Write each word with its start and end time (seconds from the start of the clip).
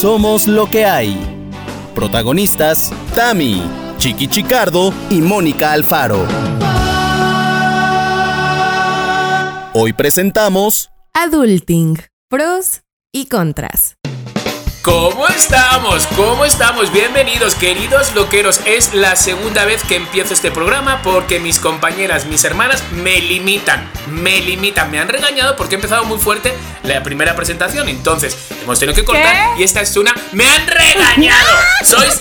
Somos 0.00 0.46
lo 0.46 0.68
que 0.68 0.84
hay. 0.84 1.16
Protagonistas, 1.94 2.92
Tami, 3.14 3.62
Chiqui 3.96 4.28
Chicardo 4.28 4.92
y 5.08 5.22
Mónica 5.22 5.72
Alfaro. 5.72 6.26
Hoy 9.72 9.94
presentamos 9.94 10.90
Adulting, 11.14 11.96
pros 12.28 12.82
y 13.10 13.28
contras. 13.28 13.96
¿Cómo 14.86 15.26
estamos? 15.26 16.06
¿Cómo 16.14 16.44
estamos? 16.44 16.92
Bienvenidos, 16.92 17.56
queridos 17.56 18.14
loqueros. 18.14 18.60
Es 18.66 18.94
la 18.94 19.16
segunda 19.16 19.64
vez 19.64 19.82
que 19.82 19.96
empiezo 19.96 20.32
este 20.32 20.52
programa 20.52 21.02
porque 21.02 21.40
mis 21.40 21.58
compañeras, 21.58 22.26
mis 22.26 22.44
hermanas 22.44 22.84
me 22.92 23.20
limitan. 23.20 23.90
Me 24.06 24.40
limitan. 24.40 24.88
Me 24.92 25.00
han 25.00 25.08
regañado 25.08 25.56
porque 25.56 25.74
he 25.74 25.78
empezado 25.78 26.04
muy 26.04 26.20
fuerte 26.20 26.54
la 26.84 27.02
primera 27.02 27.34
presentación. 27.34 27.88
Entonces, 27.88 28.38
hemos 28.62 28.78
tenido 28.78 28.94
que 28.94 29.04
cortar 29.04 29.58
y 29.58 29.64
esta 29.64 29.80
es 29.80 29.96
una. 29.96 30.14
¡Me 30.30 30.46
han 30.46 30.68
regañado! 30.68 31.50
Sois 31.84 32.20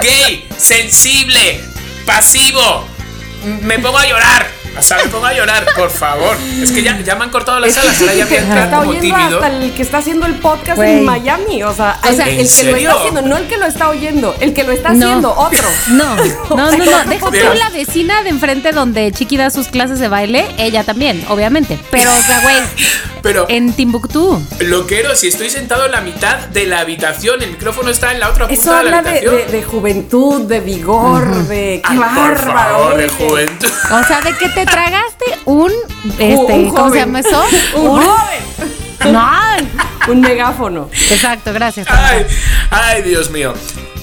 gay, 0.00 0.48
sensible, 0.56 1.60
pasivo. 2.06 2.86
Me 3.62 3.80
pongo 3.80 3.98
a 3.98 4.06
llorar. 4.06 4.59
Hasta 4.76 4.96
me 4.98 5.04
pongo 5.08 5.26
a 5.26 5.34
llorar, 5.34 5.66
por 5.76 5.90
favor. 5.90 6.36
Es 6.62 6.70
que 6.72 6.82
ya, 6.82 6.98
ya 7.00 7.14
me 7.16 7.24
han 7.24 7.30
cortado 7.30 7.58
las 7.60 7.76
alas, 7.76 8.00
ahora 8.00 8.14
ya 8.14 8.26
me 8.30 8.36
está 8.36 8.70
como 8.70 8.80
oyendo 8.90 9.00
tímido. 9.00 9.40
hasta 9.42 9.46
el 9.56 9.72
que 9.74 9.82
está 9.82 9.98
haciendo 9.98 10.26
el 10.26 10.34
podcast 10.36 10.80
en 10.80 11.04
Miami. 11.04 11.62
O 11.64 11.74
sea, 11.74 11.98
el, 12.08 12.16
sea, 12.16 12.28
el 12.28 12.40
¿en 12.40 12.48
que 12.48 12.64
lo 12.64 12.76
está 12.76 12.94
haciendo, 12.94 13.22
no 13.22 13.36
el 13.36 13.46
que 13.46 13.56
lo 13.56 13.66
está 13.66 13.88
oyendo, 13.88 14.34
el 14.40 14.54
que 14.54 14.64
lo 14.64 14.72
está 14.72 14.90
No. 14.92 15.06
haciendo, 15.06 15.34
otro. 15.36 15.68
No, 15.90 16.16
no, 16.16 16.56
no, 16.56 16.84
no. 16.84 17.04
Deja 17.10 17.26
tú 17.30 17.58
la 17.58 17.70
vecina 17.70 18.22
de 18.22 18.30
enfrente 18.30 18.72
donde 18.72 19.10
Chiqui 19.12 19.36
da 19.36 19.50
sus 19.50 19.68
clases 19.68 19.98
de 19.98 20.08
baile, 20.08 20.46
ella 20.58 20.84
también, 20.84 21.24
obviamente. 21.28 21.78
Pero, 21.90 22.10
o 22.12 22.22
sea, 22.22 22.40
güey, 22.40 22.56
Pero, 23.22 23.46
en 23.48 23.72
Timbuktu. 23.72 24.40
loquero, 24.60 25.14
si 25.16 25.28
estoy 25.28 25.50
sentado 25.50 25.86
en 25.86 25.92
la 25.92 26.00
mitad 26.00 26.36
de 26.48 26.66
la 26.66 26.80
habitación, 26.80 27.42
el 27.42 27.50
micrófono 27.50 27.90
está 27.90 28.12
en 28.12 28.20
la 28.20 28.30
otra 28.30 28.46
punta 28.48 28.60
Eso 28.62 28.74
de 28.74 28.82
la 28.90 28.98
habla 28.98 29.02
de, 29.02 29.18
habitación. 29.18 29.46
de- 29.50 29.52
de 29.58 29.62
juventud, 29.64 30.42
de 30.42 30.60
vigor, 30.60 31.46
de 31.48 31.82
qué 31.84 31.92
Ay, 31.92 31.98
bárbaro. 31.98 32.34
por 32.34 32.52
favor, 32.54 32.96
de 32.96 33.08
juventud. 33.08 33.68
O 33.92 34.04
sea, 34.04 34.20
de 34.22 34.32
que 34.36 34.48
te 34.50 34.59
tragaste 34.66 35.24
un, 35.44 35.72
este, 36.18 36.34
un 36.34 36.68
¿cómo 36.70 36.78
joven. 36.78 36.92
se 36.92 36.98
llama 36.98 37.20
eso? 37.20 37.44
Un 37.76 38.02
joven. 38.02 39.12
No. 39.12 39.30
Un 40.08 40.20
megáfono. 40.20 40.90
Exacto, 41.10 41.52
gracias. 41.52 41.86
Ay, 41.90 42.26
ay, 42.70 43.02
Dios 43.02 43.30
mío. 43.30 43.54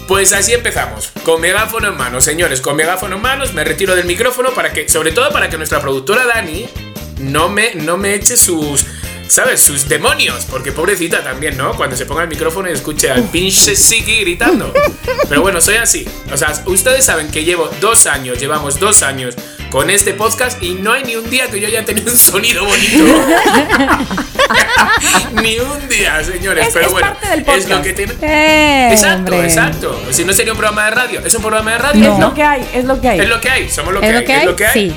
Pues 0.08 0.31
así 0.31 0.53
empezamos, 0.53 1.11
con 1.23 1.41
megáfono 1.41 1.89
en 1.89 1.97
mano, 1.97 2.22
señores, 2.22 2.61
con 2.61 2.78
megáfono 2.78 3.17
en 3.17 3.22
manos, 3.22 3.53
me 3.53 3.66
retiro 3.66 3.94
del 3.94 4.05
micrófono 4.05 4.52
para 4.52 4.72
que, 4.72 4.88
sobre 4.88 5.11
todo 5.11 5.31
para 5.31 5.50
que 5.50 5.58
nuestra 5.58 5.81
productora 5.81 6.25
Dani 6.25 6.66
no 7.19 7.50
me, 7.50 7.75
no 7.75 7.97
me 7.97 8.16
eche 8.16 8.38
sus, 8.38 8.85
¿sabes? 9.28 9.61
Sus 9.61 9.88
demonios, 9.88 10.45
porque 10.50 10.72
pobrecita 10.72 11.23
también, 11.23 11.58
¿no? 11.58 11.73
Cuando 11.75 11.95
se 11.95 12.06
ponga 12.06 12.23
el 12.23 12.30
micrófono 12.30 12.70
y 12.70 12.73
escuche 12.73 13.11
al 13.11 13.23
pinche 13.23 13.75
Siki 13.75 14.22
gritando. 14.22 14.73
Pero 15.30 15.42
bueno, 15.42 15.61
soy 15.61 15.75
así. 15.75 16.08
O 16.31 16.38
sea, 16.38 16.53
ustedes 16.66 17.06
saben 17.06 17.30
que 17.30 17.44
llevo 17.44 17.69
dos 17.81 18.08
años, 18.08 18.39
llevamos 18.39 18.80
dos 18.80 19.03
años 19.03 19.36
con 19.69 19.89
este 19.89 20.14
podcast 20.14 20.64
y 20.64 20.75
no 20.75 20.94
hay 20.94 21.03
ni 21.03 21.16
un 21.17 21.30
día 21.30 21.47
que 21.52 21.59
yo 21.59 21.67
haya 21.67 21.84
tenido 21.84 22.09
un 22.11 22.17
sonido 22.17 22.64
bonito. 22.64 23.03
ni 25.41 25.59
un 25.59 25.89
día, 25.89 26.23
señores. 26.23 26.67
Es- 26.67 26.73
Pero 26.73 26.86
es 26.88 26.91
bueno, 26.91 27.08
parte 27.08 27.30
del 27.30 27.39
es 27.41 27.47
lo 27.47 27.53
podcast. 27.75 27.84
que 27.84 27.94
tiene. 27.94 28.14
Eh, 28.22 28.89
Exacto, 28.94 29.17
hombre. 29.34 29.44
exacto. 29.44 30.02
Si 30.12 30.23
no 30.23 30.34
sería 30.34 30.53
un 30.53 30.58
programa 30.58 30.86
de 30.86 30.91
radio, 30.91 31.22
es 31.25 31.34
un 31.36 31.41
programa 31.41 31.72
de 31.72 31.78
radio. 31.80 32.14
Es 32.14 32.19
lo 32.19 32.34
que 32.34 32.44
hay, 32.44 32.69
es 32.73 32.86
lo 32.86 33.02
que 33.02 33.09
hay. 33.09 33.19
Es 33.19 33.30
lo 33.30 33.41
que 33.41 33.50
hay, 33.50 33.69
somos 33.69 33.94
lo 33.94 34.00
que 34.02 34.08
¿Es 34.08 34.14
hay. 34.16 34.22
lo 34.22 34.25
que 34.25 34.38
es 34.38 34.45
lo 34.45 34.56
que 34.56 34.66
hay. 34.66 34.73
Sí. 34.89 34.95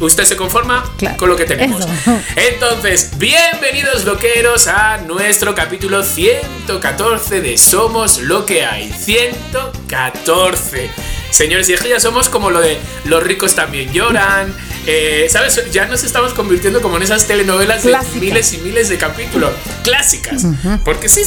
Usted 0.00 0.24
se 0.24 0.36
conforma 0.36 0.84
Claro. 0.98 1.16
con 1.16 1.28
lo 1.30 1.36
que 1.36 1.44
tenemos. 1.46 1.80
Eso. 1.80 1.88
Entonces, 2.36 3.12
bienvenidos 3.18 4.04
loqueros 4.04 4.66
a 4.66 4.98
nuestro 4.98 5.54
capítulo 5.54 6.02
114 6.04 7.40
de 7.40 7.56
Somos 7.56 8.18
lo 8.18 8.44
que 8.44 8.64
hay. 8.64 8.92
114. 8.92 10.90
Señores, 11.30 11.68
y 11.68 11.72
es 11.74 11.80
que 11.80 11.88
ya 11.88 12.00
somos 12.00 12.28
como 12.28 12.50
lo 12.50 12.60
de 12.60 12.78
los 13.04 13.22
ricos 13.22 13.54
también 13.54 13.90
lloran. 13.92 14.54
eh, 14.86 15.28
¿Sabes? 15.30 15.62
Ya 15.72 15.86
nos 15.86 16.04
estamos 16.04 16.34
convirtiendo 16.34 16.82
como 16.82 16.98
en 16.98 17.02
esas 17.02 17.26
telenovelas 17.26 17.82
de 17.84 17.96
miles 18.20 18.52
y 18.52 18.58
miles 18.58 18.88
de 18.90 18.98
capítulos. 18.98 19.50
Clásicas. 19.82 20.42
Porque 20.84 21.08
sí, 21.08 21.22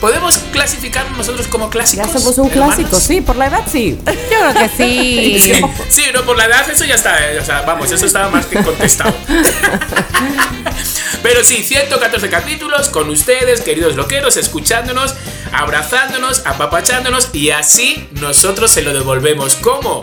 podemos 0.00 0.38
clasificarnos 0.52 1.16
nosotros 1.16 1.46
como 1.48 1.66
Ya 1.66 1.70
clásicos. 1.70 2.10
somos 2.12 2.38
un 2.38 2.50
hermanos? 2.50 2.74
clásico, 2.76 3.00
sí, 3.00 3.20
por 3.20 3.36
la 3.36 3.46
edad 3.46 3.62
sí. 3.70 3.98
Yo 4.04 4.12
creo 4.12 4.54
que 4.54 4.68
sí. 4.76 5.38
Sí, 5.46 5.62
sí, 5.88 6.02
no, 6.12 6.22
por 6.24 6.36
la 6.36 6.46
edad 6.46 6.68
eso 6.70 6.84
ya 6.84 6.94
está, 6.94 7.32
eh, 7.32 7.38
o 7.38 7.44
sea, 7.44 7.62
vamos, 7.62 7.90
eso 7.90 8.06
estaba 8.06 8.28
más 8.28 8.46
que 8.46 8.62
contestado. 8.62 9.14
Pero 11.22 11.42
sí, 11.42 11.64
114 11.64 12.28
capítulos 12.28 12.88
con 12.88 13.08
ustedes, 13.10 13.60
queridos 13.60 13.96
loqueros, 13.96 14.36
escuchándonos, 14.36 15.14
abrazándonos, 15.52 16.42
apapachándonos 16.46 17.30
y 17.32 17.50
así 17.50 18.08
nosotros 18.12 18.70
se 18.70 18.82
lo 18.82 18.92
devolvemos. 18.92 19.56
¿Cómo? 19.56 20.02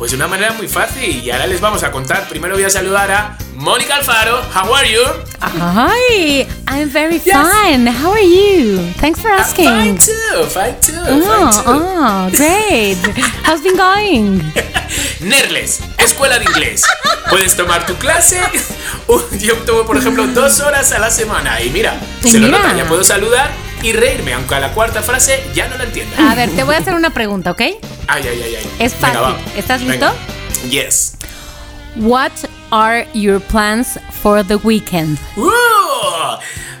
Pues 0.00 0.12
de 0.12 0.16
una 0.16 0.28
manera 0.28 0.54
muy 0.54 0.66
fácil 0.66 1.22
y 1.22 1.30
ahora 1.30 1.46
les 1.46 1.60
vamos 1.60 1.82
a 1.82 1.92
contar. 1.92 2.26
Primero 2.26 2.54
voy 2.54 2.64
a 2.64 2.70
saludar 2.70 3.10
a 3.10 3.36
Mónica 3.54 3.96
Alfaro. 3.96 4.40
How 4.54 4.74
are 4.74 4.90
you? 4.90 5.02
Hi, 5.42 6.46
I'm 6.68 6.88
very 6.88 7.18
fine. 7.20 7.86
How 7.86 8.12
are 8.14 8.24
you? 8.26 8.80
Thanks 8.98 9.20
for 9.20 9.30
I'm 9.30 9.40
asking. 9.40 9.66
fine 9.68 9.98
too, 9.98 10.44
fine 10.48 10.74
too, 10.80 10.94
Oh, 11.06 11.20
fine 11.20 11.52
too. 11.52 11.70
oh, 11.70 12.30
great. 12.32 12.96
How's 13.44 13.60
been 13.62 13.76
going? 13.76 14.40
Nerles, 15.20 15.80
escuela 15.98 16.38
de 16.38 16.46
inglés. 16.46 16.82
Puedes 17.28 17.54
tomar 17.54 17.84
tu 17.84 17.94
clase. 17.96 18.40
Yo 19.38 19.54
tomo, 19.66 19.84
por 19.84 19.98
ejemplo, 19.98 20.26
dos 20.28 20.60
horas 20.60 20.92
a 20.92 20.98
la 20.98 21.10
semana. 21.10 21.60
Y 21.60 21.68
mira, 21.68 22.00
se 22.22 22.38
lo 22.38 22.46
mira. 22.46 22.58
nota, 22.58 22.74
ya 22.74 22.88
puedo 22.88 23.04
saludar 23.04 23.50
y 23.82 23.92
reírme, 23.92 24.34
aunque 24.34 24.54
a 24.54 24.60
la 24.60 24.72
cuarta 24.72 25.02
frase 25.02 25.42
ya 25.54 25.68
no 25.68 25.76
la 25.78 25.84
entienda. 25.84 26.30
A 26.30 26.34
ver, 26.34 26.50
te 26.50 26.62
voy 26.64 26.74
a 26.74 26.78
hacer 26.78 26.94
una 26.94 27.10
pregunta, 27.10 27.50
¿ok? 27.52 27.60
Ay, 27.60 27.76
ay, 28.08 28.24
ay, 28.28 28.54
ay. 28.58 28.70
Es 28.78 28.92
Venga, 29.00 29.06
fácil. 29.20 29.22
va. 29.22 29.58
¿Estás 29.58 29.80
Venga. 29.86 30.12
listo? 30.12 30.68
Yes. 30.68 31.14
What 31.96 32.32
are 32.70 33.06
your 33.14 33.40
plans 33.40 33.98
for 34.22 34.44
the 34.46 34.56
weekend? 34.56 35.18
Ooh, 35.36 35.50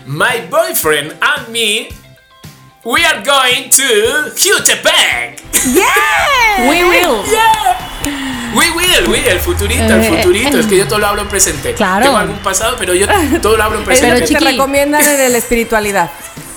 my 0.06 0.40
boyfriend 0.50 1.14
and 1.20 1.48
me, 1.48 1.88
we 2.84 3.04
are 3.04 3.22
going 3.24 3.70
to 3.70 4.30
Jutepec. 4.36 5.40
We 6.68 6.84
will. 6.84 7.24
Yeah. 7.26 7.86
We 8.54 8.68
will, 8.72 9.08
we, 9.08 9.18
el 9.30 9.38
futurito, 9.38 9.94
el 9.94 10.00
Eh, 10.02 10.08
futurito. 10.16 10.56
eh, 10.56 10.60
Es 10.60 10.66
que 10.66 10.76
yo 10.76 10.88
todo 10.88 10.98
lo 10.98 11.06
hablo 11.06 11.22
en 11.22 11.28
presente. 11.28 11.72
Claro. 11.74 12.04
Tengo 12.04 12.16
algún 12.16 12.38
pasado, 12.38 12.74
pero 12.78 12.94
yo 12.94 13.06
todo 13.40 13.56
lo 13.56 13.62
hablo 13.62 13.78
en 13.78 13.84
presente. 13.84 14.08
Pero 14.14 14.26
que 14.26 14.32
te 14.34 14.38
chiqui. 14.40 14.52
recomiendan 14.52 15.02
en 15.06 15.32
la 15.32 15.38
espiritualidad. 15.38 16.10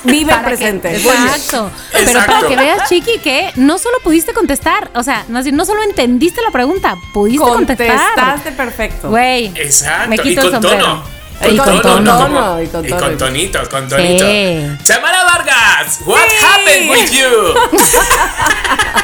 Vive 0.03 0.31
el 0.34 0.40
que- 0.40 0.44
presente. 0.46 0.96
exacto. 0.96 1.72
Pero 1.91 2.03
Exacto. 2.08 2.31
para 2.34 2.47
que 2.47 2.56
veas, 2.58 2.90
Chiqui, 2.90 3.19
que 3.19 3.52
no 3.56 3.78
solo 3.78 3.97
pudiste 4.03 4.34
contestar, 4.34 4.91
o 4.96 5.03
sea, 5.03 5.24
no, 5.30 5.41
no 5.41 5.66
solo 5.66 5.81
entendiste 5.84 6.41
la 6.41 6.52
pregunta, 6.52 6.96
pudiste 7.14 7.40
contestar. 7.44 7.88
Contestaste 8.16 8.52
perfecto. 8.52 9.09
Güey, 9.09 9.47
Exacto, 9.56 10.09
me 10.09 10.16
y 10.16 10.19
quito 10.19 10.41
con 10.41 10.46
el 10.47 10.52
sombrero. 10.62 10.86
tono. 10.86 11.03
Y 11.52 11.58
con 11.58 11.81
tono. 11.81 12.62
y 12.62 12.68
con 12.68 12.86
y 12.86 12.90
tono. 12.90 13.02
con 13.02 13.18
tonito, 13.18 13.59
con 13.69 13.88
tonito. 13.90 14.25
Sí. 14.25 14.68
Tamara 14.86 15.24
Vargas, 15.25 16.00
what 16.06 16.20
Sí. 16.30 16.35
happened 16.46 16.90
with 16.90 17.12
you? 17.12 17.53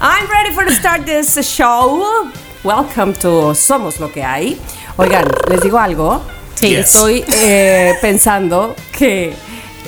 I'm 0.00 0.28
ready 0.30 0.52
for 0.54 0.64
to 0.64 0.72
start 0.72 1.04
this 1.04 1.36
show. 1.42 2.30
Welcome 2.64 3.14
to 3.20 3.54
Somos 3.54 3.98
lo 4.00 4.10
que 4.12 4.22
hay. 4.22 4.60
Oigan, 4.96 5.24
les 5.48 5.60
digo 5.62 5.78
algo. 5.78 6.22
Sí. 6.54 6.70
Yes. 6.70 6.94
Estoy 6.94 7.24
eh, 7.42 7.94
pensando 8.00 8.74
que 8.96 9.32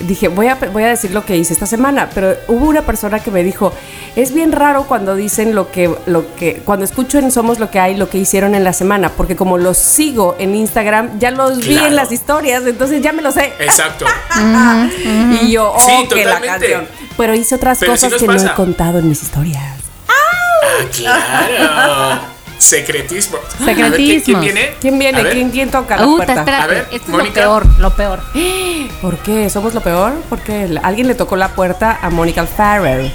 dije, 0.00 0.28
voy 0.28 0.48
a, 0.48 0.54
voy 0.56 0.82
a 0.82 0.88
decir 0.88 1.12
lo 1.12 1.24
que 1.24 1.36
hice 1.36 1.52
esta 1.52 1.66
semana, 1.66 2.08
pero 2.14 2.34
hubo 2.48 2.66
una 2.66 2.82
persona 2.82 3.20
que 3.20 3.30
me 3.30 3.42
dijo, 3.42 3.72
es 4.16 4.32
bien 4.34 4.52
raro 4.52 4.84
cuando 4.84 5.14
dicen 5.14 5.54
lo 5.54 5.70
que, 5.70 5.94
lo 6.06 6.34
que, 6.36 6.62
cuando 6.64 6.84
escucho 6.84 7.18
en 7.18 7.30
Somos 7.30 7.58
lo 7.58 7.70
que 7.70 7.78
hay, 7.80 7.96
lo 7.96 8.08
que 8.08 8.18
hicieron 8.18 8.54
en 8.54 8.64
la 8.64 8.72
semana, 8.72 9.10
porque 9.10 9.36
como 9.36 9.58
los 9.58 9.76
sigo 9.78 10.36
en 10.38 10.54
Instagram, 10.54 11.18
ya 11.18 11.30
los 11.30 11.58
vi 11.66 11.78
en 11.78 11.94
las 11.96 12.12
historias, 12.12 12.64
entonces 12.66 13.02
ya 13.02 13.12
me 13.12 13.22
lo 13.22 13.32
sé. 13.32 13.52
Exacto. 13.58 14.06
Y 15.42 15.52
yo, 15.52 15.72
oh, 15.74 15.78
Sí, 15.80 16.08
que 16.08 16.24
la 16.24 16.36
totalmente. 16.36 16.72
canción. 16.72 16.88
Pero 17.16 17.34
hice 17.34 17.54
otras 17.54 17.78
Pero 17.78 17.92
cosas 17.92 18.14
que 18.14 18.26
no 18.26 18.34
he 18.34 18.54
contado 18.54 18.98
en 18.98 19.08
mis 19.08 19.22
historias. 19.22 19.62
Ah, 20.08 20.84
claro. 20.94 22.20
Secretismo. 22.60 23.38
Ver, 23.60 23.74
¿quién- 23.74 23.86
Secretismos. 23.90 24.24
¿quién, 24.24 24.40
viene? 24.40 24.74
¿Quién 24.80 24.98
viene? 24.98 25.22
Ver. 25.22 25.32
¿Quién, 25.32 25.50
quién 25.50 25.70
toca 25.70 25.96
la 25.96 26.06
Uta, 26.06 26.16
puerta? 26.26 26.40
espérate, 26.40 26.62
A 26.62 26.66
ver, 26.66 26.88
esto 26.92 26.96
es 26.96 27.08
Mónica. 27.08 27.40
lo 27.40 27.46
peor, 27.60 27.66
lo 27.80 27.90
peor. 27.96 28.20
¿Por 29.02 29.16
qué? 29.18 29.48
¿Somos 29.50 29.74
lo 29.74 29.80
peor? 29.80 30.12
Porque 30.28 30.78
alguien 30.82 31.08
le 31.08 31.14
tocó 31.14 31.36
la 31.36 31.48
puerta 31.48 31.98
a 32.02 32.10
Mónica 32.10 32.44
Farrell. 32.46 33.12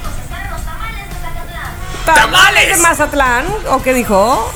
¡Tamales! 2.04 2.76
de 2.76 2.82
Mazatlán? 2.82 3.44
¿O 3.70 3.82
qué 3.82 3.92
dijo? 3.94 4.50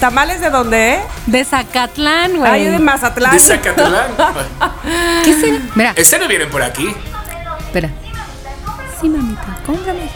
¿Tamales 0.00 0.40
de 0.40 0.50
dónde? 0.50 1.00
De 1.26 1.44
Zacatlán, 1.44 2.36
güey. 2.36 2.50
Ay, 2.52 2.64
de 2.66 2.78
Mazatlán. 2.78 3.32
De 3.32 3.38
Zacatlán. 3.38 4.08
¿Qué 5.24 5.32
será? 5.40 5.58
Mira, 5.74 5.92
Este 5.96 6.18
no 6.18 6.28
vienen 6.28 6.50
por 6.50 6.62
aquí. 6.62 6.94
espera. 7.66 7.88
Sí, 9.00 9.08
mamita, 9.08 9.58
cómprame. 9.64 10.10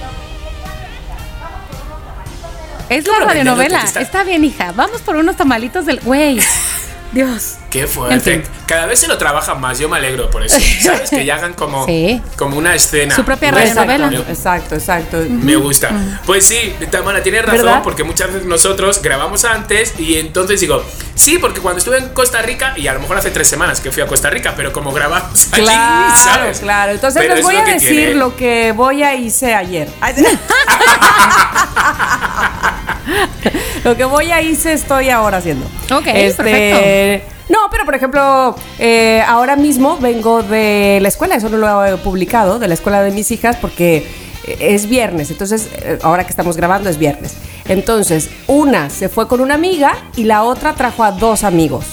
Es 2.91 3.07
la 3.07 3.21
radionovela. 3.21 3.85
te- 3.91 4.03
Está 4.03 4.23
bien, 4.25 4.45
hija. 4.45 4.73
Vamos 4.73 5.01
por 5.01 5.17
unos 5.17 5.37
tamalitos 5.37 5.87
del. 5.87 6.01
Güey. 6.01 6.41
Dios. 7.13 7.57
Qué 7.71 7.87
fuerte. 7.87 8.15
En 8.15 8.21
fin. 8.21 8.43
Cada 8.67 8.87
vez 8.87 8.99
se 9.01 9.07
lo 9.09 9.17
trabajan 9.17 9.61
más, 9.61 9.79
yo 9.79 9.89
me 9.89 9.97
alegro 9.97 10.29
por 10.31 10.43
eso. 10.45 10.59
¿Sabes? 10.83 11.09
Que 11.11 11.25
ya 11.25 11.37
hagan 11.37 11.55
como, 11.55 11.87
Sí. 11.87 12.21
como 12.37 12.59
una 12.59 12.75
escena. 12.75 13.15
Su 13.15 13.25
propia 13.25 13.51
radionovela. 13.53 14.11
Exacto, 14.29 14.75
exacto. 14.75 15.19
Me 15.29 15.55
gusta. 15.57 15.91
Pues 16.27 16.47
sí, 16.47 16.75
Tamara, 16.91 17.23
tienes 17.23 17.45
razón, 17.45 17.65
¿Verdad? 17.67 17.83
porque 17.85 18.03
muchas 18.05 18.33
veces 18.33 18.47
nosotros 18.47 19.01
grabamos 19.03 19.45
antes 19.45 19.95
y 19.99 20.17
entonces 20.19 20.61
digo, 20.61 20.83
sí, 21.15 21.39
porque 21.39 21.61
cuando 21.61 21.79
estuve 21.79 21.99
en 21.99 22.09
Costa 22.11 22.43
Rica, 22.43 22.75
y 22.77 22.87
a 22.89 22.93
lo 22.95 23.01
mejor 23.01 23.19
hace 23.19 23.31
tres 23.31 23.47
semanas 23.49 23.81
que 23.81 23.91
fui 23.93 24.03
a 24.03 24.07
Costa 24.07 24.31
Rica, 24.31 24.55
pero 24.57 24.73
como 24.73 24.93
grabamos 24.93 25.49
allí, 25.53 25.63
Claro, 25.63 26.17
¿sabes? 26.17 26.59
claro. 26.61 26.93
Entonces 26.93 27.23
Pero 27.23 27.35
les 27.37 27.41
es 27.45 27.47
voy 27.47 27.57
a 27.57 27.65
decir 27.65 27.89
tiene. 27.91 28.15
lo 28.15 28.35
que 28.37 28.73
voy 28.73 29.03
a 29.05 29.15
hice 29.15 29.55
ayer. 29.55 29.89
Ay, 30.01 30.15
lo 33.85 33.97
que 33.97 34.05
voy 34.05 34.33
a 34.33 34.41
hice 34.43 34.73
estoy 34.73 35.11
ahora 35.11 35.39
haciendo. 35.39 35.67
Ok, 35.93 36.07
Este, 36.07 36.43
perfecto. 36.43 37.40
No, 37.51 37.59
pero 37.69 37.85
por 37.85 37.97
ejemplo, 37.97 38.55
eh, 38.79 39.23
ahora 39.27 39.57
mismo 39.57 39.99
vengo 39.99 40.45
de 40.45 41.01
la 41.03 41.09
escuela, 41.09 41.35
eso 41.35 41.49
no 41.49 41.57
lo 41.57 41.85
he 41.85 41.97
publicado, 41.97 42.61
de 42.61 42.69
la 42.69 42.75
escuela 42.75 43.03
de 43.03 43.11
mis 43.11 43.33
hijas, 43.33 43.57
porque 43.57 44.07
eh, 44.47 44.57
es 44.61 44.89
viernes, 44.89 45.33
entonces 45.33 45.69
eh, 45.83 45.99
ahora 46.03 46.23
que 46.23 46.31
estamos 46.31 46.57
grabando 46.57 46.89
es 46.89 46.97
viernes. 46.97 47.35
Entonces, 47.67 48.31
una 48.47 48.89
se 48.89 49.09
fue 49.09 49.27
con 49.27 49.41
una 49.41 49.55
amiga 49.55 49.97
y 50.15 50.25
la 50.25 50.45
otra 50.45 50.75
trajo 50.75 51.03
a 51.03 51.11
dos 51.11 51.43
amigos, 51.43 51.87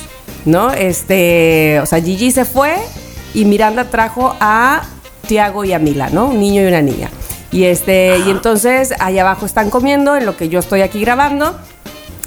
¿no? 0.46 0.72
Este, 0.72 1.80
o 1.82 1.88
sea, 1.88 2.02
Gigi 2.02 2.30
se 2.30 2.46
fue 2.46 2.76
y 3.34 3.46
Miranda 3.46 3.86
trajo 3.86 4.36
a 4.40 4.84
Tiago 5.28 5.66
y 5.66 5.74
a 5.74 5.80
Mila, 5.80 6.12
¿no? 6.12 6.28
Un 6.28 6.40
niño 6.40 6.62
y 6.62 6.68
una 6.68 6.84
niña. 6.84 7.10
Y 7.52 7.64
este, 7.64 8.20
y 8.28 8.30
entonces 8.30 8.94
allá 9.00 9.22
abajo 9.22 9.48
están 9.48 9.72
comiendo 9.72 10.16
en 10.16 10.28
lo 10.28 10.38
que 10.38 10.50
yo 10.50 10.60
estoy 10.60 10.82
aquí 10.82 11.00
grabando. 11.00 11.58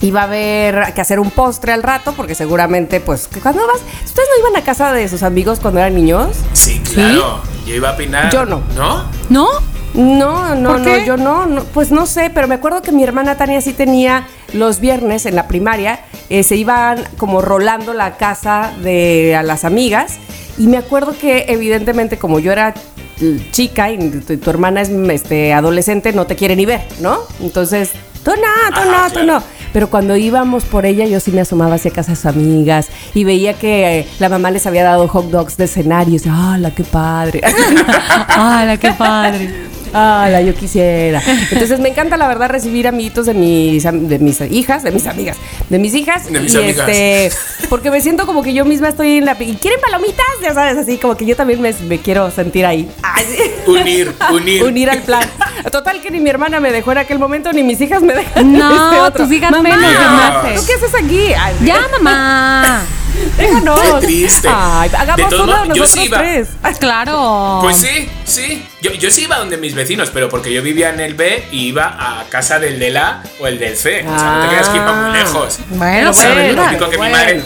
Y 0.00 0.10
va 0.10 0.22
a 0.22 0.24
haber 0.24 0.94
que 0.94 1.00
hacer 1.00 1.20
un 1.20 1.30
postre 1.30 1.72
al 1.72 1.82
rato, 1.82 2.14
porque 2.16 2.34
seguramente, 2.34 3.00
pues, 3.00 3.28
cuando 3.42 3.66
vas. 3.66 3.82
¿Ustedes 4.04 4.28
no 4.34 4.48
iban 4.48 4.60
a 4.60 4.64
casa 4.64 4.92
de 4.92 5.08
sus 5.08 5.22
amigos 5.22 5.60
cuando 5.60 5.80
eran 5.80 5.94
niños? 5.94 6.36
Sí, 6.54 6.80
claro. 6.80 7.42
Yo 7.66 7.74
iba 7.74 7.90
a 7.90 7.92
opinar. 7.92 8.32
Yo 8.32 8.46
no. 8.46 8.62
¿No? 8.74 9.04
¿No? 9.28 9.48
No, 9.94 10.54
no, 10.54 10.70
¿Por 10.70 10.80
no, 10.80 10.98
yo 10.98 11.16
no, 11.16 11.46
no, 11.46 11.64
pues 11.64 11.90
no 11.90 12.06
sé, 12.06 12.30
pero 12.32 12.46
me 12.46 12.54
acuerdo 12.54 12.80
que 12.80 12.92
mi 12.92 13.02
hermana 13.02 13.36
Tania 13.36 13.60
sí 13.60 13.72
tenía 13.72 14.28
los 14.52 14.78
viernes 14.78 15.26
en 15.26 15.34
la 15.34 15.48
primaria, 15.48 16.00
eh, 16.28 16.44
se 16.44 16.54
iban 16.54 17.02
como 17.18 17.42
rolando 17.42 17.92
la 17.92 18.16
casa 18.16 18.72
de 18.82 19.34
a 19.34 19.42
las 19.42 19.64
amigas 19.64 20.18
y 20.58 20.68
me 20.68 20.76
acuerdo 20.76 21.14
que 21.18 21.46
evidentemente 21.48 22.18
como 22.18 22.38
yo 22.38 22.52
era 22.52 22.72
mm, 23.20 23.50
chica 23.50 23.90
y 23.90 23.98
tu, 24.10 24.36
tu 24.38 24.50
hermana 24.50 24.80
es 24.80 24.90
este, 24.90 25.52
adolescente, 25.52 26.12
no 26.12 26.24
te 26.26 26.36
quiere 26.36 26.54
ni 26.54 26.66
ver, 26.66 26.82
¿no? 27.00 27.18
Entonces, 27.40 27.90
tú 28.22 28.30
no, 28.30 28.36
tú 28.74 28.80
Ajá, 28.80 28.84
no, 28.84 29.08
tú 29.08 29.12
claro. 29.24 29.26
no. 29.26 29.42
Pero 29.72 29.90
cuando 29.90 30.16
íbamos 30.16 30.64
por 30.64 30.86
ella, 30.86 31.06
yo 31.06 31.20
sí 31.20 31.30
me 31.30 31.40
asomaba 31.40 31.76
hacia 31.76 31.90
casa 31.90 32.12
de 32.12 32.16
sus 32.16 32.26
amigas 32.26 32.88
y 33.14 33.24
veía 33.24 33.54
que 33.54 34.00
eh, 34.00 34.06
la 34.18 34.28
mamá 34.28 34.50
les 34.50 34.66
había 34.66 34.84
dado 34.84 35.06
hot 35.08 35.30
dogs 35.30 35.56
de 35.56 35.64
escenario. 35.64 36.14
Y 36.14 36.18
decía, 36.18 36.34
¡hala, 36.34 36.70
qué 36.72 36.84
padre! 36.84 37.40
¡Hala, 38.28 38.76
qué 38.76 38.92
padre! 38.92 39.70
¡Hala, 39.92 40.40
yo 40.42 40.54
quisiera! 40.54 41.22
Entonces 41.50 41.80
me 41.80 41.88
encanta, 41.88 42.16
la 42.16 42.28
verdad, 42.28 42.48
recibir 42.48 42.86
amiguitos 42.86 43.26
de 43.26 43.34
mis, 43.34 43.82
de 43.82 44.18
mis 44.18 44.40
hijas, 44.42 44.82
de 44.82 44.90
mis 44.92 45.06
amigas, 45.06 45.36
de 45.68 45.78
mis 45.78 45.94
hijas. 45.94 46.30
De 46.32 46.40
mis 46.40 46.54
y 46.54 46.58
amigas. 46.58 46.88
este, 46.88 47.32
porque 47.68 47.90
me 47.90 48.00
siento 48.00 48.26
como 48.26 48.42
que 48.42 48.52
yo 48.52 48.64
misma 48.64 48.88
estoy 48.88 49.18
en 49.18 49.24
la... 49.24 49.36
¿Y 49.40 49.56
quieren 49.56 49.80
palomitas? 49.80 50.24
Ya 50.42 50.54
sabes, 50.54 50.76
así 50.78 50.98
como 50.98 51.16
que 51.16 51.24
yo 51.26 51.34
también 51.36 51.60
me, 51.60 51.72
me 51.72 51.98
quiero 51.98 52.30
sentir 52.30 52.66
ahí. 52.66 52.88
Ay. 53.02 53.24
Unir, 53.66 54.12
unir. 54.32 54.62
Unir 54.64 54.90
al 54.90 55.02
plan. 55.02 55.28
Total 55.72 56.00
que 56.00 56.10
ni 56.10 56.20
mi 56.20 56.30
hermana 56.30 56.60
me 56.60 56.70
dejó 56.72 56.92
en 56.92 56.98
aquel 56.98 57.18
momento, 57.18 57.52
ni 57.52 57.62
mis 57.62 57.80
hijas 57.80 58.02
me 58.02 58.14
dejan 58.14 58.52
No, 58.52 58.84
este 58.86 59.00
otro. 59.00 59.24
tus 59.24 59.32
hijas 59.34 59.50
Mamá, 59.50 59.62
menos. 59.62 60.60
¿Tú 60.60 60.66
qué 60.66 60.74
haces 60.74 60.94
aquí? 60.94 61.32
Ay, 61.38 61.54
¡Ya, 61.64 61.80
mamá! 61.98 62.82
Déjanos. 63.36 63.80
Qué 64.00 64.06
triste. 64.06 64.48
Ay, 64.52 64.90
hagamos 64.96 65.28
todos 65.30 65.42
uno 65.44 65.52
modos, 65.52 65.68
yo 65.76 65.82
nosotros 65.82 65.90
sí 65.90 66.04
iba. 66.04 66.18
tres. 66.18 66.48
Claro. 66.78 67.58
Pues 67.62 67.76
sí, 67.76 68.08
sí. 68.24 68.66
Yo, 68.82 68.92
yo 68.92 69.10
sí 69.10 69.24
iba 69.24 69.36
donde 69.38 69.56
mis 69.56 69.74
vecinos, 69.74 70.10
pero 70.12 70.28
porque 70.28 70.52
yo 70.52 70.62
vivía 70.62 70.90
en 70.90 71.00
el 71.00 71.14
B 71.14 71.44
y 71.52 71.66
iba 71.68 71.84
a 72.20 72.24
casa 72.28 72.58
del 72.58 72.78
del 72.78 72.96
A 72.96 73.22
o 73.40 73.46
el 73.46 73.58
del 73.58 73.76
C. 73.76 74.04
O 74.06 74.18
sea, 74.18 74.34
no 74.36 74.42
te 74.42 74.48
creas 74.48 74.68
que 74.68 74.76
iba 74.76 74.92
muy 74.92 75.10
Ah. 75.10 75.22
lejos. 75.22 75.58
Bueno, 75.70 76.12
¿Sabes? 76.12 76.34
pero 76.34 76.52
Lo 76.62 76.64
único 76.68 76.84
que 76.86 76.90
mi 76.92 76.96
bueno. 76.98 77.16
madre. 77.16 77.42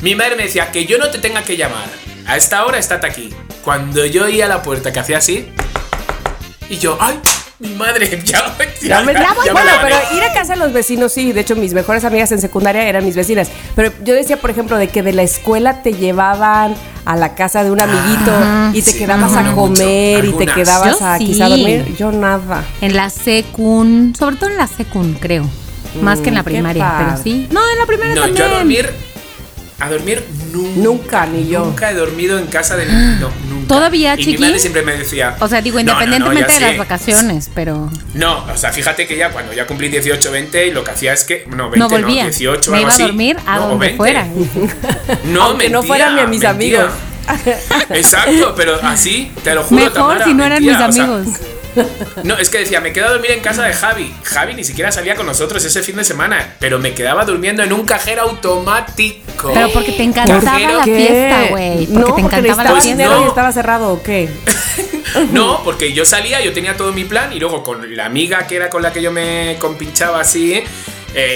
Mi 0.00 0.14
madre 0.14 0.36
me 0.36 0.44
decía 0.44 0.70
que 0.70 0.86
yo 0.86 0.98
no 0.98 1.08
te 1.10 1.18
tenga 1.18 1.42
que 1.42 1.56
llamar. 1.56 1.86
A 2.26 2.36
esta 2.36 2.64
hora 2.64 2.78
estate 2.78 3.06
aquí. 3.06 3.34
Cuando 3.64 4.04
yo 4.06 4.24
oía 4.26 4.46
la 4.46 4.62
puerta 4.62 4.92
que 4.92 5.00
hacía 5.00 5.18
así. 5.18 5.48
Y 6.68 6.78
yo, 6.78 6.98
¡ay! 7.00 7.18
Mi 7.60 7.70
madre, 7.74 8.22
ya, 8.24 8.56
Ya 8.82 9.00
me- 9.02 9.12
ya 9.12 9.34
me 9.34 9.50
bueno, 9.52 9.64
la 9.66 9.82
pero 9.82 9.96
ir 10.16 10.22
a 10.22 10.32
casa 10.32 10.52
de 10.52 10.60
los 10.60 10.72
vecinos 10.72 11.12
sí, 11.12 11.32
de 11.32 11.40
hecho 11.40 11.56
mis 11.56 11.74
mejores 11.74 12.04
amigas 12.04 12.30
en 12.30 12.40
secundaria 12.40 12.88
eran 12.88 13.04
mis 13.04 13.16
vecinas, 13.16 13.48
pero 13.74 13.92
yo 14.04 14.14
decía, 14.14 14.36
por 14.36 14.50
ejemplo, 14.50 14.76
de 14.76 14.86
que 14.88 15.02
de 15.02 15.12
la 15.12 15.22
escuela 15.24 15.82
te 15.82 15.92
llevaban 15.92 16.76
a 17.04 17.16
la 17.16 17.34
casa 17.34 17.64
de 17.64 17.72
un 17.72 17.80
amiguito 17.80 18.32
y 18.72 18.82
te 18.82 18.92
sí, 18.92 18.98
quedabas 18.98 19.32
no, 19.32 19.38
a 19.38 19.42
mucho. 19.42 19.56
comer 19.56 20.24
y 20.24 20.32
te 20.34 20.46
quedabas 20.46 21.00
Yo 21.00 21.06
a 21.06 21.18
sí. 21.18 21.26
quizá 21.26 21.48
dormir, 21.48 21.96
yo 21.96 22.12
nada. 22.12 22.62
En 22.80 22.94
la 22.94 23.10
secun, 23.10 24.14
sobre 24.16 24.36
todo 24.36 24.50
en 24.50 24.56
la 24.56 24.68
secun, 24.68 25.14
creo. 25.14 25.44
Más 26.02 26.20
que 26.20 26.28
en 26.28 26.34
la 26.34 26.42
Mm, 26.42 26.44
primaria, 26.44 26.94
pero 26.98 27.16
sí. 27.22 27.48
No, 27.50 27.60
en 27.72 27.78
la 27.78 27.86
primaria 27.86 28.14
No, 28.14 28.20
también. 28.22 28.46
yo 28.46 28.54
a 28.54 28.58
dormir. 28.58 28.90
A 29.80 29.88
dormir 29.88 30.24
nunca. 30.52 30.76
Nunca, 30.80 31.26
ni 31.26 31.48
yo. 31.48 31.64
Nunca 31.64 31.90
he 31.90 31.94
dormido 31.94 32.36
en 32.38 32.46
casa 32.48 32.76
de. 32.76 32.84
No, 32.86 33.30
nunca. 33.48 33.68
¿Todavía, 33.68 34.14
Y 34.14 34.16
mi 34.18 34.24
chiqui? 34.24 34.38
madre 34.38 34.58
siempre 34.58 34.82
me 34.82 34.96
decía. 34.96 35.36
O 35.38 35.46
sea, 35.46 35.60
digo, 35.62 35.78
"No, 35.78 35.84
no, 35.84 35.92
no, 35.92 36.04
independientemente 36.04 36.52
de 36.54 36.60
las 36.60 36.70
sé". 36.72 36.78
vacaciones, 36.78 37.50
pero. 37.54 37.88
No, 38.14 38.44
o 38.52 38.56
sea, 38.56 38.72
fíjate 38.72 39.06
que 39.06 39.16
ya 39.16 39.30
cuando 39.30 39.52
ya 39.52 39.66
cumplí 39.68 39.88
18, 39.88 40.32
20, 40.32 40.66
y 40.66 40.70
lo 40.72 40.82
que 40.82 40.90
hacía 40.90 41.12
es 41.12 41.22
que. 41.22 41.44
No, 41.48 41.70
20, 41.70 41.78
No 41.78 41.88
volvía. 41.88 42.24
18, 42.24 42.72
Me 42.72 42.78
algo 42.78 42.82
iba 42.86 42.90
a 42.90 42.94
así. 42.94 43.02
dormir 43.04 43.36
a 43.46 43.56
No, 43.56 43.64
o 43.66 43.68
donde 43.68 43.86
20. 43.86 43.96
fuera. 43.96 44.26
No, 45.26 45.42
Aunque 45.44 45.68
no 45.70 45.80
mentira, 45.80 45.82
fueran 45.82 46.14
ni 46.16 46.20
a 46.22 46.26
mis 46.26 46.40
mentira. 46.42 46.80
amigos. 46.80 46.92
Exacto, 47.90 48.54
pero 48.56 48.78
así, 48.82 49.30
te 49.44 49.54
lo 49.54 49.62
juro. 49.62 49.80
Mejor 49.84 49.92
Tamara, 49.94 50.24
si 50.24 50.34
no 50.34 50.44
eran 50.44 50.62
mentira, 50.62 50.86
mis 50.88 50.88
o 50.88 50.92
sea, 50.92 51.04
amigos. 51.14 51.36
No, 52.24 52.36
es 52.38 52.48
que 52.50 52.58
decía, 52.58 52.80
me 52.80 52.92
quedo 52.92 53.06
a 53.06 53.10
dormir 53.10 53.30
en 53.32 53.40
casa 53.40 53.62
de 53.64 53.72
Javi. 53.72 54.12
Javi 54.24 54.54
ni 54.54 54.64
siquiera 54.64 54.90
salía 54.92 55.14
con 55.16 55.26
nosotros 55.26 55.64
ese 55.64 55.82
fin 55.82 55.96
de 55.96 56.04
semana, 56.04 56.54
pero 56.58 56.78
me 56.78 56.94
quedaba 56.94 57.24
durmiendo 57.24 57.62
en 57.62 57.72
un 57.72 57.84
cajero 57.86 58.22
automático. 58.22 59.52
Pero 59.54 59.70
porque 59.72 59.92
te 59.92 60.02
encantaba 60.02 60.40
Cajero 60.40 60.78
la 60.78 60.84
fiesta, 60.84 61.46
güey. 61.50 61.86
Porque 61.86 61.92
No, 61.98 62.00
te 62.14 62.22
porque 62.22 62.36
encantaba 62.36 62.64
la 62.64 62.70
Pues 62.70 62.84
fiesta. 62.84 63.04
no. 63.04 63.24
y 63.24 63.28
estaba 63.28 63.52
cerrado, 63.52 63.88
¿o 63.92 64.02
qué? 64.02 64.28
No, 65.32 65.62
porque 65.64 65.94
yo 65.94 66.04
salía, 66.04 66.40
yo 66.44 66.52
tenía 66.52 66.76
todo 66.76 66.92
mi 66.92 67.04
plan 67.04 67.32
y 67.32 67.40
luego 67.40 67.62
con 67.62 67.96
la 67.96 68.04
amiga 68.04 68.46
que 68.46 68.56
era 68.56 68.68
con 68.68 68.82
la 68.82 68.92
que 68.92 69.00
yo 69.00 69.10
me 69.10 69.56
compinchaba 69.58 70.20
así, 70.20 70.52
eh, 70.52 70.64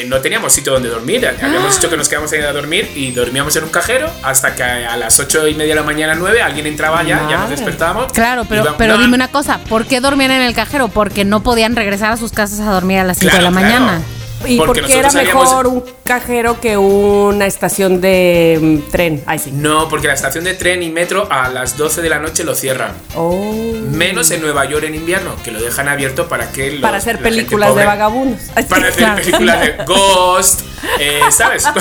no 0.06 0.20
teníamos 0.20 0.52
sitio 0.52 0.73
donde 0.73 0.88
dormir. 0.88 1.26
Habíamos 1.26 1.75
dicho 1.76 1.88
que 1.90 1.96
nos 1.96 2.08
quedamos 2.08 2.32
ahí 2.32 2.40
a 2.40 2.52
dormir 2.52 2.90
y 2.94 3.11
dormíamos 3.12 3.55
en 3.56 3.64
un 3.64 3.70
cajero 3.70 4.11
hasta 4.23 4.55
que 4.55 4.62
a 4.62 4.96
las 4.96 5.19
ocho 5.20 5.46
y 5.49 5.55
media 5.55 5.75
de 5.75 5.81
la 5.81 5.87
mañana, 5.87 6.14
nueve, 6.14 6.43
alguien 6.43 6.67
entraba 6.67 7.02
ya, 7.02 7.26
ya 7.29 7.38
nos 7.38 7.50
despertábamos. 7.50 8.12
Claro, 8.12 8.44
pero, 8.48 8.62
Iba- 8.62 8.77
pero 8.77 8.96
no, 8.96 9.03
dime 9.03 9.15
una 9.15 9.29
cosa, 9.29 9.58
¿por 9.69 9.86
qué 9.86 10.01
dormían 10.01 10.31
en 10.32 10.43
el 10.43 10.55
cajero? 10.55 10.89
Porque 10.89 11.24
no 11.24 11.43
podían 11.43 11.77
regresar 11.77 12.12
a 12.12 12.17
sus 12.17 12.32
casas 12.32 12.60
a 12.60 12.70
dormir 12.72 12.98
a 12.98 13.05
las 13.05 13.19
5 13.19 13.31
Claro, 13.31 13.44
de 13.46 13.51
la 13.62 13.69
claro. 13.69 14.03
Y 14.44 14.56
Porque 14.56 14.81
porque, 14.81 14.99
era 14.99 15.11
salíamos- 15.11 15.49
mejor 15.51 15.67
un 15.67 15.84
cajero 16.05 16.61
que 16.61 16.77
una 16.77 17.46
estación 17.46 18.01
de 18.01 18.58
mm, 18.61 18.91
tren. 18.91 19.22
Ay, 19.27 19.39
sí. 19.39 19.51
No, 19.53 19.89
porque 19.89 20.08
la 20.08 20.15
estación 20.15 20.44
de 20.44 20.55
tren 20.55 20.82
y 20.82 20.91
metro 20.91 21.29
a 21.31 21.49
las 21.49 21.77
12 21.77 22.03
de 22.03 22.08
la 22.08 22.19
noche 22.19 22.44
lo 22.44 22.55
cierran. 22.55 22.93
Oh. 23.15 23.53
Menos 23.91 24.31
en 24.31 24.41
Nueva 24.43 24.65
York 24.65 24.84
en 24.84 24.94
invierno, 24.94 25.34
que 25.44 25.51
lo 25.51 25.61
dejan 25.61 25.89
abierto 25.89 26.29
para 26.29 26.51
que 26.51 26.72
los- 26.72 26.81
Para 26.82 26.96
hacer 26.99 27.19
películas 27.20 27.75
de 27.75 27.84
vagabundos. 27.84 28.41
Para 28.69 28.89
hacer 28.89 29.15
películas 29.15 29.61
de 29.61 29.84
Ghost, 29.84 30.61
eh, 30.98 31.20
¿sabes? 31.31 31.65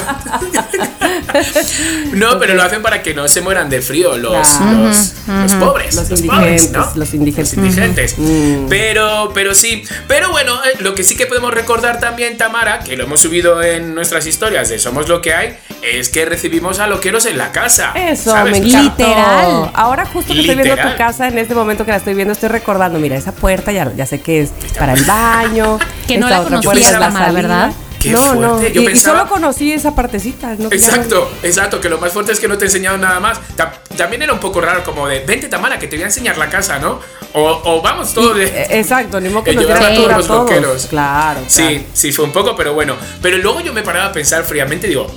no, 2.13 2.39
pero 2.39 2.53
lo 2.55 2.63
hacen 2.63 2.81
para 2.81 3.01
que 3.01 3.13
no 3.13 3.27
se 3.27 3.41
mueran 3.41 3.69
de 3.69 3.81
frío 3.81 4.17
los, 4.17 4.47
Claro. 4.47 4.83
los, 4.87 5.13
los 5.27 5.53
pobres. 5.53 5.95
Los 5.95 6.05
pobres, 6.05 6.21
indigentes, 6.21 6.71
¿no? 6.71 6.91
los 6.95 7.13
indigentes. 7.13 7.57
Los 7.57 7.65
indigentes. 7.65 8.15
Mm. 8.17 8.67
Pero, 8.69 9.31
pero 9.33 9.53
sí. 9.55 9.83
Pero 10.07 10.31
bueno, 10.31 10.55
eh, 10.65 10.77
lo 10.79 10.95
que 10.95 11.03
sí 11.03 11.15
que 11.15 11.25
podemos 11.25 11.53
recordar 11.53 11.99
también, 11.99 12.37
Tamara, 12.37 12.79
que 12.79 12.95
lo 12.97 13.03
hemos 13.05 13.21
subido 13.21 13.61
en 13.61 13.93
nuestras 13.95 14.25
historias 14.25 14.69
de 14.69 14.79
Somos 14.79 15.07
lo 15.07 15.21
que 15.21 15.33
hay, 15.33 15.57
es 15.81 16.09
que 16.09 16.25
recibimos 16.25 16.79
a 16.79 16.87
loqueros 16.87 17.25
en 17.25 17.37
la 17.37 17.51
casa. 17.51 17.91
Eso, 17.95 18.31
¿sabes? 18.31 18.59
me. 18.59 18.65
Literal. 18.65 19.71
Ahora 19.73 20.05
justo 20.05 20.33
que 20.33 20.41
estoy 20.41 20.55
viendo 20.55 20.75
tu 20.75 20.97
casa, 20.97 21.27
en 21.27 21.37
este 21.37 21.55
momento 21.55 21.85
que 21.85 21.91
la 21.91 21.97
estoy 21.97 22.13
viendo, 22.13 22.33
estoy 22.33 22.49
recordando, 22.49 22.99
mira, 22.99 23.15
esa 23.15 23.31
puerta 23.31 23.71
ya, 23.71 23.91
ya 23.95 24.05
sé 24.05 24.21
que 24.21 24.41
es 24.41 24.51
para 24.77 24.93
el 24.93 25.03
baño. 25.03 25.79
Que 26.07 26.17
no 26.17 26.27
la 26.29 26.41
otra 26.41 26.59
conocía 26.59 26.71
puerta 26.71 26.87
es 26.87 26.93
la 26.93 26.99
Tamara, 26.99 27.25
salida. 27.27 27.41
¿verdad? 27.41 27.71
Qué 28.01 28.09
no, 28.11 28.35
no, 28.35 28.57
fuerte. 28.57 28.73
Yo 28.73 28.81
y, 28.89 28.95
solo 28.95 29.27
conocí 29.27 29.71
esa 29.71 29.93
partecita. 29.95 30.55
¿no? 30.57 30.67
Exacto, 30.71 31.31
exacto, 31.43 31.79
que 31.79 31.89
lo 31.89 31.99
más 31.99 32.11
fuerte 32.13 32.31
es 32.31 32.39
que 32.39 32.47
no 32.47 32.57
te 32.57 32.65
he 32.65 32.67
enseñado 32.67 32.97
nada 32.97 33.19
más. 33.19 33.39
Ta- 33.55 33.73
También 33.95 34.21
era 34.23 34.33
un 34.33 34.39
poco 34.39 34.59
raro 34.61 34.83
como 34.83 35.07
de, 35.07 35.19
vente 35.19 35.47
Tamara, 35.47 35.77
que 35.77 35.87
te 35.87 35.95
voy 35.95 36.03
a 36.03 36.07
enseñar 36.07 36.37
la 36.37 36.49
casa, 36.49 36.79
¿no? 36.79 36.99
O, 37.33 37.61
o 37.63 37.81
vamos 37.81 38.13
todos 38.13 38.35
de... 38.37 38.45
Eh, 38.45 38.67
Exacto, 38.79 39.19
ni 39.21 39.29
modo 39.29 39.43
que 39.43 39.53
nos 39.55 39.69
a 39.69 39.93
todos 39.93 40.11
a 40.13 40.17
los 40.17 40.27
todos. 40.27 40.49
loqueros. 40.49 40.85
Claro, 40.87 41.41
Sí, 41.47 41.61
claro. 41.63 41.83
sí, 41.93 42.11
fue 42.11 42.25
un 42.25 42.31
poco, 42.31 42.55
pero 42.55 42.73
bueno. 42.73 42.95
Pero 43.21 43.37
luego 43.37 43.61
yo 43.61 43.71
me 43.73 43.83
paraba 43.83 44.07
a 44.07 44.11
pensar 44.11 44.43
fríamente 44.43 44.87
digo, 44.87 45.07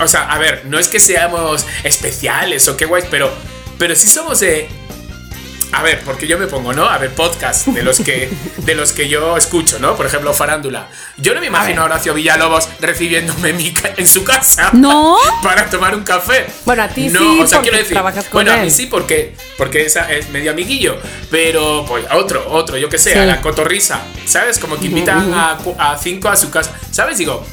o 0.00 0.08
sea, 0.08 0.22
a 0.32 0.38
ver, 0.38 0.62
no 0.66 0.78
es 0.78 0.88
que 0.88 0.98
seamos 0.98 1.64
especiales 1.84 2.66
o 2.68 2.76
qué 2.76 2.86
guays, 2.86 3.06
pero, 3.10 3.30
pero 3.78 3.94
sí 3.94 4.08
somos 4.08 4.40
de... 4.40 4.68
A 5.74 5.82
ver, 5.82 6.00
porque 6.04 6.26
yo 6.26 6.38
me 6.38 6.46
pongo, 6.46 6.72
¿no? 6.74 6.84
A 6.84 6.98
ver, 6.98 7.14
podcast 7.14 7.66
de 7.68 7.82
los 7.82 7.98
que, 8.00 8.28
de 8.58 8.74
los 8.74 8.92
que 8.92 9.08
yo 9.08 9.36
escucho, 9.38 9.78
¿no? 9.78 9.96
Por 9.96 10.04
ejemplo, 10.06 10.32
Farándula. 10.34 10.88
Yo 11.16 11.34
no 11.34 11.40
me 11.40 11.46
imagino 11.46 11.82
a 11.82 11.84
Horacio 11.86 12.12
Villalobos 12.12 12.68
recibiéndome 12.80 13.50
en, 13.50 13.56
mi 13.56 13.74
en 13.96 14.06
su 14.06 14.22
casa. 14.22 14.70
No. 14.74 15.16
Para 15.42 15.68
tomar 15.70 15.94
un 15.94 16.04
café. 16.04 16.46
Bueno, 16.66 16.82
a 16.82 16.88
ti 16.88 17.08
no, 17.08 17.18
sí, 17.20 17.40
o 17.40 17.46
sea, 17.46 17.58
porque 17.58 17.70
quiero 17.70 17.78
decir, 17.78 17.94
trabajas 17.94 18.24
con 18.24 18.32
bueno, 18.32 18.52
a 18.52 18.58
él. 18.58 18.64
mí 18.64 18.70
sí, 18.70 18.86
porque, 18.86 19.34
porque 19.56 19.86
esa 19.86 20.12
es 20.12 20.28
medio 20.28 20.50
amiguillo. 20.50 20.98
Pero, 21.30 21.84
pues, 21.88 22.04
a 22.10 22.16
otro, 22.18 22.44
otro, 22.50 22.76
yo 22.76 22.88
que 22.90 22.98
sé, 22.98 23.12
Sí. 23.14 23.18
a 23.18 23.24
la 23.24 23.40
cotorrisa. 23.40 24.02
¿Sabes? 24.26 24.58
Como 24.58 24.78
que 24.78 24.86
invitan 24.86 25.32
a, 25.32 25.58
a 25.78 25.98
cinco 25.98 26.28
a 26.28 26.36
su 26.36 26.50
casa. 26.50 26.72
¿Sabes? 26.90 27.16
Digo, 27.18 27.44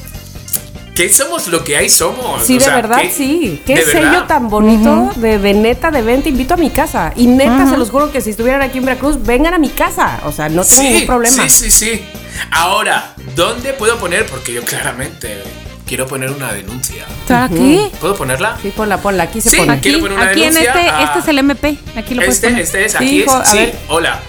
¿qué 1.08 1.12
somos 1.12 1.48
lo 1.48 1.64
que 1.64 1.76
hay 1.76 1.88
somos? 1.88 2.42
Sí, 2.44 2.56
O 2.56 2.58
de 2.58 2.64
sea, 2.64 2.74
verdad, 2.76 2.98
¿qué- 3.00 3.10
sí. 3.10 3.62
Qué 3.66 3.76
de 3.76 3.84
sello 3.84 4.10
verdad? 4.10 4.26
tan 4.26 4.48
bonito 4.50 5.10
de, 5.16 5.38
de 5.38 5.54
neta, 5.54 5.90
de 5.90 6.02
ven, 6.02 6.22
te 6.22 6.28
invito 6.28 6.54
a 6.54 6.56
mi 6.56 6.70
casa. 6.70 7.12
Y 7.16 7.26
neta, 7.26 7.68
se 7.68 7.76
los 7.76 7.90
juro 7.90 8.10
que 8.12 8.20
si 8.20 8.30
estuvieran 8.30 8.62
aquí 8.62 8.78
en 8.78 8.84
Veracruz, 8.84 9.16
vengan 9.22 9.54
a 9.54 9.58
mi 9.58 9.70
casa. 9.70 10.20
O 10.24 10.32
sea, 10.32 10.48
no 10.48 10.64
tengo 10.64 10.82
ningún 10.82 11.06
problema. 11.06 11.48
Sí, 11.48 11.70
sí, 11.70 11.70
sí. 11.70 12.04
Ahora, 12.50 13.14
¿dónde 13.34 13.72
puedo 13.72 13.98
poner? 13.98 14.26
Porque 14.26 14.52
yo 14.52 14.62
claramente 14.62 15.42
quiero 15.86 16.06
poner 16.06 16.30
una 16.30 16.52
denuncia. 16.52 17.04
¿Para 17.26 17.48
qué? 17.48 17.90
¿Puedo 18.00 18.14
ponerla? 18.14 18.56
Sí, 18.62 18.70
ponla, 18.76 18.98
ponla. 18.98 19.24
Aquí 19.24 19.40
se 19.40 19.50
Sí, 19.50 19.56
pone. 19.56 19.72
aquí. 19.72 19.82
Quiero 19.90 19.98
Aquí, 19.98 20.02
poner 20.02 20.18
una 20.18 20.30
aquí 20.30 20.42
en 20.44 20.54
denuncia 20.54 20.72
este, 20.80 20.90
a- 20.90 21.02
este 21.04 21.18
es 21.20 21.28
el 21.28 21.38
MP. 21.38 21.78
Aquí 21.96 22.14
lo 22.14 22.20
puedes 22.20 22.34
Este, 22.34 22.46
poner. 22.48 22.62
este 22.62 22.84
es, 22.84 22.92
Sí, 22.92 22.96
aquí 22.98 23.22
hijo, 23.22 23.34
a 23.34 23.42
es. 23.42 23.48
Sí, 23.50 23.56
ver. 23.56 23.78
hola. 23.88 24.20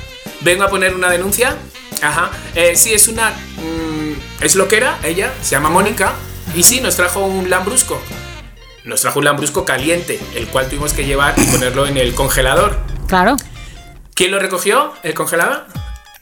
Vengo 0.42 0.64
a 0.64 0.70
poner 0.70 0.96
una 0.96 1.10
denuncia. 1.10 1.56
Ajá. 2.02 2.32
Eh, 2.56 2.74
sí, 2.76 2.94
es 2.94 3.08
una. 3.08 3.30
mm, 3.30 4.44
es 4.44 4.56
loquera, 4.56 4.98
ella, 5.04 5.32
se 5.44 5.52
llama 5.52 5.70
Mónica. 5.70 6.14
Y 6.56 6.64
sí, 6.64 6.82
nos 6.82 6.96
trajo 6.96 7.22
un 7.26 7.50
lambrusco. 7.50 8.00
Nos 8.84 9.02
trajo 9.02 9.20
un 9.20 9.26
lambrusco 9.26 9.64
caliente, 9.64 10.20
el 10.36 10.48
cual 10.48 10.68
tuvimos 10.68 10.94
que 10.94 11.06
llevar 11.06 11.34
y 11.38 11.46
ponerlo 11.46 11.86
en 11.88 11.98
el 11.98 12.14
congelador. 12.16 12.78
Claro. 13.08 13.38
¿Quién 14.16 14.32
lo 14.32 14.40
recogió? 14.40 14.94
¿El 15.04 15.14
congelador? 15.14 15.66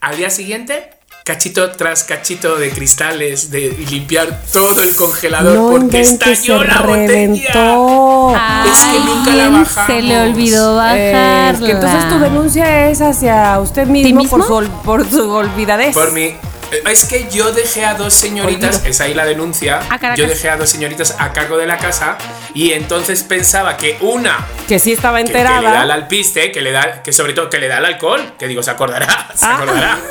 Al 0.02 0.18
día 0.18 0.30
siguiente, 0.30 0.90
cachito 1.26 1.72
tras 1.72 2.04
cachito 2.04 2.58
de 2.58 2.70
cristales, 2.72 3.50
de 3.50 3.72
limpiar 3.90 4.42
todo 4.54 4.84
el 4.84 4.94
congelador 4.96 5.56
No 5.56 5.70
porque 5.72 6.02
estalló 6.02 6.60
se 6.62 6.68
la 6.68 6.82
botella. 6.82 7.08
reventó. 7.08 8.36
Es 8.72 8.80
que 8.86 9.00
nunca 9.00 9.36
la 9.36 9.50
bajamos. 9.50 9.88
Se 9.88 10.02
le 10.02 10.22
olvidó 10.22 10.74
Eh, 10.94 11.12
bajarla. 11.14 11.50
es 11.52 11.60
que 11.60 11.72
entonces 11.72 12.10
tu 12.10 12.20
denuncia 12.20 12.90
es 12.90 13.02
hacia 13.02 13.60
usted 13.60 13.88
mismo, 13.88 14.22
mismo? 14.22 14.38
Por, 14.38 14.66
su, 14.66 14.72
por 14.84 15.10
su 15.10 15.30
olvidadez. 15.32 15.94
Por 15.94 16.12
mi. 16.12 16.36
Eh, 16.72 16.84
Es 16.92 17.06
que 17.06 17.28
yo 17.32 17.52
dejé 17.52 17.86
a 17.86 17.94
dos 17.96 18.14
señoritas, 18.14 18.84
es 18.86 19.00
ahí 19.02 19.14
la 19.14 19.26
denuncia. 19.26 19.80
Yo 20.16 20.28
dejé 20.28 20.50
a 20.50 20.58
dos 20.58 20.70
señoritas 20.70 21.16
a 21.20 21.32
cargo 21.34 21.58
de 21.58 21.66
la 21.66 21.78
casa 21.78 22.18
y 22.54 22.72
entonces 22.74 23.24
pensaba 23.24 23.78
que 23.78 23.98
una 24.02 24.46
que 24.68 24.80
sí 24.80 24.92
estaba 24.94 25.18
que, 25.20 25.26
que 25.26 25.34
le 25.34 25.44
da 25.44 25.56
enterada. 25.58 25.82
al 25.82 25.92
alpiste, 25.92 26.52
que 26.52 26.62
le 26.62 26.72
da, 26.72 27.02
que 27.04 27.12
sobre 27.14 27.34
todo 27.34 27.50
que 27.50 27.58
le 27.60 27.68
da 27.68 27.78
al 27.78 27.86
alcohol, 27.86 28.34
que 28.38 28.48
digo, 28.48 28.62
se 28.64 28.72
acordará, 28.72 29.28
se 29.36 29.46
Ah. 29.46 29.56
acordará. 29.56 29.98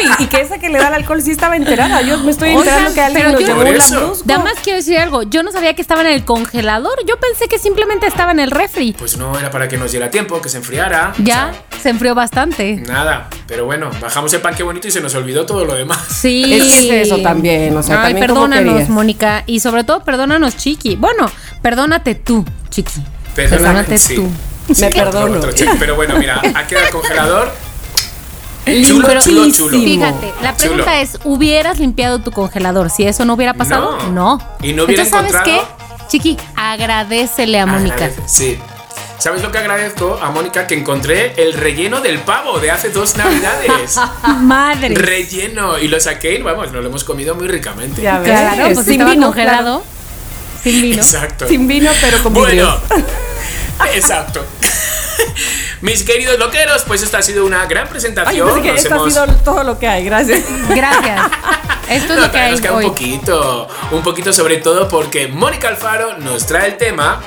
y, 0.00 0.22
y 0.24 0.26
que 0.26 0.40
esa 0.40 0.58
que 0.58 0.68
le 0.68 0.78
da 0.78 0.88
el 0.88 0.94
alcohol 0.94 1.22
sí 1.22 1.30
estaba 1.30 1.56
enterada. 1.56 2.02
Yo 2.02 2.18
me 2.18 2.30
estoy 2.30 2.50
Oigan, 2.50 2.60
enterando 2.62 2.94
que 2.94 3.00
alguien 3.00 3.22
pero 3.22 3.32
nos 3.32 3.40
yo- 3.40 3.46
llevó 3.46 3.60
un 3.60 3.78
lambrusco. 3.78 4.24
Nada 4.26 4.44
más 4.44 4.54
quiero 4.62 4.78
decir 4.78 4.98
algo. 4.98 5.22
Yo 5.22 5.42
no 5.42 5.52
sabía 5.52 5.74
que 5.74 5.82
estaba 5.82 6.00
en 6.02 6.08
el 6.08 6.24
congelador. 6.24 6.94
Yo 7.06 7.18
pensé 7.18 7.48
que 7.48 7.58
simplemente 7.58 8.06
estaba 8.06 8.32
en 8.32 8.40
el 8.40 8.50
refri. 8.50 8.92
Pues 8.98 9.16
no 9.16 9.38
era 9.38 9.50
para 9.50 9.68
que 9.68 9.76
nos 9.76 9.90
diera 9.92 10.10
tiempo, 10.10 10.40
que 10.40 10.48
se 10.48 10.58
enfriara. 10.58 11.12
Ya 11.18 11.52
se 11.82 11.90
enfrió 11.90 12.14
bastante. 12.14 12.76
Nada, 12.76 13.28
pero 13.46 13.64
bueno, 13.66 13.90
bajamos 14.00 14.32
el 14.34 14.40
pan 14.40 14.54
que 14.54 14.62
bonito 14.62 14.88
y 14.88 14.90
se 14.90 15.00
nos 15.00 15.14
olvidó 15.14 15.46
todo 15.46 15.64
lo 15.64 15.74
demás. 15.74 15.98
Sí. 16.08 16.52
Es 16.54 16.62
que 16.86 17.00
es 17.02 17.06
eso 17.08 17.18
también, 17.18 17.76
o 17.76 17.82
sea, 17.82 18.02
Ay, 18.04 18.12
también 18.14 18.28
como 18.28 18.48
perdónanos. 18.48 18.88
Mónica. 18.88 19.42
Y 19.46 19.60
sobre 19.60 19.84
todo, 19.84 20.04
perdónanos, 20.04 20.56
Chiqui. 20.56 20.96
Bueno, 20.96 21.30
perdónate 21.62 22.14
tú, 22.14 22.44
Chiqui. 22.70 23.00
Perdóname, 23.34 23.62
Perdónate 23.64 23.98
sí. 23.98 24.14
tú. 24.16 24.30
Me 24.80 24.90
perdono. 24.90 25.38
otro 25.38 25.50
pero 25.78 25.94
bueno, 25.94 26.16
mira, 26.18 26.40
ha 26.54 26.66
quedado 26.66 26.86
el 26.86 26.92
congelador. 26.92 27.52
Pero 28.64 28.82
Chulo, 28.88 29.08
chulo, 29.20 29.50
chulo. 29.52 29.78
Fíjate, 29.78 30.32
la 30.42 30.56
pregunta 30.56 30.84
Chulo. 30.84 30.96
es, 30.96 31.18
¿hubieras 31.24 31.78
limpiado 31.78 32.20
tu 32.20 32.30
congelador 32.30 32.88
si 32.90 33.04
eso 33.06 33.24
no 33.24 33.34
hubiera 33.34 33.52
pasado? 33.54 33.98
No. 34.12 34.38
Y 34.62 34.72
no 34.72 34.84
hubiera 34.84 35.02
Entonces, 35.02 35.10
¿sabes 35.10 35.32
encontrado- 35.34 35.66
qué? 35.98 36.08
Chiqui, 36.08 36.36
agradecele 36.56 37.60
a 37.60 37.66
Mónica. 37.66 38.10
Sí. 38.26 38.58
¿Sabes 39.18 39.42
lo 39.42 39.50
que 39.52 39.58
agradezco 39.58 40.18
a 40.22 40.30
Mónica? 40.30 40.66
Que 40.66 40.74
encontré 40.74 41.34
el 41.42 41.54
relleno 41.54 42.00
del 42.00 42.18
pavo 42.20 42.58
de 42.58 42.70
hace 42.70 42.90
dos 42.90 43.16
navidades. 43.16 43.96
Madre. 44.40 44.94
relleno. 44.94 45.78
Y 45.78 45.88
lo 45.88 45.98
saqué 46.00 46.34
y 46.34 46.42
vamos, 46.42 46.72
nos 46.72 46.82
lo 46.82 46.88
hemos 46.88 47.04
comido 47.04 47.34
muy 47.34 47.48
ricamente. 47.48 48.02
Ya 48.02 48.18
ves. 48.18 48.28
Claro, 48.30 48.74
pues 48.74 48.86
Sin 48.86 49.04
vino, 49.06 49.26
congelado. 49.28 49.82
Sin 50.62 50.82
vino. 50.82 50.96
Exacto. 51.02 51.48
Sin 51.48 51.66
vino, 51.66 51.90
pero 52.00 52.22
con 52.22 52.32
Bueno, 52.34 52.48
vidrios. 52.50 53.04
exacto. 53.94 54.44
Mis 55.80 56.02
queridos 56.02 56.38
loqueros, 56.38 56.82
pues 56.86 57.02
esta 57.02 57.18
ha 57.18 57.22
sido 57.22 57.44
una 57.44 57.66
gran 57.66 57.84
Ay, 57.84 57.90
presentación. 57.90 58.36
yo 58.48 58.54
pensé 58.54 58.62
que 58.62 58.72
Nos 58.72 58.82
esto 58.82 58.94
hemos- 58.94 59.16
ha 59.16 59.24
sido 59.26 59.36
todo 59.44 59.64
lo 59.64 59.78
que 59.78 59.86
hay. 59.88 60.04
Gracias. 60.04 60.40
Gracias. 60.68 61.20
Esto 61.88 62.12
es 62.14 62.18
No, 62.18 62.26
lo 62.26 62.32
que 62.32 62.38
hay 62.38 62.50
nos 62.52 62.60
queda 62.60 62.72
hoy. 62.74 62.84
un 62.86 62.90
poquito, 62.90 63.68
un 63.90 64.02
poquito 64.02 64.32
sobre 64.32 64.56
todo 64.58 64.88
porque 64.88 65.28
Mónica 65.28 65.68
Alfaro 65.68 66.16
nos 66.18 66.46
trae 66.46 66.68
el 66.68 66.76
tema 66.76 67.20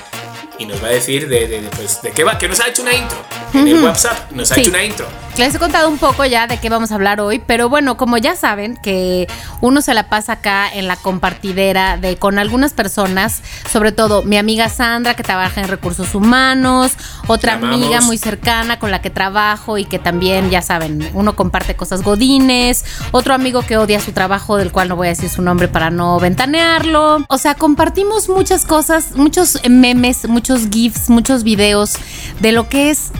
y 0.57 0.65
nos 0.65 0.81
va 0.83 0.87
a 0.87 0.91
decir 0.91 1.27
de, 1.27 1.47
de- 1.47 1.61
de, 1.61 1.69
pues, 1.69 2.01
de 2.01 2.11
qué 2.11 2.23
va, 2.23 2.37
que 2.37 2.47
nos 2.47 2.59
ha 2.59 2.67
hecho 2.67 2.81
una 2.81 2.93
intro 2.93 3.17
en 3.53 3.67
el 3.67 3.83
WhatsApp, 3.83 4.31
nos 4.31 4.51
ha 4.51 4.55
Sí. 4.55 4.61
hecho 4.61 4.69
una 4.71 4.83
intro. 4.83 5.05
Les 5.37 5.53
he 5.53 5.59
contado 5.59 5.87
un 5.87 5.99
poco 5.99 6.25
ya 6.25 6.47
de 6.47 6.57
qué 6.57 6.67
vamos 6.67 6.91
a 6.91 6.95
hablar 6.95 7.21
hoy, 7.21 7.37
pero 7.37 7.69
bueno, 7.69 7.95
como 7.95 8.17
ya 8.17 8.35
saben 8.35 8.75
que 8.75 9.27
uno 9.61 9.81
se 9.81 9.93
la 9.93 10.09
pasa 10.09 10.33
acá 10.33 10.67
en 10.67 10.87
la 10.87 10.95
compartidera 10.95 11.95
de 11.97 12.17
con 12.17 12.39
algunas 12.39 12.73
personas, 12.73 13.43
sobre 13.71 13.91
todo 13.91 14.23
mi 14.23 14.37
amiga 14.37 14.67
Sandra 14.67 15.13
que 15.13 15.21
trabaja 15.21 15.61
en 15.61 15.67
recursos 15.67 16.15
humanos, 16.15 16.93
otra 17.27 17.53
amiga 17.53 18.01
muy 18.01 18.17
cercana 18.17 18.79
con 18.79 18.89
la 18.89 18.99
que 18.99 19.11
trabajo 19.11 19.77
y 19.77 19.85
que 19.85 19.99
también, 19.99 20.49
ya 20.49 20.63
saben, 20.63 21.07
uno 21.13 21.35
comparte 21.35 21.75
cosas 21.75 22.01
godines, 22.01 22.83
otro 23.11 23.35
amigo 23.35 23.61
que 23.61 23.77
odia 23.77 23.99
su 23.99 24.13
trabajo 24.13 24.57
del 24.57 24.71
cual 24.71 24.89
no 24.89 24.95
voy 24.95 25.05
a 25.05 25.11
decir 25.11 25.29
su 25.29 25.43
nombre 25.43 25.67
para 25.67 25.91
no 25.91 26.19
ventanearlo. 26.19 27.23
O 27.29 27.37
sea, 27.37 27.53
compartimos 27.53 28.27
muchas 28.27 28.65
cosas, 28.65 29.15
muchos 29.15 29.59
memes, 29.69 30.27
muchos 30.27 30.67
gifs, 30.71 31.11
muchos 31.11 31.43
videos 31.43 31.93
de 32.39 32.53
lo 32.53 32.69
que 32.69 32.89
es 32.89 33.11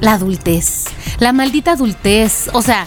la 0.00 0.14
adultez, 0.14 0.86
la 1.18 1.32
maldita 1.32 1.72
adultez, 1.72 2.50
o 2.52 2.62
sea, 2.62 2.86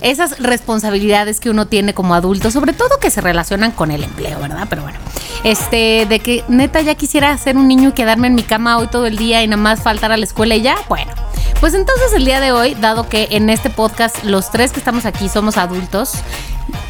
esas 0.00 0.38
responsabilidades 0.38 1.40
que 1.40 1.50
uno 1.50 1.66
tiene 1.66 1.94
como 1.94 2.14
adulto, 2.14 2.50
sobre 2.50 2.72
todo 2.72 2.98
que 3.00 3.10
se 3.10 3.20
relacionan 3.20 3.72
con 3.72 3.90
el 3.90 4.04
empleo, 4.04 4.38
¿verdad? 4.38 4.66
Pero 4.70 4.82
bueno, 4.82 4.98
este, 5.44 6.06
de 6.08 6.20
que 6.20 6.44
neta 6.48 6.80
ya 6.80 6.94
quisiera 6.94 7.36
ser 7.36 7.56
un 7.56 7.66
niño 7.66 7.90
y 7.90 7.92
quedarme 7.92 8.28
en 8.28 8.34
mi 8.34 8.42
cama 8.42 8.78
hoy 8.78 8.86
todo 8.88 9.06
el 9.06 9.16
día 9.16 9.42
y 9.42 9.48
nada 9.48 9.60
más 9.60 9.82
faltar 9.82 10.12
a 10.12 10.16
la 10.16 10.24
escuela 10.24 10.54
y 10.54 10.62
ya, 10.62 10.76
bueno. 10.88 11.12
Pues 11.60 11.74
entonces 11.74 12.12
el 12.14 12.24
día 12.24 12.40
de 12.40 12.52
hoy, 12.52 12.74
dado 12.74 13.08
que 13.08 13.28
en 13.32 13.50
este 13.50 13.70
podcast 13.70 14.22
los 14.22 14.50
tres 14.52 14.70
que 14.70 14.78
estamos 14.78 15.04
aquí 15.06 15.28
somos 15.28 15.56
adultos, 15.56 16.12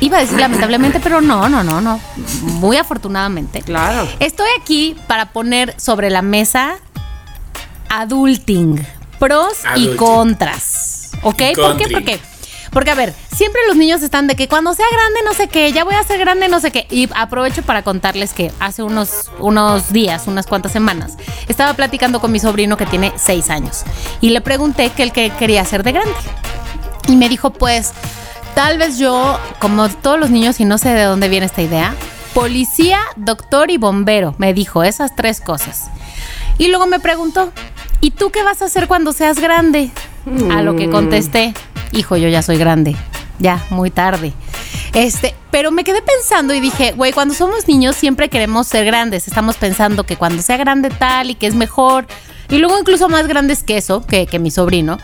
iba 0.01 0.19
a 0.19 0.21
decir 0.21 0.39
lamentablemente, 0.39 1.01
pero 1.01 1.23
no, 1.23 1.49
no, 1.49 1.65
no, 1.65 1.81
no, 1.81 1.99
muy 2.43 2.77
afortunadamente. 2.77 3.63
Claro. 3.63 4.07
Estoy 4.21 4.49
aquí 4.61 4.95
para 5.07 5.33
poner 5.33 5.75
sobre 5.81 6.11
la 6.11 6.21
mesa 6.21 6.77
adulting, 7.89 8.85
pros 9.19 9.59
y 9.77 9.95
contras. 9.97 11.11
¿Ok? 11.23 11.43
Y 11.53 11.55
¿Por 11.55 11.77
qué? 11.77 11.89
Porque, 11.91 12.21
porque, 12.73 12.91
a 12.91 12.95
ver, 12.95 13.15
siempre 13.35 13.61
los 13.67 13.77
niños 13.77 14.03
están 14.03 14.27
de 14.27 14.37
que 14.37 14.49
cuando 14.49 14.75
sea 14.75 14.87
grande 14.93 15.21
no 15.25 15.35
sé 15.35 15.49
qué, 15.49 15.73
ya 15.73 15.85
voy 15.85 15.95
a 15.95 16.03
ser 16.03 16.19
grande 16.19 16.49
no 16.49 16.61
sé 16.61 16.71
qué. 16.71 16.87
Y 16.91 17.09
aprovecho 17.15 17.63
para 17.63 17.83
contarles 17.83 18.33
que 18.33 18.53
hace 18.61 18.83
unos, 18.83 19.31
unos 19.39 19.93
días, 19.93 20.27
unas 20.27 20.47
cuantas 20.47 20.73
semanas, 20.73 21.17
estaba 21.49 21.75
platicando 21.75 22.21
con 22.21 22.31
mi 22.31 22.41
sobrino 22.41 22.77
que 22.77 22.87
tiene 22.87 23.13
seis 23.17 23.51
años. 23.51 23.85
Y 24.21 24.31
le 24.31 24.41
pregunté 24.41 24.91
qué 24.91 25.03
él 25.03 25.13
que 25.13 25.31
quería 25.31 25.65
ser 25.65 25.83
de 25.83 25.93
grande. 25.93 26.15
Y 27.09 27.17
me 27.17 27.29
dijo, 27.29 27.51
pues, 27.51 27.93
tal 28.55 28.79
vez 28.79 28.99
yo, 28.99 29.39
como 29.61 29.89
todos 29.89 30.21
los 30.21 30.31
niños, 30.31 30.61
y 30.61 30.65
no 30.65 30.79
sé 30.79 30.91
de 30.91 31.05
dónde 31.05 31.29
viene 31.29 31.47
esta 31.47 31.63
idea, 31.63 31.95
policía, 32.35 33.01
doctor 33.17 33.71
y 33.71 33.79
bombero, 33.79 34.35
me 34.39 34.53
dijo 34.53 34.85
esas 34.85 35.17
tres 35.17 35.41
cosas. 35.41 35.91
Y 36.59 36.69
luego 36.69 36.87
me 36.87 36.99
preguntó, 36.99 37.53
¿y 38.01 38.11
tú 38.11 38.31
qué 38.31 38.43
vas 38.43 38.63
a 38.63 38.67
hacer 38.67 38.89
cuando 38.89 39.13
seas 39.13 39.39
grande? 39.39 39.91
A 40.51 40.61
lo 40.61 40.77
que 40.77 40.91
contesté, 40.91 41.55
hijo, 41.93 42.17
yo 42.17 42.29
ya 42.29 42.43
soy 42.43 42.59
grande, 42.59 42.97
ya, 43.39 43.65
muy 43.71 43.91
tarde. 43.91 44.33
Este, 44.93 45.35
pero 45.51 45.71
me 45.71 45.85
quedé 45.85 46.03
pensando 46.03 46.53
y 46.55 46.61
dije, 46.61 46.93
güey, 46.93 47.13
cuando 47.13 47.35
somos 47.35 47.69
niños 47.69 47.97
siempre 47.97 48.29
queremos 48.29 48.67
ser 48.67 48.85
grandes, 48.85 49.29
estamos 49.29 49.57
pensando 49.57 50.05
que 50.05 50.17
cuando 50.17 50.43
sea 50.43 50.57
grande 50.57 50.91
tal 50.91 51.31
y 51.31 51.35
que 51.35 51.47
es 51.47 51.55
mejor. 51.55 52.07
Y 52.51 52.59
luego 52.59 52.79
incluso 52.79 53.09
más 53.09 53.27
grandes 53.27 53.63
que 53.63 53.77
eso, 53.77 54.05
que, 54.07 54.27
que 54.27 54.39
mi 54.39 54.51
sobrino, 54.51 54.99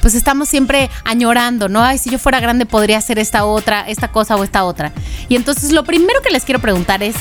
pues 0.00 0.14
estamos 0.14 0.48
siempre 0.48 0.90
añorando, 1.04 1.68
¿no? 1.68 1.82
Ay, 1.82 1.98
si 1.98 2.10
yo 2.10 2.18
fuera 2.18 2.40
grande 2.40 2.66
podría 2.66 2.98
hacer 2.98 3.18
esta 3.18 3.44
otra, 3.44 3.88
esta 3.88 4.12
cosa 4.12 4.36
o 4.36 4.44
esta 4.44 4.64
otra. 4.64 4.92
Y 5.28 5.36
entonces 5.36 5.72
lo 5.72 5.84
primero 5.84 6.20
que 6.22 6.30
les 6.30 6.44
quiero 6.44 6.60
preguntar 6.60 7.02
es, 7.02 7.16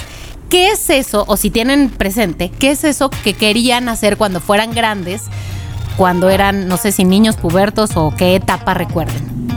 ¿qué 0.49 0.71
es 0.71 0.89
eso, 0.89 1.23
o 1.27 1.37
si 1.37 1.49
tienen 1.49 1.89
presente, 1.89 2.49
qué 2.49 2.71
es 2.71 2.83
eso 2.83 3.09
que 3.09 3.33
querían 3.33 3.87
hacer 3.89 4.17
cuando 4.17 4.41
fueran 4.41 4.73
grandes, 4.73 5.23
cuando 5.95 6.29
eran, 6.29 6.67
no 6.67 6.77
sé 6.77 6.91
si 6.91 7.03
niños 7.03 7.37
pubertos 7.37 7.91
o 7.95 8.13
qué 8.15 8.35
etapa 8.35 8.73
recuerden? 8.73 9.47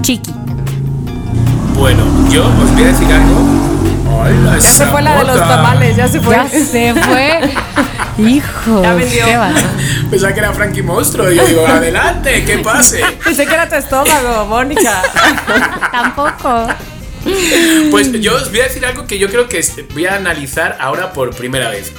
Chiqui. 0.00 0.32
Bueno, 1.74 2.02
yo 2.30 2.46
os 2.46 2.72
voy 2.72 2.82
a 2.82 2.86
decir 2.86 3.06
algo 3.12 3.68
Hola, 4.10 4.58
Ya 4.58 4.60
se 4.60 4.86
fue 4.86 5.02
la 5.02 5.18
de 5.18 5.24
los 5.24 5.36
tamales, 5.36 5.96
ya 5.96 6.08
se 6.08 6.20
fue. 6.20 6.34
Ya 6.34 6.48
se 6.48 6.94
fue. 6.94 7.40
Hijo. 8.18 8.82
Ya 8.82 8.94
vendió. 8.94 9.26
qué. 9.26 9.38
Pensaba 10.10 10.32
que 10.32 10.40
era 10.40 10.52
Frankie 10.52 10.82
Monstruo. 10.82 11.30
Y 11.30 11.36
yo 11.36 11.46
digo, 11.46 11.66
adelante, 11.66 12.44
que 12.44 12.58
pase. 12.58 13.02
Pensé 13.24 13.46
que 13.46 13.54
era 13.54 13.68
tu 13.68 13.76
estómago, 13.76 14.46
Mónica. 14.46 15.02
Tampoco. 15.92 16.68
Pues 17.90 18.12
yo 18.20 18.36
os 18.36 18.50
voy 18.50 18.60
a 18.60 18.64
decir 18.64 18.84
algo 18.84 19.06
que 19.06 19.18
yo 19.18 19.28
creo 19.28 19.48
que 19.48 19.64
voy 19.92 20.06
a 20.06 20.16
analizar 20.16 20.76
ahora 20.80 21.12
por 21.12 21.34
primera 21.34 21.70
vez. 21.70 21.92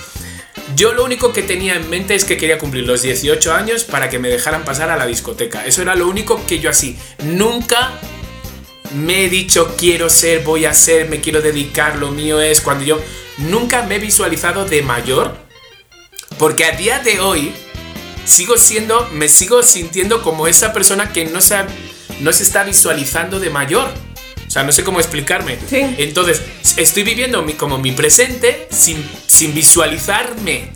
Yo 0.75 0.93
lo 0.93 1.03
único 1.03 1.33
que 1.33 1.41
tenía 1.41 1.75
en 1.75 1.89
mente 1.89 2.15
es 2.15 2.25
que 2.25 2.37
quería 2.37 2.59
cumplir 2.59 2.85
los 2.85 3.01
18 3.01 3.53
años 3.53 3.83
para 3.83 4.09
que 4.09 4.19
me 4.19 4.29
dejaran 4.29 4.63
pasar 4.63 4.89
a 4.89 4.97
la 4.97 5.05
discoteca. 5.05 5.65
Eso 5.65 5.81
era 5.81 5.95
lo 5.95 6.07
único 6.07 6.45
que 6.45 6.59
yo 6.59 6.69
así. 6.69 6.97
Nunca 7.23 7.99
me 8.93 9.25
he 9.25 9.29
dicho 9.29 9.75
quiero 9.77 10.09
ser, 10.09 10.43
voy 10.43 10.65
a 10.65 10.73
ser, 10.73 11.09
me 11.09 11.21
quiero 11.21 11.41
dedicar, 11.41 11.97
lo 11.97 12.11
mío 12.11 12.39
es. 12.39 12.61
Cuando 12.61 12.85
yo 12.85 13.01
nunca 13.37 13.83
me 13.83 13.95
he 13.95 13.99
visualizado 13.99 14.65
de 14.65 14.81
mayor. 14.81 15.35
Porque 16.37 16.65
a 16.65 16.71
día 16.71 16.99
de 16.99 17.19
hoy 17.19 17.51
sigo 18.25 18.57
siendo, 18.57 19.09
me 19.11 19.27
sigo 19.27 19.63
sintiendo 19.63 20.21
como 20.21 20.47
esa 20.47 20.71
persona 20.71 21.11
que 21.11 21.25
no 21.25 21.41
se, 21.41 21.57
no 22.21 22.31
se 22.31 22.43
está 22.43 22.63
visualizando 22.63 23.39
de 23.39 23.49
mayor. 23.49 23.89
O 24.49 24.51
sea, 24.51 24.63
no 24.63 24.71
sé 24.71 24.83
cómo 24.83 24.99
explicarme. 24.99 25.59
Sí. 25.69 25.95
Entonces, 25.99 26.41
estoy 26.75 27.03
viviendo 27.03 27.43
mi, 27.43 27.53
como 27.53 27.77
mi 27.77 27.91
presente 27.91 28.67
sin, 28.71 29.07
sin 29.27 29.53
visualizarme 29.53 30.71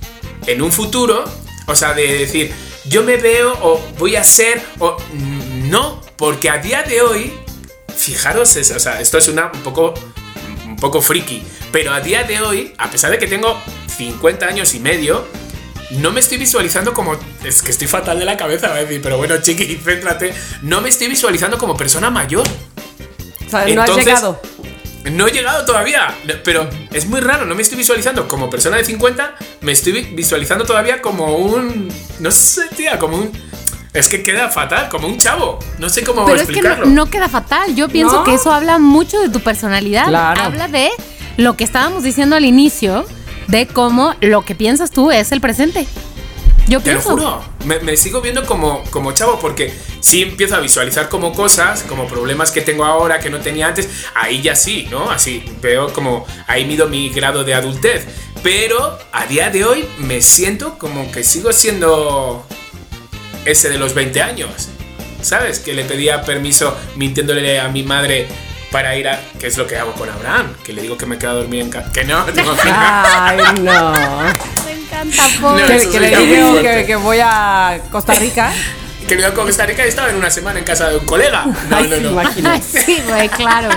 en 0.45 0.61
un 0.61 0.71
futuro. 0.71 1.25
O 1.65 1.75
sea, 1.75 1.93
de 1.93 2.19
decir, 2.19 2.53
yo 2.85 3.03
me 3.03 3.17
veo 3.17 3.51
o 3.63 3.81
voy 3.97 4.15
a 4.15 4.23
ser 4.23 4.61
o 4.79 4.95
no, 5.65 6.01
porque 6.17 6.49
a 6.51 6.57
día 6.59 6.83
de 6.83 7.01
hoy, 7.01 7.33
fijaros, 7.97 8.55
es- 8.57 8.71
o 8.71 8.79
sea, 8.79 9.01
esto 9.01 9.17
es 9.17 9.27
una 9.27 9.51
un 9.53 9.61
poco 9.61 9.93
un 10.67 10.75
poco 10.75 11.01
friki, 11.01 11.41
pero 11.71 11.93
a 11.93 11.99
día 12.01 12.23
de 12.23 12.41
hoy, 12.41 12.73
a 12.77 12.91
pesar 12.91 13.09
de 13.11 13.17
que 13.17 13.25
tengo 13.27 13.57
50 13.97 14.45
años 14.45 14.73
y 14.75 14.79
medio, 14.79 15.25
no 15.91 16.11
me 16.11 16.19
estoy 16.19 16.37
visualizando 16.37 16.93
como. 16.93 17.17
Es 17.43 17.61
que 17.63 17.71
estoy 17.71 17.87
fatal 17.87 18.19
de 18.19 18.25
la 18.25 18.35
cabeza, 18.37 18.67
voy 18.69 18.79
a 18.79 18.83
decir, 18.83 19.01
pero 19.01 19.17
bueno, 19.17 19.37
chiqui, 19.41 19.79
céntrate. 19.83 20.33
No 20.61 20.81
me 20.81 20.89
estoy 20.89 21.07
visualizando 21.07 21.57
como 21.57 21.75
persona 21.77 22.09
mayor. 22.09 22.45
Sea, 23.65 23.75
no 23.75 23.81
has 23.81 23.89
Entonces- 23.89 24.05
llegado. 24.05 24.41
No 25.11 25.27
he 25.27 25.31
llegado 25.31 25.65
todavía, 25.65 26.15
pero 26.45 26.69
es 26.93 27.05
muy 27.07 27.19
raro, 27.19 27.45
no 27.45 27.55
me 27.55 27.61
estoy 27.61 27.77
visualizando 27.77 28.25
como 28.29 28.49
persona 28.49 28.77
de 28.77 28.85
50, 28.85 29.35
me 29.59 29.73
estoy 29.73 29.91
vi- 29.91 30.15
visualizando 30.15 30.63
todavía 30.63 31.01
como 31.01 31.35
un. 31.35 31.91
No 32.19 32.31
sé, 32.31 32.61
tía, 32.75 32.97
como 32.97 33.17
un. 33.17 33.31
Es 33.91 34.07
que 34.07 34.23
queda 34.23 34.47
fatal, 34.49 34.87
como 34.89 35.07
un 35.07 35.17
chavo. 35.17 35.59
No 35.77 35.89
sé 35.89 36.03
cómo 36.03 36.25
Pero 36.25 36.37
es 36.39 36.47
que 36.47 36.53
no, 36.53 36.57
explicarlo. 36.59 36.85
no 36.87 37.05
queda 37.07 37.27
fatal. 37.27 37.75
Yo 37.75 37.89
pienso 37.89 38.19
No. 38.19 38.23
que 38.23 38.33
eso 38.35 38.51
habla 38.53 38.79
mucho 38.79 39.19
de 39.19 39.27
tu 39.29 39.41
personalidad. 39.41 40.07
Claro. 40.07 40.41
Habla 40.41 40.67
de 40.69 40.89
lo 41.35 41.57
que 41.57 41.65
estábamos 41.65 42.03
diciendo 42.03 42.37
al 42.37 42.45
inicio, 42.45 43.05
de 43.49 43.67
cómo 43.67 44.15
lo 44.21 44.43
que 44.43 44.55
piensas 44.55 44.89
tú 44.89 45.11
es 45.11 45.33
el 45.33 45.41
presente. 45.41 45.85
Yo 46.67 46.79
Te 46.79 46.93
lo 46.93 47.01
juro, 47.01 47.43
me, 47.65 47.79
me 47.79 47.97
sigo 47.97 48.21
viendo 48.21 48.45
como, 48.45 48.83
como 48.89 49.11
chavo 49.11 49.37
porque 49.39 49.73
sí 49.99 50.21
empiezo 50.21 50.55
a 50.55 50.59
visualizar 50.59 51.09
como 51.09 51.33
cosas, 51.33 51.83
como 51.83 52.07
problemas 52.07 52.51
que 52.51 52.61
tengo 52.61 52.85
ahora 52.85 53.19
que 53.19 53.29
no 53.29 53.39
tenía 53.39 53.67
antes, 53.67 53.89
ahí 54.15 54.41
ya 54.41 54.55
sí, 54.55 54.87
¿no? 54.89 55.11
Así 55.11 55.43
veo 55.61 55.91
como, 55.91 56.25
ahí 56.47 56.65
mido 56.65 56.87
mi 56.87 57.09
grado 57.09 57.43
de 57.43 57.53
adultez, 57.53 58.05
pero 58.43 58.97
a 59.11 59.25
día 59.25 59.49
de 59.49 59.65
hoy 59.65 59.85
me 59.97 60.21
siento 60.21 60.77
como 60.77 61.11
que 61.11 61.23
sigo 61.23 61.51
siendo 61.51 62.45
ese 63.45 63.69
de 63.69 63.77
los 63.77 63.93
20 63.93 64.21
años, 64.21 64.69
¿sabes? 65.21 65.59
Que 65.59 65.73
le 65.73 65.83
pedía 65.83 66.21
permiso 66.23 66.75
mintiéndole 66.95 67.59
a 67.59 67.67
mi 67.67 67.83
madre 67.83 68.27
para 68.73 68.95
ir 68.97 69.07
a... 69.07 69.21
¿Qué 69.39 69.47
es 69.47 69.57
lo 69.57 69.67
que 69.67 69.77
hago 69.77 69.93
con 69.93 70.09
Abraham? 70.09 70.51
Que 70.65 70.73
le 70.73 70.81
digo 70.81 70.97
que 70.97 71.05
me 71.05 71.19
quedo 71.19 71.29
a 71.29 71.33
dormir 71.35 71.61
en 71.61 71.69
casa. 71.69 71.91
Que 71.91 72.03
no, 72.03 72.25
tengo 72.33 72.55
que... 72.55 72.69
Ay, 72.73 73.37
no. 73.61 73.93
Me 74.65 74.71
encanta, 74.71 75.23
pobre. 75.39 75.61
No, 75.61 75.67
Que, 75.67 75.75
eso 75.75 75.91
que 75.91 75.99
le 75.99 76.17
digo 76.17 76.61
que, 76.61 76.83
que 76.87 76.95
voy 76.95 77.19
a 77.23 77.79
Costa 77.91 78.15
Rica. 78.15 78.51
Que 79.07 79.17
me 79.17 79.25
a 79.25 79.33
Costa 79.33 79.65
Rica 79.65 79.85
y 79.85 79.89
estaba 79.89 80.09
en 80.09 80.15
una 80.15 80.31
semana 80.31 80.59
en 80.59 80.65
casa 80.65 80.89
de 80.89 80.95
un 80.95 81.05
colega. 81.05 81.43
No, 81.45 81.75
Ay, 81.75 81.89
no, 81.89 81.97
no. 81.97 82.11
imagina. 82.11 82.57
sí, 82.61 83.01
güey, 83.05 83.27
claro. 83.27 83.67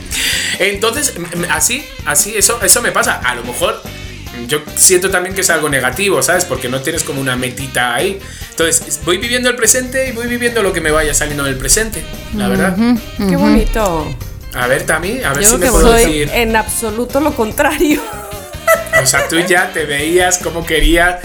Entonces, 0.58 1.12
así, 1.50 1.86
así, 2.06 2.34
eso, 2.34 2.58
eso 2.62 2.80
me 2.80 2.90
pasa. 2.90 3.20
A 3.22 3.34
lo 3.34 3.44
mejor 3.44 3.82
mm, 3.84 4.46
yo 4.46 4.60
siento 4.74 5.10
también 5.10 5.34
que 5.34 5.42
es 5.42 5.50
algo 5.50 5.68
negativo, 5.68 6.22
¿sabes? 6.22 6.46
Porque 6.46 6.70
no 6.70 6.80
tienes 6.80 7.04
como 7.04 7.20
una 7.20 7.36
metita 7.36 7.94
ahí. 7.94 8.18
Entonces, 8.48 9.00
voy 9.04 9.18
viviendo 9.18 9.50
el 9.50 9.56
presente 9.56 10.08
y 10.08 10.12
voy 10.12 10.26
viviendo 10.26 10.62
lo 10.62 10.72
que 10.72 10.80
me 10.80 10.90
vaya 10.90 11.12
saliendo 11.12 11.44
del 11.44 11.58
presente, 11.58 12.02
la 12.34 12.48
verdad. 12.48 12.74
Qué 13.18 13.36
bonito. 13.36 14.06
A 14.54 14.66
ver, 14.66 14.84
Tami, 14.84 15.22
a 15.22 15.32
ver 15.32 15.42
Yo 15.44 15.50
si 15.56 15.60
que 15.60 15.68
puedo 15.70 15.88
soy 15.88 16.02
decir. 16.04 16.30
en 16.34 16.56
absoluto 16.56 17.20
lo 17.20 17.34
contrario. 17.34 18.00
O 19.02 19.06
sea, 19.06 19.26
tú 19.26 19.38
ya 19.40 19.70
te 19.72 19.84
veías 19.86 20.38
como 20.38 20.64
querías. 20.66 21.16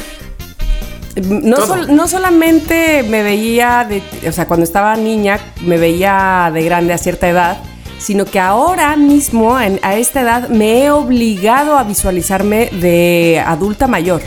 No, 1.22 1.66
sol- 1.66 1.94
no 1.96 2.08
solamente 2.08 3.04
me 3.04 3.24
veía, 3.24 3.86
de, 3.88 4.02
o 4.28 4.32
sea, 4.32 4.46
cuando 4.48 4.64
estaba 4.64 4.96
niña, 4.96 5.40
me 5.62 5.78
veía 5.78 6.50
de 6.54 6.64
grande 6.64 6.94
a 6.94 6.98
cierta 6.98 7.28
edad, 7.28 7.58
sino 8.00 8.24
que 8.26 8.40
ahora 8.40 8.96
mismo, 8.96 9.60
en- 9.60 9.80
a 9.84 9.96
esta 9.96 10.22
edad, 10.22 10.48
me 10.50 10.84
he 10.86 10.92
obligado 10.92 11.78
a 11.78 11.84
visualizarme 11.84 12.70
de 12.72 13.44
adulta 13.46 13.86
mayor, 13.88 14.22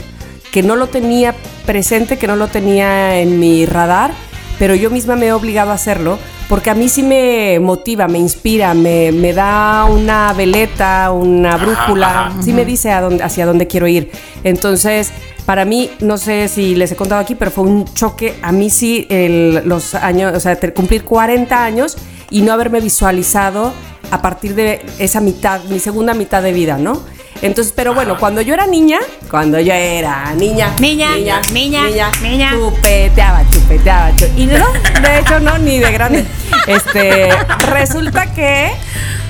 que 0.51 0.61
no 0.63 0.75
lo 0.75 0.87
tenía 0.87 1.33
presente, 1.65 2.17
que 2.17 2.27
no 2.27 2.35
lo 2.35 2.47
tenía 2.47 3.19
en 3.19 3.39
mi 3.39 3.65
radar, 3.65 4.11
pero 4.59 4.75
yo 4.75 4.89
misma 4.91 5.15
me 5.15 5.27
he 5.27 5.33
obligado 5.33 5.71
a 5.71 5.75
hacerlo, 5.75 6.19
porque 6.51 6.69
a 6.69 6.73
mí 6.75 6.89
sí 6.89 7.01
me 7.01 7.61
motiva, 7.61 8.09
me 8.09 8.17
inspira, 8.19 8.73
me, 8.73 9.13
me 9.13 9.31
da 9.31 9.85
una 9.85 10.33
veleta, 10.33 11.09
una 11.11 11.55
brújula, 11.55 12.27
ajá. 12.27 12.43
sí 12.43 12.51
me 12.51 12.65
dice 12.65 12.91
a 12.91 12.99
dónde- 12.99 13.23
hacia 13.23 13.45
dónde 13.45 13.67
quiero 13.67 13.87
ir. 13.87 14.11
Entonces, 14.43 15.13
para 15.45 15.63
mí, 15.63 15.89
no 16.01 16.17
sé 16.17 16.49
si 16.49 16.75
les 16.75 16.91
he 16.91 16.97
contado 16.97 17.21
aquí, 17.21 17.35
pero 17.35 17.51
fue 17.51 17.63
un 17.63 17.85
choque. 17.93 18.35
A 18.41 18.51
mí 18.51 18.69
sí, 18.69 19.07
el- 19.09 19.61
los 19.65 19.95
años, 19.95 20.33
o 20.35 20.39
sea, 20.41 20.59
cumplir 20.75 21.05
40 21.05 21.63
años 21.63 21.95
y 22.29 22.41
no 22.41 22.51
haberme 22.51 22.81
visualizado 22.81 23.71
a 24.11 24.21
partir 24.21 24.53
de 24.53 24.81
esa 24.99 25.21
mitad, 25.21 25.63
mi 25.69 25.79
segunda 25.79 26.13
mitad 26.13 26.43
de 26.43 26.51
vida, 26.51 26.77
¿no? 26.77 26.99
Entonces, 27.41 27.73
pero 27.75 27.93
bueno, 27.95 28.17
cuando 28.19 28.41
yo 28.41 28.53
era 28.53 28.67
niña, 28.67 28.99
cuando 29.29 29.59
yo 29.59 29.73
era 29.73 30.33
niña, 30.35 30.73
Niña, 30.79 31.15
niña, 31.51 32.11
niña. 32.21 32.51
chupeteaba, 32.51 33.43
chupeteaba, 33.49 34.15
chu- 34.15 34.29
y 34.37 34.45
no, 34.45 34.65
de 35.01 35.19
hecho 35.19 35.39
no, 35.39 35.57
ni 35.57 35.79
de 35.79 35.91
grande. 35.91 36.25
Este, 36.67 37.29
resulta 37.71 38.31
que 38.33 38.71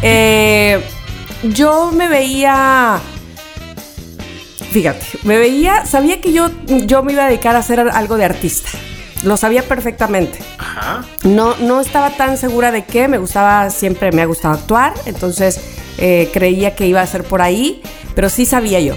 eh, 0.01 0.83
yo 1.43 1.91
me 1.93 2.07
veía 2.09 2.99
Fíjate, 4.71 5.05
me 5.23 5.37
veía, 5.37 5.85
sabía 5.85 6.21
que 6.21 6.31
yo, 6.31 6.49
yo 6.65 7.03
me 7.03 7.11
iba 7.13 7.25
a 7.25 7.27
dedicar 7.27 7.55
a 7.57 7.59
hacer 7.59 7.79
algo 7.79 8.15
de 8.17 8.23
artista. 8.25 8.69
Lo 9.23 9.35
sabía 9.35 9.63
perfectamente. 9.63 10.39
Ajá. 10.57 11.03
No, 11.23 11.55
no 11.57 11.81
estaba 11.81 12.11
tan 12.11 12.37
segura 12.37 12.71
de 12.71 12.85
qué, 12.85 13.07
me 13.09 13.17
gustaba, 13.17 13.69
siempre 13.69 14.11
me 14.13 14.21
ha 14.21 14.25
gustado 14.25 14.53
actuar, 14.53 14.93
entonces 15.05 15.59
eh, 15.97 16.29
creía 16.33 16.73
que 16.73 16.87
iba 16.87 17.01
a 17.01 17.05
ser 17.05 17.23
por 17.25 17.41
ahí, 17.41 17.83
pero 18.15 18.29
sí 18.29 18.45
sabía 18.45 18.79
yo. 18.79 18.95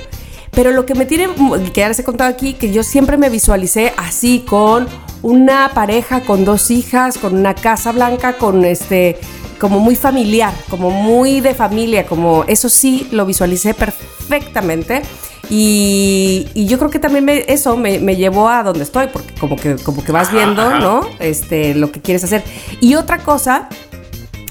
Pero 0.51 0.71
lo 0.71 0.87
que 0.87 0.95
me 0.95 1.05
tiene, 1.05 1.29
que 1.73 1.85
he 1.85 2.05
contado 2.05 2.31
aquí, 2.31 2.55
que 2.55 2.71
yo 2.73 2.83
siempre 2.85 3.17
me 3.17 3.29
visualicé 3.29 3.93
así, 3.97 4.45
con 4.47 4.87
una 5.23 5.71
pareja, 5.75 6.21
con 6.21 6.45
dos 6.45 6.71
hijas, 6.71 7.19
con 7.19 7.35
una 7.37 7.55
casa 7.55 7.91
blanca, 7.91 8.35
con 8.35 8.65
este, 8.65 9.19
como 9.59 9.81
muy 9.81 9.97
familiar, 9.97 10.53
como 10.71 10.91
muy 10.91 11.41
de 11.41 11.55
familia, 11.55 12.07
como 12.07 12.45
eso 12.47 12.69
sí 12.69 13.09
lo 13.11 13.27
visualicé 13.27 13.75
perfectamente. 13.75 15.03
Y, 15.51 16.47
y 16.55 16.67
yo 16.67 16.79
creo 16.79 16.91
que 16.91 16.99
también 16.99 17.25
me- 17.25 17.45
eso 17.49 17.77
me, 17.77 17.99
me 17.99 18.17
llevó 18.17 18.49
a 18.49 18.63
donde 18.63 18.83
estoy, 18.85 19.09
porque 19.09 19.35
como 19.35 19.57
que, 19.57 19.77
como 19.77 20.03
que 20.05 20.13
vas 20.13 20.33
viendo. 20.33 20.79
¿no? 20.79 21.07
Este, 21.19 21.75
lo 21.75 21.91
que 21.93 22.01
quieres 22.01 22.25
hacer. 22.25 22.43
Y 22.81 22.95
otra 22.95 23.19
cosa 23.19 23.69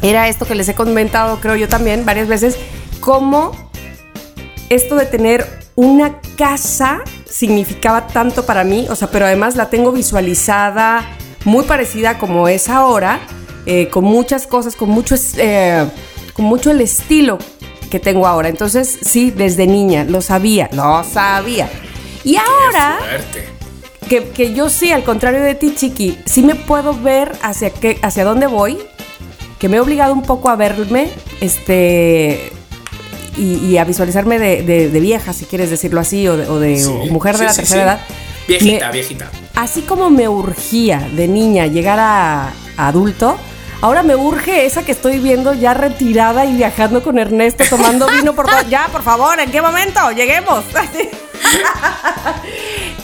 era 0.02 0.28
esto 0.28 0.46
que 0.46 0.54
les 0.56 0.68
he 0.70 0.76
comentado, 0.76 1.40
creo 1.40 1.56
yo 1.56 1.68
también, 1.68 2.06
varias 2.06 2.28
veces, 2.28 2.58
cómo 3.00 3.52
esto 4.76 4.96
de 4.96 5.06
tener 5.06 5.46
una 5.76 6.20
casa 6.38 7.02
significaba 7.30 8.08
tanto 8.08 8.46
para 8.46 8.64
mí, 8.64 8.86
o 8.90 8.96
sea, 8.96 9.10
pero 9.10 9.26
además 9.26 9.56
la 9.56 9.70
tengo 9.70 9.92
visualizada 9.92 11.06
muy 11.46 11.66
parecida 11.66 12.18
como 12.18 12.48
es 12.48 12.70
ahora, 12.70 13.20
eh, 13.66 13.90
con 13.90 14.04
muchas 14.04 14.48
cosas, 14.48 14.76
con 14.76 14.90
mucho, 14.90 15.16
eh, 15.38 15.86
con 16.34 16.46
mucho 16.46 16.72
el 16.72 16.82
estilo 16.82 17.38
que 17.90 18.00
tengo 18.00 18.28
ahora. 18.28 18.50
Entonces, 18.50 19.00
sí, 19.02 19.32
desde 19.32 19.68
niña, 19.68 20.04
lo 20.04 20.22
sabía, 20.22 20.70
lo 20.74 21.04
sabía. 21.04 21.70
Y 22.24 22.38
ahora 22.38 23.00
que, 24.08 24.30
que 24.30 24.54
yo 24.54 24.70
sí, 24.70 24.92
al 24.92 25.04
contrario 25.04 25.42
de 25.42 25.56
ti, 25.56 25.74
Chiqui, 25.76 26.18
sí 26.26 26.44
me 26.44 26.56
puedo 26.56 26.94
ver 26.94 27.32
hacia, 27.42 27.70
qué, 27.70 28.00
hacia 28.02 28.24
dónde 28.24 28.48
voy, 28.48 28.78
que 29.60 29.70
me 29.70 29.78
he 29.78 29.80
obligado 29.80 30.14
un 30.14 30.24
poco 30.24 30.50
a 30.50 30.56
verme, 30.56 31.10
este, 31.42 32.52
y, 33.38 33.56
y 33.66 33.78
a 33.78 33.84
visualizarme 33.84 34.40
de, 34.40 34.64
de- 34.64 34.90
de 34.90 35.00
vieja, 35.00 35.34
si 35.34 35.46
quieres 35.46 35.70
decirlo 35.70 36.00
así, 36.00 36.28
o 36.28 36.38
de, 36.38 36.48
o 36.48 36.60
de 36.60 36.78
Sí, 36.80 36.92
mujer 37.10 37.38
de 37.38 37.46
la 37.46 37.54
sí, 37.54 37.58
tercera 37.62 37.84
edad. 37.84 38.00
Viejita, 38.48 38.88
Me- 38.88 38.94
viejita. 38.94 39.30
Así 39.56 39.82
como 39.82 40.10
me 40.10 40.28
urgía 40.28 41.08
de 41.16 41.28
niña 41.28 41.68
llegar 41.68 42.00
a, 42.00 42.48
a 42.78 42.88
adulto, 42.88 43.38
Ahora 43.82 44.02
me 44.02 44.16
urge 44.16 44.66
esa 44.66 44.84
que 44.86 44.94
estoy 44.94 45.20
viendo 45.20 45.54
ya 45.54 45.74
retirada 45.74 46.46
y 46.46 46.54
viajando 46.56 47.04
con 47.04 47.20
Ernesto 47.20 47.66
tomando 47.70 48.08
vino 48.08 48.34
por. 48.34 48.48
Ya, 48.70 48.88
por 48.90 49.04
favor, 49.04 49.38
¿en 49.42 49.52
qué 49.52 49.62
momento? 49.62 50.00
Lleguemos. 50.12 50.64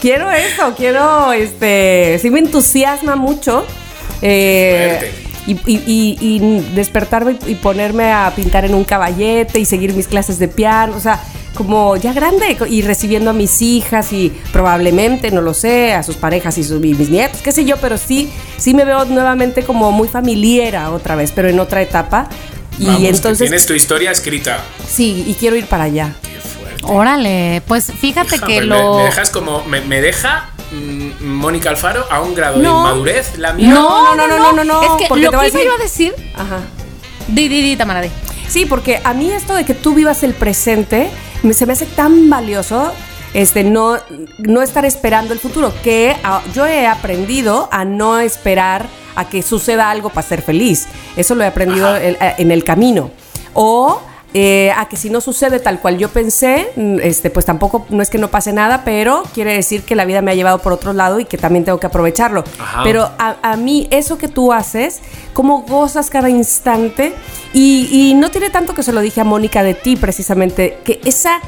quiero 0.00 0.30
eso, 0.30 0.74
quiero, 0.76 1.32
este, 1.32 2.18
sí 2.20 2.30
me 2.30 2.40
entusiasma 2.40 3.16
mucho. 3.16 3.64
Eh, 4.22 5.12
y, 5.46 5.52
y- 5.52 5.82
y- 5.86 6.18
y 6.20 6.60
despertarme 6.74 7.36
y 7.46 7.54
ponerme 7.56 8.12
a 8.12 8.32
pintar 8.34 8.64
en 8.64 8.74
un 8.74 8.84
caballete 8.84 9.58
y 9.58 9.64
seguir 9.64 9.94
mis 9.94 10.06
clases 10.08 10.38
de 10.38 10.48
piano, 10.48 10.94
o 10.96 11.00
sea, 11.00 11.20
como 11.54 11.96
ya 11.96 12.12
grande 12.12 12.56
y 12.68 12.82
recibiendo 12.82 13.30
a 13.30 13.32
mis 13.32 13.60
hijas 13.60 14.12
y 14.12 14.32
probablemente, 14.52 15.30
no 15.30 15.40
lo 15.40 15.52
sé, 15.52 15.94
a 15.94 16.02
sus 16.02 16.16
parejas 16.16 16.56
y, 16.58 16.64
sus, 16.64 16.76
y 16.84 16.94
mis 16.94 17.10
nietos, 17.10 17.40
qué 17.42 17.52
sé 17.52 17.64
yo, 17.64 17.76
pero 17.78 17.98
sí, 17.98 18.30
sí 18.56 18.72
me 18.72 18.84
veo 18.84 19.04
nuevamente 19.06 19.62
como 19.64 19.90
muy 19.92 20.06
familiera 20.08 20.90
otra 20.92 21.16
vez, 21.16 21.32
pero 21.34 21.48
en 21.48 21.58
otra 21.58 21.82
etapa. 21.82 22.28
Y 22.78 22.84
Vamos, 22.86 23.00
que 23.02 23.08
entonces, 23.08 23.48
tienes 23.48 23.66
tu 23.66 23.74
historia 23.74 24.10
escrita. 24.12 24.58
sí, 24.88 25.24
y 25.26 25.34
quiero 25.34 25.56
ir 25.56 25.66
para 25.66 25.84
allá. 25.84 26.14
Qué 26.22 26.38
fuerte. 26.40 26.82
Órale, 26.84 27.62
pues 27.66 27.92
fíjate 27.92 28.36
Hija, 28.36 28.46
que 28.46 28.60
me, 28.60 28.66
lo. 28.66 28.96
me 28.98 29.02
dejas 29.04 29.28
como. 29.30 29.64
Me, 29.64 29.80
me 29.82 30.00
deja 30.00 30.49
Mónica 31.20 31.70
Alfaro 31.70 32.04
a 32.10 32.20
un 32.20 32.34
grado 32.34 32.58
No. 32.58 32.62
de 32.62 32.68
inmadurez, 32.80 33.38
la 33.38 33.52
mía. 33.52 33.68
No, 33.74 34.14
no, 34.14 34.26
no, 34.26 34.38
no, 34.38 34.52
no, 34.52 34.64
no, 34.64 34.82
Es 34.82 34.88
que 35.02 35.06
porque 35.08 35.24
lo 35.24 35.30
que 35.32 35.48
iba 35.62 35.74
a 35.74 35.78
decir. 35.78 36.14
Ajá. 36.34 36.60
Di, 37.28 37.48
di, 37.48 37.62
di, 37.62 37.76
Tamara, 37.76 38.00
di. 38.00 38.10
Sí, 38.48 38.66
porque 38.66 39.00
a 39.04 39.14
mí 39.14 39.30
esto 39.30 39.54
de 39.54 39.64
que 39.64 39.74
tú 39.74 39.94
vivas 39.94 40.22
el 40.22 40.34
presente 40.34 41.10
me- 41.42 41.54
se 41.54 41.66
me 41.66 41.72
hace 41.74 41.86
tan 41.86 42.28
valioso. 42.30 42.92
Este, 43.32 43.62
no, 43.62 43.96
no 44.38 44.60
estar 44.60 44.84
esperando 44.84 45.32
el 45.32 45.38
futuro, 45.38 45.72
que 45.84 46.16
ah, 46.24 46.42
yo 46.52 46.66
he 46.66 46.88
aprendido 46.88 47.68
a 47.70 47.84
no 47.84 48.18
esperar 48.18 48.88
a 49.14 49.28
que 49.28 49.42
suceda 49.42 49.88
algo 49.88 50.08
para 50.10 50.26
ser 50.26 50.42
feliz. 50.42 50.88
Eso 51.16 51.36
lo 51.36 51.44
he 51.44 51.46
aprendido 51.46 51.94
el- 51.94 52.16
eh, 52.20 52.34
en 52.38 52.50
el 52.50 52.64
camino. 52.64 53.12
O 53.54 54.00
eh, 54.32 54.72
a 54.76 54.88
que 54.88 54.96
si 54.96 55.10
no 55.10 55.20
sucede 55.20 55.58
tal 55.58 55.80
cual 55.80 55.98
yo 55.98 56.08
pensé, 56.08 56.70
mm, 56.76 56.98
este, 57.02 57.30
pues 57.30 57.44
tampoco, 57.44 57.86
no 57.90 58.02
es 58.02 58.10
que 58.10 58.18
no 58.18 58.28
pase 58.28 58.52
nada, 58.52 58.82
pero 58.84 59.24
quiere 59.34 59.52
decir 59.54 59.82
que 59.82 59.96
la 59.96 60.04
vida 60.04 60.22
me 60.22 60.30
ha 60.30 60.34
llevado 60.34 60.58
por 60.58 60.72
otro 60.72 60.92
lado 60.92 61.18
y 61.18 61.24
que 61.24 61.36
también 61.36 61.64
tengo 61.64 61.80
que 61.80 61.86
aprovecharlo. 61.86 62.44
Ajá. 62.58 62.82
Pero 62.84 63.10
a, 63.18 63.36
a 63.42 63.56
mí 63.56 63.88
eso 63.90 64.18
que 64.18 64.28
tú 64.28 64.52
haces, 64.52 65.00
cómo 65.32 65.62
gozas 65.62 66.10
cada 66.10 66.30
instante 66.30 67.12
y, 67.52 67.88
y 67.90 68.14
no 68.14 68.30
tiene 68.30 68.50
tanto 68.50 68.74
que 68.74 68.82
se 68.82 68.92
lo 68.92 69.00
dije 69.00 69.20
a 69.20 69.24
Mónica 69.24 69.62
de 69.62 69.74
ti 69.74 69.96
precisamente, 69.96 70.78
que 70.84 71.00
esa, 71.04 71.40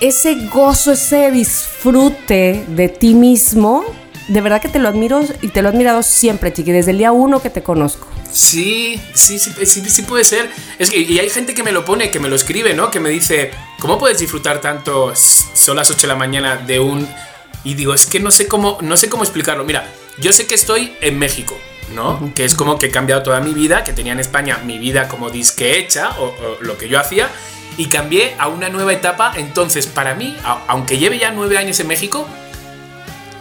ese 0.00 0.46
gozo, 0.46 0.92
ese 0.92 1.30
disfrute 1.32 2.64
de 2.68 2.88
ti 2.88 3.14
mismo, 3.14 3.84
de 4.28 4.40
verdad 4.40 4.60
que 4.60 4.68
te 4.68 4.78
lo 4.78 4.88
admiro 4.88 5.22
y 5.42 5.48
te 5.48 5.62
lo 5.62 5.68
he 5.68 5.72
admirado 5.72 6.02
siempre, 6.02 6.52
chiqui, 6.52 6.72
desde 6.72 6.90
el 6.92 6.98
día 6.98 7.12
uno 7.12 7.40
que 7.40 7.50
te 7.50 7.62
conozco. 7.62 8.08
Sí, 8.32 9.00
sí, 9.14 9.38
sí, 9.38 9.52
sí, 9.64 9.88
sí 9.88 10.02
puede 10.02 10.24
ser. 10.24 10.50
Es 10.78 10.90
que, 10.90 10.98
y 10.98 11.18
hay 11.18 11.30
gente 11.30 11.54
que 11.54 11.62
me 11.62 11.72
lo 11.72 11.84
pone, 11.84 12.10
que 12.10 12.20
me 12.20 12.28
lo 12.28 12.36
escribe, 12.36 12.74
¿no? 12.74 12.90
Que 12.90 13.00
me 13.00 13.08
dice, 13.10 13.50
¿cómo 13.80 13.98
puedes 13.98 14.18
disfrutar 14.18 14.60
tanto? 14.60 15.12
Son 15.16 15.76
las 15.76 15.90
8 15.90 16.02
de 16.02 16.08
la 16.08 16.16
mañana 16.16 16.56
de 16.56 16.80
un... 16.80 17.08
Y 17.64 17.74
digo, 17.74 17.94
es 17.94 18.06
que 18.06 18.20
no 18.20 18.30
sé 18.30 18.46
cómo, 18.46 18.78
no 18.82 18.96
sé 18.96 19.08
cómo 19.08 19.22
explicarlo. 19.24 19.64
Mira, 19.64 19.86
yo 20.18 20.32
sé 20.32 20.46
que 20.46 20.54
estoy 20.54 20.94
en 21.00 21.18
México, 21.18 21.56
¿no? 21.94 22.32
Que 22.34 22.44
es 22.44 22.54
como 22.54 22.78
que 22.78 22.86
he 22.86 22.90
cambiado 22.90 23.22
toda 23.22 23.40
mi 23.40 23.54
vida, 23.54 23.84
que 23.84 23.92
tenía 23.92 24.12
en 24.12 24.20
España 24.20 24.58
mi 24.64 24.78
vida 24.78 25.08
como 25.08 25.30
disque 25.30 25.78
hecha, 25.78 26.10
o, 26.18 26.24
o 26.26 26.58
lo 26.62 26.76
que 26.78 26.88
yo 26.88 27.00
hacía, 27.00 27.28
y 27.76 27.86
cambié 27.86 28.34
a 28.38 28.48
una 28.48 28.68
nueva 28.68 28.92
etapa. 28.92 29.32
Entonces, 29.36 29.86
para 29.86 30.14
mí, 30.14 30.36
a- 30.44 30.62
aunque 30.68 30.98
lleve 30.98 31.18
ya 31.18 31.30
nueve 31.32 31.58
años 31.58 31.80
en 31.80 31.88
México, 31.88 32.28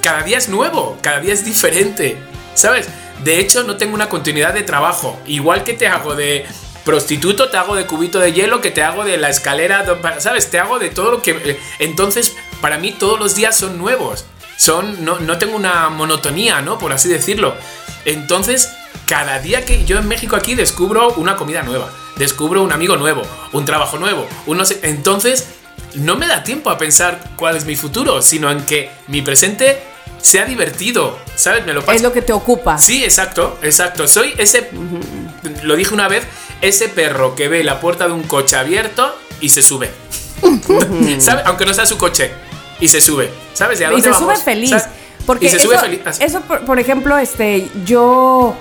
cada 0.05 0.21
día 0.21 0.37
es 0.37 0.49
nuevo, 0.49 0.99
cada 1.01 1.19
día 1.19 1.33
es 1.33 1.43
diferente, 1.43 2.15
¿sabes? 2.53 2.87
De 3.23 3.39
hecho, 3.39 3.63
no 3.63 3.77
tengo 3.77 3.95
una 3.95 4.07
continuidad 4.07 4.53
de 4.53 4.61
trabajo. 4.61 5.19
Igual 5.25 5.63
que 5.63 5.73
te 5.73 5.87
hago 5.87 6.13
de 6.13 6.45
prostituto, 6.83 7.49
te 7.49 7.57
hago 7.57 7.75
de 7.75 7.87
cubito 7.87 8.19
de 8.19 8.31
hielo, 8.31 8.61
que 8.61 8.69
te 8.69 8.83
hago 8.83 9.03
de 9.03 9.17
la 9.17 9.29
escalera, 9.29 9.83
¿sabes? 10.19 10.51
Te 10.51 10.59
hago 10.59 10.77
de 10.77 10.91
todo 10.91 11.09
lo 11.09 11.21
que... 11.23 11.31
eh, 11.31 11.59
Entonces, 11.79 12.35
para 12.61 12.77
mí 12.77 12.91
todos 12.91 13.19
los 13.19 13.33
días 13.33 13.57
son 13.57 13.79
nuevos. 13.79 14.25
Son, 14.57 15.03
no, 15.03 15.19
no 15.21 15.39
tengo 15.39 15.55
una 15.55 15.89
monotonía, 15.89 16.61
¿no? 16.61 16.77
Por 16.77 16.93
así 16.93 17.09
decirlo. 17.09 17.55
Entonces, 18.05 18.69
cada 19.07 19.39
día 19.39 19.65
que 19.65 19.85
yo 19.85 19.97
en 19.97 20.07
México 20.07 20.35
aquí 20.35 20.53
descubro 20.53 21.13
una 21.15 21.35
comida 21.35 21.63
nueva, 21.63 21.89
descubro 22.17 22.61
un 22.61 22.71
amigo 22.71 22.95
nuevo, 22.95 23.23
un 23.53 23.65
trabajo 23.65 23.97
nuevo, 23.97 24.27
un 24.45 24.61
Entonces, 24.83 25.47
no 25.95 26.15
me 26.15 26.27
da 26.27 26.43
tiempo 26.43 26.69
a 26.69 26.77
pensar 26.77 27.31
cuál 27.37 27.57
es 27.57 27.65
mi 27.65 27.75
futuro, 27.75 28.21
sino 28.21 28.51
en 28.51 28.63
que 28.67 28.91
mi 29.07 29.23
presente 29.23 29.94
sea 30.21 30.45
divertido, 30.45 31.17
¿sabes? 31.35 31.65
Me 31.65 31.73
lo 31.73 31.81
paso. 31.81 31.95
Es 31.95 32.01
lo 32.01 32.11
que 32.11 32.21
te 32.21 32.33
ocupa. 32.33 32.77
Sí, 32.77 33.03
exacto, 33.03 33.59
exacto. 33.61 34.07
Soy 34.07 34.33
ese, 34.37 34.69
lo 35.63 35.75
dije 35.75 35.93
una 35.93 36.07
vez, 36.07 36.23
ese 36.61 36.89
perro 36.89 37.35
que 37.35 37.47
ve 37.47 37.63
la 37.63 37.79
puerta 37.79 38.07
de 38.07 38.13
un 38.13 38.23
coche 38.23 38.55
abierto 38.55 39.15
y 39.41 39.49
se 39.49 39.61
sube. 39.61 39.91
¿Sabes? 41.19 41.45
Aunque 41.45 41.65
no 41.65 41.73
sea 41.73 41.85
su 41.85 41.97
coche. 41.97 42.31
Y 42.79 42.87
se 42.87 43.01
sube. 43.01 43.29
¿Sabes? 43.53 43.79
¿De 43.79 43.85
a 43.85 43.93
y 43.93 44.01
se 44.01 44.13
sube 44.13 44.35
feliz. 44.35 44.69
¿Sabes? 44.71 44.87
Porque 45.25 45.45
y 45.45 45.49
se 45.49 45.57
eso, 45.57 45.67
sube 45.67 45.77
feliz. 45.77 46.01
Así. 46.05 46.23
eso, 46.23 46.41
por, 46.41 46.65
por 46.65 46.79
ejemplo, 46.79 47.17
este, 47.17 47.67
yo 47.85 48.55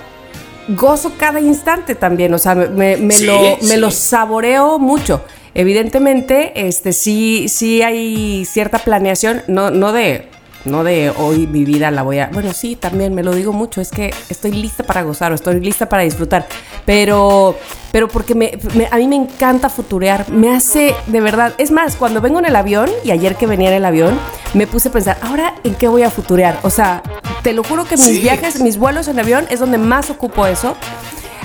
gozo 0.69 1.13
cada 1.19 1.41
instante 1.41 1.95
también, 1.95 2.33
o 2.33 2.39
sea, 2.39 2.55
me, 2.55 2.97
me 2.97 3.15
Sí, 3.15 3.27
lo, 3.27 3.59
me 3.63 3.77
lo 3.77 3.91
saboreo 3.91 4.79
mucho. 4.79 5.25
Evidentemente, 5.55 6.53
este, 6.67 6.93
sí, 6.93 7.49
sí 7.49 7.83
hay 7.83 8.45
cierta 8.45 8.79
planeación, 8.79 9.43
no, 9.47 9.71
no 9.71 9.93
de, 9.93 10.29
no 10.65 10.85
de 10.85 11.11
hoy 11.11 11.47
mi 11.47 11.65
vida 11.65 11.91
la 11.91 12.03
voy 12.03 12.19
a, 12.19 12.31
bueno, 12.33 12.53
sí, 12.53 12.77
también 12.77 13.15
me 13.15 13.23
lo 13.23 13.35
digo 13.35 13.53
mucho, 13.53 13.81
es 13.81 13.91
que 13.91 14.13
estoy 14.29 14.53
lista 14.53 14.83
para 14.85 15.03
gozar 15.03 15.33
o 15.33 15.35
estoy 15.35 15.61
lista 15.61 15.89
para 15.89 16.03
disfrutar, 16.03 16.47
pero, 16.87 17.57
pero 17.93 18.09
porque 18.09 18.35
me, 18.35 18.59
me- 18.75 18.89
a 18.91 18.97
mí 18.97 19.07
me 19.09 19.17
encanta 19.17 19.69
futurear, 19.69 20.29
me 20.31 20.55
hace 20.55 20.95
de 21.07 21.21
verdad, 21.21 21.53
es 21.59 21.71
más, 21.71 21.97
cuando 21.97 22.21
vengo 22.21 22.39
en 22.39 22.47
el 22.47 22.57
avión 22.57 22.89
y 23.05 23.11
ayer 23.11 23.37
que 23.37 23.47
venía 23.47 23.69
en 23.69 23.77
el 23.77 23.85
avión, 23.85 24.19
me 24.55 24.67
puse 24.67 24.89
a 24.89 24.93
pensar, 24.93 25.19
ahora 25.23 25.55
en 25.65 25.75
qué 25.75 25.89
voy 25.89 26.03
a 26.03 26.11
futurear, 26.11 26.59
o 26.63 26.71
sea, 26.71 27.03
te 27.43 27.53
lo 27.53 27.63
juro 27.63 27.85
que 27.85 27.97
mis 27.97 28.07
Sí. 28.07 28.21
viajes, 28.21 28.61
mis 28.61 28.79
vuelos 28.79 29.09
en 29.09 29.19
avión 29.19 29.47
es 29.51 29.61
donde 29.61 29.77
más 29.79 30.09
ocupo 30.11 30.47
eso. 30.47 30.77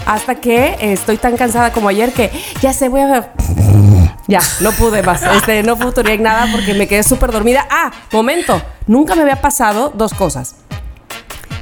Hasta 0.06 0.36
que 0.36 0.76
estoy 0.80 1.18
tan 1.18 1.36
cansada 1.38 1.72
como 1.74 1.90
ayer 1.90 2.14
que 2.14 2.32
ya 2.62 2.72
sé, 2.74 2.88
voy 2.90 3.02
a 3.02 3.06
ver. 3.08 3.99
Ya, 4.30 4.42
no 4.60 4.72
pude 4.74 5.02
más. 5.02 5.24
Este, 5.24 5.64
no 5.64 5.76
futuré 5.76 6.14
en 6.14 6.22
nada 6.22 6.48
porque 6.52 6.76
me 6.76 6.88
quedé 6.88 7.02
súper 7.02 7.32
dormida. 7.32 7.66
Ah, 7.72 7.92
momento. 8.12 8.62
Nunca 8.86 9.16
me 9.16 9.24
había 9.24 9.42
pasado 9.42 9.92
dos 9.96 10.14
cosas. 10.14 10.56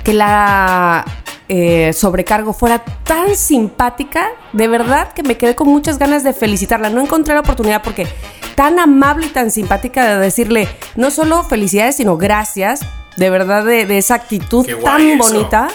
Que 0.03 0.13
la 0.13 1.05
eh, 1.47 1.93
sobrecargo 1.93 2.51
fuera 2.51 2.79
tan 3.05 3.37
simpática, 3.37 4.27
de 4.51 4.67
verdad 4.67 5.13
que 5.13 5.23
me 5.23 5.37
quedé 5.37 5.55
con 5.55 5.69
muchas 5.69 5.97
ganas 5.97 6.25
de 6.25 6.33
felicitarla. 6.33 6.89
No 6.89 6.99
encontré 6.99 7.33
la 7.35 7.39
oportunidad 7.39 7.81
porque 7.81 8.05
tan 8.55 8.79
amable 8.79 9.27
y 9.27 9.29
tan 9.29 9.49
simpática 9.49 10.05
de 10.05 10.17
decirle 10.19 10.67
no 10.97 11.09
solo 11.09 11.43
felicidades, 11.43 11.95
sino 11.95 12.17
gracias. 12.17 12.81
De 13.15 13.29
verdad, 13.29 13.63
de, 13.63 13.85
de 13.85 13.97
esa 13.97 14.15
actitud 14.15 14.67
tan 14.83 15.01
eso. 15.01 15.23
bonita 15.23 15.69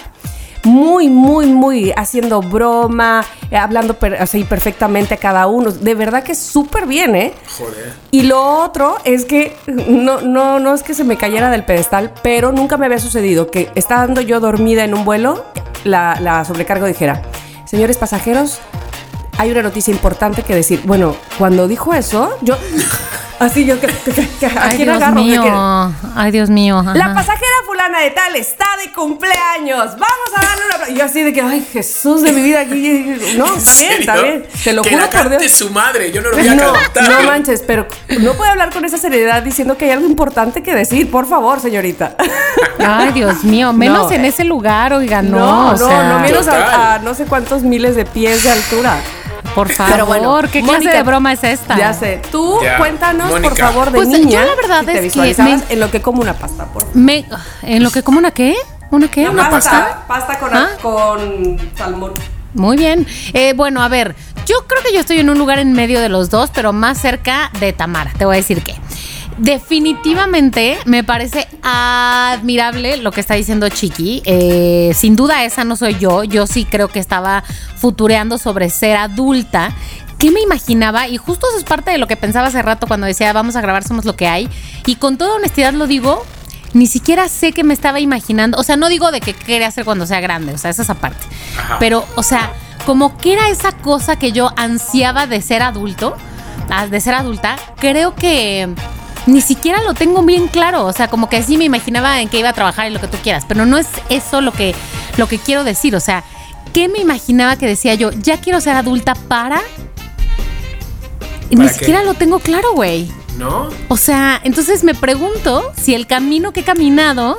muy, 0.64 1.08
muy, 1.08 1.46
muy 1.46 1.92
haciendo 1.96 2.40
broma, 2.40 3.24
eh, 3.50 3.56
hablando 3.56 3.94
per- 3.94 4.14
así 4.22 4.44
perfectamente 4.44 5.14
a 5.14 5.16
cada 5.16 5.46
uno. 5.46 5.70
De 5.72 5.94
verdad 5.94 6.22
que 6.22 6.34
súper 6.34 6.86
bien, 6.86 7.14
¿eh? 7.16 7.34
Joder. 7.58 7.92
Y 8.10 8.22
lo 8.22 8.42
otro 8.62 8.96
es 9.04 9.24
que 9.24 9.56
no, 9.66 10.20
no, 10.20 10.58
no 10.60 10.74
es 10.74 10.82
que 10.82 10.94
se 10.94 11.04
me 11.04 11.16
cayera 11.16 11.50
del 11.50 11.64
pedestal, 11.64 12.12
pero 12.22 12.52
nunca 12.52 12.76
me 12.76 12.86
había 12.86 12.98
sucedido 12.98 13.50
que 13.50 13.70
estando 13.74 14.20
yo 14.20 14.40
dormida 14.40 14.84
en 14.84 14.94
un 14.94 15.04
vuelo, 15.04 15.44
la, 15.84 16.18
la 16.20 16.44
sobrecargo 16.44 16.86
dijera, 16.86 17.22
señores 17.64 17.98
pasajeros, 17.98 18.58
hay 19.38 19.50
una 19.50 19.62
noticia 19.62 19.92
importante 19.92 20.42
que 20.42 20.54
decir. 20.54 20.82
Bueno, 20.84 21.16
cuando 21.38 21.66
dijo 21.66 21.92
eso, 21.94 22.36
yo 22.42 22.54
así 23.42 23.64
yo 23.64 23.80
que, 23.80 23.86
que- 23.86 24.10
que- 24.12 24.28
que- 24.40 24.46
¿a 24.46 24.64
Ay, 24.64 24.76
quién 24.76 24.88
Dios 24.88 24.96
agarro? 25.02 25.92
Ay, 26.16 26.30
Dios 26.30 26.50
mío. 26.50 26.78
ajá. 26.78 26.94
La 26.94 27.14
pasajera 27.14 27.52
fulana 27.66 28.00
de 28.00 28.10
tal 28.10 28.34
está 28.36 28.66
de 28.84 28.92
cumpleaños. 28.92 29.90
Vamos 29.92 30.30
a 30.36 30.42
darle 30.42 30.62
una. 30.76 30.88
Y 30.90 30.94
yo 30.98 31.04
así 31.04 31.22
de 31.22 31.32
que, 31.32 31.42
ay, 31.42 31.66
Jesús 31.72 32.22
de 32.22 32.32
mi 32.32 32.42
vida 32.42 32.60
aquí. 32.60 33.16
No, 33.36 33.46
¿En 33.46 33.64
bien, 33.78 33.92
está 34.00 34.16
bien. 34.16 34.46
Te 34.64 34.72
lo 34.72 34.82
que 34.82 34.90
juro 34.90 35.02
la 35.02 35.10
por 35.10 35.38
Dios. 35.38 35.52
su 35.52 35.70
madre, 35.70 36.10
yo 36.12 36.20
no 36.22 36.30
lo 36.30 36.36
voy 36.38 36.48
a 36.48 36.54
No, 36.54 36.72
cantar. 36.72 37.08
no 37.10 37.22
manches, 37.24 37.62
pero 37.66 37.86
no 38.20 38.34
puede 38.34 38.50
hablar 38.50 38.72
con 38.72 38.84
esa 38.84 38.98
seriedad 38.98 39.42
diciendo 39.42 39.76
que 39.76 39.86
hay 39.86 39.90
algo 39.92 40.06
importante 40.06 40.62
que 40.62 40.74
decir, 40.74 41.10
por 41.10 41.26
favor, 41.26 41.60
señorita. 41.60 42.16
Ay, 42.78 43.12
Dios 43.12 43.44
mío. 43.44 43.72
Menos 43.72 44.08
No, 44.08 44.12
en 44.12 44.24
ese 44.24 44.44
lugar, 44.44 44.92
oiga, 44.92 45.22
no. 45.22 45.38
No, 45.38 45.68
o 45.68 45.72
no, 45.72 45.76
sea, 45.88 46.08
no 46.08 46.18
menos 46.20 46.48
a 46.48 46.98
no 47.02 47.14
sé 47.14 47.24
cuántos 47.24 47.62
miles 47.62 47.96
de 47.96 48.04
pies 48.04 48.42
de 48.44 48.50
altura. 48.50 48.96
Por 49.54 49.68
favor, 49.70 49.92
Pero 49.92 50.06
bueno, 50.06 50.40
¿qué 50.50 50.62
Mónica, 50.62 50.80
clase 50.82 50.96
de 50.96 51.02
broma 51.02 51.32
es 51.32 51.44
esta? 51.44 51.76
Ya 51.76 51.92
sé. 51.92 52.20
Tú 52.30 52.58
cuéntanos, 52.78 53.30
por 53.30 53.56
favor, 53.56 53.86
de 53.90 53.96
Pues, 53.96 54.08
yo 54.10 54.18
niña. 54.18 54.44
la 54.44 54.54
verdad 54.54 54.80
si 54.80 54.86
te 54.86 54.92
es 54.92 54.96
que 54.98 55.04
visualizabas 55.04 55.62
en 55.68 55.80
lo 55.80 55.90
que 55.90 56.00
como 56.02 56.22
una 56.22 56.34
pasta, 56.34 56.64
por 56.66 56.82
favor. 56.82 56.96
Me, 56.96 57.24
¿En 57.62 57.82
lo 57.82 57.90
que 57.90 58.02
como 58.02 58.18
una 58.18 58.30
qué? 58.30 58.56
¿Una 58.90 59.08
qué? 59.10 59.28
¿Una 59.28 59.50
pasta? 59.50 60.04
Pasta 60.06 60.38
con, 60.38 60.54
¿Ah? 60.54 60.70
con 60.82 61.58
salmón. 61.76 62.12
Muy 62.54 62.76
bien. 62.76 63.06
Eh, 63.32 63.54
bueno, 63.56 63.82
a 63.82 63.88
ver, 63.88 64.14
yo 64.46 64.66
creo 64.66 64.82
que 64.82 64.92
yo 64.92 65.00
estoy 65.00 65.18
en 65.20 65.30
un 65.30 65.38
lugar 65.38 65.58
en 65.58 65.72
medio 65.72 66.00
de 66.00 66.08
los 66.10 66.28
dos, 66.28 66.50
pero 66.52 66.72
más 66.74 66.98
cerca 66.98 67.50
de 67.60 67.72
Tamara. 67.72 68.12
Te 68.18 68.24
voy 68.26 68.34
a 68.34 68.38
decir 68.38 68.62
qué. 68.62 68.74
Definitivamente 69.42 70.78
me 70.84 71.02
parece 71.02 71.48
admirable 71.62 72.96
lo 72.98 73.10
que 73.10 73.20
está 73.20 73.34
diciendo 73.34 73.68
Chiqui. 73.68 74.22
Eh, 74.24 74.92
sin 74.94 75.16
duda 75.16 75.44
esa 75.44 75.64
no 75.64 75.76
soy 75.76 75.98
yo. 75.98 76.24
Yo 76.24 76.46
sí 76.46 76.64
creo 76.64 76.88
que 76.88 77.00
estaba 77.00 77.42
futureando 77.76 78.38
sobre 78.38 78.70
ser 78.70 78.96
adulta. 78.96 79.74
¿Qué 80.18 80.30
me 80.30 80.40
imaginaba? 80.40 81.08
Y 81.08 81.16
justo 81.16 81.48
eso 81.48 81.58
es 81.58 81.64
parte 81.64 81.90
de 81.90 81.98
lo 81.98 82.06
que 82.06 82.16
pensaba 82.16 82.46
hace 82.46 82.62
rato 82.62 82.86
cuando 82.86 83.08
decía 83.08 83.32
vamos 83.32 83.56
a 83.56 83.60
grabar 83.60 83.82
Somos 83.82 84.04
lo 84.04 84.14
que 84.14 84.28
hay. 84.28 84.48
Y 84.86 84.96
con 84.96 85.18
toda 85.18 85.34
honestidad 85.34 85.72
lo 85.72 85.88
digo, 85.88 86.24
ni 86.72 86.86
siquiera 86.86 87.28
sé 87.28 87.52
qué 87.52 87.64
me 87.64 87.74
estaba 87.74 87.98
imaginando. 87.98 88.58
O 88.58 88.62
sea, 88.62 88.76
no 88.76 88.88
digo 88.88 89.10
de 89.10 89.20
qué 89.20 89.34
quería 89.34 89.66
hacer 89.66 89.84
cuando 89.84 90.06
sea 90.06 90.20
grande, 90.20 90.54
o 90.54 90.58
sea, 90.58 90.70
esa 90.70 90.82
es 90.82 90.90
aparte. 90.90 91.26
Ajá. 91.58 91.78
Pero, 91.80 92.04
o 92.14 92.22
sea, 92.22 92.52
como 92.86 93.18
que 93.18 93.32
era 93.32 93.48
esa 93.48 93.72
cosa 93.72 94.16
que 94.16 94.30
yo 94.30 94.52
ansiaba 94.56 95.26
de 95.26 95.42
ser 95.42 95.62
adulto, 95.62 96.16
ah, 96.70 96.86
de 96.86 97.00
ser 97.00 97.14
adulta, 97.14 97.56
creo 97.80 98.14
que 98.14 98.72
ni 99.26 99.40
siquiera 99.40 99.82
lo 99.82 99.94
tengo 99.94 100.22
bien 100.22 100.48
claro. 100.48 100.84
O 100.84 100.92
sea, 100.92 101.08
como 101.08 101.28
que 101.28 101.42
sí 101.42 101.56
me 101.56 101.64
imaginaba 101.64 102.20
en 102.20 102.28
que 102.28 102.38
iba 102.38 102.48
a 102.48 102.52
trabajar 102.52 102.90
y 102.90 102.94
lo 102.94 103.00
que 103.00 103.08
tú 103.08 103.16
quieras, 103.22 103.44
pero 103.46 103.66
no 103.66 103.78
es 103.78 103.86
eso 104.08 104.40
lo 104.40 104.52
que, 104.52 104.74
lo 105.16 105.28
que 105.28 105.38
quiero 105.38 105.64
decir. 105.64 105.94
O 105.96 106.00
sea, 106.00 106.24
¿qué 106.72 106.88
me 106.88 106.98
imaginaba 106.98 107.56
que 107.56 107.66
decía 107.66 107.94
yo? 107.94 108.10
Ya 108.12 108.38
quiero 108.38 108.60
ser 108.60 108.76
adulta 108.76 109.14
para. 109.14 109.60
Ni 111.50 111.56
¿Para 111.56 111.68
qué? 111.68 111.74
siquiera 111.78 112.02
lo 112.02 112.14
tengo 112.14 112.38
claro, 112.38 112.72
güey. 112.74 113.10
¿No? 113.36 113.68
O 113.88 113.96
sea, 113.96 114.40
entonces 114.44 114.84
me 114.84 114.94
pregunto 114.94 115.72
si 115.80 115.94
el 115.94 116.06
camino 116.06 116.52
que 116.52 116.60
he 116.60 116.64
caminado 116.64 117.38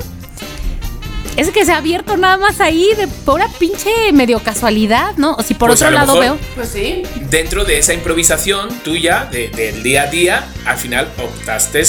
es 1.37 1.49
que 1.49 1.65
se 1.65 1.71
ha 1.73 1.77
abierto 1.77 2.17
nada 2.17 2.37
más 2.37 2.59
ahí 2.61 2.89
de 2.95 3.07
pura 3.07 3.47
pinche 3.59 3.89
medio 4.13 4.39
casualidad, 4.39 5.15
¿no? 5.17 5.33
O 5.35 5.43
si 5.43 5.53
por 5.53 5.69
Pues 5.69 5.81
otro 5.81 5.91
lo 5.91 5.97
lado 5.97 6.15
mejor- 6.19 6.37
veo. 6.37 6.47
Pues 6.55 6.69
sí. 6.69 7.03
Dentro 7.29 7.65
de 7.65 7.79
esa 7.79 7.93
improvisación 7.93 8.69
tuya, 8.83 9.27
de- 9.31 9.49
del 9.49 9.81
día 9.83 10.03
a 10.03 10.07
día, 10.07 10.47
al 10.65 10.77
final 10.77 11.09
optaste 11.17 11.83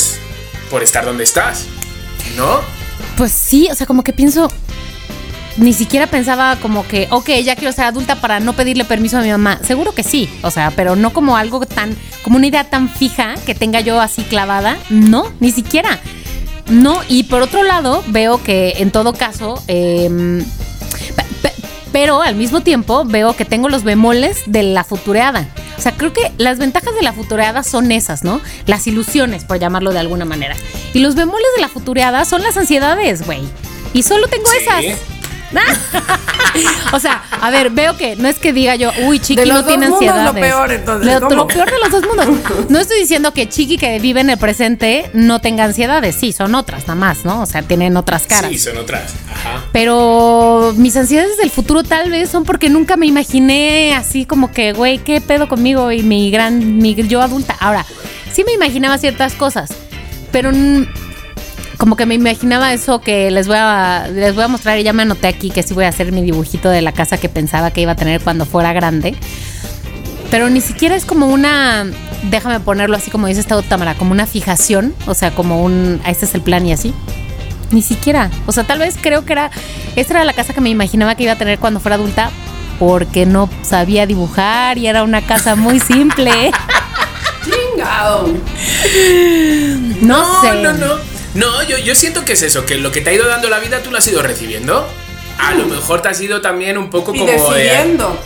por 0.70 0.82
estar 0.82 1.04
donde 1.04 1.24
estás. 1.24 1.66
¿No? 2.36 2.60
Pues 3.16 3.32
sí, 3.32 3.68
o 3.70 3.74
sea, 3.74 3.86
como 3.86 4.02
que 4.02 4.12
pienso. 4.12 4.50
Ni 5.56 5.72
siquiera 5.72 6.08
pensaba 6.08 6.56
como 6.56 6.84
que, 6.88 7.06
ok, 7.12 7.28
ya 7.44 7.54
quiero 7.54 7.72
ser 7.72 7.84
adulta 7.84 8.16
para 8.20 8.40
no 8.40 8.54
pedirle 8.54 8.84
permiso 8.84 9.18
a 9.18 9.22
mi 9.22 9.30
mamá. 9.30 9.60
Seguro 9.64 9.94
que 9.94 10.02
sí, 10.02 10.28
o 10.42 10.50
sea, 10.50 10.72
pero 10.74 10.96
no 10.96 11.12
como 11.12 11.36
algo 11.36 11.64
tan, 11.64 11.96
como 12.22 12.38
una 12.38 12.48
idea 12.48 12.64
tan 12.64 12.88
fija 12.88 13.36
que 13.46 13.54
tenga 13.54 13.80
yo 13.80 14.00
así 14.00 14.22
clavada. 14.24 14.76
No, 14.90 15.32
ni 15.38 15.52
siquiera. 15.52 16.00
No, 16.68 17.00
y 17.08 17.24
por 17.24 17.42
otro 17.42 17.62
lado, 17.62 18.02
veo 18.08 18.42
que 18.42 18.74
en 18.78 18.90
todo 18.90 19.12
caso, 19.12 19.62
pe- 21.42 21.52
pero 21.92 22.22
al 22.22 22.34
mismo 22.34 22.60
tiempo 22.62 23.04
veo 23.04 23.36
que 23.36 23.44
tengo 23.44 23.68
los 23.68 23.84
bemoles 23.84 24.42
de 24.46 24.62
la 24.62 24.82
futureada. 24.84 25.48
O 25.78 25.80
sea, 25.80 25.92
creo 25.92 26.12
que 26.12 26.32
las 26.38 26.58
ventajas 26.58 26.94
de 26.94 27.02
la 27.02 27.12
futureada 27.12 27.62
son 27.62 27.92
esas, 27.92 28.24
¿no? 28.24 28.40
Las 28.66 28.86
ilusiones, 28.86 29.44
por 29.44 29.58
llamarlo 29.58 29.92
de 29.92 29.98
alguna 29.98 30.24
manera. 30.24 30.56
Y 30.94 31.00
los 31.00 31.14
bemoles 31.14 31.46
de 31.56 31.62
la 31.62 31.68
futureada 31.68 32.24
son 32.24 32.42
las 32.42 32.56
ansiedades, 32.56 33.26
güey. 33.26 33.40
Y 33.92 34.02
solo 34.02 34.26
tengo 34.28 34.46
Sí. 34.46 34.56
esas. 34.86 34.98
o 36.92 37.00
sea, 37.00 37.22
a 37.40 37.50
ver, 37.50 37.70
veo 37.70 37.96
que 37.96 38.16
no 38.16 38.28
es 38.28 38.38
que 38.38 38.52
diga 38.52 38.74
yo, 38.76 38.90
uy, 39.06 39.18
Chiqui 39.18 39.40
De 39.40 39.46
los 39.46 39.56
no 39.56 39.62
dos 39.62 39.68
tiene 39.68 39.88
mundos, 39.88 40.08
ansiedades. 40.08 40.34
lo 40.34 40.40
peor, 40.40 40.72
entonces, 40.72 41.12
Lo, 41.12 41.20
¿cómo? 41.20 41.34
lo 41.36 41.46
peor 41.46 41.70
de 41.70 41.78
los 41.78 41.90
dos 41.90 42.02
mundos. 42.06 42.70
No 42.70 42.78
estoy 42.78 43.00
diciendo 43.00 43.32
que 43.32 43.48
Chiqui 43.48 43.76
que 43.76 43.98
vive 43.98 44.20
en 44.20 44.30
el 44.30 44.38
presente 44.38 45.10
no 45.12 45.40
tenga 45.40 45.64
ansiedades. 45.64 46.16
Sí, 46.16 46.32
son 46.32 46.54
otras 46.54 46.82
nada 46.82 46.94
más, 46.94 47.24
¿no? 47.24 47.42
O 47.42 47.46
sea, 47.46 47.62
tienen 47.62 47.96
otras 47.96 48.26
caras. 48.26 48.50
Sí, 48.50 48.58
son 48.58 48.76
otras. 48.78 49.12
Ajá. 49.32 49.64
Pero 49.72 50.74
mis 50.76 50.96
ansiedades 50.96 51.36
del 51.38 51.50
futuro 51.50 51.82
tal 51.82 52.10
vez 52.10 52.30
son 52.30 52.44
porque 52.44 52.70
nunca 52.70 52.96
me 52.96 53.06
imaginé 53.06 53.94
así 53.94 54.24
como 54.24 54.52
que, 54.52 54.72
güey, 54.72 54.98
¿qué 54.98 55.20
pedo 55.20 55.48
conmigo 55.48 55.92
y 55.92 56.02
mi 56.02 56.30
gran, 56.30 56.78
mi 56.78 56.94
yo 56.94 57.20
adulta? 57.22 57.56
Ahora, 57.60 57.84
sí 58.32 58.44
me 58.44 58.52
imaginaba 58.52 58.98
ciertas 58.98 59.34
cosas, 59.34 59.70
pero 60.32 60.50
como 61.84 61.96
que 61.96 62.06
me 62.06 62.14
imaginaba 62.14 62.72
eso 62.72 63.02
que 63.02 63.30
les 63.30 63.46
voy 63.46 63.58
a 63.58 64.08
les 64.10 64.34
voy 64.34 64.44
a 64.44 64.48
mostrar 64.48 64.78
y 64.78 64.84
ya 64.84 64.94
me 64.94 65.02
anoté 65.02 65.26
aquí 65.26 65.50
que 65.50 65.62
sí 65.62 65.74
voy 65.74 65.84
a 65.84 65.88
hacer 65.88 66.12
mi 66.12 66.22
dibujito 66.22 66.70
de 66.70 66.80
la 66.80 66.92
casa 66.92 67.18
que 67.18 67.28
pensaba 67.28 67.72
que 67.72 67.82
iba 67.82 67.92
a 67.92 67.94
tener 67.94 68.22
cuando 68.22 68.46
fuera 68.46 68.72
grande. 68.72 69.14
Pero 70.30 70.48
ni 70.48 70.62
siquiera 70.62 70.96
es 70.96 71.04
como 71.04 71.26
una, 71.26 71.84
déjame 72.30 72.58
ponerlo 72.60 72.96
así 72.96 73.10
como 73.10 73.26
dice 73.26 73.40
esta 73.40 73.60
Tamara, 73.60 73.96
como 73.96 74.12
una 74.12 74.26
fijación, 74.26 74.94
o 75.06 75.12
sea, 75.12 75.32
como 75.34 75.62
un, 75.62 76.00
este 76.06 76.24
es 76.24 76.34
el 76.34 76.40
plan 76.40 76.64
y 76.64 76.72
así. 76.72 76.94
Ni 77.70 77.82
siquiera. 77.82 78.30
O 78.46 78.52
sea, 78.52 78.64
tal 78.64 78.78
vez 78.78 78.96
creo 78.98 79.26
que 79.26 79.34
era. 79.34 79.50
Esta 79.94 80.14
era 80.14 80.24
la 80.24 80.32
casa 80.32 80.54
que 80.54 80.62
me 80.62 80.70
imaginaba 80.70 81.16
que 81.16 81.24
iba 81.24 81.32
a 81.32 81.38
tener 81.38 81.58
cuando 81.58 81.80
fuera 81.80 81.96
adulta. 81.96 82.30
Porque 82.78 83.26
no 83.26 83.50
sabía 83.60 84.06
dibujar 84.06 84.78
y 84.78 84.86
era 84.86 85.02
una 85.02 85.20
casa 85.20 85.54
muy 85.54 85.80
simple. 85.80 86.50
Chingado. 87.44 88.28
No, 90.00 90.40
sé. 90.40 90.62
No, 90.62 90.72
no. 90.72 91.13
No, 91.34 91.62
yo, 91.64 91.78
yo 91.78 91.94
siento 91.94 92.24
que 92.24 92.32
es 92.34 92.42
eso, 92.42 92.64
que 92.64 92.76
lo 92.76 92.92
que 92.92 93.00
te 93.00 93.10
ha 93.10 93.12
ido 93.12 93.26
dando 93.26 93.48
la 93.48 93.58
vida 93.58 93.82
tú 93.82 93.90
lo 93.90 93.98
has 93.98 94.06
ido 94.06 94.22
recibiendo. 94.22 94.88
A 95.38 95.52
lo 95.54 95.66
mejor 95.66 96.00
te 96.00 96.08
has 96.08 96.20
ido 96.20 96.40
también 96.40 96.78
un 96.78 96.90
poco 96.90 97.12
Y 97.12 97.18
como 97.18 97.32
de- 97.52 97.62
decidiendo. 97.64 98.20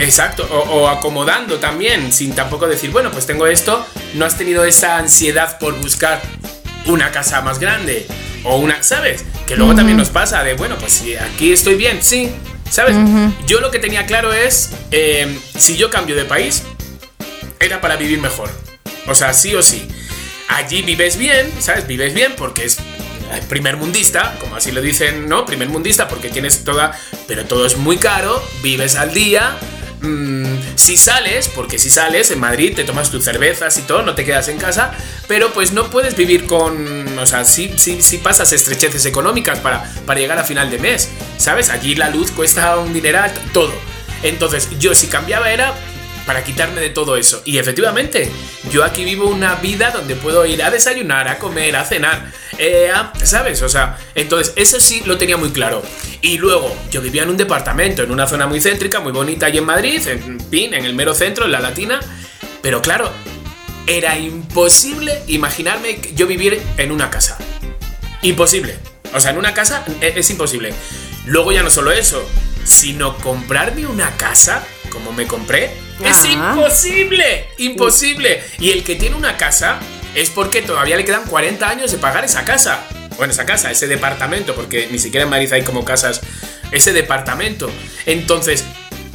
Exacto, 0.00 0.48
o, 0.50 0.58
o 0.58 0.88
acomodando 0.88 1.58
también, 1.58 2.12
sin 2.12 2.34
tampoco 2.34 2.66
decir, 2.66 2.90
bueno, 2.90 3.10
pues 3.10 3.26
tengo 3.26 3.46
esto, 3.46 3.84
no 4.14 4.24
has 4.24 4.38
tenido 4.38 4.64
esa 4.64 4.96
ansiedad 4.96 5.58
por 5.58 5.78
buscar 5.80 6.22
una 6.86 7.10
casa 7.12 7.42
más 7.42 7.58
grande 7.58 8.06
o 8.44 8.56
una, 8.56 8.82
¿sabes? 8.82 9.24
Que 9.46 9.54
luego 9.56 9.74
también 9.74 9.98
nos 9.98 10.08
pasa 10.08 10.42
de, 10.44 10.54
bueno, 10.54 10.76
pues 10.78 10.92
si 10.92 11.14
aquí 11.16 11.52
estoy 11.52 11.74
bien, 11.74 11.98
sí, 12.02 12.30
¿sabes? 12.70 12.96
Yo 13.46 13.60
lo 13.60 13.70
que 13.70 13.78
tenía 13.78 14.06
claro 14.06 14.32
es, 14.32 14.70
eh, 14.92 15.38
si 15.58 15.76
yo 15.76 15.90
cambio 15.90 16.16
de 16.16 16.24
país, 16.24 16.62
era 17.60 17.80
para 17.82 17.96
vivir 17.96 18.20
mejor. 18.20 18.50
O 19.06 19.14
sea, 19.14 19.32
sí 19.34 19.54
o 19.54 19.62
sí. 19.62 19.86
Allí 20.48 20.82
vives 20.82 21.16
bien, 21.16 21.50
¿sabes? 21.60 21.86
Vives 21.86 22.14
bien 22.14 22.34
porque 22.36 22.64
es 22.64 22.78
eh, 22.78 23.42
primer 23.48 23.76
mundista, 23.76 24.36
como 24.40 24.56
así 24.56 24.70
lo 24.72 24.80
dicen, 24.80 25.28
¿no? 25.28 25.44
Primer 25.44 25.68
mundista 25.68 26.08
porque 26.08 26.28
tienes 26.28 26.64
toda... 26.64 26.92
Pero 27.26 27.44
todo 27.44 27.66
es 27.66 27.76
muy 27.76 27.98
caro, 27.98 28.42
vives 28.62 28.94
al 28.96 29.12
día. 29.12 29.56
mm, 30.02 30.44
si 30.76 30.96
sales, 30.96 31.48
porque 31.48 31.78
si 31.78 31.90
sales 31.90 32.30
en 32.30 32.38
Madrid 32.38 32.74
te 32.76 32.84
tomas 32.84 33.10
tus 33.10 33.24
cervezas 33.24 33.76
y 33.78 33.82
todo, 33.82 34.02
no 34.02 34.14
te 34.14 34.24
quedas 34.24 34.48
en 34.48 34.58
casa, 34.58 34.92
pero 35.26 35.52
pues 35.52 35.72
no 35.72 35.90
puedes 35.90 36.14
vivir 36.16 36.46
con, 36.46 37.18
o 37.18 37.26
sea, 37.26 37.44
sí, 37.44 37.74
sí, 37.76 38.02
sí 38.02 38.18
pasas 38.18 38.52
estrecheces 38.52 39.04
económicas 39.06 39.58
para, 39.58 39.82
para 40.06 40.20
llegar 40.20 40.38
a 40.38 40.44
final 40.44 40.70
de 40.70 40.78
mes, 40.78 41.08
¿sabes? 41.38 41.70
Allí 41.70 41.96
la 41.96 42.10
luz 42.10 42.30
cuesta 42.30 42.76
un 42.78 42.92
dineral, 42.92 43.32
todo. 43.52 43.72
Entonces 44.22 44.68
yo 44.78 44.94
si 44.94 45.08
cambiaba 45.08 45.50
era 45.50 45.74
para 46.26 46.42
quitarme 46.44 46.80
de 46.80 46.90
todo 46.90 47.16
eso. 47.16 47.40
Y 47.44 47.58
efectivamente, 47.58 48.28
yo 48.70 48.84
aquí 48.84 49.04
vivo 49.04 49.28
una 49.28 49.54
vida 49.54 49.92
donde 49.92 50.16
puedo 50.16 50.44
ir 50.44 50.62
a 50.62 50.70
desayunar, 50.70 51.28
a 51.28 51.38
comer, 51.38 51.76
a 51.76 51.84
cenar, 51.84 52.32
eh, 52.58 52.90
¿sabes? 53.22 53.62
O 53.62 53.68
sea, 53.68 53.96
entonces 54.14 54.52
eso 54.56 54.80
sí 54.80 55.02
lo 55.06 55.16
tenía 55.18 55.36
muy 55.36 55.50
claro. 55.50 55.82
Y 56.22 56.38
luego, 56.38 56.76
yo 56.90 57.00
vivía 57.00 57.22
en 57.22 57.30
un 57.30 57.36
departamento, 57.36 58.02
en 58.02 58.10
una 58.10 58.26
zona 58.26 58.46
muy 58.46 58.60
céntrica, 58.60 58.98
muy 59.00 59.12
bonita 59.12 59.46
allí 59.46 59.58
en 59.58 59.64
Madrid, 59.64 60.06
en 60.08 60.38
Pin, 60.50 60.74
en 60.74 60.84
el 60.84 60.94
mero 60.94 61.14
centro, 61.14 61.44
en 61.44 61.52
la 61.52 61.60
Latina. 61.60 62.00
Pero 62.60 62.82
claro, 62.82 63.10
era 63.86 64.18
imposible 64.18 65.22
imaginarme 65.28 66.00
yo 66.16 66.26
vivir 66.26 66.60
en 66.76 66.90
una 66.90 67.08
casa. 67.08 67.38
Imposible. 68.22 68.76
O 69.14 69.20
sea, 69.20 69.30
en 69.30 69.38
una 69.38 69.54
casa 69.54 69.84
e- 70.00 70.14
es 70.16 70.28
imposible. 70.30 70.74
Luego 71.26 71.52
ya 71.52 71.62
no 71.62 71.70
solo 71.70 71.92
eso, 71.92 72.28
sino 72.64 73.16
comprarme 73.18 73.86
una 73.86 74.10
casa 74.16 74.64
como 74.96 75.12
me 75.12 75.26
compré. 75.26 75.70
Es 76.04 76.24
imposible. 76.24 77.48
Imposible. 77.58 78.42
Y 78.58 78.70
el 78.70 78.82
que 78.82 78.96
tiene 78.96 79.14
una 79.16 79.36
casa 79.36 79.78
es 80.14 80.30
porque 80.30 80.62
todavía 80.62 80.96
le 80.96 81.04
quedan 81.04 81.24
40 81.24 81.68
años 81.68 81.92
de 81.92 81.98
pagar 81.98 82.24
esa 82.24 82.44
casa. 82.44 82.80
Bueno, 83.16 83.32
esa 83.32 83.46
casa, 83.46 83.70
ese 83.70 83.86
departamento, 83.86 84.54
porque 84.54 84.88
ni 84.90 84.98
siquiera 84.98 85.24
en 85.24 85.30
Madrid 85.30 85.52
hay 85.52 85.62
como 85.62 85.84
casas. 85.84 86.20
Ese 86.72 86.92
departamento. 86.92 87.70
Entonces, 88.06 88.64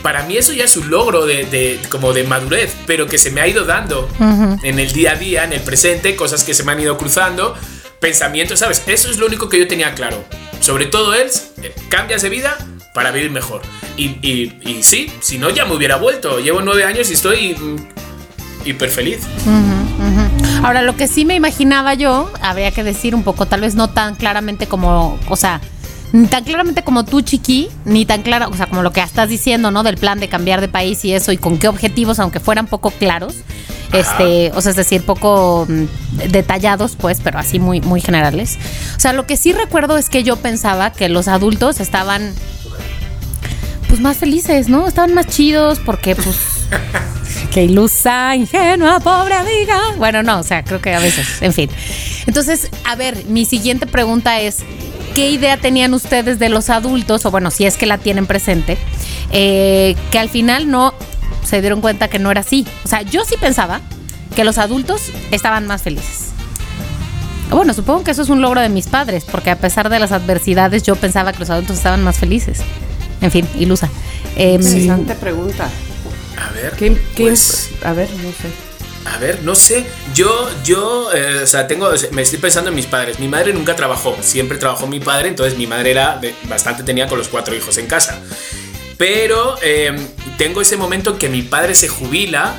para 0.02 0.24
mí 0.24 0.38
eso 0.38 0.54
ya 0.54 0.64
es 0.66 0.76
un 0.78 0.90
logro 0.90 1.26
de, 1.26 1.46
de- 1.46 1.80
como 1.90 2.14
de 2.14 2.24
madurez, 2.24 2.74
pero 2.88 3.08
que 3.08 3.18
se 3.18 3.30
me 3.32 3.42
ha 3.42 3.48
ido 3.48 3.66
dando 3.66 4.10
en 4.64 4.80
el 4.80 4.92
día 4.94 5.12
a 5.12 5.16
día, 5.16 5.44
en 5.44 5.54
el 5.54 5.62
presente, 5.62 6.16
cosas 6.16 6.44
que 6.44 6.54
se 6.56 6.64
me 6.64 6.72
han 6.72 6.80
ido 6.80 6.98
cruzando, 6.98 7.56
pensamientos, 8.02 8.60
¿sabes? 8.60 8.84
Eso 8.88 9.10
es 9.10 9.18
lo 9.18 9.28
único 9.28 9.48
que 9.48 9.58
yo 9.60 9.68
tenía 9.68 9.94
claro. 9.94 10.22
Sobre 10.60 10.88
todo 10.88 11.14
es, 11.14 11.54
eh, 11.64 11.74
cambias 11.88 12.22
de 12.22 12.30
vida 12.30 12.58
para 12.94 13.12
vivir 13.12 13.32
mejor. 13.32 13.62
Y, 13.96 14.18
y- 14.22 14.84
sí, 14.84 15.10
si 15.22 15.38
no 15.38 15.50
ya 15.50 15.64
me 15.66 15.74
hubiera 15.76 15.96
vuelto. 15.96 16.40
Llevo 16.40 16.62
nueve 16.62 16.84
años 16.84 17.10
y 17.10 17.14
estoy 17.14 17.54
mm, 17.56 18.68
hiper 18.68 18.90
feliz. 18.90 19.20
Ahora, 20.64 20.82
lo 20.82 20.96
que 20.96 21.08
sí 21.08 21.26
me 21.26 21.36
imaginaba 21.36 21.94
yo, 21.94 22.32
habría 22.42 22.72
que 22.72 22.84
decir 22.84 23.16
un 23.16 23.24
poco, 23.24 23.46
tal 23.48 23.62
vez 23.62 23.76
no 23.76 23.90
tan 23.90 24.16
claramente 24.16 24.68
como, 24.68 25.20
o 25.28 25.36
sea, 25.36 25.62
ni 26.14 26.28
tan 26.28 26.44
claramente 26.44 26.84
como 26.84 27.06
tú, 27.06 27.22
Chiqui, 27.22 27.70
ni 27.86 28.06
tan 28.06 28.22
claro, 28.22 28.50
o 28.50 28.56
sea, 28.56 28.68
como 28.68 28.82
lo 28.82 28.92
que 28.92 29.02
estás 29.02 29.30
diciendo, 29.30 29.72
¿no? 29.72 29.84
Del 29.84 29.98
plan 29.98 30.20
de 30.20 30.28
cambiar 30.28 30.60
de 30.62 30.68
país 30.68 31.04
y 31.06 31.14
eso, 31.14 31.32
y 31.32 31.38
con 31.38 31.58
qué 31.58 31.68
objetivos, 31.68 32.20
aunque 32.20 32.40
fueran 32.40 32.68
poco 32.68 32.92
claros, 32.92 33.36
este, 33.94 34.52
o 34.54 34.62
sea, 34.62 34.72
es 34.72 34.76
decir, 34.76 35.04
poco 35.06 35.66
mm, 35.70 36.32
detallados, 36.32 36.96
pues, 36.96 37.20
pero 37.24 37.40
así 37.40 37.60
muy, 37.60 37.82
muy 37.82 38.02
generales. 38.02 38.58
O 38.96 39.00
sea, 39.00 39.14
lo 39.14 39.26
que 39.26 39.38
sí 39.38 39.54
recuerdo 39.54 39.98
es 39.98 40.10
que 40.10 40.24
yo 40.24 40.36
pensaba 40.36 40.92
que 40.92 41.10
los 41.10 41.28
adultos 41.28 41.80
estaban, 41.80 42.34
pues, 43.88 44.02
más 44.02 44.18
felices, 44.18 44.70
¿no? 44.70 44.88
Estaban 44.88 45.14
más 45.14 45.28
chidos 45.28 45.80
porque, 45.80 46.16
pues... 46.16 46.38
Qué 47.52 47.64
ilusa, 47.64 48.34
ingenua, 48.34 49.02
pobre 49.02 49.34
amiga. 49.34 49.78
Bueno, 49.98 50.24
no, 50.24 50.40
o 50.40 50.44
sea, 50.44 50.64
creo 50.64 50.80
que 50.80 50.94
a 50.94 51.00
veces, 51.00 51.42
en 51.42 51.52
fin. 51.52 51.70
Entonces, 52.26 52.70
a 52.86 52.96
ver, 52.96 53.26
mi 53.26 53.44
siguiente 53.44 53.88
pregunta 53.88 54.40
es, 54.40 54.60
¿qué 55.16 55.30
idea 55.30 55.58
tenían 55.58 55.94
ustedes 55.94 56.40
de 56.40 56.50
los 56.50 56.70
adultos, 56.70 57.26
o 57.26 57.32
bueno, 57.32 57.52
si 57.52 57.66
es 57.66 57.78
que 57.78 57.86
la 57.86 57.98
tienen 57.98 58.26
presente, 58.28 58.78
eh, 59.32 59.96
que 60.12 60.20
al 60.20 60.30
final 60.30 60.70
no 60.70 60.94
se 61.44 61.62
dieron 61.62 61.82
cuenta 61.82 62.08
que 62.08 62.20
no 62.20 62.32
era 62.32 62.42
así? 62.42 62.66
O 62.84 62.88
sea, 62.88 63.02
yo 63.02 63.24
sí 63.26 63.36
pensaba 63.40 63.82
que 64.36 64.44
los 64.44 64.58
adultos 64.58 65.12
estaban 65.32 65.68
más 65.68 65.82
felices. 65.82 66.30
Bueno, 67.50 67.74
supongo 67.74 68.04
que 68.06 68.12
eso 68.12 68.22
es 68.22 68.30
un 68.30 68.42
logro 68.42 68.62
de 68.62 68.70
mis 68.70 68.88
padres, 68.88 69.26
porque 69.30 69.50
a 69.50 69.58
pesar 69.58 69.90
de 69.90 70.00
las 70.00 70.14
adversidades 70.14 70.84
yo 70.84 70.96
pensaba 70.96 71.34
que 71.34 71.40
los 71.40 71.50
adultos 71.50 71.76
estaban 71.78 72.02
más 72.04 72.18
felices. 72.18 72.60
En 73.20 73.30
fin, 73.30 73.46
ilusa. 73.60 73.90
Interesante 74.38 75.16
pregunta. 75.16 75.70
A 76.38 76.52
ver. 76.54 76.72
¿Qué, 76.78 76.98
qué- 77.16 77.24
pues, 77.26 77.70
a 77.84 77.92
ver, 77.92 78.10
no 78.10 78.30
sé. 78.32 78.71
A 79.06 79.18
ver, 79.18 79.42
no 79.44 79.56
sé. 79.56 79.86
Yo, 80.14 80.50
yo, 80.64 81.12
eh, 81.14 81.42
o 81.44 81.48
sea, 81.48 81.68
tengo, 81.68 81.90
me 82.12 82.22
estoy 82.22 82.40
pensando 82.40 82.70
en 82.70 82.76
mis 82.76 82.86
padres. 82.86 83.20
Mi 83.20 83.28
madre 83.28 83.54
nunca 83.54 83.76
trabajó, 83.76 84.16
siempre 84.22 84.58
trabajó 84.58 84.88
mi 84.88 85.00
padre, 85.00 85.30
entonces 85.30 85.58
mi 85.58 85.68
madre 85.68 85.92
era 85.92 86.22
bastante 86.44 86.84
tenía 86.84 87.08
con 87.08 87.18
los 87.18 87.28
cuatro 87.28 87.56
hijos 87.56 87.78
en 87.78 87.88
casa. 87.88 88.22
Pero 88.98 89.56
eh, 89.64 89.96
tengo 90.38 90.62
ese 90.62 90.78
momento 90.78 91.12
en 91.12 91.18
que 91.18 91.30
mi 91.30 91.42
padre 91.42 91.74
se 91.74 91.88
jubila, 91.88 92.54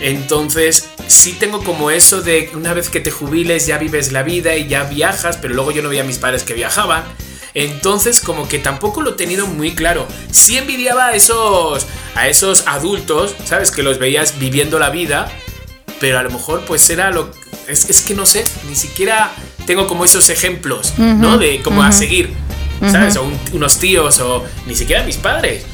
entonces 0.00 0.90
sí 1.06 1.32
tengo 1.32 1.64
como 1.64 1.90
eso 1.90 2.20
de 2.20 2.50
una 2.54 2.74
vez 2.74 2.90
que 2.90 3.00
te 3.00 3.10
jubiles 3.10 3.66
ya 3.66 3.78
vives 3.78 4.12
la 4.12 4.22
vida 4.22 4.54
y 4.56 4.68
ya 4.68 4.84
viajas, 4.84 5.38
pero 5.38 5.54
luego 5.54 5.70
yo 5.70 5.82
no 5.82 5.88
veía 5.88 6.02
a 6.02 6.06
mis 6.06 6.18
padres 6.18 6.42
que 6.42 6.52
viajaban. 6.52 7.04
Entonces 7.54 8.20
como 8.20 8.46
que 8.46 8.58
tampoco 8.58 9.00
lo 9.00 9.12
he 9.12 9.14
tenido 9.14 9.46
muy 9.46 9.74
claro. 9.74 10.06
Sí 10.30 10.58
envidiaba 10.58 11.06
a 11.06 11.14
esos, 11.14 11.86
a 12.14 12.28
esos 12.28 12.66
adultos, 12.66 13.34
¿sabes? 13.46 13.70
Que 13.70 13.82
los 13.82 13.98
veías 13.98 14.38
viviendo 14.38 14.78
la 14.78 14.90
vida, 14.90 15.32
pero 16.00 16.18
a 16.18 16.22
lo 16.22 16.30
mejor 16.30 16.64
pues 16.66 16.88
era 16.90 17.10
lo... 17.10 17.30
Es, 17.66 17.88
es 17.90 18.00
que 18.02 18.14
no 18.14 18.24
sé, 18.26 18.44
ni 18.68 18.74
siquiera 18.74 19.32
tengo 19.66 19.86
como 19.86 20.04
esos 20.04 20.28
ejemplos, 20.30 20.94
¿no? 20.98 21.36
De 21.38 21.60
como 21.62 21.82
a 21.82 21.92
seguir, 21.92 22.32
¿sabes? 22.90 23.16
O 23.16 23.24
un- 23.24 23.38
unos 23.52 23.78
tíos 23.78 24.18
o 24.20 24.44
ni 24.66 24.74
siquiera 24.74 25.02
mis 25.04 25.16
padres. 25.16 25.64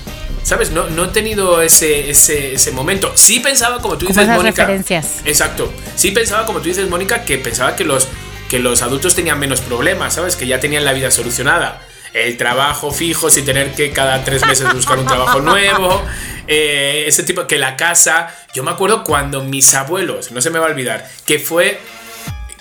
¿Sabes? 0.43 0.73
No, 0.73 0.87
no 0.91 1.07
he 1.07 1.09
tenido 1.09 1.63
ese, 1.63 2.11
ese, 2.11 2.55
ese 2.55 2.71
momento. 2.71 3.11
Sí 3.15 3.41
pensaba, 3.41 3.81
como 3.81 3.97
tú 3.97 4.07
dices, 4.07 4.27
Mónica. 4.29 4.65
referencias. 4.65 5.21
Exacto. 5.25 5.73
Sí 5.97 6.11
pensaba, 6.11 6.45
como 6.45 6.59
tú 6.59 6.69
dices, 6.69 6.87
Mónica, 6.91 7.23
que 7.25 7.39
pensaba 7.39 7.77
que 7.77 7.85
los, 7.85 8.09
que 8.51 8.59
los 8.59 8.83
adultos 8.83 9.15
tenían 9.15 9.39
menos 9.39 9.63
problemas, 9.63 10.13
¿sabes? 10.15 10.37
Que 10.37 10.47
ya 10.47 10.61
tenían 10.61 10.85
la 10.85 10.93
vida 10.93 11.11
solucionada. 11.11 11.81
El 12.13 12.37
trabajo 12.37 12.91
fijo, 12.91 13.31
sin 13.31 13.47
tener 13.47 13.73
que 13.73 13.91
cada 13.91 14.23
tres 14.23 14.45
meses 14.47 14.71
buscar 14.75 14.99
un 14.99 15.07
trabajo 15.07 15.41
nuevo. 15.41 16.03
eh, 16.47 17.05
ese 17.07 17.23
tipo, 17.23 17.47
que 17.47 17.59
la 17.59 17.77
casa. 17.77 18.35
Yo 18.55 18.63
me 18.63 18.71
acuerdo 18.71 19.05
cuando 19.05 19.43
mis 19.43 19.75
abuelos, 19.75 20.31
no 20.33 20.41
se 20.41 20.51
me 20.51 20.59
va 20.59 20.67
a 20.67 20.71
olvidar, 20.71 21.09
que 21.27 21.39
fue. 21.39 21.81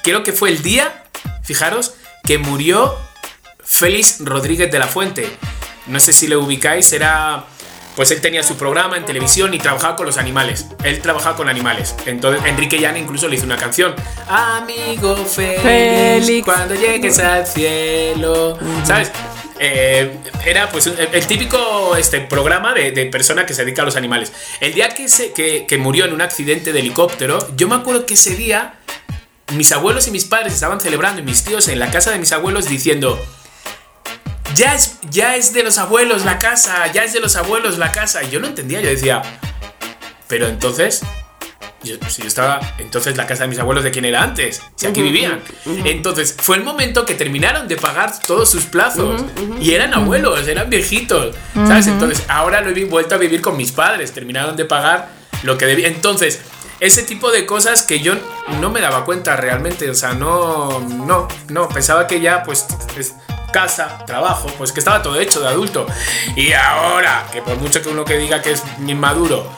Creo 0.03 0.23
que 0.23 0.33
fue 0.33 0.49
el 0.49 0.61
día, 0.61 1.03
fijaros, 1.43 1.93
que 2.23 2.37
murió 2.37 2.97
Félix 3.63 4.17
Rodríguez 4.19 4.71
de 4.71 4.79
la 4.79 4.87
Fuente. 4.87 5.27
No 5.87 5.99
sé 5.99 6.13
si 6.13 6.27
le 6.27 6.35
ubicáis, 6.35 6.91
era. 6.93 7.45
Pues 7.95 8.09
él 8.09 8.21
tenía 8.21 8.41
su 8.41 8.55
programa 8.57 8.97
en 8.97 9.05
televisión 9.05 9.53
y 9.53 9.59
trabajaba 9.59 9.95
con 9.95 10.07
los 10.07 10.17
animales. 10.17 10.65
Él 10.83 10.99
trabajaba 10.99 11.35
con 11.35 11.47
animales. 11.47 11.93
Entonces 12.07 12.43
Enrique 12.45 12.79
Llana 12.79 12.97
incluso 12.97 13.27
le 13.27 13.35
hizo 13.35 13.45
una 13.45 13.55
canción. 13.57 13.93
Amigo 14.27 15.15
Félix, 15.15 15.61
Félix. 15.61 16.43
cuando 16.43 16.73
llegues 16.73 17.19
al 17.19 17.45
cielo. 17.45 18.57
¿Sabes? 18.83 19.11
Eh, 19.59 20.11
era 20.45 20.69
pues 20.69 20.87
el 20.87 21.27
típico 21.27 21.95
este, 21.95 22.21
programa 22.21 22.73
de, 22.73 22.91
de 22.91 23.05
persona 23.05 23.45
que 23.45 23.53
se 23.53 23.63
dedica 23.63 23.83
a 23.83 23.85
los 23.85 23.95
animales. 23.95 24.31
El 24.59 24.73
día 24.73 24.89
que, 24.89 25.07
se, 25.07 25.31
que, 25.31 25.65
que 25.67 25.77
murió 25.77 26.05
en 26.05 26.13
un 26.13 26.21
accidente 26.21 26.73
de 26.73 26.79
helicóptero, 26.79 27.55
yo 27.55 27.67
me 27.67 27.75
acuerdo 27.75 28.05
que 28.05 28.15
ese 28.15 28.35
día 28.35 28.75
mis 29.53 29.71
abuelos 29.71 30.07
y 30.07 30.11
mis 30.11 30.25
padres 30.25 30.53
estaban 30.53 30.79
celebrando 30.79 31.21
y 31.21 31.23
mis 31.23 31.43
tíos 31.43 31.67
en 31.67 31.79
la 31.79 31.91
casa 31.91 32.11
de 32.11 32.19
mis 32.19 32.31
abuelos 32.31 32.67
diciendo, 32.67 33.19
ya 34.55 34.75
es, 34.75 34.97
ya 35.09 35.35
es 35.35 35.53
de 35.53 35.63
los 35.63 35.77
abuelos 35.77 36.25
la 36.25 36.39
casa, 36.39 36.91
ya 36.91 37.03
es 37.03 37.13
de 37.13 37.19
los 37.19 37.35
abuelos 37.35 37.77
la 37.77 37.91
casa. 37.91 38.23
Y 38.23 38.29
yo 38.29 38.39
no 38.39 38.47
entendía, 38.47 38.81
yo 38.81 38.89
decía, 38.89 39.21
pero 40.27 40.47
entonces, 40.47 41.01
yo, 41.83 41.95
si 42.07 42.21
yo 42.21 42.27
estaba, 42.27 42.59
entonces 42.77 43.17
la 43.17 43.27
casa 43.27 43.43
de 43.43 43.49
mis 43.49 43.59
abuelos 43.59 43.83
de 43.83 43.91
quién 43.91 44.05
era 44.05 44.23
antes, 44.23 44.61
si 44.75 44.87
aquí 44.87 45.01
vivían. 45.01 45.41
Entonces 45.85 46.35
fue 46.39 46.57
el 46.57 46.63
momento 46.63 47.05
que 47.05 47.15
terminaron 47.15 47.67
de 47.67 47.77
pagar 47.77 48.11
todos 48.25 48.49
sus 48.49 48.65
plazos 48.65 49.23
y 49.59 49.73
eran 49.73 49.93
abuelos, 49.93 50.47
eran 50.47 50.69
viejitos, 50.69 51.35
¿sabes? 51.53 51.87
Entonces 51.87 52.23
ahora 52.27 52.61
lo 52.61 52.69
he 52.69 52.85
vuelto 52.85 53.15
a 53.15 53.17
vivir 53.17 53.41
con 53.41 53.57
mis 53.57 53.71
padres, 53.71 54.11
terminaron 54.11 54.55
de 54.55 54.65
pagar 54.65 55.09
lo 55.43 55.57
que 55.57 55.65
debía. 55.65 55.87
Entonces, 55.87 56.41
ese 56.79 57.03
tipo 57.03 57.31
de 57.31 57.45
cosas 57.45 57.83
que 57.83 57.99
yo 57.99 58.13
no 58.59 58.69
me 58.69 58.81
daba 58.81 59.05
cuenta 59.05 59.35
realmente, 59.35 59.89
o 59.89 59.95
sea, 59.95 60.13
no, 60.13 60.79
no, 60.81 61.27
no, 61.49 61.69
pensaba 61.69 62.07
que 62.07 62.19
ya 62.19 62.43
pues 62.43 62.65
es 62.97 63.13
casa, 63.53 64.03
trabajo, 64.05 64.51
pues 64.57 64.71
que 64.73 64.79
estaba 64.79 65.01
todo 65.01 65.17
hecho 65.19 65.39
de 65.39 65.47
adulto. 65.47 65.85
Y 66.35 66.51
ahora, 66.51 67.25
que 67.31 67.41
por 67.41 67.55
mucho 67.57 67.81
que 67.81 67.89
uno 67.89 68.03
que 68.03 68.17
diga 68.17 68.41
que 68.41 68.51
es 68.51 68.63
inmaduro, 68.85 69.49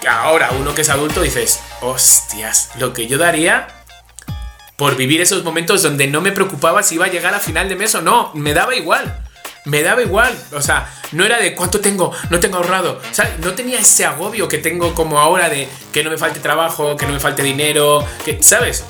que 0.00 0.08
ahora 0.08 0.50
uno 0.58 0.74
que 0.74 0.82
es 0.82 0.88
adulto 0.88 1.22
dices, 1.22 1.60
hostias, 1.80 2.70
lo 2.78 2.92
que 2.92 3.06
yo 3.06 3.18
daría 3.18 3.68
por 4.76 4.96
vivir 4.96 5.20
esos 5.20 5.42
momentos 5.42 5.82
donde 5.82 6.06
no 6.06 6.20
me 6.20 6.32
preocupaba 6.32 6.82
si 6.82 6.94
iba 6.94 7.06
a 7.06 7.08
llegar 7.08 7.34
a 7.34 7.40
final 7.40 7.68
de 7.68 7.76
mes 7.76 7.94
o 7.96 8.02
no, 8.02 8.30
me 8.34 8.54
daba 8.54 8.74
igual. 8.76 9.24
Me 9.64 9.82
daba 9.82 10.00
igual, 10.00 10.34
o 10.52 10.62
sea, 10.62 10.88
no 11.12 11.24
era 11.26 11.38
de 11.38 11.54
cuánto 11.54 11.80
tengo, 11.80 12.12
no 12.30 12.40
tengo 12.40 12.56
ahorrado, 12.56 13.02
o 13.10 13.14
sea, 13.14 13.36
no 13.42 13.52
tenía 13.52 13.78
ese 13.80 14.06
agobio 14.06 14.48
que 14.48 14.56
tengo 14.56 14.94
como 14.94 15.18
ahora 15.18 15.50
de 15.50 15.68
que 15.92 16.02
no 16.02 16.10
me 16.10 16.16
falte 16.16 16.40
trabajo, 16.40 16.96
que 16.96 17.04
no 17.04 17.12
me 17.12 17.20
falte 17.20 17.42
dinero, 17.42 18.06
que, 18.24 18.42
¿sabes? 18.42 18.84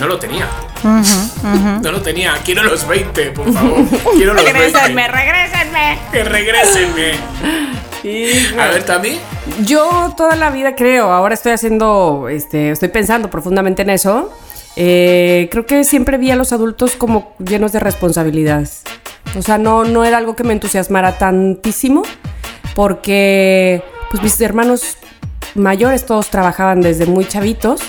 No 0.00 0.08
lo 0.08 0.18
tenía. 0.18 0.48
No 0.82 1.92
lo 1.92 2.02
tenía. 2.02 2.34
Quiero 2.44 2.62
los 2.64 2.86
20, 2.86 3.30
por 3.30 3.52
favor. 3.52 3.84
Quiero 4.16 4.34
los 4.34 4.44
20. 4.44 4.60
Regrésenme, 4.60 5.08
regrésenme. 5.08 5.98
Que 6.12 6.24
regrésenme. 6.24 7.12
A 8.60 8.66
ver, 8.68 8.84
también. 8.84 9.18
Yo 9.64 10.12
toda 10.16 10.36
la 10.36 10.50
vida 10.50 10.74
creo, 10.74 11.10
ahora 11.10 11.32
estoy 11.32 11.52
haciendo, 11.52 12.28
este, 12.28 12.70
estoy 12.70 12.88
pensando 12.88 13.30
profundamente 13.30 13.82
en 13.82 13.90
eso. 13.90 14.30
Eh, 14.76 15.48
creo 15.50 15.64
que 15.64 15.84
siempre 15.84 16.18
vi 16.18 16.30
a 16.30 16.36
los 16.36 16.52
adultos 16.52 16.94
como 16.96 17.34
llenos 17.38 17.72
de 17.72 17.80
responsabilidades. 17.80 18.82
O 19.36 19.40
sea, 19.40 19.56
no, 19.56 19.84
no 19.84 20.04
era 20.04 20.18
algo 20.18 20.36
que 20.36 20.44
me 20.44 20.52
entusiasmara 20.52 21.16
tantísimo, 21.16 22.02
porque 22.74 23.82
pues 24.10 24.22
mis 24.22 24.38
hermanos 24.42 24.98
mayores 25.54 26.04
todos 26.04 26.28
trabajaban 26.28 26.82
desde 26.82 27.06
muy 27.06 27.24
chavitos. 27.24 27.80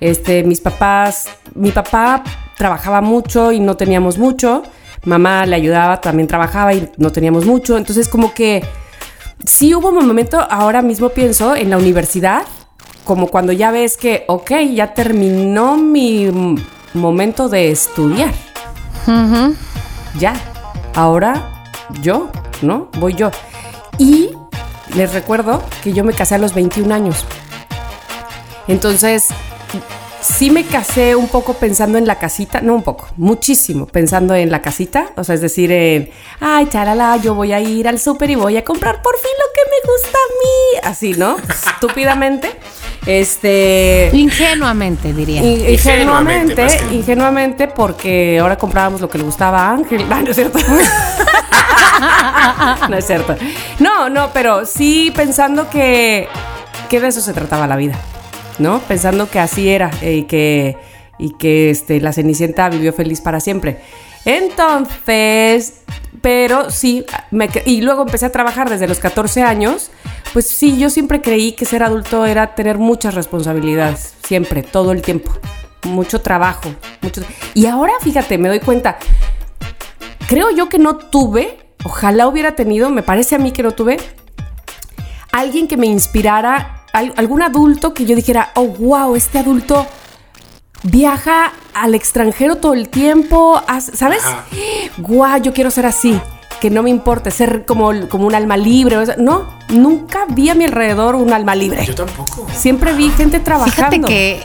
Este, 0.00 0.42
mis 0.42 0.60
papás, 0.60 1.26
mi 1.54 1.70
papá 1.70 2.24
trabajaba 2.58 3.00
mucho 3.00 3.52
y 3.52 3.60
no 3.60 3.76
teníamos 3.76 4.18
mucho. 4.18 4.64
Mamá 5.04 5.46
le 5.46 5.54
ayudaba, 5.54 6.00
también 6.00 6.26
trabajaba 6.26 6.74
y 6.74 6.90
no 6.96 7.12
teníamos 7.12 7.46
mucho. 7.46 7.78
Entonces, 7.78 8.08
como 8.08 8.34
que 8.34 8.64
sí 9.44 9.74
hubo 9.74 9.88
un 9.90 10.06
momento, 10.06 10.40
ahora 10.50 10.82
mismo 10.82 11.08
pienso, 11.10 11.56
en 11.56 11.70
la 11.70 11.78
universidad, 11.78 12.42
como 13.04 13.28
cuando 13.28 13.52
ya 13.52 13.70
ves 13.70 13.96
que, 13.96 14.24
ok, 14.28 14.50
ya 14.74 14.94
terminó 14.94 15.76
mi 15.76 16.30
momento 16.94 17.48
de 17.48 17.70
estudiar. 17.70 18.32
Ya, 20.18 20.34
ahora 20.94 21.64
yo, 22.00 22.30
¿no? 22.62 22.88
Voy 22.98 23.14
yo. 23.14 23.30
Y 23.98 24.30
les 24.94 25.12
recuerdo 25.12 25.62
que 25.82 25.92
yo 25.92 26.04
me 26.04 26.12
casé 26.12 26.36
a 26.36 26.38
los 26.38 26.54
21 26.54 26.94
años. 26.94 27.24
Entonces, 28.68 29.28
sí 30.22 30.50
me 30.50 30.64
casé 30.64 31.14
un 31.16 31.28
poco 31.28 31.54
pensando 31.54 31.98
en 31.98 32.06
la 32.06 32.18
casita, 32.18 32.60
no 32.60 32.74
un 32.74 32.82
poco, 32.82 33.08
muchísimo 33.16 33.86
pensando 33.86 34.34
en 34.34 34.50
la 34.50 34.62
casita, 34.62 35.10
o 35.16 35.24
sea, 35.24 35.34
es 35.34 35.40
decir, 35.40 35.70
en, 35.72 36.10
ay, 36.40 36.66
charala, 36.68 37.16
yo 37.18 37.34
voy 37.34 37.52
a 37.52 37.60
ir 37.60 37.88
al 37.88 37.98
súper 37.98 38.30
y 38.30 38.34
voy 38.36 38.56
a 38.56 38.64
comprar 38.64 39.02
por 39.02 39.16
fin 39.18 39.30
lo 39.38 39.46
que 39.54 39.70
me 39.70 39.92
gusta 39.92 40.18
a 40.18 40.28
mí, 40.42 40.80
así, 40.90 41.14
¿no? 41.14 41.36
Estúpidamente. 41.74 42.50
Este... 43.04 44.10
Ingenuamente, 44.12 45.12
diría. 45.12 45.42
in- 45.42 45.68
Ingenuamente, 45.68 45.72
Ingenuamente, 45.72 46.62
más 46.62 46.76
que- 46.76 46.94
ingenuamente, 46.94 47.66
porque 47.68 48.38
ahora 48.40 48.56
comprábamos 48.56 49.00
lo 49.00 49.08
que 49.08 49.18
le 49.18 49.24
gustaba 49.24 49.66
a 49.66 49.70
Ángel. 49.72 50.06
No, 50.08 50.22
no 50.22 50.30
es 50.30 50.36
cierto. 50.36 50.58
no 52.88 52.96
es 52.96 53.04
cierto. 53.06 53.36
No, 53.80 54.08
no, 54.08 54.30
pero 54.32 54.64
sí 54.66 55.12
pensando 55.14 55.68
que, 55.68 56.28
que 56.88 57.00
de 57.00 57.08
eso 57.08 57.20
se 57.20 57.32
trataba 57.32 57.66
la 57.66 57.74
vida, 57.76 57.98
¿no? 58.58 58.80
Pensando 58.80 59.28
que 59.30 59.38
así 59.38 59.68
era 59.68 59.90
eh, 60.02 60.14
y 60.14 60.22
que, 60.24 60.76
y 61.18 61.34
que 61.34 61.70
este, 61.70 62.00
la 62.00 62.12
Cenicienta 62.12 62.68
vivió 62.68 62.92
feliz 62.92 63.20
para 63.20 63.40
siempre. 63.40 63.78
Entonces, 64.24 65.82
pero 66.20 66.70
sí, 66.70 67.04
me 67.30 67.48
y 67.66 67.80
luego 67.80 68.02
empecé 68.02 68.26
a 68.26 68.32
trabajar 68.32 68.70
desde 68.70 68.86
los 68.86 68.98
14 68.98 69.42
años. 69.42 69.90
Pues 70.32 70.46
sí, 70.46 70.78
yo 70.78 70.88
siempre 70.88 71.20
creí 71.20 71.52
que 71.52 71.64
ser 71.64 71.82
adulto 71.82 72.24
era 72.24 72.54
tener 72.54 72.78
muchas 72.78 73.14
responsabilidades, 73.14 74.14
siempre, 74.26 74.62
todo 74.62 74.92
el 74.92 75.02
tiempo. 75.02 75.32
Mucho 75.84 76.20
trabajo, 76.22 76.70
mucho... 77.02 77.22
Y 77.54 77.66
ahora, 77.66 77.92
fíjate, 78.00 78.38
me 78.38 78.48
doy 78.48 78.60
cuenta, 78.60 78.98
creo 80.28 80.50
yo 80.50 80.68
que 80.68 80.78
no 80.78 80.96
tuve, 80.96 81.58
ojalá 81.84 82.28
hubiera 82.28 82.54
tenido, 82.54 82.88
me 82.88 83.02
parece 83.02 83.34
a 83.34 83.38
mí 83.38 83.50
que 83.50 83.64
no 83.64 83.72
tuve, 83.72 83.98
alguien 85.32 85.66
que 85.66 85.76
me 85.76 85.86
inspirara 85.86 86.81
algún 86.92 87.42
adulto 87.42 87.94
que 87.94 88.04
yo 88.04 88.14
dijera, 88.14 88.50
oh, 88.54 88.66
wow, 88.66 89.16
este 89.16 89.38
adulto 89.38 89.86
viaja 90.82 91.52
al 91.74 91.94
extranjero 91.94 92.56
todo 92.56 92.74
el 92.74 92.88
tiempo, 92.88 93.60
¿sabes? 93.94 94.22
Guau, 94.98 95.40
yo 95.40 95.52
quiero 95.52 95.70
ser 95.70 95.86
así. 95.86 96.20
Que 96.60 96.70
no 96.70 96.84
me 96.84 96.90
importe 96.90 97.32
ser 97.32 97.64
como, 97.66 97.90
como 98.08 98.26
un 98.26 98.36
alma 98.36 98.56
libre. 98.56 98.96
No, 99.18 99.48
nunca 99.68 100.26
vi 100.28 100.48
a 100.48 100.54
mi 100.54 100.64
alrededor 100.64 101.16
un 101.16 101.32
alma 101.32 101.56
libre. 101.56 101.84
Yo 101.84 101.94
tampoco. 101.96 102.46
Siempre 102.54 102.92
vi 102.92 103.10
gente 103.10 103.40
trabajando. 103.40 103.74
Fíjate 103.74 104.00
que, 104.00 104.42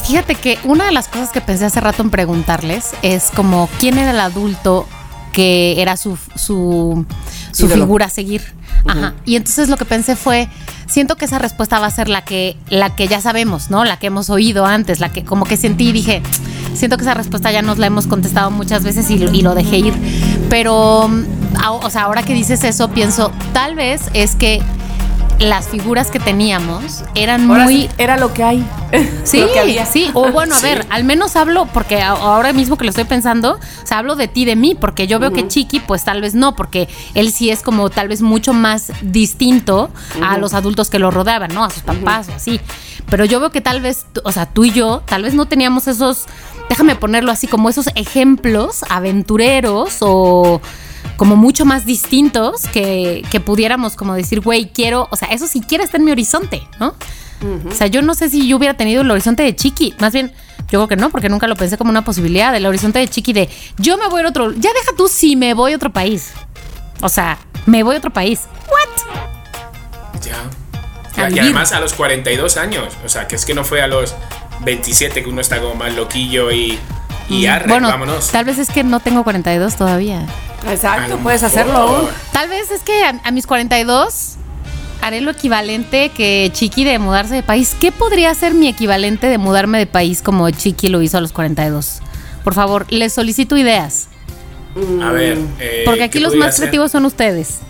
fíjate 0.00 0.34
que 0.34 0.58
una 0.64 0.86
de 0.86 0.90
las 0.90 1.06
cosas 1.06 1.30
que 1.30 1.40
pensé 1.40 1.66
hace 1.66 1.80
rato 1.80 2.02
en 2.02 2.10
preguntarles 2.10 2.92
es 3.02 3.30
como 3.36 3.68
quién 3.78 3.98
era 3.98 4.10
el 4.10 4.18
adulto 4.18 4.86
que 5.32 5.80
era 5.80 5.96
su, 5.96 6.16
su, 6.36 7.04
su 7.52 7.68
figura 7.68 8.06
a 8.06 8.10
seguir. 8.10 8.42
Ajá. 8.86 9.14
Y 9.24 9.36
entonces 9.36 9.68
lo 9.68 9.76
que 9.76 9.84
pensé 9.84 10.16
fue, 10.16 10.48
siento 10.88 11.16
que 11.16 11.24
esa 11.26 11.38
respuesta 11.38 11.78
va 11.78 11.86
a 11.86 11.90
ser 11.90 12.08
la 12.08 12.22
que, 12.24 12.56
la 12.68 12.94
que 12.96 13.08
ya 13.08 13.20
sabemos, 13.20 13.70
¿no? 13.70 13.84
La 13.84 13.98
que 13.98 14.06
hemos 14.06 14.30
oído 14.30 14.64
antes, 14.66 15.00
la 15.00 15.10
que 15.10 15.24
como 15.24 15.44
que 15.44 15.56
sentí 15.56 15.88
y 15.88 15.92
dije, 15.92 16.22
siento 16.74 16.96
que 16.96 17.02
esa 17.02 17.14
respuesta 17.14 17.50
ya 17.52 17.60
nos 17.62 17.78
la 17.78 17.86
hemos 17.86 18.06
contestado 18.06 18.50
muchas 18.50 18.82
veces 18.82 19.10
y, 19.10 19.18
lo- 19.18 19.32
y 19.34 19.42
lo 19.42 19.54
dejé 19.54 19.78
ir. 19.78 19.94
Pero, 20.48 21.08
mm, 21.08 21.24
o 21.82 21.90
sea, 21.90 22.02
ahora 22.02 22.22
que 22.22 22.32
dices 22.32 22.64
eso, 22.64 22.88
pienso, 22.88 23.32
tal 23.52 23.74
vez 23.74 24.02
es 24.14 24.34
que 24.34 24.62
las 25.40 25.68
figuras 25.68 26.10
que 26.10 26.20
teníamos 26.20 27.02
eran 27.14 27.50
Ahora 27.50 27.64
muy... 27.64 27.82
sí, 27.82 27.88
era 27.98 28.16
lo 28.18 28.32
que 28.34 28.44
hay. 28.44 28.64
Sí, 29.24 29.40
Lo 29.40 29.52
que 29.52 29.58
había. 29.60 29.86
sí. 29.86 30.10
O 30.14 30.30
bueno, 30.30 30.54
a 30.54 30.58
Sí. 30.60 30.66
ver, 30.66 30.86
al 30.90 31.04
menos 31.04 31.34
hablo, 31.36 31.66
porque 31.72 32.02
ahora 32.02 32.52
mismo 32.52 32.76
que 32.76 32.84
lo 32.84 32.90
estoy 32.90 33.04
pensando, 33.04 33.54
o 33.54 33.86
sea, 33.86 33.98
hablo 33.98 34.16
de 34.16 34.28
ti, 34.28 34.44
de 34.44 34.54
mí, 34.56 34.74
porque 34.78 35.06
yo 35.06 35.18
veo 35.18 35.32
que 35.32 35.48
Chiqui, 35.48 35.80
pues 35.80 36.04
tal 36.04 36.20
vez 36.20 36.34
no, 36.34 36.54
porque 36.56 36.88
él 37.14 37.32
sí 37.32 37.50
es 37.50 37.62
como 37.62 37.88
tal 37.88 38.08
vez 38.08 38.20
mucho 38.22 38.52
más 38.52 38.92
distinto 39.02 39.90
a 40.22 40.36
los 40.38 40.52
adultos 40.54 40.90
que 40.90 40.98
lo 40.98 41.10
rodeaban, 41.10 41.54
¿no? 41.54 41.64
A 41.64 41.70
sus 41.70 41.82
papás 41.82 42.28
o 42.28 42.34
así. 42.34 42.60
Pero 43.08 43.24
yo 43.24 43.40
veo 43.40 43.50
que 43.50 43.60
tal 43.60 43.80
vez, 43.80 44.04
o 44.24 44.32
sea, 44.32 44.46
tú 44.46 44.64
y 44.64 44.72
yo, 44.72 45.02
tal 45.06 45.22
vez 45.22 45.34
no 45.34 45.46
teníamos 45.46 45.88
esos, 45.88 46.26
déjame 46.68 46.96
ponerlo 46.96 47.32
así, 47.32 47.46
como 47.46 47.68
esos 47.70 47.86
ejemplos 47.94 48.84
aventureros 48.90 49.96
o 50.00 50.60
como 51.16 51.36
mucho 51.36 51.64
más 51.64 51.84
distintos 51.84 52.62
que, 52.72 53.24
que 53.30 53.40
pudiéramos 53.40 53.96
como 53.96 54.14
decir, 54.14 54.40
güey, 54.40 54.70
quiero, 54.72 55.08
o 55.10 55.16
sea, 55.16 55.28
eso 55.28 55.46
sí 55.46 55.60
quiere 55.60 55.84
estar 55.84 56.00
en 56.00 56.06
mi 56.06 56.12
horizonte, 56.12 56.62
¿no? 56.78 56.94
O 57.68 57.74
sea, 57.74 57.86
yo 57.86 58.02
no 58.02 58.14
sé 58.14 58.28
si 58.28 58.46
yo 58.46 58.58
hubiera 58.58 58.74
tenido 58.74 59.00
el 59.00 59.10
horizonte 59.10 59.42
de 59.42 59.56
Chiqui. 59.56 59.94
Más 59.98 60.12
bien, 60.12 60.32
yo 60.70 60.78
creo 60.78 60.88
que 60.88 60.96
no, 60.96 61.10
porque 61.10 61.28
nunca 61.28 61.46
lo 61.46 61.56
pensé 61.56 61.78
como 61.78 61.90
una 61.90 62.04
posibilidad. 62.04 62.54
El 62.54 62.66
horizonte 62.66 62.98
de 62.98 63.08
Chiqui 63.08 63.32
de 63.32 63.48
yo 63.78 63.96
me 63.96 64.08
voy 64.08 64.22
a 64.22 64.28
otro. 64.28 64.52
Ya 64.52 64.70
deja 64.72 64.92
tú 64.96 65.08
si 65.08 65.36
me 65.36 65.54
voy 65.54 65.72
a 65.72 65.76
otro 65.76 65.90
país. 65.90 66.32
O 67.00 67.08
sea, 67.08 67.38
me 67.66 67.82
voy 67.82 67.94
a 67.94 67.98
otro 67.98 68.12
país. 68.12 68.42
¿What? 68.68 70.22
Ya. 70.22 70.36
Ya, 71.16 71.30
y 71.30 71.38
además 71.38 71.72
a 71.72 71.80
los 71.80 71.94
42 71.94 72.56
años. 72.56 72.94
O 73.04 73.08
sea, 73.08 73.26
que 73.26 73.36
es 73.36 73.44
que 73.44 73.54
no 73.54 73.64
fue 73.64 73.80
a 73.82 73.86
los 73.86 74.14
27 74.64 75.22
que 75.22 75.28
uno 75.28 75.40
está 75.40 75.60
como 75.60 75.74
más 75.74 75.94
loquillo 75.94 76.50
y. 76.50 76.78
Y 77.30 77.46
arre, 77.46 77.68
bueno, 77.68 77.88
vámonos. 77.88 78.28
tal 78.30 78.44
vez 78.44 78.58
es 78.58 78.68
que 78.70 78.82
no 78.84 79.00
tengo 79.00 79.22
42 79.24 79.76
todavía. 79.76 80.26
Exacto, 80.68 81.16
puedes 81.18 81.42
mejor. 81.42 81.58
hacerlo 81.58 81.78
aún. 81.78 82.08
Tal 82.32 82.48
vez 82.48 82.70
es 82.70 82.82
que 82.82 83.04
a, 83.04 83.20
a 83.24 83.30
mis 83.30 83.46
42 83.46 84.36
haré 85.00 85.20
lo 85.22 85.30
equivalente 85.30 86.10
que 86.10 86.50
Chiqui 86.52 86.84
de 86.84 86.98
mudarse 86.98 87.34
de 87.34 87.42
país. 87.42 87.74
¿Qué 87.80 87.92
podría 87.92 88.34
ser 88.34 88.52
mi 88.54 88.68
equivalente 88.68 89.28
de 89.28 89.38
mudarme 89.38 89.78
de 89.78 89.86
país 89.86 90.20
como 90.22 90.50
Chiqui 90.50 90.88
lo 90.88 91.00
hizo 91.00 91.16
a 91.18 91.20
los 91.20 91.32
42? 91.32 92.00
Por 92.44 92.54
favor, 92.54 92.86
les 92.90 93.12
solicito 93.12 93.56
ideas. 93.56 94.08
A 95.02 95.10
ver. 95.10 95.38
eh, 95.58 95.82
Porque 95.84 96.04
aquí 96.04 96.18
¿qué 96.18 96.24
los 96.24 96.34
más 96.36 96.54
ser? 96.56 96.64
creativos 96.64 96.92
son 96.92 97.04
ustedes. 97.06 97.60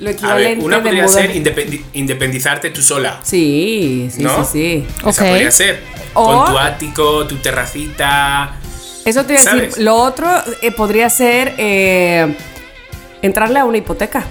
Lo 0.00 0.08
A 0.08 0.12
ver, 0.12 0.16
equivalente 0.16 0.64
una 0.64 0.76
de 0.78 0.82
podría 0.82 1.04
mudar- 1.04 1.22
ser 1.22 1.34
independi- 1.34 1.84
independizarte 1.92 2.70
tú 2.70 2.80
sola. 2.82 3.20
Sí, 3.22 4.08
sí, 4.14 4.22
¿No? 4.22 4.44
sí, 4.44 4.50
sí. 4.52 4.86
Esa 5.08 5.24
podría 5.26 5.50
ser. 5.50 5.82
O- 6.14 6.24
Con 6.44 6.52
tu 6.52 6.58
ático, 6.58 7.26
tu 7.26 7.36
terracita. 7.36 8.56
Eso 9.04 9.24
te 9.24 9.34
iba 9.34 9.42
a 9.52 9.54
decir. 9.56 9.82
Lo 9.82 9.96
otro 9.96 10.28
eh, 10.62 10.72
podría 10.72 11.10
ser 11.10 11.54
eh, 11.58 12.34
entrarle 13.22 13.58
a 13.58 13.64
una 13.66 13.76
hipoteca. 13.78 14.24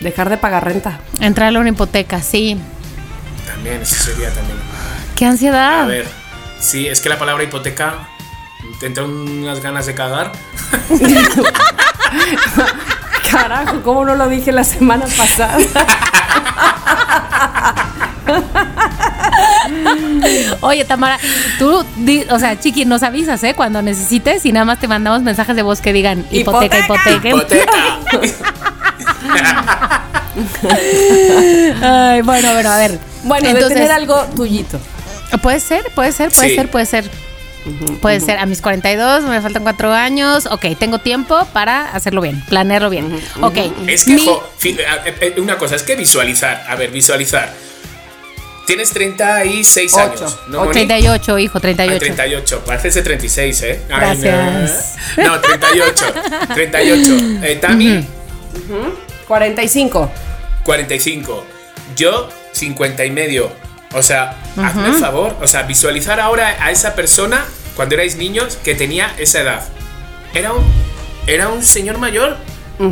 Dejar 0.00 0.30
de 0.30 0.36
pagar 0.36 0.64
renta. 0.64 1.00
Entrarle 1.20 1.58
a 1.58 1.60
una 1.60 1.70
hipoteca, 1.70 2.20
sí. 2.22 2.56
También, 3.46 3.82
eso 3.82 3.94
sería 3.94 4.30
también. 4.34 4.58
¡Qué 5.14 5.26
ansiedad! 5.26 5.82
A 5.82 5.86
ver. 5.86 6.08
Sí, 6.60 6.88
es 6.88 7.00
que 7.00 7.08
la 7.08 7.18
palabra 7.20 7.44
hipoteca. 7.44 8.08
Te 8.80 8.86
entran 8.86 9.10
unas 9.10 9.60
ganas 9.62 9.86
de 9.86 9.94
cagar. 9.94 10.32
Carajo, 13.32 13.82
¿cómo 13.82 14.04
no 14.04 14.14
lo 14.14 14.28
dije 14.28 14.52
la 14.52 14.64
semana 14.64 15.06
pasada? 15.16 15.58
Oye, 20.60 20.84
Tamara, 20.84 21.18
tú, 21.58 21.84
di- 21.96 22.24
o 22.30 22.38
sea, 22.38 22.58
Chiqui, 22.58 22.84
nos 22.84 23.02
avisas, 23.02 23.42
¿eh? 23.44 23.54
Cuando 23.54 23.82
necesites 23.82 24.44
y 24.46 24.52
nada 24.52 24.64
más 24.64 24.78
te 24.78 24.88
mandamos 24.88 25.22
mensajes 25.22 25.56
de 25.56 25.62
voz 25.62 25.80
que 25.80 25.92
digan 25.92 26.24
hipoteca, 26.30 26.78
hipoteca. 26.78 27.28
¡Hipoteca! 27.28 27.72
Ay, 31.82 32.22
bueno, 32.22 32.52
bueno, 32.52 32.70
a 32.70 32.78
ver. 32.78 32.98
Bueno, 33.24 33.44
de 33.44 33.50
Entonces, 33.50 33.74
tener 33.78 33.92
algo 33.92 34.22
tuyito. 34.36 34.78
Puede 35.42 35.60
ser, 35.60 35.84
puede 35.94 36.12
ser, 36.12 36.30
puede 36.30 36.48
Sí. 36.50 36.54
ser, 36.56 36.70
puede 36.70 36.86
ser. 36.86 37.10
Puede 38.00 38.20
ser, 38.20 38.38
a 38.38 38.46
mis 38.46 38.60
42, 38.60 39.22
me 39.24 39.40
faltan 39.40 39.62
4 39.62 39.92
años. 39.92 40.46
Ok, 40.50 40.66
tengo 40.78 40.98
tiempo 40.98 41.46
para 41.52 41.92
hacerlo 41.92 42.20
bien, 42.20 42.42
planearlo 42.48 42.90
bien. 42.90 43.20
Ok. 43.40 43.56
Es 43.86 44.04
que, 44.04 44.14
mi- 44.14 44.24
jo, 44.26 44.42
fi- 44.58 44.76
a- 44.80 45.02
eh, 45.20 45.34
una 45.38 45.58
cosa, 45.58 45.76
es 45.76 45.82
que 45.84 45.94
visualizar. 45.94 46.64
A 46.68 46.74
ver, 46.76 46.90
visualizar. 46.90 47.52
Tienes 48.66 48.90
36 48.90 49.92
Ocho. 49.94 50.02
años, 50.02 50.38
¿no? 50.48 50.58
Ocho. 50.58 50.68
Moni? 50.68 50.72
38, 50.72 51.38
hijo, 51.38 51.58
Ay, 51.58 51.60
38. 51.74 51.98
38, 51.98 52.62
pareces 52.64 52.94
de 52.94 53.02
36, 53.02 53.62
¿eh? 53.62 53.80
Ay, 53.90 54.00
Gracias. 54.20 54.94
No, 55.16 55.24
No, 55.24 55.40
38. 55.40 56.14
38. 56.54 57.16
Eh, 57.44 57.58
Tami, 57.60 58.04
45. 59.28 60.10
45. 60.64 61.44
Yo, 61.96 62.28
50 62.52 63.04
y 63.04 63.10
medio. 63.10 63.50
O 63.94 64.02
sea, 64.02 64.36
hazme 64.56 64.88
el 64.88 64.94
favor. 64.94 65.36
O 65.42 65.46
sea, 65.46 65.62
visualizar 65.62 66.20
ahora 66.20 66.56
a 66.60 66.70
esa 66.70 66.94
persona 66.94 67.44
cuando 67.76 67.94
erais 67.94 68.16
niños 68.16 68.56
que 68.62 68.74
tenía 68.74 69.14
esa 69.18 69.40
edad. 69.40 69.62
Era 70.34 70.52
un, 70.52 70.62
era 71.26 71.48
un 71.48 71.62
señor 71.62 71.98
mayor. 71.98 72.36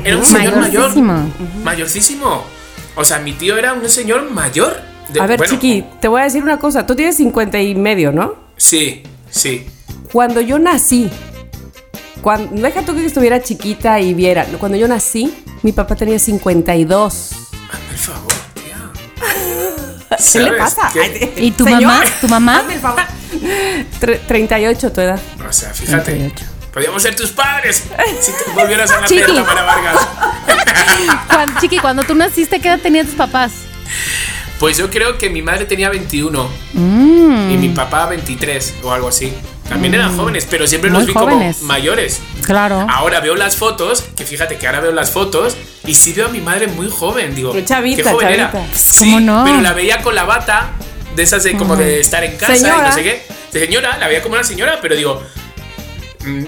Era 0.05 0.17
un 0.19 0.25
señor 0.25 0.57
mayor. 0.57 0.95
Mayorcísimo. 0.97 1.33
Mayorcísimo. 1.65 2.45
O 2.97 3.05
sea, 3.05 3.19
mi 3.19 3.33
tío 3.33 3.57
era 3.57 3.73
un 3.73 3.89
señor 3.89 4.31
mayor. 4.31 4.79
De- 5.09 5.21
A 5.21 5.27
ver, 5.27 5.39
bueno, 5.39 5.51
Chiqui, 5.53 5.85
te 6.01 6.09
voy 6.09 6.21
a 6.21 6.25
decir 6.25 6.43
una 6.43 6.59
cosa. 6.59 6.87
Tú 6.87 6.95
tienes 6.95 7.17
50 7.17 7.61
y 7.61 7.75
medio, 7.75 8.13
¿no? 8.13 8.35
Sí, 8.57 9.03
sí. 9.31 9.67
Cuando 10.13 10.41
yo 10.41 10.59
nací, 10.59 11.09
cuando, 12.21 12.61
deja 12.61 12.83
tú 12.83 12.95
que 12.95 13.05
estuviera 13.07 13.43
chiquita 13.43 14.01
y 14.01 14.13
viera, 14.15 14.45
cuando 14.59 14.77
yo 14.77 14.87
nací, 14.87 15.35
mi 15.63 15.73
papá 15.73 15.97
tenía 15.97 16.19
52. 16.19 17.33
Hazme 17.73 17.91
el 17.93 17.97
favor. 17.99 18.33
¿Qué 20.33 20.39
le 20.41 20.53
pasa? 20.53 20.91
¿Qué? 20.93 21.01
Ay, 21.01 21.33
¿Y 21.37 21.51
tu 21.53 21.65
señor, 21.65 21.83
mamá? 21.83 22.03
¿Tu 22.21 22.29
mamá? 22.29 22.59
hazme 22.59 22.75
el 22.75 22.81
favor. 22.81 23.03
Tre- 24.01 24.21
38 24.27 24.93
tu 24.93 25.01
edad. 25.01 25.21
O 25.49 25.53
sea, 25.53 25.73
fíjate. 25.73 26.13
38. 26.13 26.45
Podríamos 26.73 27.03
ser 27.03 27.17
tus 27.17 27.31
padres 27.31 27.85
si 28.21 28.33
te 28.33 28.51
volvieras 28.55 28.91
a 28.91 29.01
nacer, 29.01 29.19
Chiqui. 29.21 29.35
Tamara 29.35 29.63
Vargas. 29.63 29.97
Cuando, 31.29 31.61
chiqui, 31.61 31.79
cuando 31.79 32.05
tú 32.05 32.15
naciste, 32.15 32.61
¿qué 32.61 32.69
edad 32.69 32.79
tenían 32.81 33.07
tus 33.07 33.15
papás? 33.15 33.53
Pues 34.59 34.77
yo 34.77 34.91
creo 34.91 35.17
que 35.19 35.31
mi 35.31 35.41
madre 35.43 35.65
tenía 35.65 35.89
21 35.89 36.49
Mm, 36.75 37.51
y 37.51 37.57
mi 37.57 37.69
papá 37.71 38.07
23 38.07 38.75
o 38.83 38.93
algo 38.93 39.09
así. 39.09 39.33
También 39.69 39.95
eran 39.95 40.17
jóvenes, 40.17 40.47
pero 40.51 40.67
siempre 40.67 40.91
los 40.91 41.01
Muy 41.03 41.07
vi 41.07 41.13
jóvenes. 41.15 41.57
como 41.59 41.69
mayores. 41.69 42.21
Claro. 42.51 42.87
Ahora 42.91 43.21
veo 43.21 43.35
las 43.37 43.57
fotos, 43.57 44.03
que 44.17 44.25
fíjate 44.25 44.57
que 44.57 44.67
ahora 44.67 44.81
veo 44.81 44.93
las 44.93 45.11
fotos 45.11 45.57
y 45.87 45.95
sí 45.95 46.13
veo 46.13 46.27
a 46.27 46.29
mi 46.29 46.41
madre 46.41 46.67
muy 46.67 46.89
joven. 46.91 47.35
Digo, 47.35 47.53
Muy 47.53 47.65
chavita, 47.65 48.03
qué 48.03 48.11
joven 48.11 48.29
chavita. 48.29 48.51
era. 48.63 48.75
Sí, 48.75 49.05
¿cómo 49.15 49.21
no? 49.21 49.45
pero 49.45 49.61
la 49.61 49.73
veía 49.73 50.03
con 50.03 50.15
la 50.15 50.25
bata 50.25 50.71
de 51.17 51.23
esas 51.23 51.43
de 51.45 51.57
como 51.57 51.77
de 51.77 52.01
estar 52.01 52.23
en 52.25 52.37
casa 52.37 52.55
y 52.55 52.59
Señora. 52.61 52.89
no 52.89 52.93
sé 52.93 53.03
qué. 53.03 53.23
De 53.53 53.61
señora, 53.67 53.99
la 53.99 54.07
veía 54.07 54.23
como 54.23 54.35
una 54.35 54.45
señora, 54.45 54.79
pero 54.81 54.95
digo, 54.95 55.23
mm, 56.25 56.45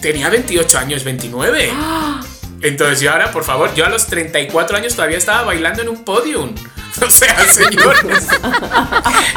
tenía 0.00 0.28
28 0.28 0.78
años, 0.78 1.04
29. 1.04 1.72
Entonces 2.62 3.00
yo 3.00 3.10
ahora, 3.12 3.30
por 3.32 3.44
favor, 3.44 3.74
yo 3.74 3.84
a 3.84 3.88
los 3.88 4.06
34 4.06 4.76
años 4.76 4.94
todavía 4.94 5.18
estaba 5.18 5.42
bailando 5.42 5.82
en 5.82 5.88
un 5.88 6.04
podium. 6.04 6.54
O 7.06 7.10
sea, 7.10 7.36
señores, 7.48 8.28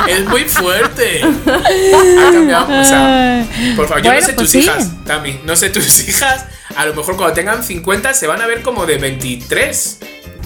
es 0.08 0.26
muy 0.26 0.44
fuerte. 0.44 1.22
Ha 1.24 2.32
cambiado, 2.32 2.82
o 2.82 2.84
sea, 2.84 3.46
por 3.76 3.88
favor, 3.88 4.04
yo 4.04 4.10
Bueno, 4.12 4.22
no 4.22 4.28
sé 4.28 4.34
pues 4.34 4.36
tus 4.36 4.50
sí. 4.50 4.60
hijas, 4.60 4.92
Tami, 5.06 5.40
no 5.46 5.56
sé 5.56 5.70
tus 5.70 6.00
hijas, 6.10 6.46
a 6.76 6.86
lo 6.86 6.94
mejor 6.94 7.16
cuando 7.16 7.34
tengan 7.34 7.64
50 7.64 8.14
se 8.14 8.28
van 8.28 8.42
a 8.42 8.48
ver 8.48 8.62
como 8.62 8.86
de 8.86 8.98
23. 8.98 10.00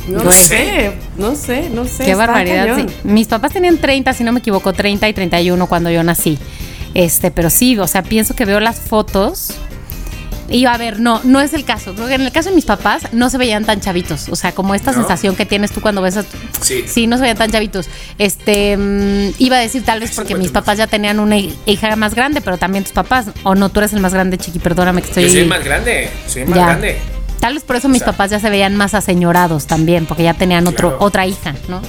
No, 0.08 0.24
No 0.24 0.32
sé, 0.32 0.94
no 1.18 1.36
sé, 1.36 1.70
no 1.70 1.86
sé. 1.86 2.04
Qué 2.06 2.16
barbaridad. 2.16 2.76
sí. 2.78 2.86
Mis 3.04 3.28
papás 3.28 3.54
tenían 3.54 3.78
30, 3.78 4.14
si 4.14 4.24
no 4.24 4.32
me 4.32 4.40
equivoco, 4.40 4.74
30 4.74 5.08
y 5.08 5.14
31 5.14 5.68
cuando 5.68 5.90
yo 5.92 6.04
nací. 6.04 6.38
Este, 6.96 7.30
pero 7.32 7.50
sí, 7.50 7.78
o 7.78 7.88
sea, 7.88 8.02
pienso 8.04 8.36
que 8.36 8.46
veo 8.46 8.60
las 8.60 8.80
fotos 8.80 9.54
Y 10.50 10.66
a 10.66 10.76
ver, 10.78 11.00
no, 11.00 11.22
no 11.24 11.40
es 11.42 11.54
el 11.54 11.64
caso. 11.64 11.94
Creo 11.94 12.08
que 12.08 12.16
en 12.16 12.22
el 12.22 12.32
caso 12.32 12.50
de 12.50 12.56
mis 12.56 12.66
papás 12.66 13.04
no 13.12 13.30
se 13.30 13.38
veían 13.38 13.66
tan 13.66 13.82
chavitos. 13.82 14.30
O 14.30 14.36
sea, 14.36 14.52
como 14.54 14.74
esta 14.74 14.92
¿No? 14.92 14.98
sensación 14.98 15.36
que 15.36 15.46
tienes 15.46 15.72
tú 15.72 15.80
cuando 15.82 16.02
ves 16.02 16.18
a 16.18 16.24
tu- 16.24 16.38
Sí. 16.62 16.84
Sí, 16.88 17.06
no 17.08 17.18
se 17.18 17.22
veían 17.22 17.38
tan 17.38 17.52
chavitos. 17.52 17.88
Este, 18.18 18.76
mm, 18.76 19.36
iba 19.38 19.58
a 19.58 19.60
decir 19.60 19.84
tal 19.86 20.00
vez 20.00 20.12
porque 20.16 20.36
mis 20.36 20.50
papás 20.52 20.78
ya 20.78 20.88
tenían 20.88 21.20
una 21.20 21.38
hi- 21.38 21.56
hija 21.68 21.96
más 21.96 22.16
grande, 22.16 22.42
pero 22.42 22.58
también 22.58 22.84
tus 22.84 22.94
papás. 22.94 23.28
O 23.44 23.54
no, 23.56 23.70
tú 23.70 23.80
eres 23.80 23.94
el 23.94 24.00
más 24.00 24.14
grande, 24.14 24.38
chiqui, 24.40 24.60
perdóname 24.60 25.02
que 25.02 25.08
estoy... 25.10 25.24
Yo 25.24 25.30
soy 25.30 25.40
el 25.42 25.48
más 25.48 25.64
grande, 25.64 26.10
soy 26.28 26.42
el 26.44 26.48
más 26.50 26.58
Ya. 26.58 26.66
grande. 26.66 26.98
Tal 27.40 27.54
vez 27.54 27.64
por 27.64 27.76
eso 27.76 27.88
mis 27.88 28.00
sea- 28.00 28.08
papás 28.08 28.32
ya 28.32 28.40
se 28.40 28.50
veían 28.50 28.76
más 28.76 28.94
aseñorados 28.96 29.68
también, 29.68 30.06
porque 30.08 30.24
ya 30.24 30.34
tenían 30.34 30.66
otro, 30.68 30.98
otra 31.00 31.26
hija, 31.28 31.54
¿no? 31.68 31.82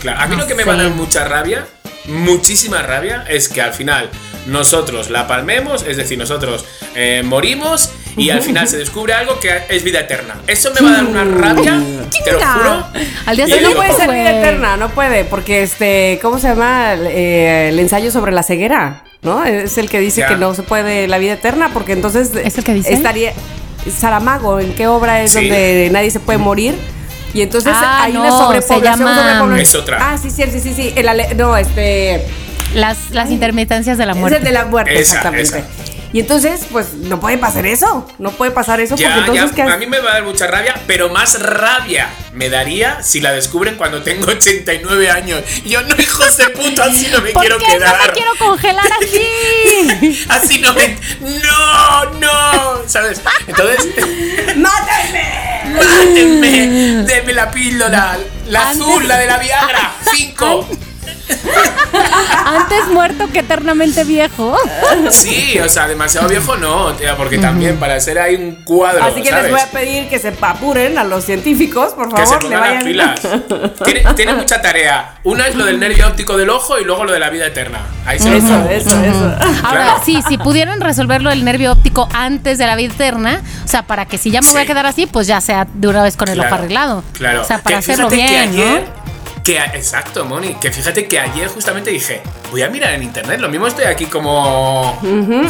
Claro, 0.00 0.20
a 0.20 0.26
mí 0.26 0.34
No 0.36 0.42
lo 0.42 0.48
que 0.48 0.54
me 0.56 0.64
va 0.64 0.74
a 0.74 0.76
dar 0.82 0.90
mucha 0.90 1.24
rabia, 1.24 1.66
muchísima 2.06 2.82
rabia, 2.82 3.24
es 3.28 3.48
que 3.48 3.62
al 3.62 3.72
final 3.72 4.10
nosotros 4.46 5.10
la 5.10 5.26
palmemos, 5.26 5.84
es 5.86 5.96
decir, 5.96 6.18
nosotros 6.18 6.64
eh, 6.94 7.22
morimos 7.24 7.90
y 8.16 8.30
al 8.30 8.42
final 8.42 8.68
se 8.68 8.76
descubre 8.76 9.14
algo 9.14 9.38
que 9.40 9.50
es 9.68 9.82
vida 9.84 10.00
eterna. 10.00 10.34
Eso 10.46 10.70
me 10.74 10.80
va 10.82 10.88
a 10.90 10.92
dar 10.94 11.04
una 11.04 11.24
rabia, 11.24 11.80
te 12.24 12.32
lo 12.32 12.38
juro. 12.40 12.86
Al 13.26 13.36
día 13.36 13.46
Pero 13.48 13.68
no 13.70 13.76
puede 13.76 13.92
ser 13.94 14.10
vida 14.10 14.40
eterna, 14.40 14.76
no 14.76 14.88
puede, 14.90 15.24
porque 15.24 15.62
este, 15.62 16.18
¿cómo 16.20 16.38
se 16.38 16.48
llama? 16.48 16.94
Eh, 16.94 17.68
el 17.70 17.78
ensayo 17.78 18.10
sobre 18.10 18.32
la 18.32 18.42
ceguera, 18.42 19.04
¿no? 19.22 19.44
Es 19.44 19.78
el 19.78 19.88
que 19.88 20.00
dice 20.00 20.20
Ya. 20.20 20.28
que 20.28 20.36
no 20.36 20.54
se 20.54 20.62
puede 20.62 21.08
la 21.08 21.18
vida 21.18 21.34
eterna, 21.34 21.70
porque 21.72 21.92
entonces 21.92 22.30
¿Es 22.44 22.58
el 22.58 22.64
que 22.64 22.74
dice? 22.74 22.92
estaría 22.92 23.32
Saramago, 23.98 24.60
¿en 24.60 24.74
qué 24.74 24.86
obra 24.86 25.22
es 25.22 25.32
Sí. 25.32 25.38
donde 25.48 25.88
nadie 25.92 26.10
se 26.10 26.20
puede 26.20 26.38
morir? 26.38 26.74
Y 27.34 27.40
entonces 27.40 27.72
Ah, 27.74 28.02
hay 28.04 28.12
no, 28.12 28.20
una 28.20 28.30
sobrepoblación, 28.30 28.78
se 28.98 29.04
llama- 29.04 29.16
sobrepoblación. 29.16 29.58
Es 29.60 29.74
otra. 29.74 29.98
Ah, 30.12 30.18
sí, 30.18 30.28
sí, 30.30 30.42
sí, 30.52 30.60
sí, 30.60 30.74
sí. 30.74 30.92
El 30.94 31.08
ale- 31.08 31.34
no, 31.34 31.56
este. 31.56 32.26
Las, 32.74 33.10
las 33.10 33.30
intermitencias 33.30 33.98
de 33.98 34.06
la 34.06 34.12
Es 34.12 34.18
muerte. 34.18 34.38
el 34.38 34.44
de 34.44 34.52
la 34.52 34.64
muerte, 34.64 34.92
Esa, 34.94 35.00
exactamente. 35.16 35.58
esa. 35.58 35.66
Y 36.14 36.20
entonces, 36.20 36.60
pues, 36.70 36.92
no 36.92 37.20
puede 37.20 37.38
pasar 37.38 37.64
eso. 37.64 38.06
No 38.18 38.32
puede 38.32 38.50
pasar 38.50 38.80
eso 38.80 38.96
Ya, 38.96 39.14
porque 39.14 39.20
entonces, 39.30 39.56
ya, 39.56 39.64
¿qué 39.64 39.72
a 39.72 39.76
mí 39.78 39.86
me 39.86 39.98
va 39.98 40.10
a 40.10 40.14
dar 40.14 40.24
mucha 40.24 40.46
rabia, 40.46 40.74
pero 40.86 41.08
más 41.08 41.40
rabia 41.40 42.06
me 42.34 42.50
daría 42.50 43.02
si 43.02 43.22
la 43.22 43.32
descubren 43.32 43.76
cuando 43.76 44.02
tengo 44.02 44.26
89 44.30 45.10
años. 45.10 45.40
Yo 45.64 45.80
no, 45.80 45.96
hijos 45.98 46.36
de 46.36 46.50
puta, 46.50 46.84
así 46.84 47.08
no 47.10 47.22
me 47.22 47.30
¿Por 47.30 47.40
quiero 47.40 47.56
qué 47.58 47.64
quedar. 47.64 47.96
no 47.96 48.04
me 48.06 48.12
quiero 48.12 48.30
congelar 48.38 48.84
así? 49.00 50.24
Así 50.28 50.58
no 50.60 50.74
me. 50.74 50.98
¡No! 51.20 52.04
¡No! 52.20 52.82
¿Sabes? 52.86 53.20
Entonces. 53.46 53.86
¡Mátenme! 54.56 55.74
¡Mátenme! 55.74 57.04
¡Deme 57.04 57.32
la 57.32 57.50
píldora! 57.50 58.18
La 58.48 58.68
azul, 58.68 59.08
la 59.08 59.16
de 59.18 59.26
la 59.26 59.38
Viagra. 59.38 59.92
¡Cinco! 60.14 60.68
Antes 62.46 62.88
muerto 62.88 63.28
que 63.32 63.40
eternamente 63.40 64.04
viejo. 64.04 64.56
Sí, 65.10 65.58
o 65.58 65.68
sea, 65.68 65.86
demasiado 65.88 66.28
viejo 66.28 66.56
no, 66.56 66.92
tía, 66.94 67.16
porque 67.16 67.38
también 67.38 67.78
para 67.78 67.94
hacer 67.94 68.18
ahí 68.18 68.34
un 68.34 68.56
cuadro. 68.64 69.04
Así 69.04 69.22
que 69.22 69.28
¿sabes? 69.30 69.44
les 69.44 69.52
voy 69.52 69.60
a 69.60 69.66
pedir 69.70 70.08
que 70.08 70.18
se 70.18 70.34
apuren 70.40 70.98
a 70.98 71.04
los 71.04 71.24
científicos, 71.24 71.92
por 71.94 72.08
Que 72.12 72.26
se 72.26 72.34
favor, 72.34 72.44
le 72.44 72.56
vayan. 72.56 72.84
pilas. 72.84 73.20
Tiene, 73.84 74.04
tiene 74.14 74.34
mucha 74.34 74.60
tarea. 74.60 75.14
Una 75.24 75.46
es 75.46 75.54
lo 75.54 75.64
del 75.64 75.78
nervio 75.80 76.06
óptico 76.08 76.36
del 76.36 76.50
ojo 76.50 76.78
y 76.78 76.84
luego 76.84 77.04
lo 77.04 77.12
de 77.12 77.18
la 77.20 77.30
vida 77.30 77.46
eterna. 77.46 77.80
Ahí 78.06 78.18
se 78.18 78.30
lo 78.30 78.36
Eso, 78.36 78.46
pongo. 78.48 78.68
eso, 78.70 79.02
eso. 79.04 79.34
Ahora, 79.64 79.84
Claro. 79.84 80.02
sí, 80.04 80.20
si 80.28 80.38
pudieran 80.38 80.80
resolverlo 80.80 81.30
del 81.30 81.44
nervio 81.44 81.72
óptico 81.72 82.08
antes 82.12 82.58
de 82.58 82.66
la 82.66 82.76
vida 82.76 82.92
eterna, 82.94 83.40
o 83.64 83.68
sea, 83.68 83.82
para 83.86 84.06
que 84.06 84.18
si 84.18 84.30
ya 84.30 84.40
me 84.40 84.50
voy 84.50 84.62
a 84.62 84.66
quedar 84.66 84.86
así, 84.86 85.06
pues 85.06 85.26
ya 85.26 85.40
sea 85.40 85.66
de 85.72 85.88
una 85.88 86.02
vez 86.02 86.16
con 86.16 86.28
el 86.28 86.38
ojo 86.38 86.48
Claro, 86.48 86.62
arreglado. 86.62 87.04
Claro. 87.12 87.42
O 87.42 87.44
sea, 87.44 87.58
para 87.58 87.76
Que 87.76 87.78
hacerlo 87.92 88.08
bien, 88.10 88.26
que 88.28 88.38
ayer, 88.38 88.82
¿no? 88.82 89.01
Que, 89.44 89.58
exacto, 89.58 90.24
Moni. 90.24 90.54
Que 90.54 90.70
fíjate 90.70 91.08
que 91.08 91.18
ayer 91.18 91.48
justamente 91.48 91.90
dije, 91.90 92.22
voy 92.50 92.62
a 92.62 92.68
mirar 92.68 92.94
en 92.94 93.02
internet. 93.02 93.40
Lo 93.40 93.48
mismo 93.48 93.66
estoy 93.66 93.84
aquí 93.86 94.06
como 94.06 94.98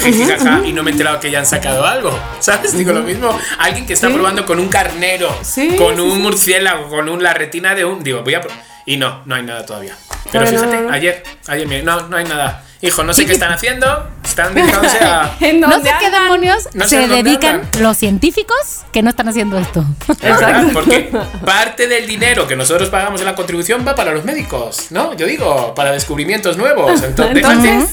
jijijaja 0.02 0.60
y 0.64 0.72
no 0.72 0.82
me 0.82 0.90
he 0.90 0.92
enterado 0.92 1.20
que 1.20 1.30
ya 1.30 1.40
han 1.40 1.46
sacado 1.46 1.84
algo. 1.86 2.18
¿Sabes? 2.40 2.76
Digo 2.76 2.92
lo 2.92 3.02
mismo. 3.02 3.38
Alguien 3.58 3.86
que 3.86 3.92
está 3.92 4.08
Sí. 4.08 4.14
probando 4.14 4.44
con 4.46 4.58
un 4.58 4.68
carnero, 4.68 5.34
Sí, 5.42 5.76
con 5.76 6.00
un 6.00 6.22
murciélago, 6.22 6.88
con 6.88 7.08
un, 7.08 7.22
la 7.22 7.34
retina 7.34 7.74
de 7.74 7.84
un. 7.84 8.02
Digo, 8.02 8.22
voy 8.22 8.34
a. 8.34 8.40
Y 8.86 8.96
no, 8.96 9.22
no 9.26 9.34
hay 9.34 9.42
nada 9.42 9.64
todavía. 9.66 9.94
Pero 10.30 10.46
fíjate, 10.46 10.86
ayer, 10.90 11.22
ayer, 11.46 11.84
no, 11.84 12.08
no 12.08 12.16
hay 12.16 12.24
nada. 12.24 12.64
Hijo, 12.80 13.04
no 13.04 13.14
sé 13.14 13.26
qué 13.26 13.32
están 13.32 13.52
haciendo. 13.52 14.08
Están 14.32 14.54
dedicándose 14.54 14.98
a. 14.98 15.36
¿En 15.40 15.60
No 15.60 15.80
sé 15.82 15.90
qué 16.00 16.10
demonios 16.10 16.68
No 16.72 16.84
sé 16.88 17.02
se 17.02 17.08
dedican 17.08 17.56
andan. 17.56 17.82
los 17.82 17.96
científicos 17.98 18.56
que 18.92 19.02
no 19.02 19.10
están 19.10 19.28
haciendo 19.28 19.58
esto. 19.58 19.84
Exacto. 20.22 20.68
Porque 20.72 21.10
parte 21.44 21.86
del 21.86 22.06
dinero 22.06 22.46
que 22.46 22.56
nosotros 22.56 22.88
pagamos 22.88 23.20
en 23.20 23.26
la 23.26 23.34
contribución 23.34 23.84
va 23.86 23.94
para 23.94 24.12
los 24.12 24.24
médicos, 24.24 24.86
¿no? 24.90 25.14
Yo 25.14 25.26
digo, 25.26 25.74
para 25.74 25.92
descubrimientos 25.92 26.56
nuevos. 26.56 27.02
Entonces, 27.04 27.36
Entonces, 27.36 27.90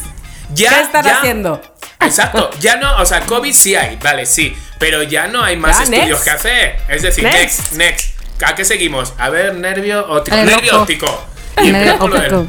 ya, 0.53 0.69
¿qué 0.75 0.81
están 0.81 1.05
ya- 1.05 1.17
haciendo? 1.17 1.61
Exacto, 2.01 2.49
ya 2.61 2.77
no, 2.77 3.01
o 3.01 3.05
sea, 3.05 3.19
COVID 3.25 3.51
sí 3.53 3.75
hay, 3.75 3.97
vale, 4.01 4.25
sí, 4.25 4.55
pero 4.79 5.03
ya 5.03 5.27
no 5.27 5.43
hay 5.43 5.57
más 5.57 5.77
Ya, 5.79 5.83
estudios 5.83 6.07
next. 6.11 6.23
que 6.23 6.29
hacer. 6.29 6.75
Es 6.87 7.01
decir, 7.01 7.23
Next. 7.25 7.73
next, 7.73 7.73
next. 7.73 8.43
¿A 8.43 8.55
qué 8.55 8.63
seguimos? 8.63 9.13
A 9.17 9.27
ver, 9.29 9.53
nervio 9.55 10.07
óptico. 10.09 10.37
El 10.37 10.45
nervio 10.45 10.79
óptico. 10.81 11.25
Nervio 11.57 11.95
óptico. 11.99 12.47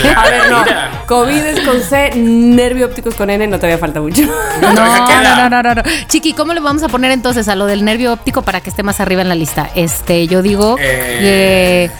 Claro, 0.00 0.20
A 0.20 0.24
ver, 0.30 0.50
no. 0.50 0.64
mira. 0.64 0.90
COVID 1.06 1.44
es 1.44 1.60
con 1.60 1.80
C, 1.82 2.10
nervio 2.16 2.86
óptico 2.86 3.08
es 3.10 3.14
con 3.14 3.28
N, 3.30 3.46
no 3.46 3.56
todavía 3.56 3.78
falta 3.78 4.00
mucho. 4.00 4.22
No, 4.60 4.72
no, 4.72 5.48
no, 5.50 5.62
no, 5.62 5.74
no. 5.74 5.82
Chiqui, 6.08 6.32
¿cómo 6.32 6.54
le 6.54 6.60
vamos 6.60 6.82
a 6.82 6.88
poner 6.88 7.10
entonces 7.10 7.48
a 7.48 7.54
lo 7.54 7.66
del 7.66 7.84
nervio 7.84 8.12
óptico 8.12 8.42
para 8.42 8.60
que 8.60 8.70
esté 8.70 8.82
más 8.82 9.00
arriba 9.00 9.22
en 9.22 9.28
la 9.28 9.34
lista? 9.34 9.68
Este, 9.74 10.26
yo 10.26 10.42
digo 10.42 10.76
Eh, 10.80 11.90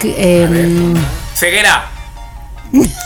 que, 0.00 0.12
que, 0.14 0.42
em, 0.44 0.94
Ceguera. 1.34 1.90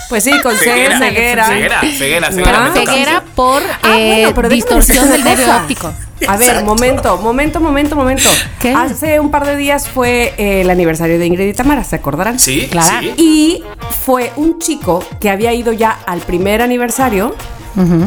Pues 0.08 0.24
sí, 0.24 0.32
con 0.42 0.54
Ceguera. 0.56 0.98
ceguera. 0.98 1.46
Ceguera, 1.46 1.80
ceguera, 1.80 2.30
ceguera. 2.32 2.70
toca. 2.74 2.90
ceguera 2.92 3.24
por 3.34 3.62
Ah, 3.82 3.98
eh, 3.98 4.14
bueno, 4.22 4.34
pero 4.34 4.48
déjame 4.48 4.54
distorsión 4.56 5.11
del 5.11 5.24
nervio 5.24 5.56
óptico. 5.56 5.92
A 6.28 6.36
ver, 6.36 6.48
Exacto. 6.48 6.64
momento, 6.66 7.16
momento, 7.18 7.61
momento, 7.61 7.96
momento. 7.96 8.28
¿Qué? 8.61 8.72
Hace 8.74 9.20
un 9.20 9.30
par 9.30 9.46
de 9.46 9.56
días 9.56 9.88
fue 9.88 10.34
eh, 10.36 10.61
el 10.62 10.70
aniversario 10.70 11.18
de 11.18 11.26
Ingrid 11.26 11.46
y 11.48 11.54
Tamara, 11.54 11.82
¿se 11.84 11.96
acordarán? 11.96 12.38
Sí, 12.38 12.68
Clara. 12.70 13.00
sí. 13.00 13.14
Y 13.16 13.64
fue 14.04 14.32
un 14.36 14.58
chico 14.58 15.02
que 15.20 15.30
había 15.30 15.52
ido 15.54 15.72
ya 15.72 15.90
al 16.06 16.20
primer 16.20 16.61
aniversario 16.62 17.34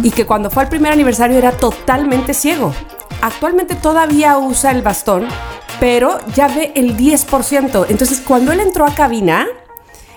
y 0.04 0.12
que 0.12 0.26
cuando 0.26 0.52
fue 0.52 0.62
al 0.64 0.70
primer 0.70 0.92
aniversario 0.92 1.38
era 1.38 1.52
totalmente 1.54 2.34
ciego. 2.36 2.74
Actualmente 3.22 3.74
todavía 3.76 4.38
usa 4.38 4.70
el 4.72 4.82
bastón, 4.84 5.28
pero 5.80 6.20
ya 6.36 6.48
ve 6.50 6.72
el 6.76 6.96
10%. 6.98 7.86
Entonces, 7.90 8.22
cuando 8.22 8.52
él 8.52 8.60
entró 8.60 8.86
a 8.86 8.94
cabina, 8.94 9.48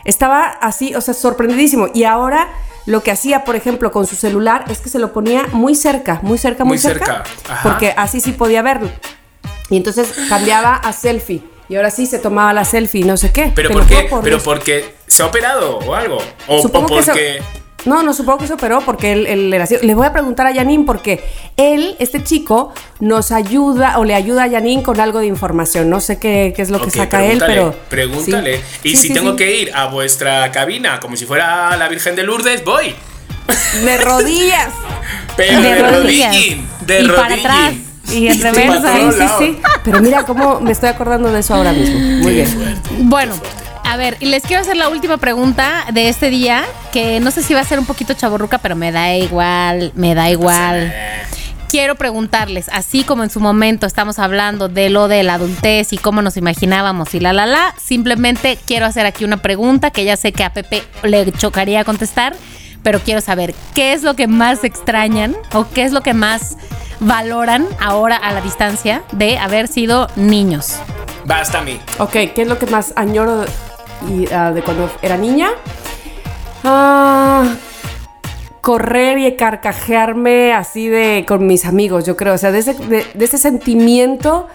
estaba 0.07 0.45
así, 0.47 0.95
o 0.95 1.01
sea, 1.01 1.15
sorprendidísimo. 1.15 1.89
Y 1.93 2.05
ahora 2.05 2.49
lo 2.87 3.03
que 3.03 3.11
hacía, 3.11 3.45
por 3.45 3.57
ejemplo, 3.57 3.91
con 3.91 4.07
su 4.07 4.17
celular 4.17 4.65
es 4.69 4.81
que 4.81 4.89
se 4.89 4.99
lo 4.99 5.13
ponía 5.13 5.47
muy 5.53 5.75
cerca, 5.75 6.21
muy 6.23 6.39
cerca, 6.39 6.65
muy, 6.65 6.77
Muy 6.77 6.79
cerca, 6.79 7.25
porque 7.63 7.93
así 7.97 8.21
sí 8.21 8.33
podía 8.33 8.63
verlo. 8.63 8.89
Y 9.69 9.77
entonces 9.77 10.15
cambiaba 10.29 10.75
a 10.77 10.93
selfie. 10.93 11.43
Y 11.69 11.75
ahora 11.75 11.91
sí 11.91 12.07
se 12.07 12.21
tomaba 12.21 12.53
la 12.53 12.65
selfie, 12.65 13.05
no 13.05 13.17
sé 13.17 13.33
qué. 13.33 13.51
¿Pero 13.55 13.69
Te 13.69 13.75
por 13.75 13.83
lo 13.83 13.89
qué? 13.89 13.97
juro 13.97 14.09
por 14.09 14.23
¿Pero 14.23 14.39
porque 14.39 14.95
se 15.09 15.25
ha 15.25 15.27
operado 15.27 15.79
o 15.79 15.95
algo? 15.95 16.19
¿O, 16.47 16.61
o 16.61 16.71
porque.? 16.71 17.41
No, 17.87 18.03
no, 18.03 18.13
supongo 18.13 18.39
que 18.39 18.47
se 18.47 18.53
operó 18.55 18.81
porque 18.81 19.13
él, 19.13 19.27
él 19.27 19.55
era 19.55 19.65
así. 19.65 19.77
Le 19.81 19.95
voy 19.95 20.07
a 20.07 20.13
preguntar 20.13 20.47
a 20.47 20.55
Janine 20.55 20.85
porque 20.85 21.25
él, 21.57 21.97
este 21.99 22.23
chico, 22.23 22.75
nos 23.01 23.33
ayuda 23.33 23.99
o 23.99 24.05
le 24.05 24.15
ayuda 24.15 24.45
a 24.45 24.51
Janine 24.51 24.83
con 24.83 25.01
algo 25.01 25.21
de 25.21 25.27
información. 25.27 25.89
No 25.89 26.01
sé 26.01 26.19
qué, 26.19 26.53
qué 26.55 26.63
es 26.63 26.71
lo 26.71 26.81
que 26.81 26.91
saca 26.91 27.25
él, 27.25 27.43
pero. 27.47 27.75
Pregúntale. 27.89 28.59
Sí. 28.59 28.63
Y 28.83 28.91
Sí, 28.91 28.97
si 28.97 29.09
sí, 29.09 29.15
tengo 29.15 29.31
sí. 29.31 29.37
que 29.37 29.57
ir 29.63 29.71
a 29.75 29.87
vuestra 29.87 30.51
cabina 30.53 31.01
como 31.01 31.17
si 31.17 31.25
fuera 31.27 31.77
la 31.77 31.89
Virgen 31.89 32.17
de 32.17 32.25
Lourdes, 32.25 32.65
voy. 32.65 32.95
De 33.85 33.97
rodillas. 33.99 34.69
Pero 35.37 35.61
de, 35.63 35.69
de 35.75 35.83
rodillas. 35.83 36.35
rodillín. 36.35 36.67
De 36.87 37.03
y 37.03 37.09
para 37.09 37.35
atrás. 37.35 37.73
Y 38.13 38.27
en 38.29 38.41
reversa. 38.41 38.97
todos 38.99 39.15
Sí, 39.15 39.21
sí, 39.21 39.35
sí. 39.39 39.59
Pero 39.85 40.01
mira 40.01 40.25
cómo 40.25 40.61
me 40.61 40.73
estoy 40.73 40.89
acordando 40.89 41.31
de 41.31 41.41
eso 41.41 41.55
ahora 41.55 41.73
mismo. 41.73 41.99
Muy 41.99 42.35
bien. 42.35 42.81
Bueno, 43.03 43.35
a 43.87 43.97
ver, 43.97 44.17
y 44.19 44.27
les 44.27 44.43
quiero 44.43 44.63
hacer 44.63 44.77
la 44.77 44.89
última 44.89 45.17
pregunta 45.17 45.87
de 45.93 46.09
este 46.09 46.29
día, 46.29 46.65
que 46.93 47.21
no 47.21 47.31
sé 47.31 47.43
si 47.43 47.55
va 47.55 47.61
a 47.61 47.65
ser 47.65 47.79
un 47.79 47.87
poquito 47.87 48.15
chaborruca, 48.15 48.59
pero 48.59 48.75
me 48.75 48.91
da 48.91 49.15
igual, 49.15 49.93
me 49.95 50.15
da 50.15 50.29
igual. 50.29 50.93
Quiero 51.69 51.95
preguntarles, 51.95 52.69
así 52.73 53.05
como 53.05 53.23
en 53.23 53.31
su 53.31 53.39
momento 53.39 53.87
estamos 53.87 54.19
hablando 54.19 54.69
de 54.69 54.91
lo 54.91 55.07
de 55.07 55.23
la 55.23 55.35
adultez 55.35 55.93
y 55.93 55.99
cómo 55.99 56.21
nos 56.21 56.37
imaginábamos 56.37 57.15
y 57.15 57.21
la 57.21 57.33
la 57.33 57.47
la, 57.47 57.75
simplemente 57.77 58.59
quiero 58.67 58.87
hacer 58.87 59.07
aquí 59.07 59.25
una 59.25 59.37
pregunta 59.37 59.91
que 59.91 60.05
ya 60.05 60.17
sé 60.17 60.33
que 60.33 60.43
a 60.43 60.53
Pepe 60.53 60.83
le 61.05 61.31
chocaría 61.33 61.85
contestar, 61.85 62.35
pero 62.83 62.99
quiero 63.01 63.21
saber 63.21 63.55
qué 63.75 63.93
es 63.93 64.03
lo 64.03 64.15
que 64.15 64.27
más 64.27 64.65
extrañan 64.65 65.37
o 65.53 65.69
qué 65.69 65.85
es 65.85 65.93
lo 65.93 66.01
que 66.01 66.15
más 66.15 66.57
valoran 66.99 67.67
ahora 67.79 68.17
a 68.17 68.33
la 68.33 68.41
distancia 68.41 69.03
de 69.13 69.39
haber 69.39 69.69
sido 69.69 70.09
niños. 70.17 70.77
Basta 71.25 71.59
a 71.59 71.63
mí. 71.63 71.81
Ok, 71.99 72.13
¿qué 72.13 72.43
es 72.43 72.49
lo 72.49 72.59
que 72.59 72.67
más 72.67 72.93
añoro 72.97 73.45
y, 74.09 74.33
ah, 74.33 74.53
de 74.53 74.63
cuando 74.63 74.91
era 75.03 75.17
niña? 75.17 75.51
Ah, 76.65 77.55
correr 78.61 79.19
y 79.19 79.37
carcajearme 79.37 80.53
así 80.53 80.89
de 80.89 81.25
con 81.27 81.47
mis 81.47 81.65
amigos, 81.65 82.05
yo 82.05 82.17
creo. 82.17 82.35
O 82.35 82.39
sea, 82.39 82.51
de 82.51 82.59
ese, 82.59 83.39
sentimiento, 83.39 84.49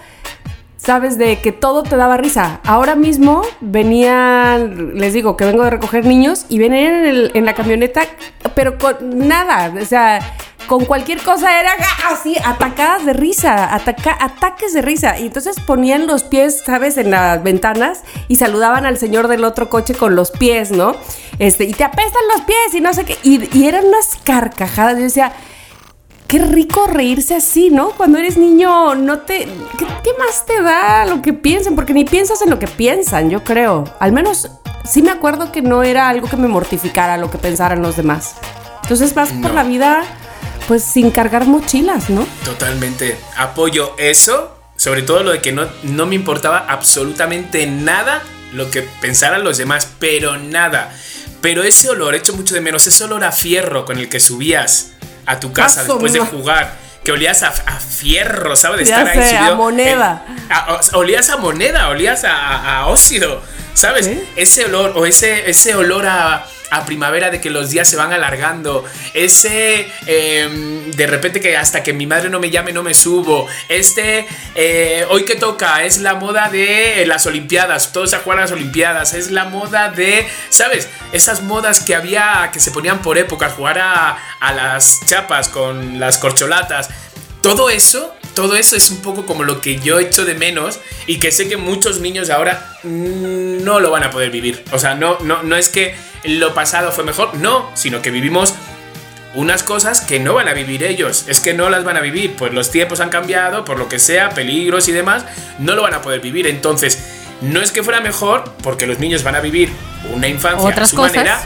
¿sabes? 0.77 1.17
De 1.17 1.39
que 1.39 1.51
todo 1.51 1.83
te 1.83 1.95
daba 1.95 2.17
risa. 2.17 2.59
Ahora 2.65 2.95
mismo 2.95 3.41
venían, 3.61 4.95
les 4.95 5.13
digo 5.13 5.37
que 5.37 5.45
vengo 5.45 5.63
de 5.63 5.69
recoger 5.69 6.05
niños 6.05 6.45
y 6.49 6.59
venían 6.59 7.05
en, 7.05 7.31
en 7.33 7.45
la 7.45 7.53
camioneta, 7.53 8.03
pero 8.53 8.77
con 8.77 9.27
nada. 9.27 9.73
O 9.81 9.85
sea, 9.85 10.19
con 10.67 10.85
cualquier 10.85 11.21
cosa 11.21 11.59
era 11.59 11.71
así, 12.09 12.37
atacadas 12.43 13.05
de 13.05 13.13
risa, 13.13 13.73
ataca, 13.73 14.15
ataques 14.19 14.73
de 14.73 14.81
risa. 14.81 15.19
Y 15.19 15.27
entonces 15.27 15.59
ponían 15.59 16.07
los 16.07 16.23
pies, 16.23 16.63
¿sabes?, 16.65 16.97
en 16.97 17.11
las 17.11 17.43
ventanas 17.43 18.03
y 18.27 18.35
saludaban 18.35 18.85
al 18.85 18.97
señor 18.97 19.27
del 19.27 19.43
otro 19.43 19.69
coche 19.69 19.93
con 19.93 20.15
los 20.15 20.31
pies, 20.31 20.71
¿no? 20.71 20.95
Este, 21.39 21.65
y 21.65 21.73
te 21.73 21.83
apestan 21.83 22.21
los 22.33 22.41
pies 22.41 22.73
y 22.73 22.81
no 22.81 22.93
sé 22.93 23.05
qué. 23.05 23.17
Y, 23.23 23.57
y 23.57 23.67
eran 23.67 23.85
unas 23.85 24.17
carcajadas. 24.23 24.97
Yo 24.97 25.03
decía, 25.03 25.33
qué 26.27 26.39
rico 26.39 26.87
reírse 26.87 27.35
así, 27.35 27.69
¿no? 27.69 27.89
Cuando 27.91 28.17
eres 28.17 28.37
niño, 28.37 28.95
no 28.95 29.19
te. 29.19 29.39
¿qué, 29.77 29.85
¿qué, 30.03 30.11
más 30.17 30.45
te 30.45 30.61
da 30.61 31.05
lo 31.05 31.21
que 31.21 31.33
piensen? 31.33 31.75
Porque 31.75 31.93
ni 31.93 32.05
piensas 32.05 32.41
en 32.41 32.49
lo 32.49 32.59
que 32.59 32.67
piensan, 32.67 33.29
yo 33.29 33.43
creo. 33.43 33.83
Al 33.99 34.13
menos 34.13 34.49
sí 34.85 35.01
me 35.01 35.11
acuerdo 35.11 35.51
que 35.51 35.61
no 35.61 35.83
era 35.83 36.07
algo 36.07 36.29
que 36.29 36.37
me 36.37 36.47
mortificara 36.47 37.17
lo 37.17 37.29
que 37.29 37.37
pensaran 37.37 37.81
los 37.81 37.97
demás. 37.97 38.35
Entonces 38.83 39.13
vas 39.13 39.33
no. 39.33 39.41
por 39.41 39.53
la 39.53 39.63
vida 39.63 40.03
pues 40.71 40.85
sin 40.85 41.11
cargar 41.11 41.47
mochilas, 41.47 42.09
¿no? 42.09 42.25
Totalmente. 42.45 43.19
Apoyo 43.35 43.93
eso, 43.97 44.57
sobre 44.77 45.01
todo 45.01 45.21
lo 45.21 45.31
de 45.31 45.41
que 45.41 45.51
no, 45.51 45.67
no 45.83 46.05
me 46.05 46.15
importaba 46.15 46.59
absolutamente 46.65 47.65
nada 47.67 48.21
lo 48.53 48.71
que 48.71 48.83
pensaran 49.01 49.43
los 49.43 49.57
demás, 49.57 49.89
pero 49.99 50.37
nada. 50.37 50.89
Pero 51.41 51.63
ese 51.63 51.89
olor, 51.89 52.15
hecho 52.15 52.31
mucho 52.31 52.53
de 52.53 52.61
menos, 52.61 52.87
ese 52.87 53.03
olor 53.03 53.25
a 53.25 53.33
fierro 53.33 53.83
con 53.83 53.97
el 53.97 54.07
que 54.07 54.21
subías 54.21 54.91
a 55.25 55.41
tu 55.41 55.51
casa 55.51 55.81
Paso, 55.81 55.95
después 55.95 56.13
de 56.13 56.19
jugar, 56.21 56.73
que 57.03 57.11
olías 57.11 57.43
a, 57.43 57.49
a 57.49 57.77
fierro, 57.81 58.55
¿sabes? 58.55 58.77
De 58.77 58.83
estar 58.83 59.05
ahí 59.09 59.19
sé, 59.29 59.35
a 59.35 59.39
subido 59.39 59.55
moneda. 59.57 60.25
en- 60.29 60.51
a- 60.53 60.79
olías 60.93 61.29
a 61.31 61.35
moneda, 61.35 61.89
olías 61.89 62.23
a, 62.23 62.85
óxido, 62.87 63.41
¿sabes? 63.73 64.05
¿Sí? 64.05 64.23
Ese 64.37 64.63
olor, 64.63 64.93
o 64.95 65.05
ese, 65.05 65.49
ese 65.49 65.75
olor 65.75 66.05
a, 66.07 66.45
a 66.71 66.85
primavera 66.85 67.29
de 67.29 67.39
que 67.39 67.49
los 67.49 67.69
días 67.69 67.87
se 67.87 67.97
van 67.97 68.13
alargando, 68.13 68.83
ese 69.13 69.91
eh, 70.07 70.83
de 70.95 71.07
repente 71.07 71.39
que 71.39 71.57
hasta 71.57 71.83
que 71.83 71.93
mi 71.93 72.07
madre 72.07 72.29
no 72.29 72.39
me 72.39 72.49
llame 72.49 72.73
no 72.73 72.81
me 72.81 72.93
subo, 72.93 73.47
este 73.69 74.25
eh, 74.55 75.05
hoy 75.09 75.25
que 75.25 75.35
toca 75.35 75.83
es 75.83 75.99
la 75.99 76.15
moda 76.15 76.49
de 76.49 77.03
las 77.05 77.25
olimpiadas, 77.25 77.91
todos 77.91 78.13
a 78.13 78.19
jugar 78.19 78.39
a 78.39 78.41
las 78.43 78.51
olimpiadas, 78.51 79.13
es 79.13 79.31
la 79.31 79.45
moda 79.45 79.89
de, 79.89 80.27
¿sabes? 80.49 80.87
Esas 81.11 81.43
modas 81.43 81.81
que 81.81 81.93
había, 81.93 82.49
que 82.53 82.59
se 82.59 82.71
ponían 82.71 83.01
por 83.01 83.17
época, 83.17 83.49
jugar 83.49 83.77
a, 83.79 84.17
a 84.39 84.53
las 84.53 85.05
chapas 85.05 85.49
con 85.49 85.99
las 85.99 86.17
corcholatas, 86.17 86.89
todo 87.41 87.69
eso, 87.69 88.15
todo 88.33 88.55
eso 88.55 88.75
es 88.75 88.89
un 88.91 89.01
poco 89.01 89.25
como 89.25 89.43
lo 89.43 89.61
que 89.61 89.79
yo 89.79 89.99
echo 89.99 90.25
de 90.25 90.35
menos 90.35 90.79
y 91.07 91.17
que 91.19 91.31
sé 91.31 91.47
que 91.47 91.57
muchos 91.57 91.99
niños 91.99 92.29
ahora 92.29 92.77
mm, 92.83 93.63
no 93.63 93.79
lo 93.79 93.91
van 93.91 94.03
a 94.03 94.11
poder 94.11 94.31
vivir. 94.31 94.63
O 94.71 94.79
sea, 94.79 94.95
no, 94.95 95.17
no, 95.21 95.43
no 95.43 95.55
es 95.55 95.69
que 95.69 95.95
lo 96.23 96.53
pasado 96.53 96.91
fue 96.91 97.03
mejor, 97.03 97.35
no, 97.35 97.69
sino 97.73 98.01
que 98.01 98.11
vivimos 98.11 98.55
unas 99.33 99.63
cosas 99.63 100.01
que 100.01 100.19
no 100.19 100.33
van 100.33 100.47
a 100.47 100.53
vivir 100.53 100.83
ellos. 100.83 101.25
Es 101.27 101.39
que 101.39 101.53
no 101.53 101.69
las 101.69 101.83
van 101.83 101.97
a 101.97 102.01
vivir, 102.01 102.35
pues 102.35 102.53
los 102.53 102.71
tiempos 102.71 102.99
han 102.99 103.09
cambiado, 103.09 103.65
por 103.65 103.77
lo 103.79 103.87
que 103.87 103.99
sea, 103.99 104.31
peligros 104.31 104.87
y 104.87 104.91
demás, 104.91 105.25
no 105.59 105.75
lo 105.75 105.81
van 105.83 105.93
a 105.93 106.01
poder 106.01 106.19
vivir. 106.19 106.47
Entonces, 106.47 106.99
no 107.41 107.61
es 107.61 107.71
que 107.71 107.83
fuera 107.83 108.01
mejor, 108.01 108.53
porque 108.61 108.85
los 108.87 108.99
niños 108.99 109.23
van 109.23 109.35
a 109.35 109.39
vivir 109.39 109.69
una 110.13 110.27
infancia 110.27 110.67
Otras 110.67 110.89
a 110.89 110.91
su 110.91 110.95
cosas. 110.95 111.15
manera, 111.15 111.41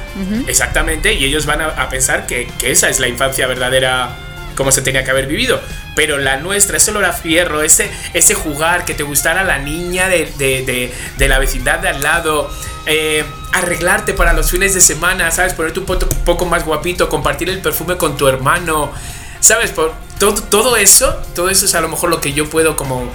exactamente, 0.47 1.13
y 1.13 1.25
ellos 1.25 1.45
van 1.45 1.61
a, 1.61 1.67
a 1.67 1.89
pensar 1.89 2.25
que, 2.25 2.49
que 2.59 2.71
esa 2.71 2.89
es 2.89 2.99
la 2.99 3.07
infancia 3.07 3.47
verdadera 3.47 4.09
como 4.55 4.71
se 4.71 4.81
tenía 4.81 5.03
que 5.03 5.11
haber 5.11 5.27
vivido. 5.27 5.59
Pero 5.95 6.17
la 6.17 6.37
nuestra, 6.37 6.77
ese 6.77 6.91
olor 6.91 7.05
a 7.05 7.13
fierro, 7.13 7.61
ese, 7.61 7.89
ese 8.13 8.33
jugar, 8.33 8.85
que 8.85 8.93
te 8.93 9.03
gustara 9.03 9.43
la 9.43 9.59
niña 9.59 10.07
de, 10.07 10.31
de- 10.37 10.63
de- 10.63 10.93
de 11.17 11.27
la 11.27 11.39
vecindad 11.39 11.79
de 11.79 11.89
al 11.89 12.01
lado, 12.03 12.49
eh, 12.85 13.23
arreglarte 13.53 14.13
para 14.13 14.33
los 14.33 14.51
fines 14.51 14.73
de 14.73 14.81
semana, 14.81 15.31
¿sabes? 15.31 15.53
Ponerte 15.53 15.79
un 15.79 15.85
poco, 15.85 16.07
poco 16.25 16.45
más 16.45 16.65
guapito, 16.65 17.07
compartir 17.09 17.49
el 17.49 17.59
perfume 17.59 17.97
con 17.97 18.17
tu 18.17 18.27
hermano, 18.27 18.91
¿sabes? 19.39 19.71
Por, 19.71 19.93
todo, 20.19 20.33
todo 20.43 20.75
eso, 20.77 21.13
todo 21.33 21.49
eso 21.49 21.65
es 21.65 21.75
a 21.75 21.81
lo 21.81 21.87
mejor 21.89 22.09
lo 22.09 22.21
que 22.21 22.33
yo 22.33 22.49
puedo 22.49 22.75
como, 22.75 23.09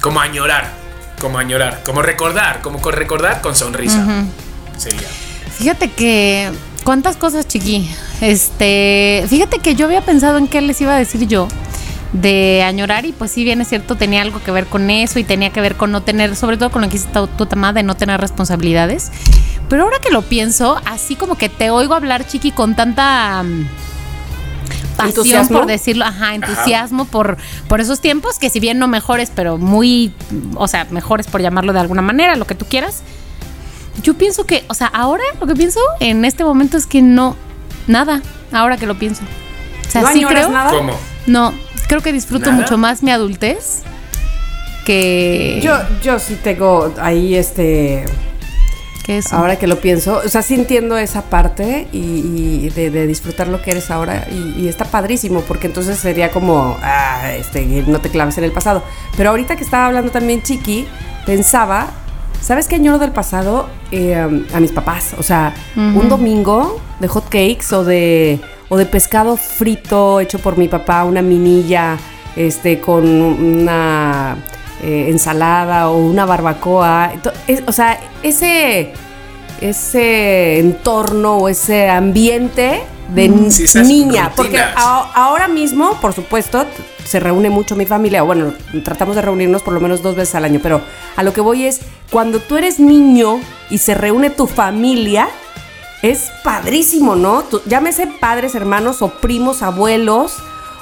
como 0.00 0.20
añorar, 0.20 0.72
como 1.20 1.38
añorar, 1.38 1.82
como 1.84 2.02
recordar, 2.02 2.60
como 2.60 2.78
recordar 2.90 3.40
con 3.40 3.54
sonrisa. 3.56 4.04
Sería. 4.76 5.08
Fíjate 5.58 5.90
que. 5.90 6.50
¿Cuántas 6.84 7.16
cosas, 7.16 7.48
chiqui? 7.48 7.88
Este. 8.20 9.24
Fíjate 9.28 9.58
que 9.58 9.74
yo 9.74 9.86
había 9.86 10.02
pensado 10.02 10.36
en 10.36 10.46
qué 10.46 10.60
les 10.60 10.80
iba 10.80 10.94
a 10.94 10.98
decir 10.98 11.26
yo. 11.26 11.48
De 12.12 12.62
añorar, 12.62 13.06
y 13.06 13.12
pues 13.12 13.32
sí, 13.32 13.42
bien 13.42 13.60
es 13.60 13.68
cierto, 13.68 13.96
tenía 13.96 14.22
algo 14.22 14.40
que 14.40 14.52
ver 14.52 14.66
con 14.66 14.88
eso 14.88 15.18
y 15.18 15.24
tenía 15.24 15.50
que 15.50 15.60
ver 15.60 15.74
con 15.74 15.90
no 15.90 16.02
tener, 16.02 16.36
sobre 16.36 16.56
todo 16.56 16.70
con 16.70 16.82
lo 16.82 16.88
que 16.88 16.96
hiciste 16.96 17.18
tu, 17.36 17.46
tamá, 17.46 17.72
de 17.72 17.82
no 17.82 17.96
tener 17.96 18.20
responsabilidades. 18.20 19.10
Pero 19.68 19.82
ahora 19.82 19.96
que 19.98 20.10
lo 20.12 20.22
pienso, 20.22 20.80
así 20.84 21.16
como 21.16 21.36
que 21.36 21.48
te 21.48 21.70
oigo 21.70 21.94
hablar, 21.94 22.24
chiqui, 22.26 22.52
con 22.52 22.76
tanta. 22.76 23.42
mm, 23.42 23.66
pasión 24.96 25.08
¿Entusiasmo? 25.08 25.58
por 25.58 25.66
decirlo, 25.66 26.04
ajá, 26.04 26.34
entusiasmo 26.36 27.06
por, 27.06 27.36
por 27.66 27.80
esos 27.80 28.00
tiempos, 28.00 28.38
que 28.38 28.48
si 28.48 28.60
bien 28.60 28.78
no 28.78 28.86
mejores, 28.86 29.32
pero 29.34 29.58
muy, 29.58 30.12
o 30.54 30.68
sea, 30.68 30.86
mejores 30.90 31.26
por 31.26 31.40
llamarlo 31.40 31.72
de 31.72 31.80
alguna 31.80 32.02
manera, 32.02 32.36
lo 32.36 32.46
que 32.46 32.54
tú 32.54 32.66
quieras. 32.66 33.02
Yo 34.02 34.14
pienso 34.14 34.44
que, 34.44 34.64
o 34.68 34.74
sea, 34.74 34.88
ahora 34.88 35.24
lo 35.40 35.46
que 35.46 35.54
pienso 35.54 35.80
en 36.00 36.24
este 36.24 36.44
momento 36.44 36.76
es 36.76 36.86
que 36.86 37.00
no, 37.02 37.36
nada, 37.86 38.22
ahora 38.52 38.76
que 38.76 38.86
lo 38.86 38.96
pienso. 38.98 39.22
O 39.86 39.90
sea, 39.90 40.02
¿No 40.02 40.08
sí 40.08 40.24
creo. 40.24 40.50
nada? 40.50 40.70
¿Cómo? 40.70 40.92
No, 41.26 41.54
creo 41.88 42.00
que 42.00 42.12
disfruto 42.12 42.46
¿Nada? 42.50 42.60
mucho 42.62 42.76
más 42.76 43.02
mi 43.02 43.10
adultez 43.10 43.82
que. 44.84 45.60
Yo, 45.62 45.76
yo 46.02 46.18
sí 46.18 46.36
tengo 46.42 46.92
ahí 47.00 47.36
este. 47.36 48.04
que 49.04 49.18
eso. 49.18 49.36
Ahora 49.36 49.56
que 49.56 49.66
lo 49.66 49.78
pienso, 49.80 50.20
o 50.24 50.28
sea, 50.28 50.42
sí 50.42 50.54
entiendo 50.54 50.98
esa 50.98 51.22
parte 51.22 51.88
y, 51.92 51.98
y 51.98 52.68
de, 52.70 52.90
de 52.90 53.06
disfrutar 53.06 53.48
lo 53.48 53.62
que 53.62 53.70
eres 53.70 53.90
ahora 53.90 54.26
y, 54.30 54.62
y 54.62 54.68
está 54.68 54.84
padrísimo 54.84 55.40
porque 55.42 55.66
entonces 55.68 55.98
sería 55.98 56.30
como, 56.30 56.76
ah, 56.82 57.32
este, 57.32 57.64
no 57.86 58.00
te 58.00 58.10
claves 58.10 58.36
en 58.38 58.44
el 58.44 58.52
pasado. 58.52 58.82
Pero 59.16 59.30
ahorita 59.30 59.56
que 59.56 59.64
estaba 59.64 59.86
hablando 59.86 60.10
también 60.10 60.42
Chiqui, 60.42 60.86
pensaba, 61.26 61.88
¿sabes 62.44 62.68
qué 62.68 62.76
añoro 62.76 62.98
del 62.98 63.10
pasado? 63.12 63.68
Eh, 63.90 64.14
a 64.54 64.60
mis 64.60 64.70
papás, 64.72 65.14
o 65.18 65.22
sea, 65.22 65.54
un 65.76 66.08
domingo 66.08 66.80
de 67.00 67.08
hot 67.08 67.24
cakes 67.24 67.72
o 67.72 67.82
de, 67.84 68.38
o 68.68 68.76
de 68.76 68.86
pescado 68.86 69.36
frito 69.36 70.20
hecho 70.20 70.38
por 70.38 70.56
mi 70.56 70.68
papá, 70.68 71.04
una 71.04 71.22
minilla, 71.22 71.96
este, 72.36 72.80
con 72.80 73.04
una 73.08 74.36
eh, 74.82 75.06
ensalada 75.08 75.88
o 75.88 75.98
una 75.98 76.24
barbacoa. 76.26 77.12
Es- 77.46 77.62
o 77.66 77.72
sea, 77.72 77.98
ese, 78.22 78.92
ese 79.60 80.58
entorno 80.58 81.36
o 81.38 81.48
ese 81.48 81.88
ambiente 81.88 82.82
de 83.14 83.28
Sí, 83.50 83.66
niña. 83.82 84.30
Porque 84.34 84.58
a- 84.58 85.10
ahora 85.14 85.48
mismo, 85.48 85.92
por 86.00 86.12
supuesto, 86.12 86.64
se 87.04 87.20
reúne 87.20 87.50
mucho 87.50 87.76
mi 87.76 87.86
familia. 87.86 88.22
o 88.22 88.26
Bueno, 88.26 88.52
tratamos 88.84 89.16
de 89.16 89.22
reunirnos 89.22 89.62
por 89.62 89.74
lo 89.74 89.80
menos 89.80 90.02
dos 90.02 90.14
veces 90.16 90.34
al 90.34 90.44
año. 90.44 90.60
Pero 90.62 90.80
a 91.16 91.22
lo 91.22 91.32
que 91.32 91.40
voy 91.40 91.66
es, 91.66 91.80
cuando 92.10 92.40
tú 92.40 92.56
eres 92.56 92.78
niño 92.80 93.40
y 93.70 93.78
se 93.78 93.94
reúne 93.94 94.30
tu 94.30 94.46
familia, 94.46 95.28
es 96.02 96.30
padrísimo, 96.42 97.16
¿no? 97.16 97.42
Tú- 97.42 97.62
llámese 97.66 98.06
padres, 98.06 98.54
hermanos 98.54 99.00
o 99.02 99.08
primos, 99.20 99.62
abuelos 99.62 100.34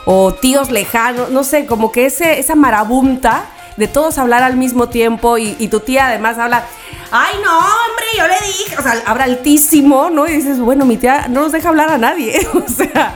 o 0.04 0.32
tíos 0.34 0.70
lejanos, 0.72 1.30
no 1.30 1.44
sé, 1.44 1.66
como 1.66 1.92
que 1.92 2.06
ese, 2.06 2.40
esa 2.40 2.56
marabunta 2.56 3.44
de 3.76 3.86
todos 3.88 4.18
hablar 4.18 4.42
al 4.42 4.56
mismo 4.56 4.88
tiempo 4.88 5.38
y, 5.38 5.56
y 5.60 5.68
tu 5.68 5.78
tía 5.80 6.08
además 6.08 6.38
habla, 6.38 6.66
ay 7.12 7.36
no, 7.42 7.56
hombre, 7.56 8.04
yo 8.18 8.26
le 8.26 8.46
dije, 8.46 8.76
o 8.78 8.82
sea, 8.82 9.00
habla 9.06 9.24
altísimo, 9.24 10.10
¿no? 10.10 10.26
Y 10.26 10.32
dices, 10.32 10.58
bueno, 10.58 10.84
mi 10.84 10.96
tía 10.96 11.28
no 11.28 11.42
nos 11.42 11.52
deja 11.52 11.68
hablar 11.68 11.88
a 11.90 11.98
nadie, 11.98 12.46
o 12.54 12.68
sea, 12.68 13.14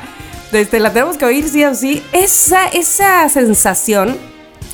este, 0.57 0.81
la 0.81 0.93
tenemos 0.93 1.17
que 1.17 1.25
oír 1.25 1.49
sí 1.49 1.65
o 1.65 1.75
sí. 1.75 2.03
Esa, 2.13 2.67
esa 2.69 3.29
sensación 3.29 4.17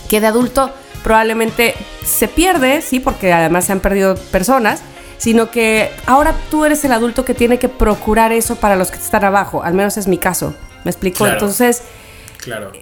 que 0.09 0.21
de 0.21 0.27
adulto 0.27 0.71
probablemente 1.03 1.75
se 2.05 2.29
pierde, 2.29 2.81
sí, 2.83 3.01
porque 3.01 3.33
además 3.33 3.65
se 3.65 3.73
han 3.73 3.81
perdido 3.81 4.15
personas, 4.17 4.81
sino 5.19 5.51
que 5.51 5.91
ahora 6.07 6.35
tú 6.51 6.65
eres 6.65 6.85
el 6.85 6.93
adulto 6.93 7.25
que 7.25 7.35
tiene 7.35 7.59
que 7.59 7.69
procurar 7.69 8.33
eso 8.33 8.57
para 8.57 8.77
los 8.77 8.91
que 8.91 8.99
están 8.99 9.25
abajo, 9.25 9.63
al 9.63 9.75
menos 9.75 9.97
es 9.97 10.09
mi 10.09 10.19
caso, 10.19 10.55
¿me 10.85 10.91
explico? 10.91 11.19
Claro. 11.19 11.35
Entonces, 11.35 11.83
Claro. 12.39 12.73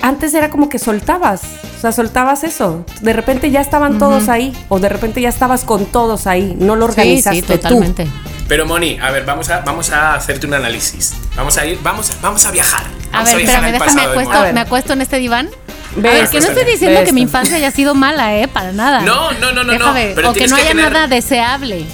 antes 0.00 0.32
era 0.32 0.48
como 0.50 0.68
que 0.70 0.78
soltabas, 0.78 1.42
o 1.76 1.80
sea, 1.80 1.92
soltabas 1.92 2.42
eso, 2.44 2.84
de 3.02 3.12
repente 3.12 3.50
ya 3.50 3.60
estaban 3.60 3.98
todos 3.98 4.28
ahí, 4.30 4.52
o 4.68 4.78
de 4.78 4.88
repente 4.88 5.20
ya 5.20 5.28
estabas 5.28 5.64
con 5.64 5.84
todos 5.86 6.26
ahí, 6.26 6.56
no 6.58 6.74
lo 6.74 6.86
sí, 6.86 6.90
organizaste 6.92 7.40
sí, 7.40 7.46
totalmente. 7.46 8.04
tú. 8.04 8.10
Pero 8.48 8.66
Moni, 8.66 8.98
a 9.00 9.10
ver, 9.10 9.24
vamos 9.24 9.48
a, 9.48 9.60
vamos 9.60 9.90
a 9.90 10.14
hacerte 10.14 10.46
un 10.46 10.54
análisis. 10.54 11.14
Vamos 11.34 11.56
a 11.56 11.64
ir, 11.64 11.78
vamos, 11.82 12.10
a- 12.10 12.14
vamos 12.20 12.44
a 12.44 12.50
viajar. 12.50 12.84
A 13.10 13.18
Vamos 13.18 13.28
ver, 13.30 13.38
viajar 13.38 13.64
espérame, 13.64 13.72
déjame 13.72 14.02
acuesto, 14.02 14.52
me 14.52 14.60
acuesto 14.60 14.92
en 14.92 15.00
este 15.00 15.16
diván. 15.18 15.48
Ve 15.96 16.08
a 16.08 16.12
ver, 16.12 16.28
que 16.28 16.40
no 16.40 16.48
estoy 16.48 16.64
diciendo 16.64 17.02
que 17.04 17.12
mi 17.12 17.22
infancia 17.22 17.56
haya 17.56 17.70
sido 17.70 17.94
mala, 17.94 18.36
¿eh? 18.36 18.48
Para 18.48 18.72
nada. 18.72 19.00
No, 19.00 19.30
no, 19.32 19.52
no, 19.52 19.52
no, 19.52 19.64
no, 19.64 19.72
Déjame, 19.72 20.12
pero 20.14 20.30
o 20.30 20.32
que 20.34 20.46
no 20.46 20.56
que 20.56 20.62
haya 20.62 20.70
tener- 20.72 20.92
nada 20.92 21.06
deseable. 21.06 21.84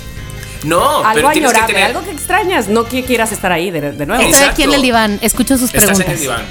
No, 0.65 0.99
algo 1.05 1.15
pero 1.15 1.31
tienes 1.31 1.53
que 1.53 1.57
añorable, 1.59 1.75
tener. 1.75 1.97
algo 1.97 2.05
que 2.05 2.11
extrañas, 2.11 2.69
no 2.69 2.85
que 2.85 3.05
quieras 3.05 3.33
estar 3.33 3.53
ahí 3.53 3.71
de, 3.71 3.93
de 3.93 4.07
nuevo. 4.07 4.23
Exacto. 4.23 4.45
Estoy 4.47 4.53
aquí 4.53 4.63
en 4.65 4.75
el 4.75 4.83
diván, 4.83 5.19
escucho 5.23 5.57
sus 5.57 5.67
Estás 5.73 5.85
preguntas. 5.85 6.07
en 6.07 6.13
el 6.13 6.21
diván. 6.21 6.45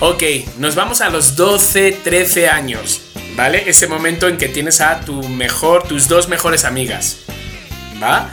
Ok, 0.00 0.22
nos 0.58 0.74
vamos 0.74 1.00
a 1.00 1.10
los 1.10 1.36
12, 1.36 1.92
13 2.02 2.48
años, 2.48 3.02
¿vale? 3.36 3.64
Ese 3.68 3.86
momento 3.86 4.26
en 4.28 4.36
que 4.38 4.48
tienes 4.48 4.80
a 4.80 5.00
tu 5.00 5.22
mejor, 5.28 5.84
tus 5.84 6.08
dos 6.08 6.28
mejores 6.28 6.64
amigas, 6.64 7.18
¿va? 8.02 8.30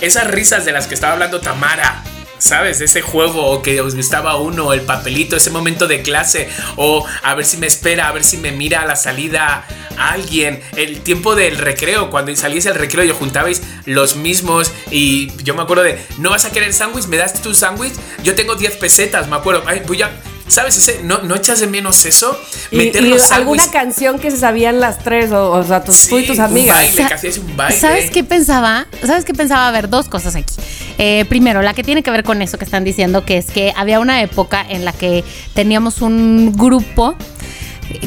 Esas 0.00 0.28
risas 0.28 0.64
de 0.64 0.72
las 0.72 0.86
que 0.86 0.94
estaba 0.94 1.14
hablando 1.14 1.40
Tamara, 1.40 2.02
¿Sabes? 2.38 2.80
Ese 2.80 3.02
juego 3.02 3.62
que 3.62 3.80
os 3.80 3.96
gustaba 3.96 4.36
uno, 4.36 4.72
el 4.72 4.82
papelito, 4.82 5.34
ese 5.34 5.50
momento 5.50 5.88
de 5.88 6.02
clase, 6.02 6.48
o 6.76 7.04
a 7.24 7.34
ver 7.34 7.44
si 7.44 7.56
me 7.56 7.66
espera, 7.66 8.06
a 8.06 8.12
ver 8.12 8.22
si 8.22 8.36
me 8.36 8.52
mira 8.52 8.82
a 8.82 8.86
la 8.86 8.94
salida 8.94 9.66
alguien, 9.98 10.62
el 10.76 11.00
tiempo 11.00 11.34
del 11.34 11.56
recreo, 11.56 12.10
cuando 12.10 12.34
salíais 12.36 12.66
el 12.66 12.76
recreo 12.76 13.04
y 13.04 13.10
os 13.10 13.16
juntabais 13.16 13.60
los 13.86 14.14
mismos, 14.14 14.70
y 14.92 15.32
yo 15.42 15.56
me 15.56 15.62
acuerdo 15.62 15.82
de, 15.82 15.98
¿no 16.18 16.30
vas 16.30 16.44
a 16.44 16.52
querer 16.52 16.72
sándwich? 16.72 17.06
¿Me 17.06 17.16
das 17.16 17.42
tu 17.42 17.54
sándwich? 17.54 17.94
Yo 18.22 18.36
tengo 18.36 18.54
10 18.54 18.76
pesetas, 18.76 19.28
me 19.28 19.34
acuerdo, 19.34 19.64
Ay, 19.66 19.82
voy 19.84 20.02
a 20.02 20.10
¿Sabes? 20.48 20.76
Ese, 20.76 21.02
¿no, 21.04 21.18
¿No 21.22 21.36
echas 21.36 21.60
de 21.60 21.66
menos 21.66 22.04
eso? 22.04 22.38
y, 22.70 22.90
alguna 23.30 23.70
canción 23.70 24.18
que 24.18 24.30
se 24.30 24.38
sabían 24.38 24.80
las 24.80 24.98
tres, 24.98 25.30
o, 25.30 25.52
o 25.52 25.64
sea, 25.64 25.84
tus, 25.84 26.08
tú 26.08 26.18
y 26.18 26.26
tus 26.26 26.38
amigas. 26.38 26.76
Un 26.76 26.86
baile, 26.86 27.08
que 27.08 27.14
hacías 27.14 27.38
un 27.38 27.56
baile. 27.56 27.78
¿Sabes 27.78 28.10
qué 28.10 28.24
pensaba? 28.24 28.86
¿Sabes 29.04 29.24
qué 29.24 29.34
pensaba? 29.34 29.68
A 29.68 29.70
ver, 29.70 29.88
dos 29.88 30.08
cosas 30.08 30.34
aquí. 30.34 30.54
Eh, 30.98 31.24
primero, 31.28 31.62
la 31.62 31.74
que 31.74 31.84
tiene 31.84 32.02
que 32.02 32.10
ver 32.10 32.24
con 32.24 32.42
eso 32.42 32.58
que 32.58 32.64
están 32.64 32.84
diciendo, 32.84 33.24
que 33.24 33.36
es 33.36 33.46
que 33.46 33.72
había 33.76 34.00
una 34.00 34.22
época 34.22 34.64
en 34.68 34.84
la 34.84 34.92
que 34.92 35.24
teníamos 35.54 36.02
un 36.02 36.52
grupo 36.56 37.16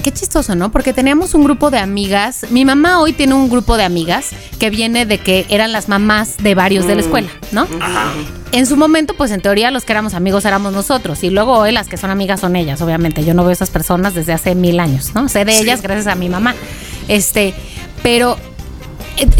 Qué 0.04 0.12
chistoso, 0.12 0.56
¿no? 0.56 0.72
Porque 0.72 0.94
teníamos 0.94 1.34
un 1.34 1.44
grupo 1.44 1.72
de 1.72 1.80
amigas. 1.80 2.46
Mi 2.50 2.66
mamá 2.66 3.00
hoy 3.00 3.14
tiene 3.14 3.34
un 3.34 3.50
grupo 3.50 3.78
de 3.78 3.84
amigas 3.84 4.30
que 4.60 4.70
viene 4.70 5.06
de 5.06 5.18
que 5.18 5.46
eran 5.50 5.72
las 5.72 5.90
mamás 5.90 6.38
de 6.38 6.56
varios 6.56 6.86
de 6.88 6.96
la 6.96 7.02
mm. 7.02 7.06
escuela, 7.06 7.30
¿no? 7.52 7.68
Ajá. 7.80 8.14
En 8.52 8.66
su 8.66 8.76
momento, 8.76 9.14
pues 9.16 9.32
en 9.32 9.42
teoría 9.42 9.72
los 9.72 9.86
que 9.86 9.94
éramos 9.94 10.14
amigos 10.14 10.46
éramos 10.46 10.74
nosotros. 10.74 11.24
Y 11.24 11.30
luego 11.30 11.54
hoy 11.54 11.72
las 11.72 11.88
que 11.88 11.98
son 11.98 12.10
amigas 12.10 12.42
son 12.42 12.56
ellas, 12.56 12.82
obviamente. 12.82 13.24
Yo 13.24 13.34
no 13.34 13.44
veo 13.44 13.52
esas 13.52 13.70
personas 13.70 14.14
desde 14.14 14.34
hace 14.34 14.56
mil 14.56 14.80
años, 14.80 15.16
¿no? 15.16 15.30
Sé 15.30 15.46
de 15.46 15.58
ellas 15.58 15.82
gracias 15.82 16.08
a 16.08 16.16
mi 16.16 16.30
mamá. 16.30 16.54
Este, 17.08 17.54
pero 18.04 18.38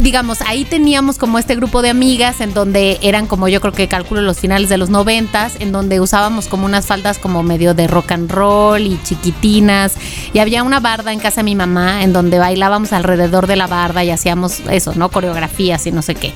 digamos, 0.02 0.42
ahí 0.42 0.66
teníamos 0.66 1.18
como 1.18 1.40
este 1.40 1.56
grupo 1.56 1.82
de 1.82 1.90
amigas 1.90 2.42
en 2.42 2.54
donde 2.54 3.00
eran 3.02 3.28
como 3.28 3.48
yo 3.48 3.62
creo 3.62 3.74
que 3.74 3.88
calculo 3.88 4.22
los 4.22 4.40
finales 4.40 4.70
de 4.70 4.78
los 4.78 4.90
noventas, 4.90 5.54
en 5.60 5.72
donde 5.72 6.00
usábamos 6.00 6.48
como 6.48 6.66
unas 6.66 6.86
faldas 6.86 7.18
como 7.18 7.44
medio 7.44 7.74
de 7.74 7.88
rock 7.88 8.12
and 8.12 8.32
roll 8.32 8.82
y 8.82 9.00
chiquitinas. 9.04 9.94
Y 10.34 10.40
había 10.40 10.64
una 10.64 10.80
barda 10.80 11.14
en 11.14 11.20
casa 11.20 11.42
de 11.42 11.46
mi 11.46 11.56
mamá 11.56 12.04
en 12.04 12.14
donde 12.14 12.40
bailábamos 12.40 12.94
alrededor 12.94 13.48
de 13.48 13.56
la 13.56 13.68
barda 13.68 14.04
y 14.04 14.12
hacíamos 14.12 14.62
eso, 14.70 14.94
¿no? 14.96 15.10
Coreografías 15.10 15.86
y 15.88 15.92
no 15.92 16.02
sé 16.02 16.16
qué. 16.16 16.34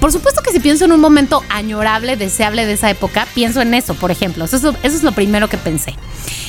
Por 0.00 0.12
supuesto 0.12 0.42
que 0.42 0.52
si 0.52 0.60
pienso 0.60 0.84
en 0.84 0.92
un 0.92 1.00
momento 1.00 1.42
añorable, 1.48 2.16
deseable 2.16 2.66
de 2.66 2.72
esa 2.74 2.90
época, 2.90 3.26
pienso 3.34 3.60
en 3.60 3.74
eso, 3.74 3.94
por 3.94 4.10
ejemplo. 4.10 4.44
Eso 4.44 4.56
eso 4.56 4.74
es 4.82 5.02
lo 5.02 5.12
primero 5.12 5.48
que 5.48 5.58
pensé. 5.58 5.94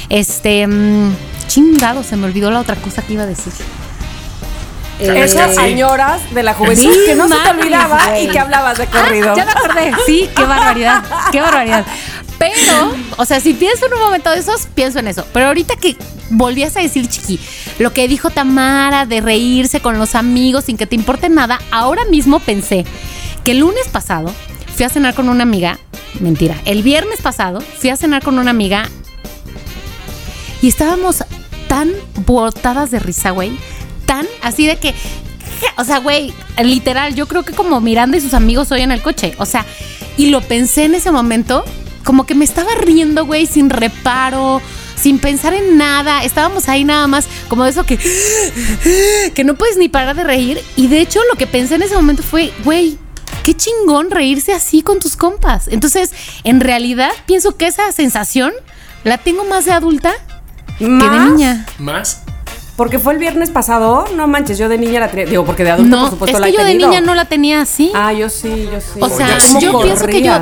Este. 0.10 0.66
Mmm, 0.66 1.14
chingado, 1.48 2.04
se 2.04 2.16
me 2.16 2.28
olvidó 2.28 2.52
la 2.52 2.60
otra 2.60 2.76
cosa 2.76 3.02
que 3.02 3.14
iba 3.14 3.24
a 3.24 3.28
decir. 3.28 3.52
Eh, 5.00 5.24
Esas 5.24 5.56
señoras 5.56 6.22
de 6.34 6.44
la 6.44 6.54
juventud 6.54 6.94
que 7.06 7.16
no 7.16 7.28
se 7.30 7.36
te 7.36 7.50
olvidaba 7.50 8.20
y 8.20 8.28
que 8.28 8.38
hablabas 8.38 8.78
de 8.78 8.88
corrido. 8.88 9.32
Ah, 9.32 9.36
ya 9.36 9.46
me 9.46 9.52
acordé. 9.52 9.92
Sí, 10.06 10.30
qué 10.36 10.44
barbaridad. 10.44 11.04
Qué 11.32 11.42
barbaridad. 11.42 11.86
Pero, 12.38 12.96
o 13.18 13.26
sea, 13.26 13.40
si 13.40 13.54
pienso 13.54 13.86
en 13.86 13.94
un 13.94 14.00
momento 14.00 14.30
de 14.30 14.40
esos, 14.40 14.68
pienso 14.74 15.00
en 15.00 15.08
eso. 15.08 15.26
Pero 15.34 15.48
ahorita 15.48 15.76
que 15.78 15.96
volvías 16.30 16.76
a 16.78 16.82
decir, 16.82 17.08
chiqui, 17.08 17.40
lo 17.80 17.94
que 17.94 18.08
dijo 18.08 18.30
Tamara 18.30 19.06
de 19.06 19.22
reírse 19.22 19.82
con 19.82 19.98
los 19.98 20.16
amigos 20.16 20.66
sin 20.66 20.78
que 20.78 20.86
te 20.86 20.96
importe 20.96 21.30
nada, 21.30 21.60
ahora 21.72 22.06
mismo 22.06 22.40
pensé 22.40 22.86
que 23.44 23.52
el 23.52 23.60
lunes 23.60 23.88
pasado 23.90 24.34
fui 24.76 24.86
a 24.86 24.90
cenar 24.90 25.14
con 25.16 25.30
una 25.30 25.44
amiga. 25.44 25.80
Mentira, 26.20 26.56
el 26.66 26.82
viernes 26.84 27.22
pasado 27.22 27.62
fui 27.62 27.90
a 27.90 27.96
cenar 27.96 28.24
con 28.24 28.40
una 28.40 28.52
amiga 28.52 28.90
y 30.62 30.68
estábamos 30.68 31.24
tan 31.68 31.92
botadas 32.26 32.90
de 32.92 33.00
risa, 33.00 33.32
güey 33.32 33.58
tan 34.10 34.26
así 34.42 34.66
de 34.66 34.78
que, 34.78 34.96
o 35.78 35.84
sea, 35.84 36.00
güey, 36.00 36.34
literal, 36.64 37.14
yo 37.14 37.28
creo 37.28 37.44
que 37.44 37.54
como 37.54 37.80
Miranda 37.80 38.18
y 38.18 38.22
sus 38.22 38.34
amigos 38.34 38.72
hoy 38.72 38.82
en 38.82 38.92
el 38.92 39.04
coche, 39.04 39.36
o 39.38 39.46
sea, 39.46 39.68
y 40.18 40.32
lo 40.32 40.42
pensé 40.42 40.86
en 40.86 40.96
ese 40.96 41.12
momento, 41.12 41.64
como 42.04 42.26
que 42.26 42.34
me 42.34 42.44
estaba 42.44 42.74
riendo, 42.74 43.28
güey, 43.28 43.46
sin 43.46 43.70
reparo, 43.70 44.64
sin 44.96 45.20
pensar 45.20 45.54
en 45.54 45.78
nada. 45.78 46.24
Estábamos 46.24 46.70
ahí 46.70 46.86
nada 46.86 47.06
más 47.06 47.28
como 47.50 47.66
de 47.66 47.70
eso 47.70 47.86
que 47.86 48.00
que 49.36 49.44
no 49.44 49.54
puedes 49.54 49.78
ni 49.78 49.90
parar 49.90 50.16
de 50.16 50.24
reír 50.24 50.60
y 50.76 50.88
de 50.88 51.02
hecho 51.02 51.20
lo 51.32 51.38
que 51.38 51.46
pensé 51.46 51.76
en 51.76 51.84
ese 51.84 51.94
momento 51.94 52.24
fue, 52.24 52.52
güey, 52.64 52.98
qué 53.44 53.54
chingón 53.54 54.10
reírse 54.10 54.54
así 54.54 54.82
con 54.82 55.00
tus 55.00 55.16
compas. 55.16 55.68
Entonces, 55.68 56.14
en 56.44 56.62
realidad 56.62 57.12
pienso 57.28 57.58
que 57.58 57.68
esa 57.68 57.92
sensación 57.92 58.54
la 59.04 59.20
tengo 59.20 59.46
más 59.46 59.66
de 59.66 59.72
adulta 59.72 60.14
que 60.80 60.86
de 60.86 61.20
niña. 61.20 61.68
¿Más? 61.78 62.24
Porque 62.80 62.98
fue 62.98 63.12
el 63.12 63.20
viernes 63.20 63.50
pasado, 63.50 64.06
no 64.16 64.26
manches, 64.30 64.58
yo 64.58 64.70
de 64.70 64.78
niña 64.78 65.02
la 65.02 65.10
tenía, 65.10 65.26
digo, 65.26 65.44
porque 65.44 65.66
de 65.66 65.72
adulto 65.72 66.00
por 66.00 66.10
supuesto 66.12 66.38
es 66.38 66.46
que 66.46 66.54
yo 66.54 66.64
de 66.64 66.76
niña 66.76 67.02
no 67.02 67.14
la 67.14 67.26
tenía 67.26 67.60
así. 67.60 67.92
Ah, 67.94 68.14
yo 68.14 68.30
sí, 68.30 68.70
yo 68.72 68.80
sí. 68.80 69.02
O 69.02 69.10
sea, 69.10 69.38
yo 69.60 69.82
pienso 69.82 70.06
que 70.06 70.22
yo 70.22 70.40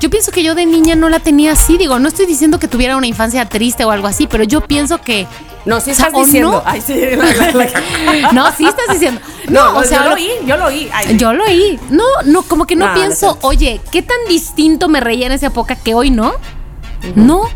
yo 0.00 0.08
pienso 0.08 0.30
que 0.30 0.44
yo 0.44 0.54
de 0.54 0.66
niña 0.66 0.94
no 0.94 1.08
la 1.08 1.18
tenía 1.18 1.50
así, 1.50 1.78
digo, 1.78 1.98
no 1.98 2.06
estoy 2.06 2.26
diciendo 2.26 2.60
que 2.60 2.68
tuviera 2.68 2.96
una 2.96 3.08
infancia 3.08 3.44
triste 3.46 3.84
o 3.84 3.90
algo 3.90 4.06
así, 4.06 4.28
pero 4.28 4.44
yo 4.44 4.60
pienso 4.60 5.00
que 5.00 5.26
no, 5.64 5.80
sí 5.80 5.90
estás 5.90 6.12
diciendo. 6.12 6.62
Ay, 6.64 6.80
sí, 6.80 6.94
no, 8.32 8.52
sí 8.52 8.66
estás 8.66 8.86
diciendo. 8.92 9.20
No, 9.48 9.76
o 9.76 9.82
sea, 9.82 10.04
yo 10.04 10.10
lo 10.10 10.14
oí, 10.14 10.30
yo 10.46 10.56
lo 10.58 10.66
oí. 10.66 10.90
yo 11.16 11.32
lo 11.32 11.44
oí. 11.44 11.80
No, 11.90 12.04
no, 12.24 12.42
como 12.42 12.68
que 12.68 12.76
no 12.76 12.94
pienso, 12.94 13.36
oye, 13.40 13.80
¿qué 13.90 14.02
tan 14.02 14.16
distinto 14.28 14.88
me 14.88 15.00
reía 15.00 15.26
en 15.26 15.32
esa 15.32 15.48
época 15.48 15.74
que 15.74 15.94
hoy 15.94 16.12
no? 16.12 16.34
No. 17.16 17.48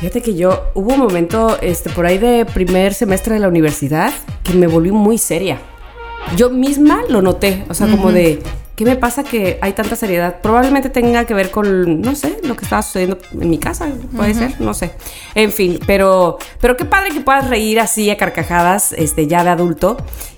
Fíjate 0.00 0.22
que 0.22 0.36
yo 0.36 0.62
hubo 0.74 0.94
un 0.94 1.00
momento 1.00 1.58
este, 1.60 1.90
por 1.90 2.06
ahí 2.06 2.18
de 2.18 2.46
primer 2.46 2.94
semestre 2.94 3.34
de 3.34 3.40
la 3.40 3.48
universidad 3.48 4.12
que 4.44 4.52
me 4.52 4.68
volví 4.68 4.92
muy 4.92 5.18
seria. 5.18 5.58
Yo 6.36 6.50
misma 6.50 7.02
lo 7.08 7.20
noté, 7.20 7.64
o 7.68 7.74
sea, 7.74 7.88
como 7.88 8.12
de, 8.12 8.38
¿qué 8.76 8.84
me 8.84 8.94
pasa 8.94 9.24
que 9.24 9.58
hay 9.60 9.72
tanta 9.72 9.96
seriedad? 9.96 10.40
Probablemente 10.40 10.88
tenga 10.88 11.24
que 11.24 11.34
ver 11.34 11.50
con, 11.50 12.00
no 12.00 12.14
sé, 12.14 12.38
lo 12.44 12.54
que 12.54 12.64
estaba 12.64 12.82
sucediendo 12.82 13.18
en 13.32 13.50
mi 13.50 13.58
casa, 13.58 13.88
puede 14.14 14.34
ser, 14.34 14.60
no 14.60 14.72
sé. 14.72 14.92
En 15.34 15.50
fin, 15.50 15.80
pero, 15.84 16.38
pero 16.60 16.76
qué 16.76 16.84
padre 16.84 17.10
que 17.10 17.20
puedas 17.20 17.48
reír 17.48 17.80
así 17.80 18.08
a 18.10 18.16
carcajadas, 18.16 18.92
este, 18.92 19.26
ya 19.26 19.42
de 19.42 19.50
adulto 19.50 19.96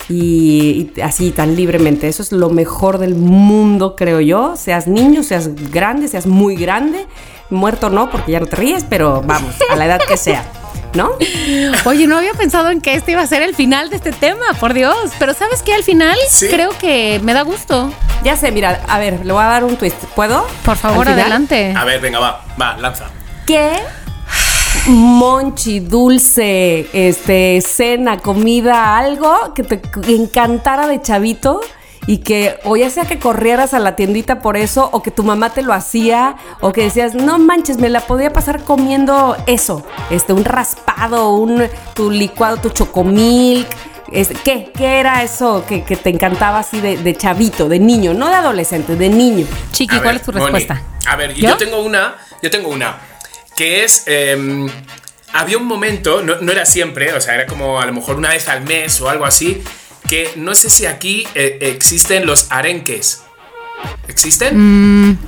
y, 0.09 0.91
y 0.97 1.01
así 1.03 1.33
tan 1.33 1.55
libremente. 1.55 2.09
Eso 2.09 2.23
es 2.23 2.33
lo 2.33 2.49
mejor 2.49 2.97
del 2.97 3.15
mundo, 3.15 3.95
creo 3.95 4.21
yo. 4.21 4.55
Seas 4.57 4.87
niño, 4.87 5.23
seas 5.23 5.51
grande, 5.71 6.09
seas 6.09 6.27
muy 6.27 6.57
grande 6.57 7.07
muerto 7.51 7.91
no, 7.91 8.11
porque 8.11 8.33
ya 8.33 8.41
no 8.41 8.47
te 8.47 8.57
ríes, 8.57 8.85
pero 8.89 9.23
vamos, 9.25 9.55
a 9.71 9.77
la 9.77 9.87
edad 9.87 10.01
que 10.07 10.17
sea. 10.17 10.45
¿No? 10.93 11.11
Oye, 11.85 12.09
no 12.09 12.17
había 12.17 12.35
pensado 12.35 12.71
en 12.71 12.81
que 12.81 12.95
este 12.95 13.13
iba 13.13 13.23
a 13.23 13.27
ser 13.27 13.43
el 13.43 13.55
final 13.55 13.91
de 13.91 13.97
este 13.97 14.11
tema, 14.11 14.47
por 14.59 14.75
Dios. 14.75 14.97
Pero 15.21 15.35
¿sabes 15.35 15.63
qué? 15.63 15.73
Al 15.73 15.85
final 15.85 16.17
creo 16.51 16.71
que 16.79 17.21
me 17.23 17.33
da 17.33 17.43
gusto. 17.43 17.93
Ya 18.25 18.37
sé, 18.37 18.51
mira, 18.51 18.81
a 18.89 18.99
ver, 18.99 19.25
le 19.25 19.33
voy 19.33 19.43
a 19.43 19.47
dar 19.47 19.63
un 19.63 19.77
twist. 19.77 19.97
¿Puedo? 20.17 20.45
Por 20.65 20.77
favor, 20.77 21.09
adelante. 21.09 21.73
A 21.77 21.85
ver, 21.85 22.01
venga, 22.01 22.19
va, 22.19 22.45
va, 22.61 22.77
lanza. 22.77 23.07
¿Qué? 23.47 23.79
Monchi, 24.87 25.79
dulce, 25.79 26.89
este, 26.93 27.61
cena, 27.61 28.19
comida, 28.19 28.97
algo 28.99 29.55
que 29.55 29.63
te 29.63 29.81
encantara 30.09 30.89
de 30.89 31.01
chavito 31.01 31.61
y 32.07 32.19
que 32.19 32.59
o 32.65 32.77
ya 32.77 32.91
sea 32.91 33.05
que 33.05 33.19
corrieras 33.19 33.75
a 33.75 33.79
la 33.79 33.97
tiendita 33.97 34.41
por 34.41 34.57
eso 34.57 34.89
o 34.93 35.03
que 35.03 35.11
tu 35.11 35.23
mamá 35.23 35.51
te 35.51 35.63
lo 35.63 35.73
hacía 35.73 36.37
o 36.61 36.73
que 36.73 36.83
decías, 36.83 37.15
no 37.15 37.39
manches, 37.39 37.79
me 37.79 37.89
la 37.89 38.01
podía 38.01 38.33
pasar 38.33 38.63
comiendo 38.65 39.37
eso, 39.47 39.87
este, 40.11 40.33
un 40.33 40.45
raspado, 40.45 41.35
un, 41.35 41.69
tu 41.95 42.11
licuado, 42.11 42.59
tu 42.59 42.71
chocomilk. 42.71 43.69
Este, 44.13 44.35
¿Qué? 44.35 44.73
¿Qué 44.77 44.99
era 44.99 45.23
eso 45.23 45.65
que, 45.69 45.83
te 45.83 46.11
encantaba 46.11 46.59
así 46.59 46.81
de, 46.81 47.17
chavito, 47.17 47.69
de 47.69 47.79
niño? 47.79 48.13
No 48.13 48.29
de 48.29 48.35
adolescente, 48.35 48.97
de 48.97 49.09
niño. 49.09 49.47
Chiqui, 49.71 50.01
¿cuál 50.01 50.17
es 50.17 50.23
tu 50.23 50.33
respuesta? 50.33 50.83
a 51.07 51.17
ver, 51.17 51.33
¿Yo? 51.35 51.57
tengo 51.57 51.81
una, 51.81 52.17
yo 52.43 52.51
tengo 52.51 52.71
una, 52.71 52.99
que 53.57 53.85
es... 53.85 54.05
Em, 54.07 54.69
había 55.33 55.59
un 55.59 55.67
momento, 55.67 56.23
no, 56.23 56.41
no, 56.41 56.51
era 56.51 56.67
siempre, 56.67 57.13
o 57.13 57.21
sea, 57.21 57.35
era 57.37 57.47
como 57.47 57.81
a 57.81 57.87
lo 57.87 57.93
mejor 57.93 58.17
una 58.17 58.31
vez 58.31 58.49
al 58.49 58.63
mes 58.63 59.01
o 59.01 59.09
algo 59.09 59.25
así, 59.25 59.63
que 60.11 60.33
no 60.35 60.57
sé 60.57 60.71
si 60.71 60.87
aquí 60.87 61.25
eh, 61.37 61.59
existen 61.61 62.27
los 62.27 62.51
arenques. 62.51 63.23
¿Existen? 64.09 65.13
Mm, 65.13 65.19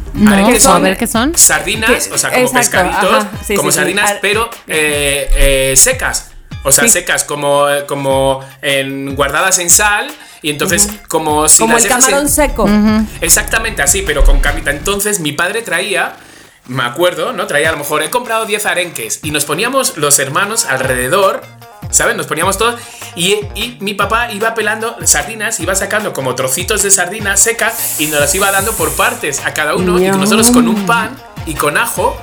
son, 0.58 0.76
a 0.76 0.78
ver 0.80 0.96
qué 0.96 1.06
son. 1.06 1.38
Sardinas, 1.38 2.10
o 2.12 2.18
sea, 2.18 2.32
como 2.32 2.52
pescaditos, 2.52 3.26
como 3.56 3.70
sardinas, 3.70 4.16
pero 4.20 4.50
eh, 4.66 5.30
eh, 5.36 5.74
secas. 5.76 6.32
O 6.64 6.72
sea, 6.72 6.88
secas, 6.88 7.22
como, 7.22 7.66
como 7.86 8.44
en, 8.60 9.14
guardadas 9.14 9.60
en 9.60 9.70
sal. 9.70 10.10
Y 10.42 10.50
entonces, 10.50 10.88
como 11.06 11.48
si 11.48 11.62
Como 11.62 11.78
el 11.78 11.86
camarón 11.86 12.28
seco. 12.28 12.68
Exactamente 13.20 13.82
así, 13.82 14.02
pero 14.02 14.24
con 14.24 14.40
capita. 14.40 14.72
Entonces, 14.72 15.20
mi 15.20 15.30
padre 15.30 15.62
traía 15.62 16.16
me 16.66 16.82
acuerdo, 16.82 17.32
¿no? 17.32 17.46
Traía 17.46 17.68
a 17.68 17.72
lo 17.72 17.78
mejor, 17.78 18.02
he 18.02 18.10
comprado 18.10 18.46
10 18.46 18.66
arenques 18.66 19.20
y 19.22 19.30
nos 19.30 19.44
poníamos 19.44 19.96
los 19.96 20.18
hermanos 20.18 20.64
alrededor 20.66 21.42
¿sabes? 21.92 22.16
Nos 22.16 22.26
poníamos 22.26 22.58
todos 22.58 22.80
y, 23.14 23.36
mi 23.80 23.94
papá 23.94 24.32
iba 24.32 24.54
pelando 24.54 24.96
sardinas, 25.04 25.60
iba 25.60 25.74
sacando 25.74 26.12
como 26.12 26.34
trocitos 26.34 26.82
de 26.82 26.90
sardina 26.90 27.36
seca 27.36 27.72
y 27.98 28.06
nos 28.06 28.20
las 28.20 28.34
iba 28.34 28.50
dando 28.50 28.72
por 28.72 28.92
partes 28.94 29.40
a 29.44 29.54
cada 29.54 29.76
uno 29.76 30.00
y 30.00 30.08
nosotros 30.08 30.50
con 30.50 30.66
un 30.66 30.86
pan 30.86 31.16
y 31.46 31.54
con 31.54 31.76
ajo 31.76 32.16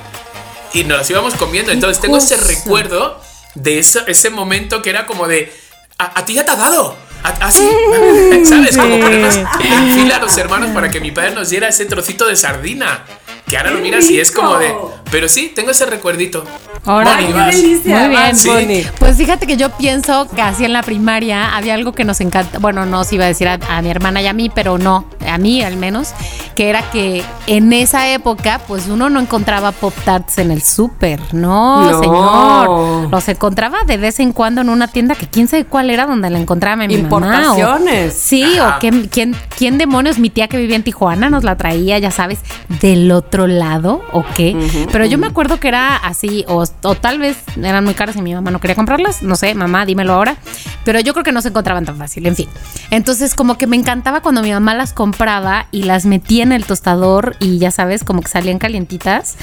y 0.72 0.84
nos 0.84 0.98
las 0.98 1.10
íbamos 1.10 1.34
comiendo. 1.34 1.72
Entonces 1.72 2.00
tengo 2.00 2.18
ese 2.18 2.36
recuerdo 2.36 3.20
de 3.54 3.78
eso, 3.78 4.00
ese 4.06 4.30
momento 4.30 4.82
que 4.82 4.90
era 4.90 5.06
como 5.06 5.26
de, 5.26 5.52
a, 5.98 6.24
ti 6.24 6.34
ya 6.34 6.44
te 6.44 6.50
ha 6.50 6.56
dado. 6.56 6.96
Así, 7.22 7.68
¿sabes? 8.48 8.76
Como 8.76 8.98
ponernos 8.98 9.36
en 9.36 9.92
fila 9.94 10.16
a 10.16 10.20
los 10.20 10.36
hermanos 10.38 10.70
para 10.70 10.90
que 10.90 11.00
mi 11.00 11.10
padre 11.10 11.32
nos 11.32 11.50
diera 11.50 11.68
ese 11.68 11.84
trocito 11.84 12.26
de 12.26 12.36
sardina. 12.36 13.04
Que 13.50 13.56
ahora 13.58 13.70
lo 13.70 13.76
¡Qué 13.78 13.82
miras 13.82 14.08
y 14.10 14.20
es 14.20 14.30
como 14.30 14.56
de. 14.58 14.74
Pero 15.10 15.28
sí, 15.28 15.50
tengo 15.54 15.72
ese 15.72 15.86
recuerdito. 15.86 16.44
Ahora, 16.86 17.16
Moni, 17.16 17.26
¡Qué 17.32 17.56
delicia! 17.56 17.98
Muy 17.98 18.08
bien. 18.08 18.36
Sí. 18.36 18.48
Bonnie. 18.48 18.86
Pues 18.98 19.16
fíjate 19.16 19.46
que 19.46 19.56
yo 19.56 19.70
pienso 19.70 20.28
que 20.34 20.40
así 20.40 20.64
en 20.64 20.72
la 20.72 20.82
primaria 20.82 21.54
había 21.56 21.74
algo 21.74 21.92
que 21.92 22.04
nos 22.04 22.20
encanta, 22.20 22.58
bueno, 22.60 22.86
no 22.86 23.02
se 23.04 23.16
iba 23.16 23.24
a 23.24 23.28
decir 23.28 23.48
a, 23.48 23.58
a 23.68 23.82
mi 23.82 23.90
hermana 23.90 24.22
y 24.22 24.28
a 24.28 24.32
mí, 24.32 24.50
pero 24.54 24.78
no, 24.78 25.04
a 25.28 25.36
mí 25.36 25.62
al 25.62 25.76
menos, 25.76 26.10
que 26.54 26.70
era 26.70 26.88
que 26.90 27.22
en 27.48 27.72
esa 27.72 28.08
época 28.12 28.60
pues 28.66 28.86
uno 28.88 29.10
no 29.10 29.20
encontraba 29.20 29.72
Pop 29.72 29.92
Tarts 30.04 30.38
en 30.38 30.52
el 30.52 30.62
súper, 30.62 31.20
no, 31.34 31.90
No. 31.90 32.00
señor. 32.00 33.10
Los 33.10 33.28
encontraba 33.28 33.82
de 33.84 33.96
vez 33.96 34.20
en 34.20 34.32
cuando 34.32 34.60
en 34.60 34.68
una 34.70 34.86
tienda 34.88 35.16
que 35.16 35.26
quién 35.26 35.48
sabe 35.48 35.64
cuál 35.66 35.90
era 35.90 36.06
donde 36.06 36.30
la 36.30 36.38
encontraba 36.38 36.76
mi 36.86 36.96
mamá. 36.96 36.96
o- 36.96 37.00
Importaciones. 37.02 38.14
Sí, 38.14 38.42
Ajá. 38.58 38.76
o 38.76 38.78
quién, 38.78 39.08
quién, 39.08 39.36
quién 39.58 39.76
demonios, 39.76 40.18
mi 40.18 40.30
tía 40.30 40.46
que 40.48 40.56
vivía 40.56 40.76
en 40.76 40.84
Tijuana 40.84 41.28
nos 41.30 41.44
la 41.44 41.56
traía, 41.56 41.98
ya 41.98 42.10
sabes, 42.12 42.38
del 42.80 43.10
otro 43.12 43.39
lado 43.46 44.02
o 44.12 44.24
qué. 44.36 44.86
Pero 44.92 45.04
yo 45.04 45.18
me 45.18 45.26
acuerdo 45.26 45.58
que 45.60 45.68
era 45.68 45.96
así, 45.96 46.44
o, 46.48 46.64
o 46.82 46.94
tal 46.94 47.18
vez 47.18 47.36
eran 47.56 47.84
muy 47.84 47.94
caras 47.94 48.16
y 48.16 48.22
mi 48.22 48.34
mamá 48.34 48.50
no 48.50 48.60
quería 48.60 48.74
comprarlas, 48.76 49.22
no 49.22 49.36
sé, 49.36 49.54
mamá, 49.54 49.84
dímelo 49.86 50.14
ahora. 50.14 50.36
Pero 50.84 51.00
yo 51.00 51.12
creo 51.12 51.24
que 51.24 51.32
no 51.32 51.42
se 51.42 51.48
encontraban 51.48 51.84
tan 51.84 51.96
fácil, 51.96 52.26
en 52.26 52.36
fin. 52.36 52.48
Entonces, 52.90 53.34
como 53.34 53.56
que 53.58 53.66
me 53.66 53.76
encantaba 53.76 54.20
cuando 54.22 54.42
mi 54.42 54.52
mamá 54.52 54.74
las 54.74 54.92
compraba 54.92 55.66
y 55.70 55.82
las 55.84 56.06
metía 56.06 56.42
en 56.42 56.52
el 56.52 56.64
tostador 56.64 57.36
y 57.40 57.58
ya 57.58 57.70
sabes, 57.70 58.04
como 58.04 58.22
que 58.22 58.28
salían 58.28 58.58
calientitas. 58.58 59.36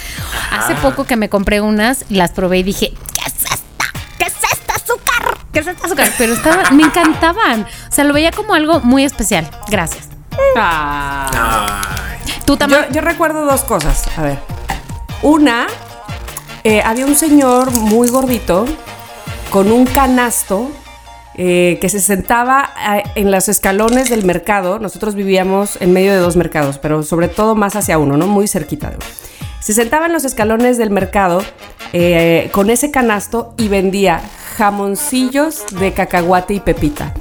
Hace 0.51 0.73
Ah. 0.73 0.79
poco 0.81 1.05
que 1.05 1.15
me 1.15 1.29
compré 1.29 1.61
unas, 1.61 2.05
las 2.09 2.31
probé 2.31 2.59
y 2.59 2.63
dije, 2.63 2.93
¿qué 3.13 3.21
es 3.25 3.35
esta? 3.43 3.85
¿Qué 4.17 4.25
es 4.25 4.33
esta 4.51 4.75
azúcar? 4.75 5.37
¿Qué 5.53 5.59
es 5.59 5.67
esta 5.67 5.85
azúcar? 5.87 6.09
Pero 6.17 6.33
estaba, 6.33 6.69
me 6.71 6.83
encantaban. 6.83 7.61
O 7.61 7.91
sea, 7.91 8.03
lo 8.03 8.13
veía 8.13 8.31
como 8.31 8.53
algo 8.53 8.79
muy 8.81 9.03
especial. 9.03 9.47
Gracias. 9.69 10.09
Ay. 10.55 12.19
Tú 12.45 12.57
también. 12.57 12.85
Yo, 12.87 12.95
yo 12.95 13.01
recuerdo 13.01 13.45
dos 13.45 13.63
cosas. 13.63 14.03
A 14.17 14.21
ver. 14.21 14.39
Una, 15.21 15.67
eh, 16.63 16.81
había 16.83 17.05
un 17.05 17.15
señor 17.15 17.71
muy 17.71 18.09
gordito 18.09 18.65
con 19.49 19.71
un 19.71 19.85
canasto 19.85 20.69
eh, 21.35 21.77
que 21.79 21.89
se 21.89 21.99
sentaba 21.99 22.71
en 23.15 23.31
los 23.31 23.47
escalones 23.47 24.09
del 24.09 24.25
mercado. 24.25 24.79
Nosotros 24.79 25.15
vivíamos 25.15 25.79
en 25.81 25.93
medio 25.93 26.11
de 26.11 26.17
dos 26.17 26.35
mercados, 26.35 26.77
pero 26.79 27.03
sobre 27.03 27.27
todo 27.27 27.55
más 27.55 27.75
hacia 27.75 27.97
uno, 27.97 28.17
¿no? 28.17 28.27
Muy 28.27 28.47
cerquita 28.47 28.89
de 28.89 28.95
uno. 28.95 29.05
Se 29.59 29.73
sentaba 29.73 30.07
en 30.07 30.13
los 30.13 30.25
escalones 30.25 30.77
del 30.77 30.89
mercado 30.89 31.43
eh, 31.93 32.49
con 32.51 32.69
ese 32.69 32.89
canasto 32.89 33.53
y 33.57 33.67
vendía 33.67 34.21
jamoncillos 34.57 35.63
de 35.79 35.93
cacahuate 35.93 36.55
y 36.55 36.59
pepita. 36.59 37.13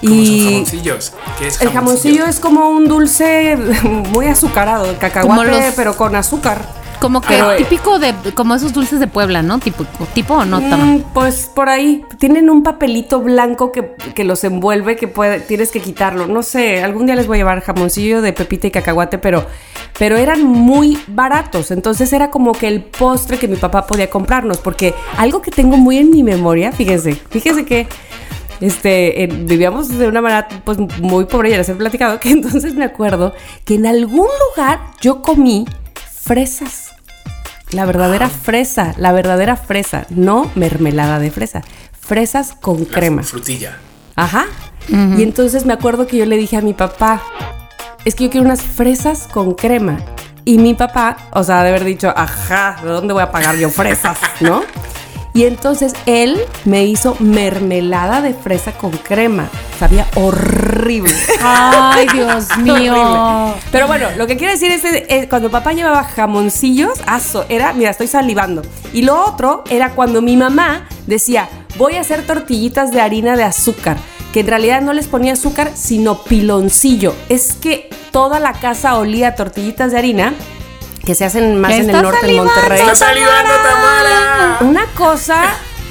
¿Cómo 0.00 0.14
son 0.14 0.34
Y 0.34 0.44
jamoncillos? 0.44 1.12
¿Qué 1.38 1.48
es 1.48 1.60
el 1.60 1.70
jamoncillo 1.70 2.24
es 2.26 2.38
como 2.40 2.68
un 2.70 2.86
dulce 2.88 3.56
muy 4.12 4.26
azucarado, 4.26 4.88
el 4.90 4.96
cacahuate, 4.98 5.50
los- 5.50 5.74
pero 5.74 5.96
con 5.96 6.14
azúcar. 6.14 6.60
como 7.00 7.20
que 7.20 7.28
pero, 7.28 7.52
eh, 7.52 7.56
típico 7.58 7.98
de, 7.98 8.12
como 8.34 8.54
esos 8.54 8.72
dulces 8.72 8.98
de 9.00 9.06
Puebla, 9.08 9.42
¿no? 9.42 9.58
Tipo, 9.58 9.84
tipo 10.14 10.34
o 10.34 10.44
no, 10.44 10.60
Tama? 10.60 10.84
Mm, 10.84 11.04
pues 11.14 11.50
por 11.54 11.68
ahí 11.68 12.04
tienen 12.18 12.48
un 12.50 12.62
papelito 12.64 13.20
blanco 13.20 13.70
que, 13.72 13.94
que 14.14 14.24
los 14.24 14.42
envuelve 14.44 14.96
que 14.96 15.06
puede, 15.08 15.40
tienes 15.40 15.70
que 15.72 15.80
quitarlo. 15.80 16.26
No 16.28 16.42
sé, 16.42 16.82
algún 16.82 17.06
día 17.06 17.14
les 17.16 17.26
voy 17.26 17.36
a 17.36 17.38
llevar 17.38 17.60
jamoncillo 17.62 18.20
de 18.22 18.32
pepita 18.32 18.66
y 18.68 18.70
cacahuate, 18.72 19.18
pero, 19.18 19.46
pero 19.98 20.16
eran 20.16 20.42
muy 20.44 20.98
baratos. 21.08 21.70
Entonces 21.72 22.12
era 22.12 22.30
como 22.30 22.52
que 22.52 22.66
el 22.68 22.82
postre 22.82 23.38
que 23.38 23.46
mi 23.48 23.56
papá 23.56 23.86
podía 23.86 24.10
comprarnos. 24.10 24.58
Porque 24.58 24.92
algo 25.16 25.40
que 25.42 25.50
tengo 25.52 25.76
muy 25.76 25.98
en 25.98 26.10
mi 26.10 26.22
memoria, 26.24 26.72
fíjense, 26.72 27.14
fíjense 27.30 27.64
que 27.64 27.86
este, 28.60 29.22
eh, 29.22 29.26
vivíamos 29.26 29.88
de 29.96 30.08
una 30.08 30.20
manera 30.20 30.48
pues 30.64 30.78
muy 30.78 31.24
pobre, 31.26 31.50
ya 31.50 31.58
les 31.58 31.68
he 31.68 31.74
platicado, 31.74 32.20
que 32.20 32.30
entonces 32.32 32.74
me 32.74 32.84
acuerdo 32.84 33.34
que 33.64 33.74
en 33.74 33.86
algún 33.86 34.28
lugar 34.48 34.80
yo 35.00 35.22
comí 35.22 35.66
fresas. 36.22 36.92
La 37.70 37.84
verdadera 37.84 38.30
fresa, 38.30 38.94
la 38.96 39.12
verdadera 39.12 39.56
fresa, 39.56 40.06
no 40.08 40.50
mermelada 40.54 41.18
de 41.18 41.30
fresa, 41.30 41.62
fresas 42.00 42.54
con 42.58 42.80
La 42.80 42.86
crema. 42.86 43.22
Frutilla. 43.22 43.76
Ajá. 44.16 44.46
Y 44.88 45.22
entonces 45.22 45.66
me 45.66 45.74
acuerdo 45.74 46.06
que 46.06 46.16
yo 46.16 46.24
le 46.24 46.38
dije 46.38 46.56
a 46.56 46.62
mi 46.62 46.72
papá, 46.72 47.22
es 48.06 48.14
que 48.14 48.24
yo 48.24 48.30
quiero 48.30 48.46
unas 48.46 48.62
fresas 48.62 49.28
con 49.30 49.54
crema. 49.54 49.98
Y 50.46 50.56
mi 50.56 50.72
papá, 50.72 51.28
o 51.32 51.44
sea, 51.44 51.62
de 51.62 51.68
haber 51.68 51.84
dicho, 51.84 52.10
ajá, 52.16 52.80
¿de 52.82 52.88
dónde 52.88 53.12
voy 53.12 53.22
a 53.22 53.30
pagar 53.30 53.56
yo 53.56 53.68
fresas? 53.68 54.18
¿No? 54.40 54.62
Y 55.34 55.44
entonces 55.44 55.92
él 56.06 56.38
me 56.64 56.84
hizo 56.84 57.16
mermelada 57.20 58.20
de 58.20 58.34
fresa 58.34 58.72
con 58.72 58.90
crema. 58.90 59.48
Sabía 59.78 60.06
horrible. 60.14 61.12
Ay, 61.42 62.06
Dios 62.12 62.46
mío. 62.58 62.94
Horrible. 62.94 63.62
Pero 63.70 63.86
bueno, 63.86 64.06
lo 64.16 64.26
que 64.26 64.36
quiero 64.36 64.52
decir 64.52 64.70
es 64.72 64.82
que 64.82 65.06
eh, 65.08 65.28
cuando 65.28 65.50
papá 65.50 65.72
llevaba 65.72 66.02
jamoncillos, 66.04 67.00
aso, 67.06 67.44
era, 67.48 67.72
mira, 67.72 67.90
estoy 67.90 68.06
salivando. 68.08 68.62
Y 68.92 69.02
lo 69.02 69.24
otro 69.24 69.64
era 69.70 69.90
cuando 69.90 70.22
mi 70.22 70.36
mamá 70.36 70.88
decía, 71.06 71.48
voy 71.76 71.94
a 71.94 72.00
hacer 72.00 72.26
tortillitas 72.26 72.90
de 72.90 73.00
harina 73.00 73.36
de 73.36 73.44
azúcar, 73.44 73.96
que 74.32 74.40
en 74.40 74.46
realidad 74.46 74.80
no 74.82 74.92
les 74.92 75.06
ponía 75.08 75.34
azúcar, 75.34 75.70
sino 75.74 76.22
piloncillo. 76.22 77.14
Es 77.28 77.52
que 77.52 77.88
toda 78.10 78.40
la 78.40 78.52
casa 78.54 78.96
olía 78.96 79.28
a 79.28 79.34
tortillitas 79.34 79.92
de 79.92 79.98
harina, 79.98 80.34
que 81.08 81.14
se 81.14 81.24
hacen 81.24 81.58
más 81.58 81.72
en 81.72 81.88
el 81.88 82.02
norte, 82.02 82.28
en 82.28 82.36
Monterrey. 82.36 82.80
¡Está 82.80 82.94
salivando, 82.94 83.50
Tamara! 83.62 84.58
Una 84.60 84.84
cosa, 84.94 85.42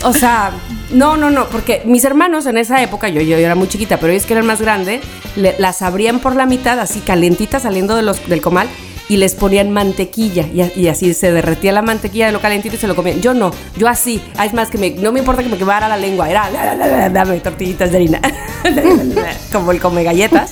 o 0.03 0.13
sea, 0.13 0.51
no, 0.91 1.17
no, 1.17 1.31
no, 1.31 1.47
porque 1.47 1.81
mis 1.85 2.05
hermanos 2.05 2.45
en 2.45 2.59
esa 2.59 2.83
época, 2.83 3.09
yo, 3.09 3.19
yo 3.21 3.35
era 3.35 3.55
muy 3.55 3.67
chiquita, 3.67 3.97
pero 3.97 4.13
ellos 4.13 4.27
que 4.27 4.33
eran 4.33 4.45
más 4.45 4.61
grandes, 4.61 5.01
le- 5.35 5.55
las 5.57 5.81
abrían 5.81 6.19
por 6.19 6.35
la 6.35 6.45
mitad, 6.45 6.79
así 6.79 6.99
calentitas 6.99 7.63
saliendo 7.63 7.95
de 7.95 8.03
los, 8.03 8.29
del 8.29 8.43
comal, 8.43 8.67
y 9.09 9.17
les 9.17 9.33
ponían 9.33 9.71
mantequilla, 9.71 10.45
y, 10.53 10.61
a- 10.61 10.71
y 10.75 10.87
así 10.87 11.15
se 11.15 11.31
derretía 11.31 11.71
la 11.71 11.81
mantequilla 11.81 12.27
de 12.27 12.31
lo 12.31 12.39
calentito 12.39 12.75
y 12.75 12.77
se 12.77 12.85
lo 12.85 12.95
comían. 12.95 13.19
Yo 13.19 13.33
no, 13.33 13.49
yo 13.75 13.87
así, 13.87 14.21
ah, 14.37 14.45
es 14.45 14.53
más 14.53 14.69
que 14.69 14.77
me, 14.77 14.91
no 14.91 15.11
me 15.11 15.17
importa 15.17 15.41
que 15.41 15.49
me 15.49 15.57
quemara 15.57 15.87
la 15.89 15.97
lengua, 15.97 16.29
era 16.29 16.47
la, 16.51 16.63
la, 16.63 16.75
la, 16.75 16.87
la, 16.97 17.09
dame 17.09 17.39
tortillitas 17.39 17.89
de 17.89 17.97
harina, 17.97 18.21
como 19.51 19.71
el 19.71 19.79
come 19.79 20.03
galletas. 20.03 20.51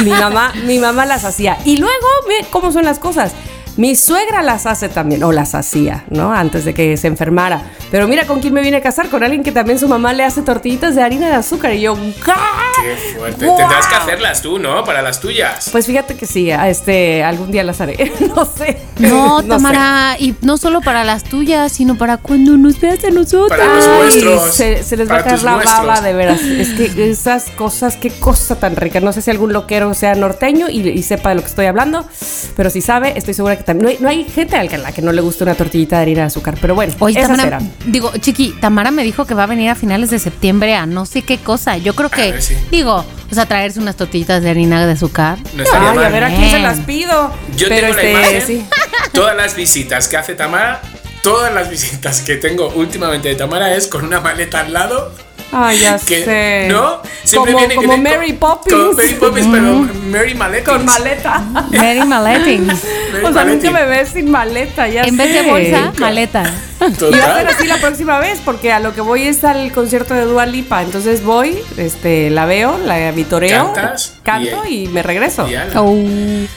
Y 0.00 0.04
mi 0.04 0.10
mamá, 0.12 0.52
mi 0.66 0.78
mamá 0.78 1.04
las 1.04 1.24
hacía. 1.24 1.58
Y 1.64 1.78
luego, 1.78 2.06
ve 2.28 2.46
cómo 2.50 2.70
son 2.70 2.84
las 2.84 3.00
cosas. 3.00 3.32
Mi 3.76 3.96
suegra 3.96 4.42
las 4.42 4.66
hace 4.66 4.88
también, 4.88 5.22
o 5.24 5.32
las 5.32 5.54
hacía, 5.54 6.04
¿no? 6.08 6.32
Antes 6.32 6.64
de 6.64 6.74
que 6.74 6.96
se 6.96 7.08
enfermara. 7.08 7.62
Pero 7.90 8.06
mira 8.06 8.24
con 8.26 8.40
quién 8.40 8.54
me 8.54 8.60
vine 8.60 8.76
a 8.76 8.80
casar, 8.80 9.08
con 9.08 9.24
alguien 9.24 9.42
que 9.42 9.50
también 9.50 9.78
su 9.80 9.88
mamá 9.88 10.12
le 10.12 10.22
hace 10.22 10.42
tortillitas 10.42 10.94
de 10.94 11.02
harina 11.02 11.28
de 11.28 11.34
azúcar. 11.34 11.72
Y 11.74 11.80
yo, 11.80 11.96
¡ah! 12.28 12.72
¡Qué 12.82 13.14
fuerte! 13.16 13.44
¡Guau! 13.46 13.58
Tendrás 13.58 13.86
que 13.88 13.94
hacerlas 13.96 14.42
tú, 14.42 14.60
¿no? 14.60 14.84
Para 14.84 15.02
las 15.02 15.18
tuyas. 15.20 15.70
Pues 15.72 15.86
fíjate 15.86 16.16
que 16.16 16.26
sí, 16.26 16.50
este, 16.50 17.24
algún 17.24 17.50
día 17.50 17.64
las 17.64 17.80
haré. 17.80 18.12
no 18.34 18.44
sé. 18.44 18.78
No, 18.96 19.40
sé. 19.42 19.48
Tamara, 19.48 20.16
y 20.20 20.36
no 20.42 20.56
solo 20.56 20.80
para 20.80 21.02
las 21.02 21.24
tuyas, 21.24 21.72
sino 21.72 21.98
para 21.98 22.16
cuando 22.16 22.56
nos 22.56 22.80
veas 22.80 23.02
a 23.04 23.10
nosotros. 23.10 23.48
Para 23.48 23.74
los 23.74 23.86
Ay, 23.86 23.98
nuestros. 24.22 24.54
Se, 24.54 24.84
se 24.84 24.96
les 24.96 25.10
va 25.10 25.16
a 25.16 25.24
caer 25.24 25.42
la 25.42 25.54
nuestros. 25.56 25.78
baba, 25.78 26.00
de 26.00 26.12
veras. 26.12 26.40
Es 26.40 26.68
que 26.70 27.10
esas 27.10 27.50
cosas, 27.50 27.96
qué 27.96 28.10
cosa 28.10 28.54
tan 28.54 28.76
rica. 28.76 29.00
No 29.00 29.12
sé 29.12 29.20
si 29.20 29.32
algún 29.32 29.52
loquero 29.52 29.92
sea 29.94 30.14
norteño 30.14 30.68
y, 30.70 30.88
y 30.88 31.02
sepa 31.02 31.30
de 31.30 31.34
lo 31.34 31.40
que 31.40 31.48
estoy 31.48 31.66
hablando, 31.66 32.06
pero 32.56 32.70
si 32.70 32.80
sabe, 32.80 33.18
estoy 33.18 33.34
segura 33.34 33.56
que. 33.56 33.63
No 33.72 33.88
hay, 33.88 33.96
no 34.00 34.08
hay 34.08 34.24
gente 34.24 34.56
a 34.56 34.62
la 34.62 34.68
que- 34.68 34.74
a 34.74 34.78
la 34.78 34.92
que 34.92 35.00
no 35.00 35.12
le 35.12 35.20
guste 35.22 35.44
una 35.44 35.54
tortillita 35.54 35.96
de 35.96 36.02
harina 36.02 36.20
de 36.22 36.26
azúcar, 36.26 36.56
pero 36.60 36.74
bueno, 36.74 36.92
Oye, 36.98 37.18
esas 37.20 37.30
Tamara, 37.36 37.56
eran. 37.58 37.72
digo, 37.86 38.12
Chiqui, 38.18 38.54
Tamara 38.60 38.90
me 38.90 39.04
dijo 39.04 39.24
que 39.24 39.34
va 39.34 39.44
a 39.44 39.46
venir 39.46 39.70
a 39.70 39.74
finales 39.74 40.10
de 40.10 40.18
septiembre 40.18 40.74
a 40.74 40.84
no 40.86 41.06
sé 41.06 41.22
qué 41.22 41.38
cosa. 41.38 41.76
Yo 41.78 41.94
creo 41.94 42.10
que, 42.10 42.32
ver, 42.32 42.42
sí. 42.42 42.56
digo, 42.70 43.04
o 43.30 43.34
sea, 43.34 43.46
traerse 43.46 43.80
unas 43.80 43.96
tortillitas 43.96 44.42
de 44.42 44.50
harina 44.50 44.84
de 44.84 44.92
azúcar. 44.92 45.38
No 45.56 45.62
Ay, 45.72 45.98
a 46.04 46.08
ver 46.10 46.24
a 46.24 46.28
quién 46.28 46.50
se 46.50 46.58
las 46.58 46.80
pido. 46.80 47.30
Yo 47.56 47.68
pero 47.68 47.94
tengo 47.94 47.94
la 47.94 48.02
este, 48.02 48.10
imagen. 48.10 48.42
sí. 48.46 48.66
Todas 49.12 49.36
las 49.36 49.54
visitas 49.56 50.08
que 50.08 50.16
hace 50.16 50.34
Tamara, 50.34 50.82
todas 51.22 51.52
las 51.54 51.70
visitas 51.70 52.20
que 52.22 52.36
tengo 52.36 52.68
últimamente 52.74 53.28
de 53.28 53.34
Tamara 53.36 53.74
es 53.74 53.86
con 53.86 54.04
una 54.04 54.20
maleta 54.20 54.60
al 54.60 54.72
lado. 54.72 55.12
Ay, 55.54 55.78
ya 55.78 55.98
Que, 56.06 56.24
sé. 56.24 56.68
¿No? 56.70 57.00
como 57.34 57.46
viene- 57.46 57.74
como 57.76 57.88
viene 57.94 58.10
Mary 58.16 58.30
con- 58.32 58.38
Poppins. 58.38 58.74
Como 58.76 58.92
Mary 58.92 59.14
Poppins, 59.14 59.46
pero 59.50 59.74
Mary 60.10 60.34
Maletins. 60.34 60.68
Con 60.68 60.84
maleta. 60.84 61.44
Mary 61.70 62.02
Maletin. 62.04 62.66
Mary 63.12 63.24
o 63.24 63.32
sea, 63.32 63.44
nunca 63.44 63.70
Maletin. 63.70 63.72
me 63.72 63.84
ves 63.86 64.08
sin 64.08 64.30
maleta, 64.30 64.88
ya 64.88 65.02
en 65.02 65.16
vez 65.16 65.32
de 65.32 65.42
sé. 65.42 65.48
bolsa, 65.50 65.92
maleta. 65.98 66.42
Y 66.80 67.18
va 67.18 67.24
a 67.24 67.38
ser 67.38 67.48
así 67.48 67.66
la 67.66 67.78
próxima 67.78 68.18
vez, 68.18 68.40
porque 68.44 68.72
a 68.72 68.80
lo 68.80 68.94
que 68.94 69.00
voy 69.00 69.22
es 69.22 69.44
al 69.44 69.72
concierto 69.72 70.14
de 70.14 70.24
Dua 70.24 70.46
Lipa. 70.46 70.82
Entonces 70.82 71.24
voy, 71.24 71.58
este, 71.76 72.30
la 72.30 72.46
veo, 72.46 72.78
la 72.78 73.10
vitoreo, 73.12 73.72
Cantas 73.72 74.14
canto 74.22 74.64
y, 74.66 74.88
me 74.88 75.02
regreso. 75.02 75.48
Y. 75.48 75.54
Oh, 75.76 75.94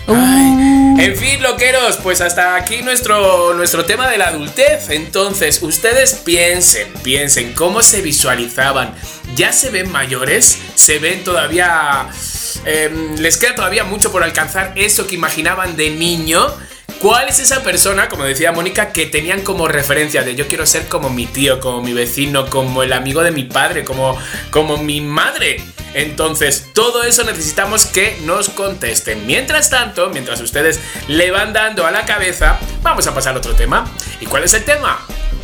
Ay. 0.07 0.77
En 0.99 1.15
fin, 1.15 1.41
loqueros, 1.43 1.97
pues 1.97 2.21
hasta 2.21 2.55
aquí 2.55 2.81
nuestro, 2.81 3.53
nuestro 3.53 3.85
tema 3.85 4.09
de 4.09 4.17
la 4.17 4.29
adultez. 4.29 4.89
Entonces, 4.89 5.61
ustedes 5.61 6.15
piensen, 6.15 6.91
piensen 7.03 7.53
cómo 7.53 7.83
se 7.83 8.01
visualizaban. 8.01 8.95
¿Ya 9.35 9.53
se 9.53 9.69
ven 9.69 9.91
mayores? 9.91 10.57
¿Se 10.75 10.97
ven 10.97 11.23
todavía... 11.23 12.07
em, 12.65 13.15
les 13.17 13.37
queda 13.37 13.53
todavía 13.53 13.83
mucho 13.83 14.11
por 14.11 14.23
alcanzar 14.23 14.73
eso 14.75 15.05
que 15.05 15.15
imaginaban 15.15 15.77
de 15.77 15.91
niño? 15.91 16.47
¿Cuál 17.01 17.29
es 17.29 17.39
esa 17.39 17.61
persona, 17.61 18.09
como 18.09 18.23
decía 18.23 18.51
Mónica, 18.51 18.91
que 18.91 19.05
tenían 19.05 19.41
como 19.41 19.67
referencia 19.67 20.23
de 20.23 20.35
yo 20.35 20.47
quiero 20.47 20.65
ser 20.65 20.87
como 20.87 21.09
mi 21.09 21.27
tío, 21.27 21.59
como 21.59 21.81
mi 21.81 21.93
vecino, 21.93 22.49
como 22.49 22.81
el 22.81 22.91
amigo 22.91 23.21
de 23.21 23.31
mi 23.31 23.43
padre, 23.43 23.85
como, 23.85 24.17
como 24.49 24.77
mi 24.77 24.99
madre? 25.01 25.61
Entonces, 25.93 26.69
todo 26.73 27.03
eso 27.03 27.23
necesitamos 27.23 27.85
que 27.85 28.17
nos 28.23 28.49
contesten. 28.49 29.27
Mientras 29.27 29.69
tanto, 29.69 30.09
mientras 30.09 30.41
ustedes 30.41 30.79
le 31.07 31.29
van 31.31 31.53
dando 31.53 31.85
a 31.85 31.91
la 31.91 32.05
cabeza, 32.05 32.59
vamos 32.81 33.05
a 33.05 33.13
pasar 33.13 33.35
a 33.35 33.39
otro 33.39 33.53
tema. 33.53 33.89
¿Y 34.19 34.25
cuál 34.25 34.43
es 34.43 34.53
el 34.53 34.63
tema? 34.63 34.99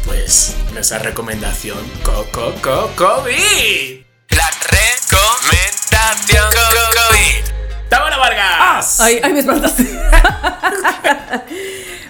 Pues 0.06 0.56
nuestra 0.74 1.00
recomendación 1.00 1.78
Coco 2.04 2.54
COVID. 2.96 4.02
La 4.30 4.50
recomendación 4.70 6.50
COVID. 6.52 7.53
¡Tamara 7.94 8.18
Vargas! 8.18 9.00
Ay, 9.00 9.20
ay, 9.24 9.34
me 9.34 9.40
espantaste. 9.40 9.84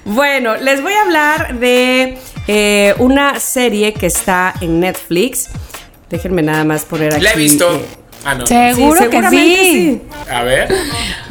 bueno, 0.05 0.55
les 0.55 0.81
voy 0.81 0.93
a 0.93 1.01
hablar 1.01 1.59
de 1.59 2.17
eh, 2.47 2.95
una 2.99 3.39
serie 3.39 3.93
que 3.93 4.07
está 4.07 4.53
en 4.61 4.79
Netflix. 4.79 5.49
Déjenme 6.09 6.41
nada 6.41 6.63
más 6.63 6.85
poner 6.85 7.13
aquí. 7.13 7.23
La 7.23 7.33
he 7.33 7.37
visto. 7.37 7.73
eh, 7.75 7.85
Ah, 8.25 8.35
no. 8.35 8.47
Seguro 8.47 9.09
que 9.09 9.29
sí. 9.29 10.01
A 10.31 10.43
ver. 10.43 10.73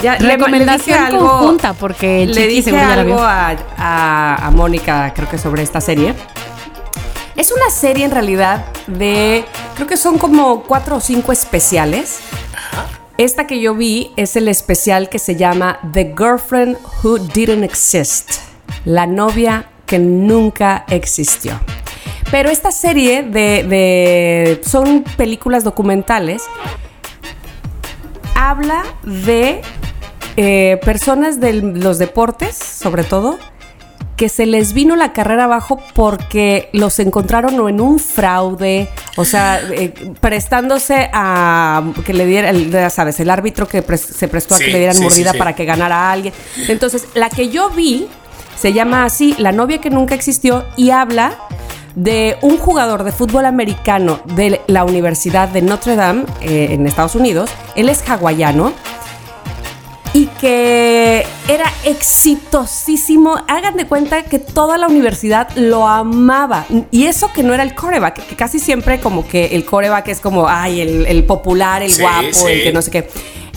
Ya, 0.03 0.19
le- 0.19 0.27
le 0.27 0.37
Recomendación 0.37 1.03
algo- 1.03 1.27
conjunta, 1.39 1.73
porque 1.73 2.27
le 2.27 2.47
dije 2.47 2.79
algo 2.79 3.15
vio. 3.17 3.25
a, 3.25 3.57
a- 3.79 4.47
a 4.47 4.51
Mónica, 4.51 5.11
creo 5.17 5.27
que 5.27 5.39
sobre 5.39 5.63
esta 5.63 5.81
serie. 5.81 6.15
Es 7.35 7.51
una 7.51 7.71
serie 7.71 8.05
en 8.05 8.11
realidad 8.11 8.67
de, 8.87 9.47
creo 9.75 9.87
que 9.87 9.97
son 9.97 10.19
como 10.19 10.65
cuatro 10.65 10.97
o 10.97 11.01
cinco 11.01 11.33
especiales. 11.33 12.19
Esta 13.19 13.47
que 13.47 13.61
yo 13.61 13.75
vi 13.75 14.11
es 14.17 14.37
el 14.37 14.49
especial 14.49 15.09
que 15.09 15.19
se 15.19 15.37
llama 15.37 15.79
The 15.93 16.15
Girlfriend 16.17 16.77
Who 17.03 17.19
Didn't 17.19 17.63
Exist, 17.65 18.31
la 18.85 19.07
novia 19.07 19.67
que 19.87 19.99
nunca 19.99 20.85
existió. 20.89 21.61
Pero 22.31 22.49
esta 22.49 22.73
serie 22.73 23.23
de, 23.23 23.63
de- 23.65 24.61
son 24.65 25.05
películas 25.17 25.65
documentales 25.65 26.43
habla 28.35 28.83
de 29.03 29.61
eh, 30.37 30.81
personas 30.85 31.39
de 31.41 31.53
los 31.53 31.99
deportes, 31.99 32.57
sobre 32.57 33.05
todo, 33.05 33.39
que 34.23 34.29
se 34.29 34.47
les 34.47 34.73
vino 34.73 34.95
la 34.95 35.13
carrera 35.13 35.45
abajo 35.45 35.81
porque 35.95 36.69
los 36.73 37.01
encontraron 37.01 37.59
o 37.59 37.69
en 37.69 37.81
un 37.81 37.99
fraude, 37.99 38.89
o 39.17 39.25
sea, 39.25 39.59
eh, 39.73 39.93
prestándose 40.21 41.11
a 41.13 41.83
que 42.07 42.13
le 42.15 42.25
diera, 42.25 42.51
el- 42.51 42.71
ya 42.71 42.89
sabes, 42.89 43.19
el 43.19 43.31
árbitro 43.31 43.67
que 43.67 43.83
se 43.99 44.29
prestó 44.29 44.55
a 44.55 44.59
que 44.59 44.69
le 44.69 44.79
dieran 44.79 44.95
sí, 44.95 45.03
mordida 45.03 45.33
sí. 45.33 45.39
para 45.39 45.57
que 45.57 45.65
ganara 45.65 45.97
a 46.09 46.13
alguien. 46.13 46.33
Entonces, 46.69 47.09
la 47.15 47.31
que 47.31 47.49
yo 47.49 47.71
vi 47.71 48.07
se 48.57 48.73
llama 48.73 49.05
así, 49.05 49.35
La 49.39 49.51
novia 49.51 49.79
que 49.79 49.91
nunca 49.91 50.15
existió, 50.15 50.65
y 50.77 50.91
habla 50.91 51.33
de 51.97 52.37
un 52.43 52.59
jugador 52.59 53.03
de 53.03 53.11
fútbol 53.11 53.45
americano 53.45 54.21
de 54.37 54.61
la 54.69 54.85
Universidad 54.85 55.49
de 55.49 55.63
Notre 55.63 55.97
Dame 55.97 56.27
eh, 56.43 56.69
en 56.71 56.87
Estados 56.87 57.17
Unidos. 57.17 57.51
Él 57.75 57.89
es 57.89 58.09
hawaiano 58.09 58.73
que 60.43 61.25
era 61.49 61.73
exitosísimo. 61.85 63.37
Hagan 63.47 63.77
de 63.77 63.87
cuenta 63.87 64.25
que 64.25 64.41
toda 64.41 64.77
la 64.77 64.89
universidad 64.89 65.49
lo 65.55 65.87
amaba. 65.87 66.67
Y 66.91 67.05
eso 67.07 67.33
que 67.33 67.45
no 67.45 67.55
era 67.55 67.63
el 67.63 67.77
coreback, 67.77 68.27
que 68.27 68.35
casi 68.35 68.59
siempre 68.59 68.99
como 68.99 69.25
que 69.27 69.55
el 69.55 69.65
coreback 69.65 70.09
es 70.09 70.19
como, 70.21 70.49
ay, 70.49 70.81
el, 70.81 71.07
el 71.07 71.23
popular, 71.25 71.85
el 71.85 71.93
Sí, 71.93 72.03
guapo, 72.03 72.49
el 72.49 72.65
que 72.65 72.73
no 72.73 72.83
sé 72.83 72.91
qué. 72.91 73.09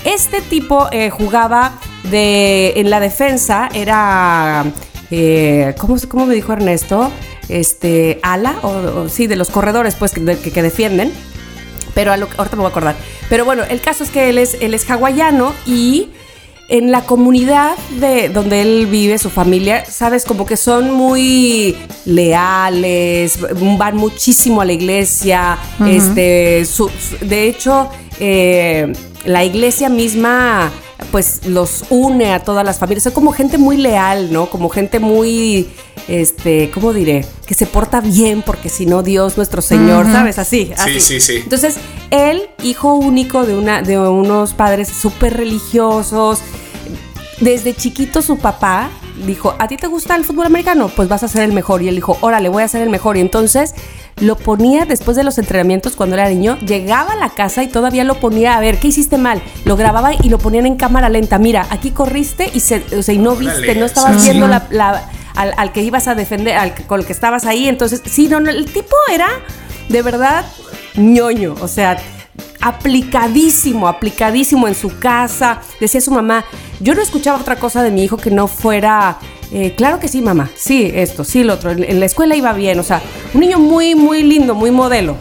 Este 0.04 0.42
tipo 0.42 0.88
eh, 0.92 1.10
jugaba 1.10 1.74
de, 2.04 2.74
en 2.76 2.92
la 2.92 3.00
defensa, 3.00 3.68
era, 3.74 4.64
eh, 5.10 5.74
¿cómo, 5.80 5.96
cómo 6.08 6.28
me 6.28 6.36
dijo 6.36 6.54
Ernesto? 6.54 7.12
Este, 7.50 8.20
ala, 8.22 8.58
o, 8.62 8.68
o 8.70 9.10
sí, 9.10 9.26
de 9.26 9.36
los 9.38 9.50
corredores, 9.50 9.96
pues, 9.96 10.12
que, 10.12 10.24
que- 10.38 10.52
que 10.52 10.62
defienden 10.62 11.12
pero 11.96 12.12
a 12.12 12.18
lo, 12.18 12.28
ahorita 12.38 12.58
me 12.58 12.62
voy 12.64 12.66
a 12.68 12.72
acordar. 12.72 12.96
Pero 13.30 13.46
bueno, 13.46 13.64
el 13.70 13.80
caso 13.80 14.04
es 14.04 14.10
que 14.10 14.28
él 14.28 14.38
es, 14.38 14.58
él 14.60 14.74
es 14.74 14.84
hawaiano 14.92 15.54
y 15.66 16.10
en 16.68 16.92
la 16.92 17.02
comunidad 17.02 17.76
de 18.00 18.30
donde 18.30 18.62
él 18.62 18.88
vive, 18.88 19.18
su 19.20 19.30
familia, 19.30 19.86
sabes, 19.86 20.26
como 20.26 20.46
que 20.46 20.58
son 20.58 20.92
muy 20.92 21.76
leales, 22.06 23.38
van 23.78 23.96
muchísimo 23.98 24.62
a 24.62 24.66
la 24.66 24.74
iglesia, 24.74 25.58
este, 25.88 26.66
su- 26.66 26.90
su- 26.90 27.26
de 27.26 27.48
hecho, 27.48 27.90
eh, 28.20 28.92
la 29.26 29.44
iglesia 29.44 29.90
misma 29.90 30.72
pues 31.12 31.46
los 31.46 31.84
une 31.90 32.34
a 32.34 32.40
todas 32.40 32.66
las 32.66 32.80
familias. 32.80 33.04
Son 33.04 33.14
como 33.14 33.32
gente 33.32 33.58
muy 33.58 33.78
leal, 33.78 34.32
¿no? 34.34 34.50
Como 34.50 34.70
gente 34.70 35.00
muy, 35.00 35.70
este, 36.08 36.70
¿cómo 36.74 36.94
diré? 36.94 37.26
Que 37.48 37.54
se 37.54 37.66
porta 37.66 38.02
bien 38.02 38.42
porque 38.42 38.70
si 38.70 38.86
no 38.86 39.04
Dios 39.04 39.38
nuestro 39.38 39.62
Señor, 39.62 40.06
¿sabes? 40.12 40.38
Así, 40.40 40.72
así. 40.78 41.00
sí, 41.00 41.20
sí. 41.20 41.36
Entonces, 41.38 41.76
él, 42.12 42.44
hijo 42.64 42.94
único 42.94 43.46
de, 43.46 43.56
una, 43.58 43.82
de 43.82 43.98
unos 44.00 44.54
padres 44.54 44.88
súper 44.90 45.36
religiosos, 45.38 46.40
desde 47.40 47.74
chiquito 47.74 48.22
su 48.22 48.38
papá 48.38 48.90
dijo, 49.26 49.56
¿a 49.60 49.68
ti 49.68 49.78
te 49.78 49.88
gusta 49.88 50.16
el 50.16 50.24
fútbol 50.24 50.46
americano? 50.48 50.90
Pues 50.96 51.08
vas 51.10 51.24
a 51.24 51.28
ser 51.28 51.44
el 51.44 51.54
mejor. 51.54 51.82
Y 51.82 51.88
él 51.90 51.96
dijo, 51.96 52.18
órale, 52.22 52.50
voy 52.50 52.64
a 52.64 52.68
ser 52.68 52.82
el 52.82 52.90
mejor. 52.90 53.18
Y 53.18 53.22
entonces 53.22 53.74
lo 54.22 54.38
ponía 54.38 54.86
después 54.86 55.18
de 55.18 55.24
los 55.24 55.38
entrenamientos 55.38 55.96
cuando 55.96 56.16
era 56.16 56.30
niño, 56.30 56.58
llegaba 56.60 57.14
a 57.14 57.16
la 57.18 57.30
casa 57.32 57.64
y 57.64 57.68
todavía 57.68 58.04
lo 58.06 58.20
ponía 58.20 58.56
a 58.56 58.60
ver, 58.62 58.80
¿qué 58.80 58.88
hiciste 58.90 59.18
mal? 59.18 59.42
Lo 59.66 59.76
grababa 59.76 60.12
y 60.14 60.30
lo 60.30 60.38
ponían 60.38 60.66
en 60.66 60.76
cámara 60.78 61.10
lenta. 61.10 61.38
Mira, 61.38 61.68
aquí 61.70 61.92
corriste 61.92 62.50
y, 62.54 62.62
se, 62.62 62.84
o 62.98 63.04
sea, 63.04 63.14
y 63.14 63.18
no 63.18 63.36
viste, 63.36 63.76
no 63.76 63.86
estabas 63.86 64.22
sí. 64.22 64.30
viendo 64.30 64.48
la- 64.48 64.68
la- 64.70 65.10
al, 65.36 65.54
al 65.58 65.72
que 65.72 65.82
ibas 65.82 66.08
a 66.08 66.16
defender, 66.16 66.56
al 66.58 66.74
que- 66.74 66.84
con 66.84 67.00
el 67.00 67.06
que 67.06 67.14
estabas 67.14 67.46
ahí. 67.46 67.68
Entonces, 67.68 68.02
sí, 68.10 68.28
no, 68.28 68.40
no, 68.40 68.50
el 68.50 68.66
tipo 68.66 68.96
era 69.12 69.28
de 69.90 70.02
verdad 70.02 70.46
ñoño. 70.96 71.56
O 71.62 71.68
sea, 71.68 71.98
aplicadísimo, 72.62 73.88
aplicadísimo 73.88 74.68
en 74.68 74.76
su 74.76 74.98
casa. 75.00 75.62
Decía 75.80 76.02
su 76.02 76.12
mamá, 76.12 76.46
yo 76.80 76.96
no 76.96 77.02
escuchaba 77.02 77.40
otra 77.40 77.56
cosa 77.58 77.84
de 77.84 77.92
mi 77.92 78.04
hijo 78.04 78.18
que 78.18 78.32
no 78.32 78.48
fuera, 78.48 79.18
eh, 79.52 79.74
claro 79.78 80.00
que 80.00 80.08
sí, 80.08 80.22
mamá, 80.22 80.50
sí, 80.56 80.92
esto, 80.94 81.24
sí, 81.24 81.44
lo 81.44 81.54
otro. 81.54 81.72
En, 81.72 81.84
en 81.84 82.00
la 82.00 82.06
escuela 82.06 82.36
iba 82.36 82.52
bien, 82.54 82.80
o 82.80 82.84
sea, 82.84 83.02
un 83.34 83.42
niño 83.42 83.60
muy, 83.60 83.96
muy 83.96 84.24
lindo, 84.24 84.56
muy 84.56 84.72
modelo. 84.72 85.16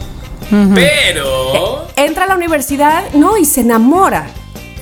Pero. 0.75 1.87
Entra 1.97 2.25
a 2.25 2.27
la 2.29 2.35
universidad, 2.37 3.03
no, 3.15 3.37
y 3.39 3.45
se 3.45 3.63
enamora. 3.63 4.27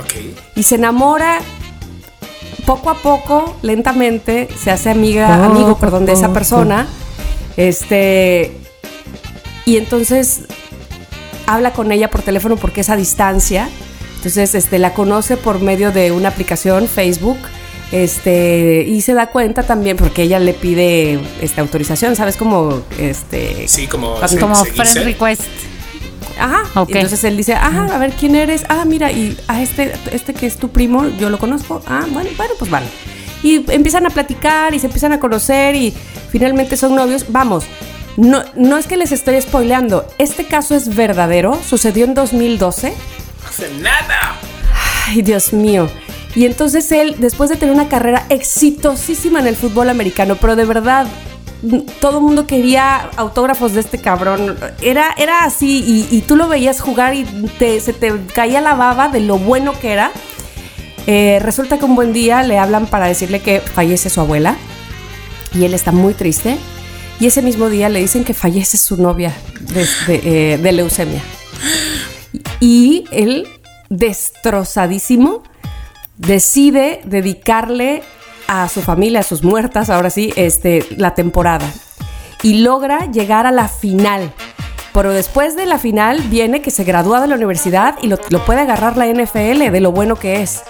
Ok. 0.01 0.13
Y 0.57 0.63
se 0.65 0.75
enamora 0.75 1.39
poco 2.67 2.91
a 2.91 2.95
poco, 2.95 3.57
lentamente, 3.63 4.49
se 4.63 4.71
hace 4.71 4.91
amiga, 4.91 5.29
Poco 5.37 5.43
amigo, 5.53 5.79
perdón, 5.79 6.07
de 6.07 6.13
esa 6.13 6.33
persona. 6.33 6.87
Este. 7.57 8.53
Y 9.65 9.77
entonces 9.77 10.41
habla 11.47 11.73
con 11.73 11.93
ella 11.93 12.09
por 12.11 12.23
teléfono 12.23 12.57
porque 12.57 12.81
es 12.83 12.91
a 12.91 12.97
distancia. 12.97 13.69
Entonces, 14.17 14.55
este, 14.55 14.79
la 14.79 14.95
conoce 14.95 15.37
por 15.37 15.61
medio 15.61 15.91
de 15.93 16.13
una 16.13 16.29
aplicación, 16.29 16.87
Facebook. 16.89 17.39
Este, 17.91 18.85
y 18.89 19.03
se 19.03 19.13
da 19.13 19.27
cuenta 19.27 19.65
también 19.65 19.97
porque 19.99 20.23
ella 20.23 20.39
le 20.39 20.55
pide 20.55 21.21
esta 21.43 21.61
autorización, 21.61 22.17
¿sabes? 22.17 22.37
Como 22.37 22.83
este. 22.99 23.69
Sí, 23.69 23.87
como. 23.87 24.15
Como 24.15 24.29
se- 24.29 24.39
Como 24.39 24.55
seguirse. 24.55 24.83
friend 24.93 25.05
request. 25.07 25.43
Ajá. 26.39 26.63
Ok. 26.81 26.91
Y 26.91 26.93
Entonces 26.95 27.25
él 27.25 27.37
dice, 27.37 27.55
ajá, 27.55 27.95
a 27.95 27.99
ver 27.99 28.13
quién 28.13 28.35
eres. 28.37 28.65
Ah, 28.69 28.85
mira, 28.85 29.11
y 29.13 29.37
a 29.49 29.63
este, 29.63 29.93
este 30.11 30.35
que 30.35 30.47
es 30.47 30.57
tu 30.57 30.69
primo, 30.71 31.09
yo 31.19 31.31
lo 31.31 31.39
conozco. 31.39 31.83
Ah, 31.87 32.07
bueno, 32.11 32.31
bueno, 32.37 32.55
pues 32.59 32.71
vale. 32.71 32.87
Y 33.43 33.65
empiezan 33.73 34.07
a 34.07 34.11
platicar 34.11 34.75
y 34.75 34.79
se 34.79 34.87
empiezan 34.87 35.13
a 35.13 35.21
conocer 35.21 35.75
y 35.75 35.93
finalmente 36.31 36.77
son 36.77 36.95
novios. 36.95 37.27
Vamos, 37.29 37.65
no, 38.17 38.43
no 38.55 38.79
es 38.79 38.87
que 38.87 38.97
les 38.97 39.13
estoy 39.13 39.41
spoileando. 39.41 40.07
Este 40.19 40.45
caso 40.45 40.75
es 40.75 40.95
verdadero. 40.95 41.59
Sucedió 41.63 42.05
en 42.05 42.15
2012. 42.15 42.91
No 42.91 43.49
hace 43.49 43.71
nada. 43.81 44.37
Ay, 45.09 45.23
Dios 45.23 45.53
mío. 45.53 45.89
Y 46.35 46.47
entonces 46.47 46.91
él, 46.93 47.17
después 47.19 47.51
de 47.51 47.57
tener 47.57 47.75
una 47.75 47.89
carrera 47.89 48.25
exitosísima 48.29 49.41
en 49.41 49.47
el 49.47 49.57
fútbol 49.57 49.91
americano, 49.91 50.37
pero 50.41 50.57
de 50.57 50.65
verdad, 50.65 51.07
todo 52.01 52.19
el 52.19 52.25
mundo 52.25 52.47
quería 52.47 53.11
autógrafos 53.17 53.73
de 53.73 53.81
este 53.81 53.99
cabrón. 53.99 54.57
Era, 54.81 55.15
era 55.17 55.45
así, 55.45 56.09
y, 56.11 56.21
tú 56.23 56.37
lo 56.37 56.49
veías 56.49 56.81
jugar 56.81 57.15
y 57.15 57.25
te- 57.59 57.81
se 57.81 57.93
te 57.93 58.13
caía 58.35 58.61
la 58.61 58.75
baba 58.75 59.09
de 59.09 59.21
lo 59.21 59.39
bueno 59.39 59.73
que 59.79 59.93
era. 59.93 60.11
Eh, 61.07 61.39
resulta 61.43 61.79
que 61.79 61.85
un 61.85 61.95
buen 61.95 62.13
día 62.13 62.43
le 62.43 62.59
hablan 62.59 62.87
para 62.87 63.07
decirle 63.07 63.41
que 63.41 63.61
fallece 63.61 64.11
su 64.11 64.21
abuela, 64.21 64.57
y 65.55 65.65
él 65.65 65.75
está 65.75 65.93
muy 65.93 66.15
triste. 66.15 66.57
Y 67.21 67.27
ese 67.27 67.43
mismo 67.43 67.69
día 67.69 67.89
le 67.89 68.01
dicen 68.01 68.25
que 68.25 68.35
fallece 68.35 68.77
su 68.79 68.97
novia 69.01 69.33
de, 69.61 69.87
de, 70.09 70.55
eh, 70.55 70.73
leucemia. 70.73 71.23
Y 72.59 73.05
él, 73.13 73.47
destrozadísimo, 73.89 75.43
decide 76.17 77.01
dedicarle 77.05 78.03
a 78.53 78.69
su 78.69 78.83
familia, 78.83 79.21
a 79.21 79.23
sus 79.23 79.43
muertas, 79.43 79.89
ahora 79.89 80.11
sí, 80.11 80.33
este, 80.37 80.87
la 80.97 81.15
temporada. 81.15 81.71
Y 82.43 82.59
logra 82.63 83.11
llegar 83.11 83.47
a 83.47 83.53
la 83.53 83.69
final. 83.69 84.33
Pero 84.93 85.11
después 85.11 85.57
de 85.57 85.65
la 85.65 85.79
final 85.79 86.21
viene 86.23 86.61
que 86.61 86.71
se 86.71 86.85
gradúa 86.85 87.21
de 87.21 87.29
la 87.29 87.37
universidad 87.37 87.97
y 88.03 88.09
lo, 88.09 88.19
lo 88.29 88.45
puede 88.45 88.61
agarrar 88.61 88.97
la 88.97 89.07
NFL 89.07 89.71
de 89.71 89.81
lo 89.81 89.93
bueno 89.93 90.17
que 90.17 90.43
es. 90.43 90.63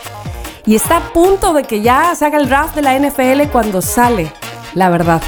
Y 0.64 0.76
está 0.76 0.99
a 0.99 1.12
punto 1.12 1.53
de 1.53 1.64
que 1.64 1.83
ya 1.83 2.14
se 2.14 2.24
haga 2.24 2.39
el 2.39 2.49
draft 2.49 2.76
de 2.76 2.83
la 2.83 2.97
NFL 2.97 3.51
cuando 3.51 3.83
sale 3.83 4.33
la 4.74 4.89
verdad. 4.91 5.22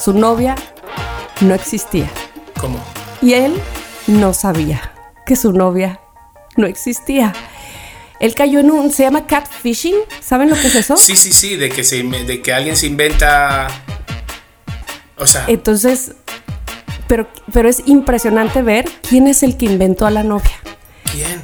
Su 0.00 0.12
novia 0.12 0.54
no 1.40 1.54
existía. 1.54 2.08
¿Cómo? 2.60 2.78
Y 3.20 3.34
él 3.34 3.60
no 4.06 4.32
sabía 4.32 4.92
que 5.26 5.34
su 5.34 5.52
novia 5.52 6.00
no 6.56 6.66
existía. 6.66 7.32
Él 8.20 8.34
cayó 8.34 8.60
en 8.60 8.70
un, 8.70 8.90
se 8.92 9.04
llama 9.04 9.26
catfishing, 9.26 9.94
¿saben 10.20 10.50
lo 10.50 10.56
que 10.56 10.66
es 10.66 10.74
eso? 10.74 10.96
Sí, 10.96 11.16
sí, 11.16 11.32
sí, 11.32 11.56
de 11.56 11.68
que, 11.68 11.84
se, 11.84 12.02
de 12.02 12.42
que 12.42 12.52
alguien 12.52 12.76
se 12.76 12.86
inventa... 12.86 13.68
O 15.16 15.26
sea, 15.26 15.44
Entonces, 15.48 16.12
pero, 17.08 17.28
pero 17.52 17.68
es 17.68 17.82
impresionante 17.86 18.62
ver 18.62 18.88
quién 19.08 19.26
es 19.26 19.42
el 19.42 19.56
que 19.56 19.66
inventó 19.66 20.06
a 20.06 20.10
la 20.10 20.22
novia. 20.22 20.52
¿quién? 21.12 21.42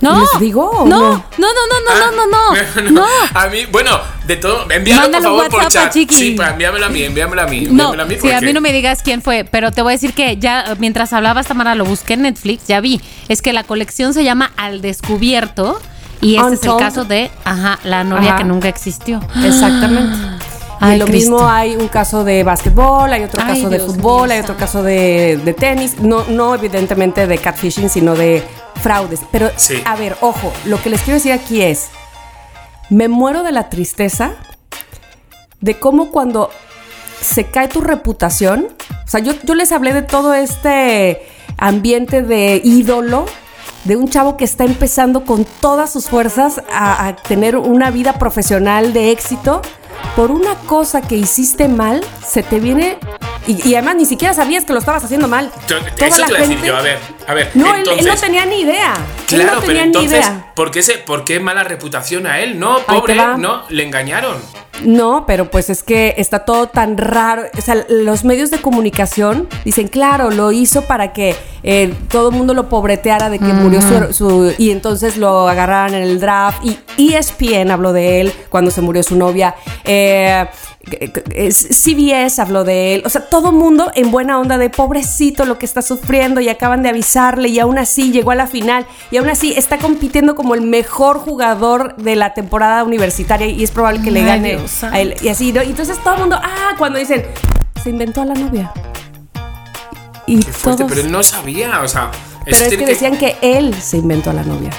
No. 0.00 0.20
¿Les 0.20 0.40
digo 0.40 0.68
o 0.68 0.86
no, 0.86 0.98
no? 0.98 1.10
no, 1.10 1.18
no, 1.38 1.46
no, 1.70 1.80
no, 1.84 2.10
no, 2.10 2.26
no, 2.26 2.90
no. 2.90 2.90
no. 2.90 3.06
A 3.34 3.48
mí, 3.48 3.66
bueno, 3.70 3.98
de 4.26 4.36
todo, 4.36 4.70
envíalo 4.70 5.10
por 5.10 5.22
favor 5.22 5.48
por 5.48 5.68
chat. 5.68 5.92
Sí, 5.92 6.36
envíamelo 6.38 6.86
a 6.86 6.88
mí, 6.88 7.02
envíamelo 7.02 7.42
a 7.42 7.46
mí. 7.46 7.62
No, 7.62 7.92
envíamelo 7.94 8.02
a 8.02 8.06
mí 8.06 8.16
sí, 8.20 8.30
a 8.30 8.40
mí 8.40 8.52
no 8.52 8.60
me 8.60 8.72
digas 8.72 9.02
quién 9.02 9.22
fue, 9.22 9.44
pero 9.44 9.72
te 9.72 9.82
voy 9.82 9.92
a 9.92 9.94
decir 9.94 10.12
que 10.12 10.36
ya 10.36 10.76
mientras 10.78 11.12
hablabas, 11.12 11.46
Tamara, 11.46 11.74
lo 11.74 11.84
busqué 11.84 12.14
en 12.14 12.22
Netflix, 12.22 12.66
ya 12.66 12.80
vi. 12.80 13.00
Es 13.28 13.42
que 13.42 13.52
la 13.52 13.64
colección 13.64 14.14
se 14.14 14.24
llama 14.24 14.52
Al 14.56 14.82
Descubierto 14.82 15.80
y 16.20 16.36
este 16.36 16.54
es 16.54 16.62
el 16.64 16.76
caso 16.76 17.04
de, 17.04 17.30
ajá, 17.44 17.78
la 17.84 18.04
novia 18.04 18.30
Ajá. 18.30 18.38
que 18.38 18.44
nunca 18.44 18.68
existió. 18.68 19.20
Exactamente. 19.44 20.16
Ay, 20.80 20.96
y 20.96 20.98
lo 20.98 21.06
Cristo. 21.06 21.32
mismo 21.32 21.48
hay 21.48 21.74
un 21.74 21.88
caso 21.88 22.22
de 22.22 22.42
básquetbol, 22.42 23.10
hay 23.10 23.24
otro 23.24 23.40
Ay, 23.42 23.54
caso 23.54 23.70
de 23.70 23.78
fútbol, 23.80 24.30
hay 24.30 24.40
otro 24.40 24.56
caso 24.58 24.82
de, 24.82 25.40
de 25.42 25.54
tenis. 25.54 25.98
No, 26.00 26.24
no 26.28 26.54
evidentemente 26.54 27.26
de 27.26 27.38
catfishing, 27.38 27.88
sino 27.88 28.14
de 28.14 28.46
fraudes. 28.82 29.20
Pero, 29.32 29.50
Sí. 29.56 29.82
a 29.84 29.96
ver, 29.96 30.16
ojo, 30.20 30.52
lo 30.64 30.80
que 30.82 30.90
les 30.90 31.00
quiero 31.02 31.14
decir 31.16 31.32
aquí 31.32 31.62
es, 31.62 31.88
me 32.90 33.08
muero 33.08 33.42
de 33.42 33.52
la 33.52 33.68
tristeza 33.68 34.32
de 35.60 35.78
cómo 35.78 36.10
cuando 36.10 36.50
se 37.20 37.44
cae 37.44 37.68
tu 37.68 37.80
reputación, 37.80 38.68
o 39.04 39.08
sea, 39.08 39.20
yo, 39.20 39.32
yo 39.44 39.54
les 39.54 39.72
hablé 39.72 39.92
de 39.92 40.02
todo 40.02 40.34
este 40.34 41.26
ambiente 41.58 42.22
de 42.22 42.60
ídolo, 42.62 43.26
de 43.84 43.96
un 43.96 44.08
chavo 44.08 44.36
que 44.36 44.44
está 44.44 44.64
empezando 44.64 45.24
con 45.24 45.44
todas 45.60 45.92
sus 45.92 46.06
fuerzas 46.06 46.60
a, 46.72 47.06
a 47.06 47.16
tener 47.16 47.56
una 47.56 47.90
vida 47.90 48.18
profesional 48.18 48.92
de 48.92 49.10
éxito, 49.12 49.62
por 50.14 50.30
una 50.30 50.54
cosa 50.66 51.00
que 51.00 51.16
hiciste 51.16 51.68
mal, 51.68 52.04
se 52.26 52.42
te 52.42 52.60
viene... 52.60 52.98
Y, 53.46 53.68
y 53.68 53.74
además 53.74 53.96
ni 53.96 54.06
siquiera 54.06 54.34
sabías 54.34 54.64
que 54.64 54.72
lo 54.72 54.78
estabas 54.78 55.04
haciendo 55.04 55.28
mal. 55.28 55.50
Yo- 55.68 55.76
Toda 55.78 56.06
Eso 56.08 56.18
la 56.20 56.26
te 56.26 56.32
iba 56.32 56.38
a 56.38 56.42
decir 56.42 56.56
gente- 56.56 56.66
yo, 56.68 56.76
a 56.76 56.82
ver, 56.82 56.98
a 57.26 57.34
ver. 57.34 57.50
No, 57.54 57.66
él- 57.72 57.78
entonces, 57.78 58.06
él, 58.06 58.12
no 58.14 58.20
tenía 58.20 58.46
ni 58.46 58.60
idea. 58.60 58.94
él 59.30 59.40
Claro, 59.42 59.60
pero 59.64 59.78
entonces, 59.80 60.10
ni 60.10 60.16
idea. 60.18 60.52
¿por 60.54 60.70
qué, 60.70 60.82
se, 60.82 60.94
¿por 60.98 61.24
qué 61.24 61.40
mala 61.40 61.64
reputación 61.64 62.26
a 62.26 62.40
él? 62.40 62.58
No, 62.58 62.78
pobre, 62.80 63.14
no, 63.38 63.62
le 63.68 63.82
engañaron. 63.84 64.36
No, 64.84 65.24
pero 65.26 65.50
pues 65.50 65.70
es 65.70 65.82
que 65.82 66.14
está 66.18 66.40
todo 66.40 66.68
tan 66.68 66.98
raro. 66.98 67.44
O 67.56 67.60
sea, 67.62 67.82
los 67.88 68.24
medios 68.24 68.50
de 68.50 68.58
comunicación 68.58 69.48
dicen, 69.64 69.88
claro, 69.88 70.30
lo 70.30 70.52
hizo 70.52 70.82
para 70.82 71.14
que 71.14 71.34
eh, 71.62 71.94
todo 72.10 72.28
el 72.28 72.34
mundo 72.36 72.52
lo 72.52 72.68
pobreteara 72.68 73.30
de 73.30 73.38
que 73.38 73.46
murió 73.46 73.80
su, 73.80 74.12
su- 74.12 74.54
Y 74.58 74.70
entonces 74.72 75.16
lo 75.16 75.48
agarraran 75.48 75.94
en 75.94 76.02
el 76.02 76.20
draft. 76.20 76.58
Y 76.62 76.78
ESPN 77.14 77.70
habló 77.70 77.94
de 77.94 78.20
él 78.20 78.32
cuando 78.50 78.70
se 78.70 78.82
murió 78.82 79.02
su 79.02 79.16
novia. 79.16 79.54
Eh, 79.84 80.46
CBS 81.50 82.40
habló 82.40 82.64
de 82.64 82.94
él. 82.94 83.02
O 83.04 83.08
sea, 83.08 83.22
todo 83.28 83.50
el 83.50 83.56
mundo 83.56 83.90
en 83.94 84.10
buena 84.10 84.38
onda 84.38 84.58
de 84.58 84.70
pobrecito 84.70 85.44
lo 85.44 85.58
que 85.58 85.66
está 85.66 85.82
sufriendo 85.82 86.40
y 86.40 86.48
acaban 86.48 86.82
de 86.82 86.88
avisarle 86.90 87.48
y 87.48 87.58
aún 87.58 87.78
así 87.78 88.12
llegó 88.12 88.30
a 88.30 88.34
la 88.34 88.46
final 88.46 88.86
y 89.10 89.16
aún 89.16 89.28
así 89.28 89.52
está 89.56 89.78
compitiendo 89.78 90.34
como 90.34 90.54
el 90.54 90.60
mejor 90.62 91.18
jugador 91.18 91.96
de 91.96 92.16
la 92.16 92.34
temporada 92.34 92.84
universitaria 92.84 93.46
y 93.46 93.62
es 93.64 93.70
probable 93.70 94.02
que 94.02 94.10
le 94.10 94.20
Ay, 94.20 94.26
gane 94.26 94.56
Dios 94.56 94.84
a 94.84 95.00
él. 95.00 95.14
Y 95.22 95.28
así, 95.28 95.52
¿no? 95.52 95.62
Y 95.62 95.66
entonces 95.70 95.98
todo 96.02 96.14
el 96.14 96.20
mundo, 96.20 96.38
ah, 96.42 96.74
cuando 96.78 96.98
dicen, 96.98 97.24
se 97.82 97.90
inventó 97.90 98.22
a 98.22 98.26
la 98.26 98.34
novia. 98.34 98.72
Y 100.26 100.38
Qué 100.42 100.52
fuerte, 100.52 100.82
todos- 100.84 100.92
pero 100.92 101.06
él 101.06 101.12
no 101.12 101.22
sabía, 101.22 101.80
o 101.82 101.88
sea. 101.88 102.10
pero 102.44 102.56
es 102.56 102.68
tiene 102.68 102.84
que 102.84 102.90
decían 102.90 103.16
que 103.16 103.36
él 103.42 103.74
se 103.80 103.96
inventó 103.98 104.30
a 104.30 104.32
la 104.32 104.42
novia. 104.42 104.70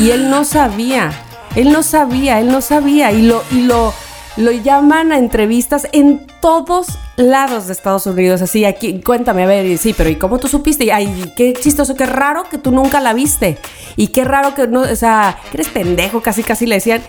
Y 0.00 0.10
él 0.10 0.30
no 0.30 0.44
sabía. 0.44 1.12
Él 1.54 1.72
no 1.72 1.82
sabía, 1.82 2.40
él 2.40 2.48
no 2.48 2.60
sabía. 2.60 3.12
Y 3.12 3.22
lo, 3.22 3.42
y 3.50 3.62
lo, 3.62 3.94
lo 4.36 4.52
llaman 4.52 5.12
a 5.12 5.18
entrevistas 5.18 5.86
en 5.92 6.26
todos 6.40 6.86
lados 7.16 7.66
de 7.66 7.72
Estados 7.72 8.06
Unidos. 8.06 8.42
Así, 8.42 8.64
aquí, 8.64 9.00
cuéntame, 9.00 9.44
a 9.44 9.46
ver, 9.46 9.78
sí, 9.78 9.94
pero 9.96 10.10
¿y 10.10 10.16
cómo 10.16 10.38
tú 10.38 10.48
supiste? 10.48 10.84
Y, 10.84 10.90
Ay, 10.90 11.32
qué 11.36 11.54
chistoso, 11.54 11.94
qué 11.94 12.06
raro 12.06 12.44
que 12.48 12.58
tú 12.58 12.70
nunca 12.70 13.00
la 13.00 13.14
viste. 13.14 13.58
Y 13.96 14.08
qué 14.08 14.24
raro 14.24 14.54
que 14.54 14.66
no, 14.66 14.80
o 14.82 14.96
sea, 14.96 15.38
eres 15.52 15.68
pendejo, 15.68 16.20
casi, 16.20 16.42
casi 16.42 16.66
le 16.66 16.76
decían. 16.76 17.02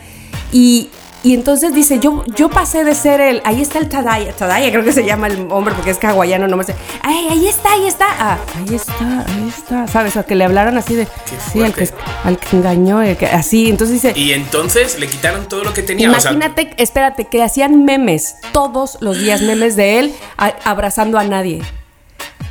Y. 0.51 0.89
Y 1.23 1.33
entonces 1.33 1.73
dice, 1.73 1.99
yo, 1.99 2.23
yo 2.35 2.47
pasé 2.49 2.83
de 2.83 2.93
ser 2.95 3.19
el, 3.19 3.41
ahí 3.43 3.61
está 3.61 3.79
el 3.79 3.89
Tadaya, 3.89 4.31
Tadaya 4.33 4.69
creo 4.71 4.83
que 4.83 4.93
se 4.93 5.03
llama 5.03 5.27
el 5.27 5.47
hombre 5.51 5.73
porque 5.73 5.89
es 5.91 6.01
hawaiano, 6.03 6.47
no 6.47 6.55
me 6.57 6.63
sé, 6.63 6.75
ay, 7.01 7.27
ahí 7.29 7.47
está, 7.47 7.73
ahí 7.73 7.87
está, 7.87 8.05
ah, 8.19 8.37
ahí 8.55 8.75
está, 8.75 9.25
ahí 9.27 9.47
está, 9.49 9.87
¿sabes? 9.87 10.15
O 10.15 10.25
que 10.25 10.35
le 10.35 10.45
hablaron 10.45 10.77
así 10.77 10.95
de, 10.95 11.07
sí, 11.51 11.61
al 11.63 11.73
que, 11.73 11.89
al 12.23 12.37
que 12.37 12.55
engañó, 12.57 13.01
el 13.01 13.17
que- 13.17 13.25
así, 13.25 13.67
entonces 13.69 14.01
dice, 14.01 14.13
Y 14.17 14.31
entonces 14.33 14.99
le 14.99 15.07
quitaron 15.07 15.47
todo 15.49 15.63
lo 15.63 15.73
que 15.73 15.81
tenía. 15.81 16.09
o 16.11 16.19
sea, 16.19 16.31
imagínate, 16.31 16.73
espérate, 16.77 17.25
que 17.25 17.43
hacían 17.43 17.83
memes, 17.83 18.35
todos 18.53 18.97
los 19.01 19.17
días 19.19 19.41
memes 19.41 19.75
de 19.75 19.99
él 19.99 20.15
a- 20.37 20.53
abrazando 20.65 21.17
a 21.17 21.23
nadie. 21.23 21.61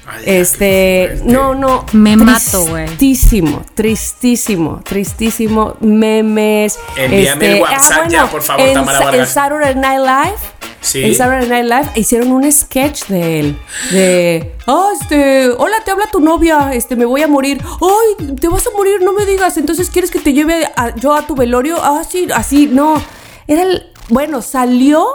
Ay, 0.06 0.22
Este, 0.26 1.20
no, 1.24 1.54
no. 1.54 1.84
Me 1.92 2.16
mato, 2.16 2.64
güey. 2.66 2.86
Tristísimo, 2.86 3.64
tristísimo, 3.74 4.80
tristísimo. 4.84 5.76
Memes. 5.80 6.78
Envíame 6.96 7.56
el 7.56 7.62
WhatsApp 7.62 8.08
ya, 8.08 8.26
por 8.30 8.42
favor, 8.42 8.66
en, 8.66 8.74
Tamara 8.74 9.00
Vargas. 9.00 9.28
En 9.28 9.34
Saturday 9.34 9.74
Night 9.74 10.00
Live. 10.00 10.36
Sí. 10.80 11.02
En 11.04 11.14
Saturday 11.14 11.48
Night 11.48 11.64
Live 11.64 11.90
hicieron 12.00 12.30
un 12.32 12.50
sketch 12.52 13.06
de 13.06 13.40
él. 13.40 13.58
De, 13.90 14.54
ah, 14.66 14.90
este, 15.00 15.50
hola, 15.50 15.76
te 15.84 15.90
habla 15.90 16.06
tu 16.12 16.20
novia, 16.20 16.70
este, 16.72 16.94
me 16.94 17.04
voy 17.04 17.22
a 17.22 17.28
morir. 17.28 17.60
Ay, 17.64 18.36
te 18.36 18.48
vas 18.48 18.66
a 18.66 18.70
morir, 18.76 19.00
no 19.02 19.12
me 19.12 19.26
digas. 19.26 19.56
Entonces, 19.56 19.90
¿quieres 19.90 20.10
que 20.10 20.20
te 20.20 20.32
lleve 20.32 20.64
a- 20.76 20.94
yo 20.94 21.14
a 21.14 21.26
tu 21.26 21.34
velorio? 21.34 21.78
Ah, 21.82 22.02
sí, 22.08 22.28
así, 22.34 22.68
no. 22.70 23.02
Era 23.48 23.62
el, 23.62 23.90
bueno, 24.10 24.42
salió 24.42 25.06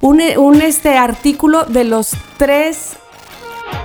un, 0.00 0.20
un 0.36 0.62
este 0.62 0.96
artículo 0.96 1.64
de 1.64 1.84
los 1.84 2.12
tres 2.36 2.96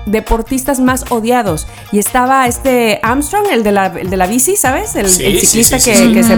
deportistas 0.06 0.80
más 0.80 1.06
odiados. 1.10 1.68
Y 1.92 2.00
estaba 2.00 2.48
este 2.48 3.00
Armstrong, 3.04 3.48
el 3.52 3.64
de 3.64 3.72
la, 3.72 3.88
el 3.88 4.10
de 4.10 4.18
la 4.18 4.28
bici, 4.28 4.56
¿sabes? 4.56 4.96
El, 4.96 5.10
Sí, 5.10 5.26
el 5.26 5.40
sí, 5.40 5.46
ciclista 5.46 5.80
sí, 5.80 5.92
que, 5.92 5.98
sí, 5.98 6.08
sí. 6.08 6.14
que 6.14 6.24
se 6.24 6.38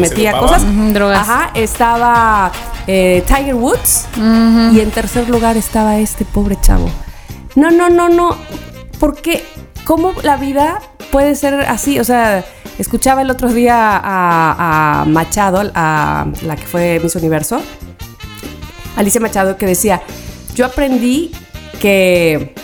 metía 0.00 0.38
cosas. 0.38 0.62
Drogas. 0.92 1.18
Ajá, 1.20 1.50
estaba 1.54 2.50
eh, 2.86 3.22
Tiger 3.26 3.54
Woods. 3.54 4.06
Y 4.72 4.80
en 4.80 4.90
tercer 4.90 5.28
lugar 5.28 5.56
estaba 5.56 5.98
este 5.98 6.24
pobre 6.24 6.56
chavo. 6.60 6.90
No, 7.54 7.70
no, 7.70 7.88
no, 7.90 8.08
no. 8.08 8.36
¿Por 8.98 9.20
qué? 9.20 9.44
¿Cómo 9.84 10.12
la 10.22 10.36
vida 10.36 10.80
puede 11.12 11.34
ser 11.36 11.54
así? 11.68 12.00
O 12.00 12.04
sea, 12.04 12.44
escuchaba 12.78 13.22
el 13.22 13.30
otro 13.30 13.52
día 13.52 13.76
a, 14.02 15.02
a 15.02 15.04
Machado, 15.04 15.70
a 15.74 16.26
la 16.42 16.56
que 16.56 16.66
fue 16.66 17.00
Miss 17.02 17.14
Universo, 17.14 17.60
Alicia 18.96 19.20
Machado, 19.20 19.56
que 19.56 19.66
decía, 19.66 20.02
yo 20.54 20.64
aprendí 20.66 21.32
que 21.74 22.54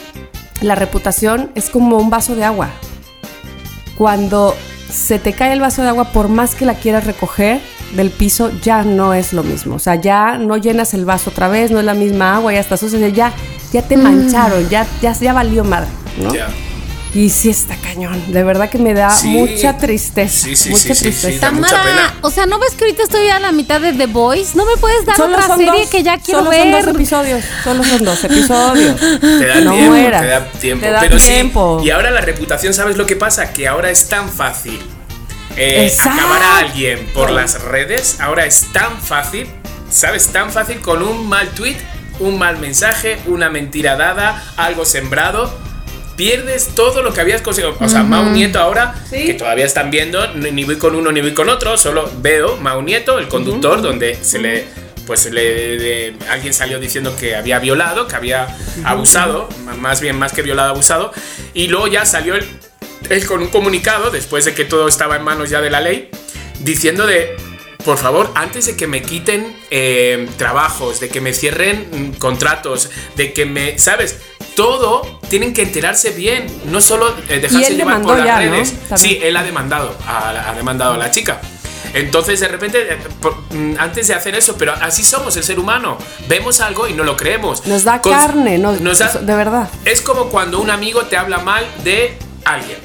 la 0.61 0.75
reputación 0.75 1.51
es 1.55 1.71
como 1.71 1.99
un 1.99 2.11
vaso 2.11 2.37
de 2.37 2.45
agua. 2.45 2.71
Cuando 3.97 4.55
se 4.91 5.19
te 5.19 5.33
cae 5.33 5.53
el 5.53 5.61
vaso 5.61 5.83
de 5.83 5.89
agua, 5.89 6.13
por 6.13 6.29
más 6.29 6.55
que 6.55 6.67
la 6.67 6.75
quieras 6.75 7.05
recoger 7.05 7.61
del 7.95 8.11
piso, 8.11 8.51
ya 8.63 8.83
no 8.83 9.15
es 9.15 9.33
lo 9.33 9.43
mismo. 9.43 9.77
O 9.77 9.79
sea, 9.79 9.97
ya 9.97 10.39
no 10.39 10.57
llenas 10.57 10.95
el 10.95 11.05
vaso 11.05 11.31
otra 11.31 11.49
vez, 11.49 11.71
no 11.71 11.79
es 11.79 11.85
la 11.85 11.95
misma 11.95 12.37
agua, 12.37 12.53
ya 12.53 12.61
está 12.61 12.77
sucia, 12.77 13.09
ya, 13.09 13.33
ya 13.73 13.83
te 13.83 13.97
mancharon, 13.97 14.69
ya, 14.69 14.87
ya, 15.01 15.13
ya 15.13 15.33
valió 15.33 15.65
madre, 15.65 15.89
¿no? 16.23 16.33
Ya. 16.33 16.49
Y 17.13 17.29
sí 17.31 17.51
está 17.51 17.75
cañón, 17.75 18.33
de 18.33 18.45
verdad 18.45 18.71
que 18.71 18.79
me 18.79 18.95
da 18.95 19.11
Sí. 19.11 19.27
mucha 19.29 19.77
tristeza. 19.79 20.45
Sí, 20.47 20.55
sí, 20.55 20.71
mucha 20.71 20.83
sí, 20.83 20.95
sí, 20.95 20.95
sí, 20.95 21.11
tristeza. 21.11 21.47
da 21.47 21.51
mucha 21.51 21.71
Tamara, 21.71 21.91
pena. 21.91 22.15
o 22.21 22.31
sea, 22.31 22.47
¿no 22.47 22.61
ves 22.61 22.71
que 22.77 22.85
ahorita 22.85 23.03
estoy 23.03 23.29
a 23.29 23.41
la 23.41 23.51
mitad 23.51 23.81
de 23.81 23.93
The 23.93 24.07
Voice? 24.07 24.53
¿No 24.57 24.65
me 24.65 24.77
puedes 24.77 25.05
dar 25.05 25.17
Solo 25.17 25.35
otra 25.37 25.57
serie 25.57 25.73
dos, 25.83 25.91
que 25.91 26.03
ya 26.05 26.19
quiero 26.19 26.39
solo 26.45 26.51
ver? 26.51 26.61
son 26.73 26.85
dos 26.85 26.95
episodios, 26.95 27.45
solo 27.65 27.83
son 27.85 28.05
dos 28.05 28.25
episodios. 28.25 29.01
Te 29.01 29.47
da 29.47 29.55
no 29.61 29.73
tiempo, 29.73 29.91
mueras. 29.91 30.23
te 30.23 30.29
da 30.29 30.45
tiempo. 30.53 30.87
Te 30.87 30.93
da 30.93 31.01
pero 31.01 31.17
tiempo. 31.17 31.79
sí, 31.81 31.87
y 31.87 31.91
ahora 31.91 32.13
la 32.13 32.21
reputación, 32.21 32.73
¿sabes 32.75 32.97
lo 32.97 33.07
que 33.07 33.17
pasa? 33.17 33.53
Que 33.53 33.67
ahora 33.67 33.91
es 33.91 34.09
tan 34.09 34.29
fácil 34.31 34.81
eh, 35.57 35.93
acabar 35.99 36.41
a 36.45 36.59
alguien 36.59 37.07
por 37.13 37.31
las 37.31 37.61
redes. 37.63 38.21
Ahora 38.21 38.47
es 38.47 38.67
tan 38.73 39.01
fácil, 39.01 39.49
¿sabes? 39.91 40.29
Tan 40.29 40.53
fácil 40.53 40.81
con 40.81 41.03
un 41.03 41.29
mal 41.29 41.49
tweet, 41.49 41.77
un 42.21 42.39
mal 42.39 42.59
mensaje, 42.59 43.19
una 43.27 43.51
mentira 43.51 43.97
dada, 43.97 44.45
algo 44.57 44.85
sembrado. 44.85 45.53
Pierdes 46.25 46.75
todo 46.75 47.03
lo 47.03 47.15
que 47.15 47.23
habías 47.23 47.41
conseguido. 47.41 47.75
O 47.81 47.89
sea, 47.89 48.03
Mau 48.03 48.27
Nieto 48.27 48.59
ahora, 48.61 48.95
Sí. 49.09 49.25
que 49.25 49.33
todavía 49.33 49.65
están 49.65 49.91
viendo, 49.91 50.35
ni 50.35 50.65
voy 50.65 50.77
con 50.77 50.95
uno 50.95 51.11
ni 51.13 51.23
voy 51.23 51.33
con 51.33 51.49
otro, 51.49 51.79
solo 51.79 52.11
veo 52.19 52.59
Mau 52.59 52.83
Nieto, 52.83 53.19
el 53.19 53.27
conductor, 53.27 53.81
donde 53.81 54.15
se 54.23 54.39
le 54.39 54.67
pues 55.07 55.25
le, 55.33 55.41
de- 55.79 56.15
alguien 56.29 56.53
salió 56.53 56.79
diciendo 56.79 57.17
que 57.19 57.35
había 57.37 57.59
violado, 57.59 58.07
que 58.07 58.17
había 58.17 58.55
abusado, 58.85 59.49
más 59.79 60.03
bien 60.03 60.19
más 60.19 60.33
que 60.35 60.43
violado, 60.43 60.69
abusado, 60.69 61.11
y 61.55 61.69
luego 61.69 61.87
ya 61.87 62.05
salió 62.05 62.35
él, 62.35 62.47
él 63.09 63.25
con 63.27 63.41
un 63.41 63.49
comunicado, 63.49 64.11
después 64.11 64.45
de 64.45 64.53
que 64.53 64.67
todo 64.67 64.89
estaba 64.89 65.17
en 65.17 65.23
manos 65.23 65.49
ya 65.49 65.63
de 65.63 65.71
la 65.71 65.81
ley, 65.81 66.11
diciendo 66.61 67.07
de, 67.07 67.35
por 67.83 67.97
favor, 67.97 68.31
antes 68.35 68.67
de 68.67 68.77
que 68.77 68.87
me 68.87 69.01
quiten 69.01 69.57
eh, 69.71 70.29
trabajos, 70.37 71.01
de 71.01 71.09
que 71.09 71.23
me 71.23 71.33
cierren 71.33 71.89
mm, 71.91 72.19
contratos, 72.19 72.91
de 73.17 73.33
que 73.33 73.47
me, 73.47 73.79
¿sabes? 73.79 74.19
Todo 74.55 75.21
tienen 75.29 75.53
que 75.55 75.63
enterarse 75.63 76.11
bien, 76.11 76.47
no 76.67 76.81
solo 76.81 77.15
eh, 77.29 77.39
dejarse 77.41 77.75
llevar 77.77 78.03
por 78.03 78.17
las 78.19 78.27
ya, 78.27 78.41
¿no? 78.41 78.53
redes. 78.53 78.73
También. 78.89 78.99
Sí, 78.99 79.19
él 79.23 79.37
ha 79.37 79.43
demandado, 79.43 79.95
ha, 80.07 80.51
ha 80.51 80.55
demandado 80.55 80.95
a 80.95 80.97
la 80.99 81.11
chica. 81.11 81.41
Entonces, 81.93 82.39
de 82.39 82.47
repente, 82.49 82.95
eh, 82.95 82.99
mm, 83.51 83.75
antes 83.79 84.07
de 84.09 84.15
hacer 84.15 84.35
eso, 84.37 84.57
pero 84.57 84.73
así 84.81 85.03
somos 85.03 85.37
el 85.37 85.43
ser 85.43 85.59
humano. 85.59 85.99
Vemos 86.29 86.61
algo 86.61 86.87
y 86.87 86.93
no 86.93 87.03
lo 87.05 87.17
creemos. 87.17 87.67
Nos 87.67 87.83
da 87.85 88.01
carne, 88.01 88.59
no, 88.59 88.73
nos 88.73 88.99
da- 88.99 89.09
de 89.21 89.35
verdad. 89.35 89.69
es 89.85 90.01
como 90.01 90.27
cuando 90.27 90.61
un 90.61 90.71
amigo 90.71 91.03
te 91.07 91.17
habla 91.17 91.39
mal 91.39 91.65
de 91.83 92.17
alguien. 92.45 92.79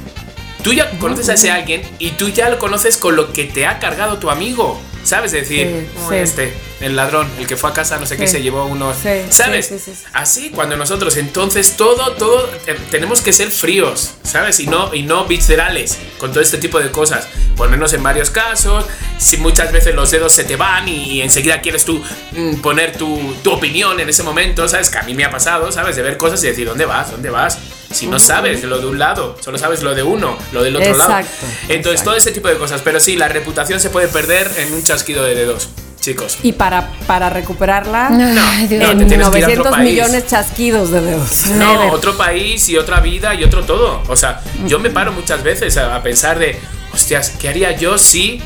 Tú 0.64 0.74
ya 0.74 0.90
conoces 0.98 1.30
a 1.30 1.34
ese 1.36 1.52
alguien 1.52 1.84
y 2.00 2.12
tú 2.12 2.30
ya 2.30 2.50
lo 2.50 2.58
conoces 2.58 2.98
con 2.98 3.16
lo 3.16 3.32
que 3.32 3.44
te 3.44 3.68
ha 3.68 3.78
cargado 3.78 4.18
tu 4.18 4.32
amigo. 4.32 4.80
¿Sabes? 5.06 5.32
Es 5.34 5.41
decir, 5.48 5.68
Sí, 5.68 5.99
"Oh, 6.03 6.10
sí. 6.10 6.15
este, 6.15 6.53
el 6.82 6.95
ladrón, 6.95 7.30
el 7.40 7.45
que 7.48 7.56
fue 7.56 7.69
a 7.69 7.73
casa, 7.73 7.98
no 7.99 8.06
sé 8.06 8.18
qué, 8.18 8.27
Sí. 8.27 8.34
se 8.38 8.41
llevó 8.41 8.65
unos. 8.65 8.98
¿Sabes? 9.30 9.68
sí, 9.68 9.77
sí, 9.77 9.86
sí, 9.86 9.95
sí. 9.95 10.03
Así, 10.14 10.49
cuando 10.49 10.76
nosotros, 10.76 11.15
entonces 11.18 11.77
todo, 11.77 12.14
todo, 12.15 12.49
eh, 12.65 12.76
tenemos 12.91 13.22
que 13.22 13.32
ser 13.32 13.52
fríos, 13.52 14.15
¿sabes? 14.23 14.60
Y 14.60 14.68
no, 14.68 14.94
y 14.94 15.03
no 15.03 15.26
viscerales 15.26 15.98
con 16.18 16.32
todo 16.32 16.41
este 16.41 16.57
tipo 16.57 16.80
de 16.80 16.90
cosas. 16.91 17.27
Ponernos 17.56 17.94
en 17.94 18.02
varios 18.03 18.32
casos, 18.32 18.86
si 19.19 19.38
muchas 19.38 19.72
veces 19.72 19.94
los 19.95 20.10
dedos 20.11 20.34
se 20.34 20.44
te 20.44 20.56
van 20.57 20.90
y, 20.90 21.22
enseguida 21.22 21.61
quieres 21.61 21.86
tú 21.86 22.03
mm, 22.32 22.56
poner 22.61 22.98
tu, 22.98 23.36
tu 23.44 23.52
opinión 23.52 23.99
en 23.99 24.10
ese 24.10 24.23
momento, 24.23 24.68
¿sabes? 24.68 24.90
Que 24.90 24.98
a 24.98 25.03
mí 25.03 25.14
me 25.14 25.23
ha 25.23 25.30
pasado, 25.30 25.72
¿sabes? 25.72 25.95
De 25.95 26.02
ver 26.02 26.18
cosas 26.18 26.44
y 26.44 26.48
decir, 26.48 26.65
¿dónde 26.68 26.86
vas? 26.86 27.11
¿Dónde 27.11 27.30
vas? 27.30 27.60
Si 27.95 28.07
no 28.07 28.19
sabes 28.19 28.63
lo 28.63 28.80
de 28.80 28.85
un 28.88 28.99
lado, 28.99 29.38
solo 29.41 29.57
sabes 29.57 29.81
lo 29.84 29.95
de 29.95 30.03
uno, 30.03 30.38
lo 30.51 30.63
del 30.63 30.76
otro 30.76 30.95
lado. 30.97 31.19
Exacto, 31.19 31.45
Entonces, 31.63 31.91
exacto. 31.91 32.03
todo 32.03 32.15
ese 32.17 32.31
tipo 32.31 32.47
de 32.47 32.57
cosas. 32.57 32.81
Pero 32.84 32.99
sí, 32.99 33.15
la 33.15 33.27
reputación 33.27 33.80
se 33.80 33.89
puede 33.89 34.07
perder 34.07 34.51
en 34.57 34.73
un 34.73 34.84
chasquido 34.84 35.23
de 35.23 35.35
dedos, 35.35 35.69
chicos. 36.01 36.38
Y 36.43 36.51
para, 36.53 36.89
para 37.07 37.30
recuperarla, 37.30 38.09
no, 38.09 38.53
en 38.53 38.67
te 38.69 39.05
tienes 39.05 39.30
que 39.30 39.38
ir 39.39 39.45
a 39.45 39.47
otro 39.47 39.63
900 39.63 39.72
país. 39.72 39.89
millones 39.91 40.27
chasquidos 40.27 40.91
de 40.91 41.01
dedos. 41.01 41.45
No, 41.55 41.91
otro 41.91 42.17
país 42.17 42.67
y 42.69 42.77
otra 42.77 42.99
vida 42.99 43.34
y 43.34 43.43
otro 43.43 43.63
todo. 43.63 44.03
O 44.09 44.15
sea, 44.15 44.41
yo 44.67 44.80
me 44.80 44.89
paro 44.89 45.11
muchas 45.11 45.41
veces 45.41 45.77
a, 45.77 45.95
a 45.95 46.03
pensar 46.03 46.38
de, 46.38 46.59
hostias, 46.93 47.34
¿qué 47.39 47.49
haría 47.49 47.72
yo 47.77 47.97
si 47.97 48.41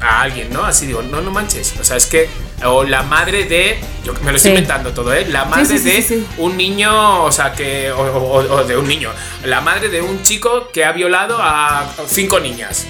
a 0.00 0.22
alguien, 0.22 0.50
¿no? 0.52 0.64
Así 0.64 0.86
digo, 0.86 1.02
no, 1.02 1.20
no 1.20 1.30
manches. 1.30 1.74
O 1.80 1.84
sea, 1.84 1.96
es 1.96 2.06
que, 2.06 2.28
o 2.64 2.84
la 2.84 3.02
madre 3.02 3.44
de, 3.44 3.78
yo 4.04 4.12
me 4.22 4.30
lo 4.30 4.36
estoy 4.36 4.50
Sí. 4.52 4.56
inventando 4.58 4.92
todo, 4.92 5.12
¿eh? 5.12 5.26
La 5.28 5.44
madre 5.44 5.66
sí, 5.66 5.78
sí, 5.78 6.14
de 6.16 6.24
un 6.38 6.56
niño, 6.56 7.24
o 7.24 7.32
sea, 7.32 7.52
que, 7.52 7.90
o, 7.90 8.00
o- 8.00 8.54
o 8.54 8.64
de 8.64 8.76
un 8.76 8.86
niño, 8.86 9.10
la 9.44 9.60
madre 9.60 9.88
de 9.88 10.00
un 10.02 10.22
chico 10.22 10.68
que 10.72 10.84
ha 10.84 10.92
violado 10.92 11.36
a 11.40 11.84
cinco 12.06 12.38
niñas. 12.40 12.86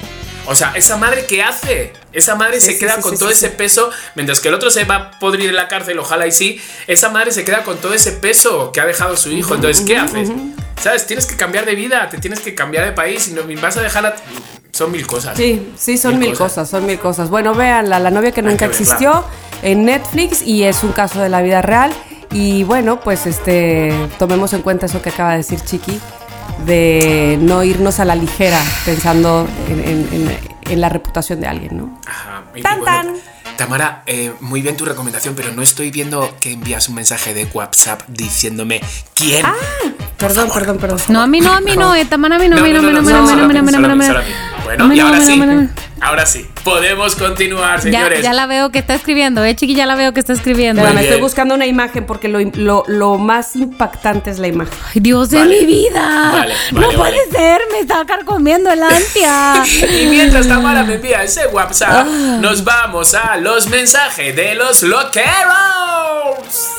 O 0.47 0.55
sea, 0.55 0.73
esa 0.75 0.99
madre 0.99 1.25
qué 1.27 1.43
hace? 1.43 1.95
Esa 2.13 2.35
madre 2.35 2.61
se 2.61 2.79
queda 2.79 3.01
con 3.01 3.17
todo 3.19 3.31
ese 3.31 3.49
peso, 3.49 3.91
mientras 4.15 4.41
que 4.41 4.49
el 4.49 4.55
otro 4.55 4.71
se 4.71 4.85
va 4.85 4.95
a 4.97 5.11
podrir 5.19 5.49
en 5.49 5.57
la 5.57 5.69
cárcel, 5.69 5.99
ojalá 5.99 6.27
y 6.27 6.33
sí, 6.33 6.61
esa 6.87 7.09
madre 7.09 7.33
se 7.33 7.45
queda 7.47 7.63
con 7.63 7.79
todo 7.79 7.95
ese 7.95 8.13
peso 8.13 8.71
que 8.71 8.81
ha 8.83 8.85
dejado 8.87 9.17
su 9.17 9.33
hijo. 9.33 9.55
Entonces, 9.55 9.83
¿qué 9.87 9.97
haces? 9.97 10.29
¿Sabes? 10.83 11.07
Tienes 11.07 11.25
que 11.25 11.37
cambiar 11.37 11.65
de 11.65 11.75
vida, 11.75 12.11
te 12.11 12.19
tienes 12.19 12.41
que 12.41 12.55
cambiar 12.55 12.85
de 12.85 12.93
país 12.93 13.29
y 13.29 13.31
no 13.33 13.43
vas 13.63 13.79
a 13.79 13.81
dejar 13.83 14.05
a... 14.05 14.17
Son 14.75 14.91
mil 14.91 15.07
cosas. 15.07 15.37
Sí, 15.37 15.69
sí, 15.77 15.97
son 15.97 16.13
Mil 16.19 16.21
mil, 16.21 16.31
cosas. 16.33 16.49
cosas. 16.53 16.69
son 16.71 16.87
mil 16.87 16.99
cosas. 16.99 17.31
Bueno, 17.31 17.55
véanla, 17.55 17.99
La 18.01 18.11
novia 18.11 18.33
que 18.33 18.43
nunca 18.43 18.67
que 18.67 18.73
existió 18.73 19.25
en 19.63 19.85
Netflix 19.85 20.43
y 20.43 20.65
es 20.65 20.83
un 20.83 20.91
caso 20.93 21.21
de 21.21 21.29
la 21.29 21.43
vida 21.43 21.63
real. 21.63 21.93
Y 22.33 22.65
bueno, 22.65 22.99
pues 23.01 23.27
este 23.27 23.93
tomemos 24.19 24.53
en 24.53 24.63
cuenta 24.63 24.87
eso 24.87 25.01
que 25.01 25.11
acaba 25.11 25.31
de 25.31 25.37
decir 25.39 25.61
Chiqui, 25.61 26.01
de 26.67 27.39
no 27.41 27.63
irnos 27.63 28.01
a 28.01 28.05
la 28.05 28.17
ligera 28.17 28.61
pensando 28.85 29.47
en, 29.69 29.81
en- 29.81 30.09
en- 30.13 30.55
en 30.73 30.81
la 30.81 30.89
reputación 30.89 31.41
de 31.41 31.47
alguien, 31.47 31.77
¿no? 31.77 32.01
Ajá. 32.07 32.43
Tan, 32.63 32.83
tan. 32.85 33.09
Tamara, 33.59 34.03
eh, 34.07 34.33
muy 34.41 34.63
bien 34.63 34.77
tu 34.77 34.85
recomendación, 34.85 35.35
pero 35.37 35.53
no 35.53 35.63
estoy 35.63 35.91
viendo 35.93 36.35
que 36.41 36.53
envías 36.55 36.89
un 36.89 36.97
mensaje 36.97 37.35
de 37.35 37.45
WhatsApp 37.53 38.01
diciéndome 38.09 38.81
quién. 39.15 39.45
Perdón, 40.17 40.49
perdón, 40.53 40.79
perdón. 40.79 40.99
No, 41.09 41.21
a 41.21 41.27
mí 41.27 41.41
no, 41.41 41.53
a 41.53 41.61
mí 41.61 41.77
no, 41.77 41.95
eh, 41.95 42.05
Tamara, 42.07 42.37
a 42.37 42.39
mí 42.39 42.49
no, 42.49 42.57
a 42.57 42.61
mí 42.63 42.73
no, 42.73 42.79
a 42.79 42.83
mí 42.83 42.91
no, 42.93 42.99
a 42.99 43.03
mí 43.03 43.09
no, 43.13 43.19
a 43.19 43.23
mí 43.23 43.29
no, 43.53 43.59
a 43.59 43.63
mí 43.63 43.71
no, 43.73 43.79
a 43.93 43.95
mí 43.95 44.05
no, 44.09 44.15
no, 44.73 44.77
no. 44.79 44.87
Bueno, 44.87 44.95
y 44.95 44.99
no, 44.99 45.07
ahora 45.07 45.19
no, 45.19 45.27
sí. 45.27 45.37
no. 45.39 45.69
Ahora 46.01 46.27
sí. 46.27 46.47
Podemos 46.65 47.15
continuar, 47.17 47.77
Ya, 47.79 47.83
señores. 47.83 48.23
ya 48.23 48.33
la 48.33 48.47
veo 48.47 48.71
que 48.71 48.79
está 48.79 48.95
escribiendo, 48.95 49.43
eh, 49.45 49.55
chiqui, 49.57 49.75
ya 49.75 49.87
la 49.87 49.95
veo 49.95 50.13
que 50.13 50.21
está 50.21 50.33
escribiendo. 50.33 50.81
Espérame, 50.83 50.97
Muy 50.99 51.05
estoy 51.07 51.21
buscando 51.21 51.55
una 51.55 51.67
imagen 51.67 52.05
porque 52.05 52.29
lo, 52.29 52.41
lo- 52.55 52.85
lo 52.89 53.17
más 53.19 53.55
impactante 53.57 54.31
es 54.31 54.39
la 54.39 54.49
imagen. 54.49 54.75
Ay, 54.95 55.01
Dios 55.01 55.31
de 55.31 55.45
mi 55.45 55.65
vida. 55.65 56.31
Vale, 56.33 56.55
no 56.73 56.81
vale, 56.83 56.97
puede 56.99 57.11
vale. 57.19 57.31
ser, 57.31 57.61
me 57.73 57.79
está 57.81 58.05
carcomiendo 58.07 58.71
el 58.71 58.83
ansia. 58.83 59.63
Y 60.03 60.07
mientras 60.07 60.47
Tamara 60.49 60.83
me 60.85 60.95
envía 60.95 61.23
ese 61.23 61.47
WhatsApp, 61.47 62.07
Ah. 62.09 62.39
nos 62.41 62.65
vamos 62.65 63.15
a 63.15 63.37
los 63.37 63.69
mensajes 63.69 64.35
de 64.37 64.55
los 64.57 64.83
loqueros. 64.83 65.25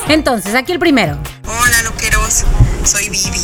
Entonces, 0.09 0.53
aquí 0.55 0.71
el 0.71 0.79
primero. 0.79 1.17
Hola 1.47 1.81
loqueros, 1.83 2.43
soy 2.83 3.09
Vivi. 3.09 3.39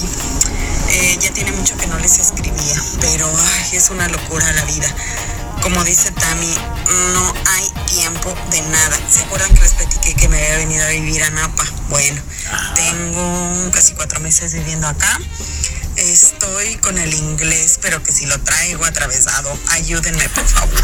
Eh, 0.93 1.18
ya 1.22 1.31
tiene 1.34 1.51
mucho 1.53 1.77
que 1.77 1.88
no 1.88 1.97
les 1.99 2.19
escribía, 2.19 2.76
pero 2.99 3.27
ay, 3.55 3.77
es 3.77 3.89
una 3.89 4.07
locura 4.07 4.51
la 4.53 4.65
vida. 4.65 4.93
Como 5.61 5.84
dice 5.84 6.11
Tami, 6.11 6.53
no 7.13 7.34
hay 7.47 7.69
tiempo 7.88 8.35
de 8.49 8.61
nada. 8.63 8.97
¿Se 9.09 9.22
acuerdan 9.22 9.53
que 9.53 9.61
les 9.61 9.73
platiqué 9.73 10.15
que 10.15 10.27
me 10.27 10.38
había 10.38 10.57
venido 10.57 10.84
a 10.85 10.89
vivir 10.89 11.23
a 11.23 11.30
Napa? 11.30 11.63
Bueno, 11.89 12.19
tengo 12.76 13.72
casi 13.72 13.93
cuatro 13.93 14.19
meses 14.19 14.53
viviendo 14.53 14.88
acá. 14.88 15.19
Estoy 15.97 16.76
con 16.77 16.97
el 16.97 17.13
inglés, 17.13 17.77
pero 17.81 18.01
que 18.01 18.11
si 18.11 18.26
lo 18.26 18.39
traigo 18.41 18.84
atravesado, 18.85 19.55
ayúdenme 19.69 20.27
por 20.30 20.45
favor. 20.47 20.84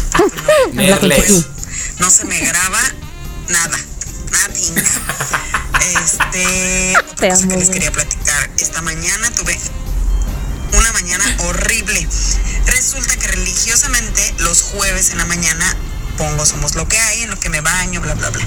no- 1.98 2.10
se 2.10 2.24
me 2.24 2.38
graba 2.40 2.80
nada. 3.48 3.78
Nothing. 4.30 4.74
Este. 5.80 6.94
Otra 6.98 7.14
Te 7.16 7.28
cosa 7.30 7.42
amo, 7.44 7.52
que 7.52 7.56
les 7.58 7.70
quería 7.70 7.90
platicar. 7.92 8.50
Esta 8.58 8.82
mañana 8.82 9.30
tuve 9.30 9.58
una 10.72 10.92
mañana 10.92 11.24
horrible. 11.38 12.06
Resulta 12.66 13.16
que 13.16 13.28
religiosamente 13.28 14.34
los 14.38 14.62
jueves 14.62 15.10
en 15.10 15.18
la 15.18 15.24
mañana 15.24 15.76
pongo 16.16 16.44
Somos 16.44 16.74
lo 16.74 16.88
que 16.88 16.98
hay, 16.98 17.22
en 17.22 17.30
lo 17.30 17.38
que 17.38 17.48
me 17.48 17.60
baño, 17.60 18.00
bla, 18.00 18.14
bla, 18.14 18.30
bla. 18.30 18.44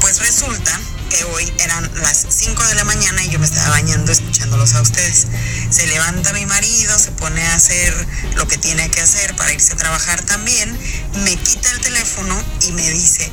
Pues 0.00 0.20
resulta 0.20 0.78
que 1.10 1.24
hoy 1.24 1.52
eran 1.58 1.90
las 2.00 2.26
5 2.28 2.62
de 2.64 2.74
la 2.74 2.84
mañana 2.84 3.24
y 3.24 3.30
yo 3.30 3.38
me 3.38 3.46
estaba 3.46 3.70
bañando 3.70 4.12
escuchándolos 4.12 4.74
a 4.74 4.82
ustedes. 4.82 5.26
Se 5.70 5.86
levanta 5.86 6.32
mi 6.32 6.46
marido, 6.46 6.96
se 6.98 7.10
pone 7.12 7.44
a 7.44 7.54
hacer 7.54 7.92
lo 8.36 8.46
que 8.46 8.58
tiene 8.58 8.88
que 8.90 9.00
hacer 9.00 9.34
para 9.36 9.52
irse 9.52 9.72
a 9.72 9.76
trabajar 9.76 10.22
también, 10.22 10.78
me 11.24 11.34
quita 11.36 11.70
el 11.72 11.80
teléfono 11.80 12.40
y 12.62 12.72
me 12.72 12.88
dice, 12.90 13.30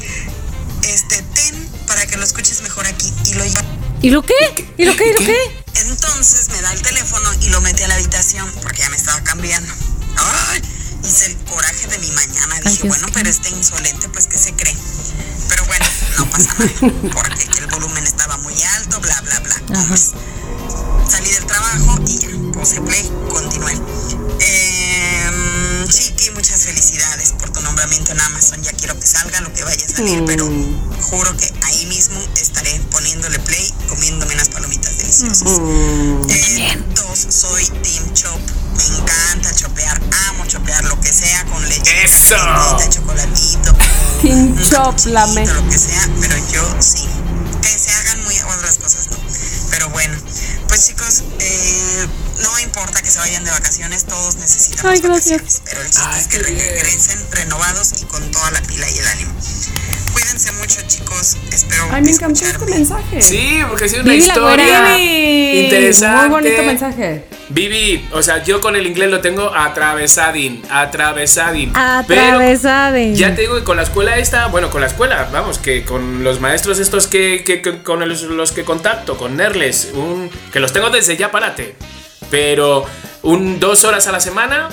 este, 0.86 1.22
ten 1.22 1.70
para 1.88 2.06
que 2.06 2.18
lo 2.18 2.24
escuches 2.24 2.62
mejor 2.62 2.86
aquí 2.88 3.12
y 3.26 3.34
lo 3.34 3.46
¿Y 4.02 4.10
lo 4.12 4.22
qué? 4.22 4.34
¿Y 4.78 4.86
lo 4.86 4.96
qué? 4.96 5.08
¿Y 5.10 5.14
lo 5.14 5.20
qué? 5.20 5.66
entonces 5.74 6.50
me 6.50 6.62
da 6.62 6.72
el 6.74 6.82
teléfono 6.82 7.30
y 7.42 7.50
lo 7.50 7.60
mete 7.62 7.84
a 7.86 7.88
la 7.88 7.96
habitación 7.96 8.50
porque 8.62 8.80
ya 8.80 8.90
me 8.90 8.98
estaba 8.98 9.22
cambiando. 9.24 9.72
Ay, 10.18 10.62
hice 11.04 11.26
el 11.28 11.36
coraje 11.38 11.88
de 11.88 11.98
mi 12.00 12.12
mañana. 12.12 12.60
Dije, 12.62 12.82
Ay, 12.84 12.90
bueno, 12.90 13.08
pero 13.14 13.30
este 13.30 13.50
insolente, 13.50 14.10
pues, 14.10 14.28
¿qué 14.28 14.38
se 14.38 14.54
cree? 14.54 14.76
Pero 15.50 15.66
bueno, 15.66 15.86
no 16.18 16.30
pasa 16.30 16.54
nada, 16.60 16.94
porque 17.14 17.50
el 17.60 17.68
volumen 17.68 18.04
estaba 18.04 18.38
muy 18.38 18.56
alto, 18.78 19.00
bla, 19.02 19.22
bla, 19.22 19.40
bla. 19.40 19.86
Pues, 19.88 20.12
salí 21.10 21.32
del 21.32 21.46
trabajo 21.46 22.00
y 22.08 22.18
ya, 22.20 22.30
puse 22.54 22.82
play, 22.82 23.12
continué. 23.30 23.74
Eh, 24.40 25.86
Chiqui, 25.88 26.32
muchas 26.32 26.62
felicidades 26.66 27.34
por 27.34 27.52
tu 27.52 27.62
nombramiento 27.62 28.12
en 28.12 28.20
Amazon. 28.20 28.62
Ya 28.64 28.72
quiero 28.74 29.00
que 29.00 29.06
salga 29.06 29.40
lo 29.42 29.54
que 29.54 29.64
vaya 29.64 29.86
a 29.86 29.96
salir, 29.96 30.24
pero 30.26 30.50
juro 31.02 31.36
que 31.38 31.52
ahí 31.64 31.86
mismo 31.86 32.20
estaré 32.36 32.80
poniéndole 32.92 33.40
play, 33.40 33.74
comiéndome 33.88 34.34
unas 34.34 34.50
palomitas 34.50 34.98
deliciosas. 34.98 35.48
Eh, 35.48 36.84
dos, 36.96 37.28
soy 37.30 37.66
Team 37.66 38.14
Chop. 38.14 38.40
Me 38.78 38.84
encanta 38.84 39.54
chopear, 39.56 40.02
amo 40.30 40.46
chopear 40.48 40.84
lo 40.86 41.00
que 41.00 41.14
sea 41.14 41.46
con 41.46 41.64
leche, 41.70 42.04
¡Eso! 42.04 42.36
chocolatito, 42.90 43.74
Team 44.22 44.58
Chop, 44.70 45.06
la 45.06 45.26
lo 45.28 45.70
que 45.70 45.78
sea, 45.78 46.10
pero 46.20 46.36
yo 46.52 46.76
sí. 46.82 47.06
Que 47.62 47.70
se 47.70 47.92
hagan 47.92 48.24
muy 48.24 48.38
otras 48.40 48.78
cosas, 48.78 49.08
¿no? 49.12 49.18
Pero 49.72 49.90
bueno, 49.90 50.18
pues 50.76 50.88
chicos, 50.88 51.24
eh, 51.40 52.08
no 52.42 52.60
importa 52.60 53.02
que 53.02 53.10
se 53.10 53.18
vayan 53.20 53.46
de 53.46 53.52
vacaciones, 53.52 54.04
todos 54.04 54.36
necesitan 54.36 54.86
Ay, 54.88 55.00
gracias. 55.00 55.40
vacaciones. 55.42 55.62
Pero 55.64 55.82
el 55.82 55.88
chiste 55.90 56.06
Ay, 56.06 56.20
es 56.22 56.28
que 56.28 56.40
bien. 56.40 56.60
regresen 56.60 57.32
renovados 57.32 57.94
y 58.02 58.04
con 58.04 58.30
toda 58.32 58.52
la 58.52 58.62
pila 58.62 58.90
y 58.90 58.98
el 58.98 59.08
ánimo. 59.08 59.32
Cuídense 60.16 60.52
mucho, 60.54 60.78
chicos. 60.88 61.36
Espero 61.52 61.84
Ay, 61.92 62.02
me 62.02 62.12
encantó 62.12 62.46
este 62.46 62.66
mensaje. 62.68 63.22
Sí, 63.22 63.60
porque 63.68 63.84
ha 63.84 63.90
sido 63.90 64.04
una 64.04 64.14
Vivi 64.14 64.24
historia 64.26 64.98
interesante. 64.98 66.30
Muy 66.30 66.42
bonito 66.42 66.64
mensaje. 66.64 67.26
Vivi, 67.50 68.08
o 68.14 68.24
sea, 68.24 68.42
yo 68.42 68.62
con 68.62 68.78
el 68.78 68.88
inglés 68.88 69.10
lo 69.12 69.20
tengo 69.20 69.54
atravesadín, 69.54 70.64
atravesadín. 70.70 71.76
Atravesade. 71.76 73.04
Pero 73.08 73.16
ya 73.18 73.36
te 73.36 73.42
digo 73.42 73.56
que 73.56 73.66
con 73.66 73.76
la 73.76 73.84
escuela 73.84 74.18
esta, 74.18 74.48
bueno, 74.48 74.70
con 74.70 74.80
la 74.80 74.88
escuela, 74.88 75.28
vamos, 75.34 75.58
que 75.60 75.84
con 75.84 76.24
los 76.24 76.40
maestros 76.40 76.80
estos 76.80 77.08
que, 77.08 77.44
que- 77.46 77.62
que- 77.62 77.84
con 77.84 78.08
los, 78.08 78.22
los 78.24 78.54
que 78.54 78.64
contacto, 78.64 79.18
con 79.18 79.36
Nerles, 79.36 79.90
un, 79.94 80.30
que 80.54 80.62
los 80.62 80.72
tengo 80.72 80.90
desde 80.92 81.18
ya, 81.18 81.30
párate. 81.30 81.76
Pero 82.32 82.86
un 83.22 83.60
dos 83.60 83.84
horas 83.84 84.08
a 84.08 84.14
la 84.14 84.22
semana 84.22 84.70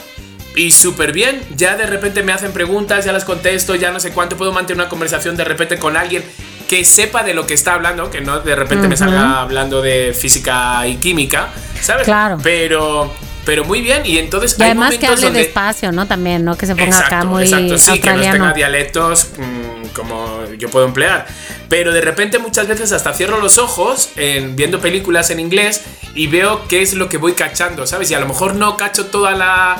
y 0.54 0.70
súper 0.70 1.12
bien. 1.12 1.42
Ya 1.56 1.76
de 1.76 1.86
repente 1.86 2.22
me 2.22 2.32
hacen 2.32 2.52
preguntas, 2.52 3.04
ya 3.04 3.12
las 3.12 3.24
contesto, 3.24 3.74
ya 3.74 3.90
no 3.90 4.00
sé 4.00 4.12
cuánto 4.12 4.36
puedo 4.36 4.52
mantener 4.52 4.80
una 4.82 4.88
conversación 4.88 5.36
de 5.36 5.44
repente 5.44 5.78
con 5.78 5.96
alguien 5.96 6.24
que 6.68 6.84
sepa 6.84 7.22
de 7.22 7.34
lo 7.34 7.46
que 7.46 7.54
está 7.54 7.74
hablando, 7.74 8.10
que 8.10 8.20
no 8.20 8.40
de 8.40 8.54
repente 8.54 8.88
me 8.88 8.96
salga 8.96 9.40
hablando 9.40 9.82
de 9.82 10.14
física 10.18 10.86
y 10.86 10.96
química, 10.96 11.50
¿sabes? 11.80 12.04
Claro. 12.06 12.38
Pero, 12.42 13.12
pero 13.44 13.64
muy 13.64 13.82
bien, 13.82 14.06
y 14.06 14.16
entonces 14.18 14.56
Y 14.58 14.62
hay 14.62 14.70
además 14.70 14.96
que 14.96 15.06
hable 15.06 15.20
donde... 15.20 15.40
despacio, 15.40 15.92
¿no? 15.92 16.06
También, 16.06 16.44
¿no? 16.44 16.56
Que 16.56 16.64
se 16.66 16.74
ponga 16.74 16.86
Exacto, 16.86 17.14
acá 17.14 17.24
muy 17.26 17.42
exacto, 17.42 17.76
sí, 17.78 17.84
que 17.84 18.06
no 18.06 18.12
australiano. 18.12 18.38
tenga 18.38 18.52
dialectos 18.54 19.28
mm, 19.36 19.88
como 19.92 20.44
yo 20.58 20.70
puedo 20.70 20.86
emplear. 20.86 21.26
Pero 21.68 21.92
de 21.92 22.00
repente 22.00 22.38
muchas 22.38 22.66
veces 22.68 22.92
hasta 22.92 23.12
cierro 23.12 23.38
los 23.40 23.58
ojos 23.58 24.10
en, 24.16 24.56
viendo 24.56 24.80
películas 24.80 25.28
en 25.30 25.40
inglés 25.40 25.82
y 26.14 26.26
veo 26.26 26.66
qué 26.68 26.80
es 26.82 26.94
lo 26.94 27.08
que 27.10 27.18
voy 27.18 27.32
cachando, 27.34 27.86
¿sabes? 27.86 28.10
Y 28.10 28.14
a 28.14 28.20
lo 28.20 28.26
mejor 28.26 28.54
no 28.54 28.76
cacho 28.76 29.06
toda 29.06 29.32
la 29.32 29.76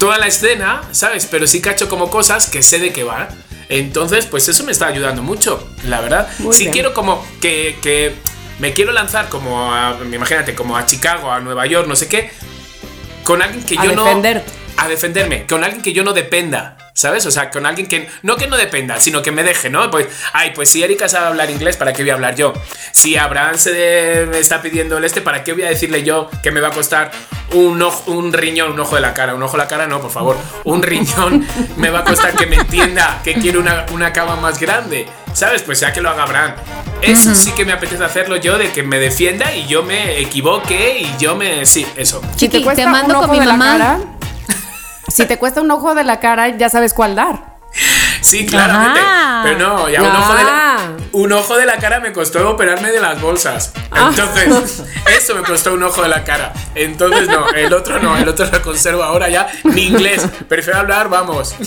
toda 0.00 0.18
la 0.18 0.26
escena, 0.26 0.80
¿sabes? 0.90 1.26
Pero 1.30 1.46
sí 1.46 1.60
cacho 1.60 1.88
como 1.88 2.10
cosas 2.10 2.50
que 2.50 2.62
sé 2.62 2.80
de 2.80 2.92
qué 2.92 3.04
va. 3.04 3.28
Entonces, 3.68 4.26
pues 4.26 4.48
eso 4.48 4.64
me 4.64 4.72
está 4.72 4.86
ayudando 4.86 5.22
mucho, 5.22 5.64
la 5.84 6.00
verdad. 6.00 6.28
Muy 6.40 6.52
si 6.52 6.64
bien. 6.64 6.72
quiero 6.72 6.94
como 6.94 7.24
que, 7.40 7.76
que 7.80 8.14
me 8.58 8.72
quiero 8.72 8.90
lanzar 8.90 9.28
como 9.28 9.72
a, 9.72 9.96
imagínate, 10.12 10.56
como 10.56 10.76
a 10.76 10.86
Chicago, 10.86 11.30
a 11.30 11.38
Nueva 11.38 11.66
York, 11.66 11.86
no 11.86 11.94
sé 11.94 12.08
qué, 12.08 12.32
con 13.22 13.42
alguien 13.42 13.62
que 13.62 13.78
A 13.78 13.84
yo 13.84 13.92
no... 13.92 14.04
defenderte. 14.04 14.50
A 14.78 14.88
defenderme, 14.88 15.46
con 15.46 15.62
alguien 15.62 15.82
que 15.82 15.92
yo 15.92 16.02
no 16.02 16.14
dependa, 16.14 16.78
¿sabes? 16.92 17.24
O 17.26 17.30
sea, 17.30 17.50
con 17.50 17.66
alguien 17.66 17.86
que, 17.88 18.08
no 18.22 18.36
que 18.36 18.46
no 18.46 18.56
dependa, 18.56 18.98
sino 19.00 19.22
que 19.22 19.32
me 19.32 19.42
deje, 19.42 19.70
¿no? 19.70 19.90
Pues, 19.90 20.06
ay, 20.32 20.52
pues 20.54 20.68
si 20.70 20.82
Erika 20.82 21.08
sabe 21.08 21.26
hablar 21.26 21.50
inglés, 21.50 21.76
¿para 21.76 21.92
qué 21.92 22.02
voy 22.02 22.10
a 22.10 22.14
hablar 22.14 22.34
yo? 22.36 22.52
Si 22.92 23.16
Abraham 23.16 23.56
se 23.56 23.72
de- 23.72 24.26
me 24.26 24.38
está 24.38 24.60
pidiendo 24.62 24.98
el 24.98 25.04
este, 25.04 25.20
¿para 25.20 25.44
qué 25.44 25.52
voy 25.52 25.62
a 25.62 25.68
decirle 25.68 26.02
yo 26.02 26.30
que 26.42 26.50
me 26.50 26.60
va 26.60 26.68
a 26.68 26.72
costar 26.72 27.10
un, 27.52 27.80
ojo- 27.82 28.10
un 28.12 28.32
riñón, 28.32 28.72
un 28.72 28.80
ojo 28.80 28.94
de 28.96 29.00
la 29.00 29.14
cara? 29.14 29.34
Un 29.34 29.42
ojo 29.42 29.52
de 29.56 29.62
la 29.62 29.68
cara, 29.68 29.86
no, 29.86 30.00
por 30.00 30.10
favor. 30.10 30.36
Un 30.64 30.82
riñón 30.82 31.46
me 31.76 31.90
va 31.90 32.00
a 32.00 32.04
costar 32.04 32.34
que 32.34 32.46
me 32.46 32.56
entienda 32.56 33.20
que 33.24 33.34
quiero 33.34 33.60
una, 33.60 33.86
una 33.92 34.12
cama 34.12 34.36
más 34.36 34.58
grande, 34.60 35.06
¿sabes? 35.32 35.62
Pues 35.62 35.80
ya 35.80 35.92
que 35.92 36.00
lo 36.00 36.10
haga 36.10 36.24
Abraham. 36.24 36.54
Eso 37.02 37.34
sí 37.34 37.52
que 37.52 37.64
me 37.64 37.72
apetece 37.72 38.04
hacerlo 38.04 38.36
yo, 38.36 38.58
de 38.58 38.72
que 38.72 38.82
me 38.82 38.98
defienda 38.98 39.54
y 39.54 39.66
yo 39.66 39.82
me 39.82 40.18
equivoque 40.20 40.98
y 41.00 41.10
yo 41.18 41.34
me... 41.34 41.64
Sí, 41.64 41.86
eso. 41.96 42.20
Si 42.36 42.48
te 42.48 42.60
te 42.60 42.86
mando 42.86 43.14
un 43.14 43.20
con 43.22 43.30
mi 43.30 43.38
de 43.40 43.46
la 43.46 43.56
mamá. 43.56 43.78
cara, 43.78 43.98
si 45.10 45.26
te 45.26 45.38
cuesta 45.38 45.60
un 45.60 45.70
ojo 45.70 45.94
de 45.94 46.04
la 46.04 46.20
cara, 46.20 46.48
ya 46.48 46.68
sabes 46.68 46.94
cuál 46.94 47.14
dar. 47.14 47.49
Sí, 48.20 48.46
claramente. 48.46 49.00
Ajá. 49.00 49.40
Pero 49.42 49.58
no, 49.58 49.88
ya 49.88 50.02
un 50.02 50.08
ojo, 50.16 50.34
de 50.34 50.44
la, 50.44 50.50
Ah. 50.72 50.78
un 51.12 51.32
ojo 51.32 51.56
de 51.56 51.66
la 51.66 51.76
cara 51.78 52.00
me 52.00 52.12
costó 52.12 52.48
operarme 52.50 52.90
de 52.92 53.00
las 53.00 53.20
bolsas. 53.20 53.72
Entonces, 53.94 54.82
eso 55.18 55.34
me 55.34 55.42
costó 55.42 55.72
un 55.74 55.82
ojo 55.82 56.02
de 56.02 56.08
la 56.08 56.22
cara. 56.24 56.52
Entonces, 56.74 57.28
no, 57.28 57.48
el 57.50 57.72
otro 57.72 57.98
no, 58.00 58.16
el 58.16 58.28
otro 58.28 58.46
lo 58.46 58.62
conservo 58.62 59.02
ahora 59.02 59.28
ya. 59.28 59.48
Ni 59.64 59.82
inglés. 59.86 60.22
Prefiero 60.48 60.80
hablar, 60.80 61.08
vamos. 61.08 61.54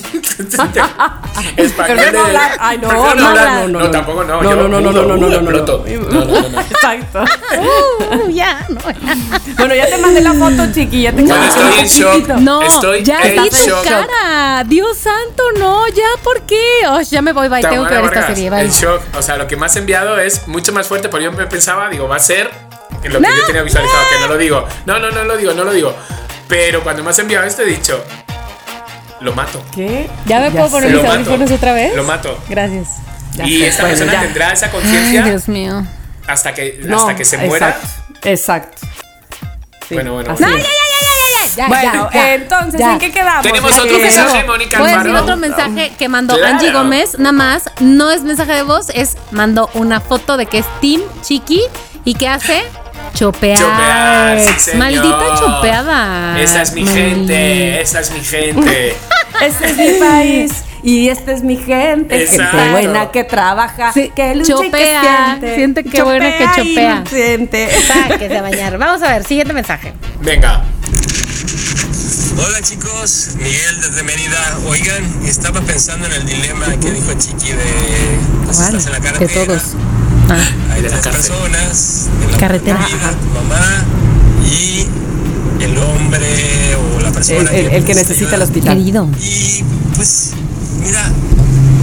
Español. 1.58 1.96
Prefiero 1.98 2.12
de- 2.12 2.20
hablar. 2.20 2.58
Ay, 2.60 2.78
no, 2.78 2.88
prefiero 2.90 3.16
no, 3.16 3.28
hablar. 3.28 3.48
no, 3.48 3.68
no, 3.68 3.80
No, 3.80 3.86
no. 3.86 3.92
tampoco 3.92 4.24
no. 4.24 4.42
No, 4.42 4.56
no, 4.56 4.68
no, 4.68 4.82
no, 4.82 4.92
no, 4.92 5.04
no, 5.04 5.18
no, 5.18 5.30
no, 5.30 5.42
no. 5.42 5.52
No, 5.52 6.26
no, 6.26 6.26
no, 6.42 6.50
no. 6.50 6.62
Exacto. 6.62 7.24
Uh, 7.24 8.30
ya, 8.30 8.66
no, 8.70 8.80
ya. 8.80 9.18
Bueno, 9.58 9.76
ya 9.76 9.86
te 9.88 9.98
mandé 9.98 10.22
la 10.22 10.34
foto, 10.34 10.72
chiqui. 10.74 11.02
Ya 11.04 11.12
te 11.14 11.24
conocí 11.24 11.48
estoy 11.48 11.80
en 11.80 11.88
shock. 11.88 12.28
No, 12.40 12.62
Estoy 12.62 13.04
ya 13.04 13.20
en 13.22 13.44
vi 13.44 13.50
tu 13.50 13.56
shock. 13.58 13.84
cara. 13.84 14.64
Dios 14.66 14.98
santo, 14.98 15.44
no, 15.58 15.88
ya, 15.90 16.04
¿por 16.24 16.42
qué? 16.48 16.62
Oh, 16.88 17.02
ya 17.02 17.22
me 17.22 17.34
voy, 17.34 17.48
bye, 17.48 17.62
tengo 17.62 17.88
que 17.88 17.96
ver 17.96 18.06
esta 18.06 18.28
serie, 18.28 18.50
bye. 18.50 18.62
En 18.62 18.72
shock. 18.72 19.02
O 19.18 19.22
sea, 19.22 19.38
lo 19.38 19.48
que 19.48 19.56
has 19.56 19.76
enviado 19.76 20.20
es 20.20 20.48
mucho 20.48 20.72
más 20.74 20.88
fuerte, 20.88 21.10
porque 21.10 21.26
yo 21.26 21.32
me 21.32 21.46
pensaba, 21.48 21.90
digo, 21.90 22.08
va 22.08 22.18
a 22.18 22.20
ser 22.20 22.50
lo 23.04 23.20
que 23.20 23.28
yo 23.28 23.46
tenía 23.46 23.64
visualizado, 23.64 24.02
que 24.12 24.20
no 24.20 24.28
lo 24.28 24.38
digo. 24.38 24.66
No, 24.86 25.00
no, 25.00 25.12
no 25.12 25.24
lo 25.24 25.38
digo, 25.38 25.54
no 25.54 25.64
lo 25.64 25.74
digo. 25.74 25.96
Pero 26.48 26.84
cuando 26.84 27.04
me 27.04 27.10
has 27.10 27.20
enviado 27.20 27.46
esto 27.46 27.62
he 27.64 27.66
dicho, 27.66 28.04
lo 29.22 29.34
mato. 29.34 29.64
¿Qué? 29.74 30.10
¿Ya 30.26 30.40
me 30.40 30.52
puedo 30.52 30.70
poner 30.70 30.92
mis 30.92 31.04
audífonos 31.04 31.52
otra 31.52 31.74
vez? 31.74 31.96
Lo 31.96 32.04
mato. 32.04 32.38
Gracias. 32.50 32.88
Ya 33.36 33.46
y 33.46 33.60
sé, 33.60 33.68
esta 33.68 33.84
bueno, 33.84 33.98
persona 33.98 34.14
ya. 34.14 34.22
tendrá 34.22 34.54
esa 34.54 34.70
conciencia 34.70 35.24
Dios 35.24 35.48
mío. 35.48 35.84
hasta 36.28 36.54
que, 36.54 36.80
No, 36.84 36.98
hasta 37.00 37.16
que 37.16 37.26
se 37.26 37.38
muera. 37.40 37.70
Exacto. 37.70 38.30
exacto. 38.30 38.88
Sí, 39.88 39.96
Bueno, 39.96 40.14
bueno, 40.14 40.32
así 40.32 40.44
bueno. 40.44 40.58
es. 40.58 40.64
Ya, 40.64 40.70
Bueno, 41.68 42.10
ya, 42.12 42.20
ya. 42.20 42.34
entonces, 42.36 42.80
Ya. 42.80 42.94
¿en 42.94 43.00
qué 43.00 43.12
quedamos? 43.12 43.42
Tenemos 43.44 43.72
otro 43.78 43.96
se 43.98 44.04
mensaje. 44.04 44.44
Mónica 44.46 44.80
Voy 44.80 44.88
a 44.90 44.92
Alfaro. 44.92 45.10
decir 45.10 45.24
otro 45.24 45.38
mensaje 45.38 45.92
que 45.98 46.10
mandó 46.10 46.36
Claro. 46.36 46.54
Angie 46.54 46.72
Gómez, 46.72 47.18
nada 47.20 47.32
más. 47.32 47.64
No 47.80 48.12
es 48.12 48.24
mensaje 48.24 48.54
de 48.54 48.64
voz, 48.64 48.90
es 48.94 49.18
mandó 49.32 49.70
una 49.74 50.00
foto 50.02 50.38
de 50.38 50.46
que 50.46 50.60
es 50.60 50.66
Team 50.82 51.02
Chiqui 51.22 51.62
y 52.06 52.14
que 52.16 52.28
hace 52.28 52.64
chopear. 53.14 53.58
Chopear, 53.58 54.40
sí. 54.60 54.72
Maldita 54.78 55.36
chopeada. 55.38 56.40
Esa 56.40 56.62
es 56.64 56.74
mi 56.74 56.86
gente, 56.86 57.82
esa 57.82 58.00
es 58.02 58.12
mi 58.12 58.20
gente. 58.24 58.96
Este 59.42 59.66
es 59.66 59.78
mi 59.78 59.94
país 60.00 60.64
y 60.84 61.10
esta 61.10 61.32
es 61.32 61.44
mi 61.44 61.56
gente. 61.58 62.22
Exacto. 62.24 62.58
Gente 62.58 62.72
buena 62.72 63.12
que 63.12 63.24
trabaja, 63.24 63.92
Sí, 63.94 64.12
que 64.16 64.36
lucha 64.36 64.54
y 64.54 64.58
que 64.60 64.66
chopea, 64.66 65.26
siente. 65.40 65.56
siente 65.56 65.84
que 65.84 66.04
buena 66.04 66.38
que 66.38 66.46
chopea. 66.56 67.04
siente. 67.10 67.70
Sáquese 67.88 68.38
a 68.38 68.42
bañar. 68.42 68.78
Vamos 68.78 69.02
a 69.02 69.10
ver, 69.14 69.24
siguiente 69.26 69.54
mensaje. 69.54 69.94
Venga. 70.22 70.64
Hola 72.36 72.62
chicos, 72.62 73.30
Miguel 73.38 73.82
desde 73.82 74.04
Mérida. 74.04 74.58
Oigan, 74.68 75.04
estaba 75.26 75.62
pensando 75.62 76.06
en 76.08 76.14
el 76.14 76.26
dilema 76.26 76.66
que 76.82 76.92
dijo 76.92 77.14
Chiqui 77.14 77.50
de 77.50 77.58
pues, 78.46 78.58
¿Cuál? 78.58 78.76
estás 78.76 78.86
en 78.88 78.92
la 78.94 79.00
De 79.00 79.12
carretera. 79.12 79.46
todos. 79.46 79.62
Ah, 80.30 80.74
Hay 80.74 80.82
De 80.82 80.90
la 80.90 81.00
tres 81.00 81.16
personas, 81.16 82.10
en 82.26 82.32
la 82.32 82.38
Carretera. 82.38 82.78
vida, 82.78 83.12
tu 83.12 83.28
mamá 83.40 83.84
y 84.50 84.88
el 85.64 85.78
hombre 85.78 86.76
o 86.76 87.02
la 87.02 87.12
persona 87.12 87.50
El, 87.52 87.66
el- 87.68 87.74
el 87.74 87.84
que 87.86 87.94
necesita 87.94 88.36
el 88.36 88.42
hospital. 88.42 88.78
querido. 88.78 89.08
Y 89.22 89.64
pues, 89.96 90.34
mira, 90.84 91.12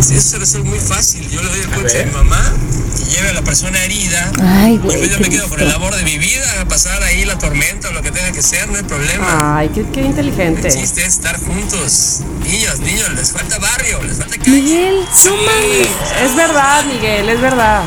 eso 0.00 0.20
se 0.20 0.38
resuelve 0.38 0.68
muy 0.70 0.78
fácil. 0.78 1.28
Yo 1.30 1.42
le 1.42 1.48
doy 1.48 1.60
el 1.60 1.70
coche 1.70 2.02
a 2.02 2.06
mi 2.06 2.12
mamá 2.12 2.52
y 3.00 3.04
lleve 3.10 3.28
a 3.30 3.32
la 3.34 3.42
persona 3.42 3.82
herida. 3.84 4.30
Ay, 4.42 4.74
y 4.74 4.78
güey, 4.78 4.98
pues 4.98 5.10
yo 5.10 5.20
me 5.20 5.28
quedo 5.28 5.48
con 5.48 5.60
el 5.60 5.68
labor 5.68 5.94
de 5.94 6.02
mi 6.04 6.18
vida, 6.18 6.60
a 6.60 6.64
pasar 6.66 7.02
ahí 7.02 7.24
la 7.24 7.38
tormenta 7.38 7.88
o 7.88 7.92
lo 7.92 8.02
que 8.02 8.10
tenga 8.10 8.32
que 8.32 8.42
ser, 8.42 8.68
no 8.68 8.76
hay 8.76 8.82
problema. 8.84 9.58
Ay, 9.58 9.70
qué, 9.74 9.84
qué 9.92 10.00
El 10.00 10.06
inteligente. 10.06 10.68
chiste 10.70 11.02
es 11.02 11.08
estar 11.14 11.38
juntos. 11.40 12.20
Niños, 12.44 12.78
niños, 12.80 13.08
les 13.14 13.30
falta 13.32 13.58
barrio, 13.58 14.02
les 14.02 14.18
falta 14.18 14.36
calle. 14.36 14.50
Miguel, 14.50 15.04
Sí. 15.12 15.28
no 15.28 15.36
mames. 15.36 15.88
Es 16.24 16.36
verdad, 16.36 16.84
Miguel, 16.86 17.28
es 17.28 17.40
verdad. 17.40 17.82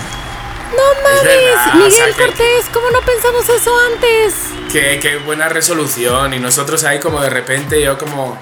No 0.71 1.03
mames. 1.03 1.75
Miguel 1.75 1.91
o 1.91 1.95
sea, 1.95 2.05
que- 2.07 2.13
Cortés, 2.23 2.65
¿cómo 2.73 2.89
no 2.91 2.99
pensamos 3.01 3.43
eso 3.49 3.71
antes? 3.93 4.33
Qué, 4.71 4.99
qué 5.01 5.17
buena 5.17 5.47
resolución. 5.49 6.33
Y 6.33 6.39
nosotros 6.39 6.83
ahí 6.83 6.99
como 6.99 7.21
de 7.21 7.29
repente 7.29 7.81
yo 7.81 7.97
como... 7.97 8.37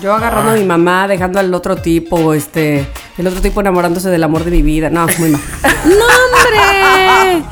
Yo 0.00 0.14
agarrando 0.14 0.52
a 0.52 0.54
mi 0.54 0.64
mamá, 0.64 1.08
dejando 1.08 1.38
al 1.38 1.52
otro 1.54 1.76
tipo, 1.76 2.34
este, 2.34 2.88
el 3.18 3.26
otro 3.26 3.40
tipo 3.40 3.60
enamorándose 3.60 4.10
del 4.10 4.22
amor 4.24 4.44
de 4.44 4.50
mi 4.50 4.62
vida. 4.62 4.90
No, 4.90 5.06
muy 5.18 5.30
mal. 5.30 5.40
¡No, 5.84 6.04
hombre! 6.04 7.44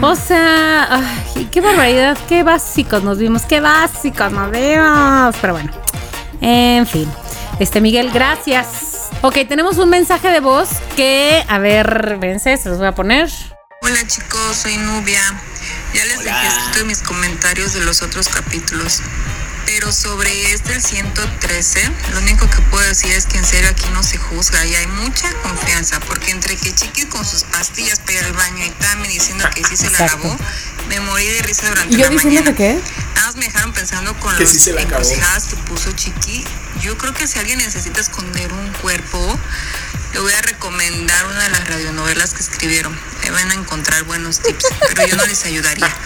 O 0.00 0.14
sea, 0.14 0.94
ay, 0.94 1.48
qué 1.50 1.60
barbaridad, 1.60 2.16
qué 2.28 2.42
básicos 2.42 3.02
nos 3.02 3.18
vimos, 3.18 3.42
qué 3.42 3.60
básicos 3.60 4.30
nos 4.30 4.50
vimos. 4.50 5.34
Pero 5.40 5.54
bueno, 5.54 5.72
en 6.40 6.86
fin. 6.86 7.08
Este 7.58 7.80
Miguel, 7.80 8.10
gracias. 8.12 9.08
Ok, 9.22 9.38
tenemos 9.48 9.78
un 9.78 9.90
mensaje 9.90 10.28
de 10.28 10.38
voz 10.38 10.68
que, 10.94 11.44
a 11.48 11.58
ver, 11.58 12.18
vence, 12.20 12.56
se 12.56 12.68
los 12.68 12.78
voy 12.78 12.86
a 12.86 12.94
poner. 12.94 13.28
Hola 13.82 14.06
chicos, 14.06 14.56
soy 14.56 14.76
Nubia. 14.76 15.20
Ya 15.94 16.04
les 16.04 16.22
dejé 16.22 16.46
escrito 16.46 16.80
en 16.80 16.86
mis 16.86 17.02
comentarios 17.02 17.74
de 17.74 17.80
los 17.80 18.02
otros 18.02 18.28
capítulos. 18.28 19.00
Pero 19.68 19.92
sobre 19.92 20.54
este, 20.54 20.72
el 20.72 20.82
113, 20.82 21.90
lo 22.12 22.20
único 22.20 22.48
que 22.48 22.58
puedo 22.70 22.82
decir 22.88 23.12
es 23.12 23.26
que 23.26 23.36
en 23.36 23.44
serio 23.44 23.68
aquí 23.68 23.84
no 23.92 24.02
se 24.02 24.16
juzga 24.16 24.64
y 24.64 24.74
hay 24.74 24.86
mucha 24.86 25.30
confianza. 25.42 26.00
Porque 26.00 26.30
entre 26.30 26.56
que 26.56 26.74
Chiqui 26.74 27.04
con 27.04 27.22
sus 27.22 27.44
pastillas 27.44 27.98
para 27.98 28.12
ir 28.14 28.24
al 28.24 28.32
baño 28.32 28.64
y 28.64 28.70
Tami 28.70 29.06
diciendo 29.08 29.44
que 29.54 29.62
sí 29.62 29.76
se 29.76 29.90
la 29.90 30.06
lavó, 30.06 30.34
me 30.88 31.00
morí 31.00 31.26
de 31.26 31.42
risa 31.42 31.68
durante 31.68 31.94
¿Y 31.94 31.98
yo 31.98 32.04
la 32.04 32.10
diciendo 32.10 32.40
mañana. 32.40 32.56
que 32.56 32.80
qué? 32.80 33.12
Nada 33.14 33.26
más 33.26 33.36
me 33.36 33.44
dejaron 33.44 33.72
pensando 33.74 34.18
con 34.18 34.34
Que 34.38 34.44
las 34.44 34.52
sí 34.54 34.70
encrucijadas 34.70 35.44
que 35.44 35.56
puso 35.56 35.92
Chiqui. 35.92 36.46
Yo 36.80 36.96
creo 36.96 37.12
que 37.12 37.26
si 37.26 37.38
alguien 37.38 37.58
necesita 37.58 38.00
esconder 38.00 38.50
un 38.54 38.72
cuerpo, 38.80 39.38
le 40.18 40.24
voy 40.24 40.32
a 40.32 40.42
recomendar 40.42 41.26
una 41.26 41.44
de 41.44 41.50
las 41.50 41.68
radionovelas 41.68 42.34
que 42.34 42.40
escribieron. 42.42 42.92
Ahí 43.22 43.30
van 43.30 43.52
a 43.52 43.54
encontrar 43.54 44.02
buenos 44.02 44.40
tips, 44.40 44.64
pero 44.88 45.06
yo 45.06 45.14
no 45.16 45.24
les 45.26 45.44
ayudaría. 45.46 45.86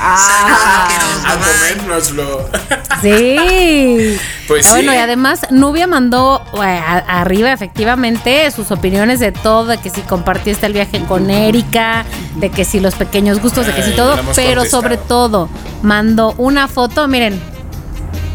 Ah. 0.00 0.88
Saludos, 1.22 2.12
A. 2.12 2.98
Sí. 3.02 4.16
Pues 4.46 4.66
Ah, 4.66 4.70
Bueno, 4.70 4.92
sí. 4.92 4.96
y 4.98 5.00
además 5.00 5.40
Nubia 5.50 5.86
mandó 5.86 6.42
eh, 6.54 6.60
a- 6.66 7.20
arriba 7.20 7.52
efectivamente 7.52 8.50
sus 8.50 8.70
opiniones 8.70 9.20
de 9.20 9.32
todo, 9.32 9.66
de 9.66 9.78
que 9.78 9.90
si 9.90 10.00
compartiste 10.02 10.66
el 10.66 10.72
viaje 10.72 11.02
con 11.06 11.28
Erika, 11.30 12.04
de 12.36 12.50
que 12.50 12.64
si 12.64 12.80
los 12.80 12.94
pequeños 12.94 13.40
gustos, 13.40 13.66
de 13.66 13.74
que 13.74 13.82
si 13.82 13.90
todo, 13.96 14.18
pero 14.34 14.64
sobre 14.64 14.96
todo 14.96 15.48
mandó 15.82 16.32
una 16.38 16.68
foto, 16.68 17.06
miren, 17.08 17.40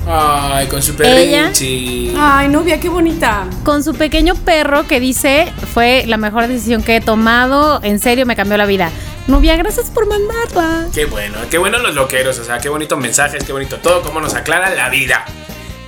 Ay, 0.06 0.68
con 0.68 0.82
su 0.84 0.92
Ella- 1.02 1.44
perrinchi. 1.44 2.14
Ay, 2.18 2.48
novia, 2.50 2.80
qué 2.80 2.90
bonita. 2.90 3.46
con 3.64 3.84
su 3.84 3.94
pequeño 3.96 4.36
perro 4.36 4.86
que 4.88 5.00
dice 5.00 5.52
fue 5.74 6.04
la 6.08 6.18
mejor 6.18 6.48
decisión 6.48 6.84
que 6.84 6.98
he 6.98 7.02
tomado, 7.02 7.80
en 7.84 8.00
serio 8.00 8.26
me 8.26 8.36
cambió 8.36 8.58
la 8.58 8.66
vida. 8.66 8.92
Nubia, 9.28 9.56
gracias 9.56 9.90
por 9.90 10.06
mandarla. 10.08 10.88
Qué 10.94 11.06
bueno, 11.06 11.38
qué 11.50 11.58
bueno 11.58 11.78
los 11.80 11.96
loqueros, 11.96 12.38
o 12.40 12.44
sea, 12.44 12.58
qué 12.60 12.68
bonitos 12.68 13.00
mensajes, 13.00 13.44
qué 13.46 13.54
bonito 13.54 13.78
todo, 13.78 14.02
cómo 14.02 14.20
nos 14.20 14.34
aclara 14.34 14.70
la 14.76 14.90
vida. 14.90 15.24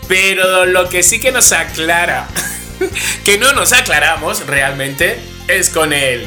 Pero 0.07 0.65
lo 0.65 0.87
que 0.87 1.03
sí 1.03 1.19
que 1.19 1.33
nos 1.33 1.51
aclara, 1.51 2.27
que 3.25 3.37
no 3.37 3.51
nos 3.51 3.73
aclaramos 3.73 4.45
realmente, 4.47 5.19
es 5.49 5.69
con 5.69 5.91
el 5.91 6.25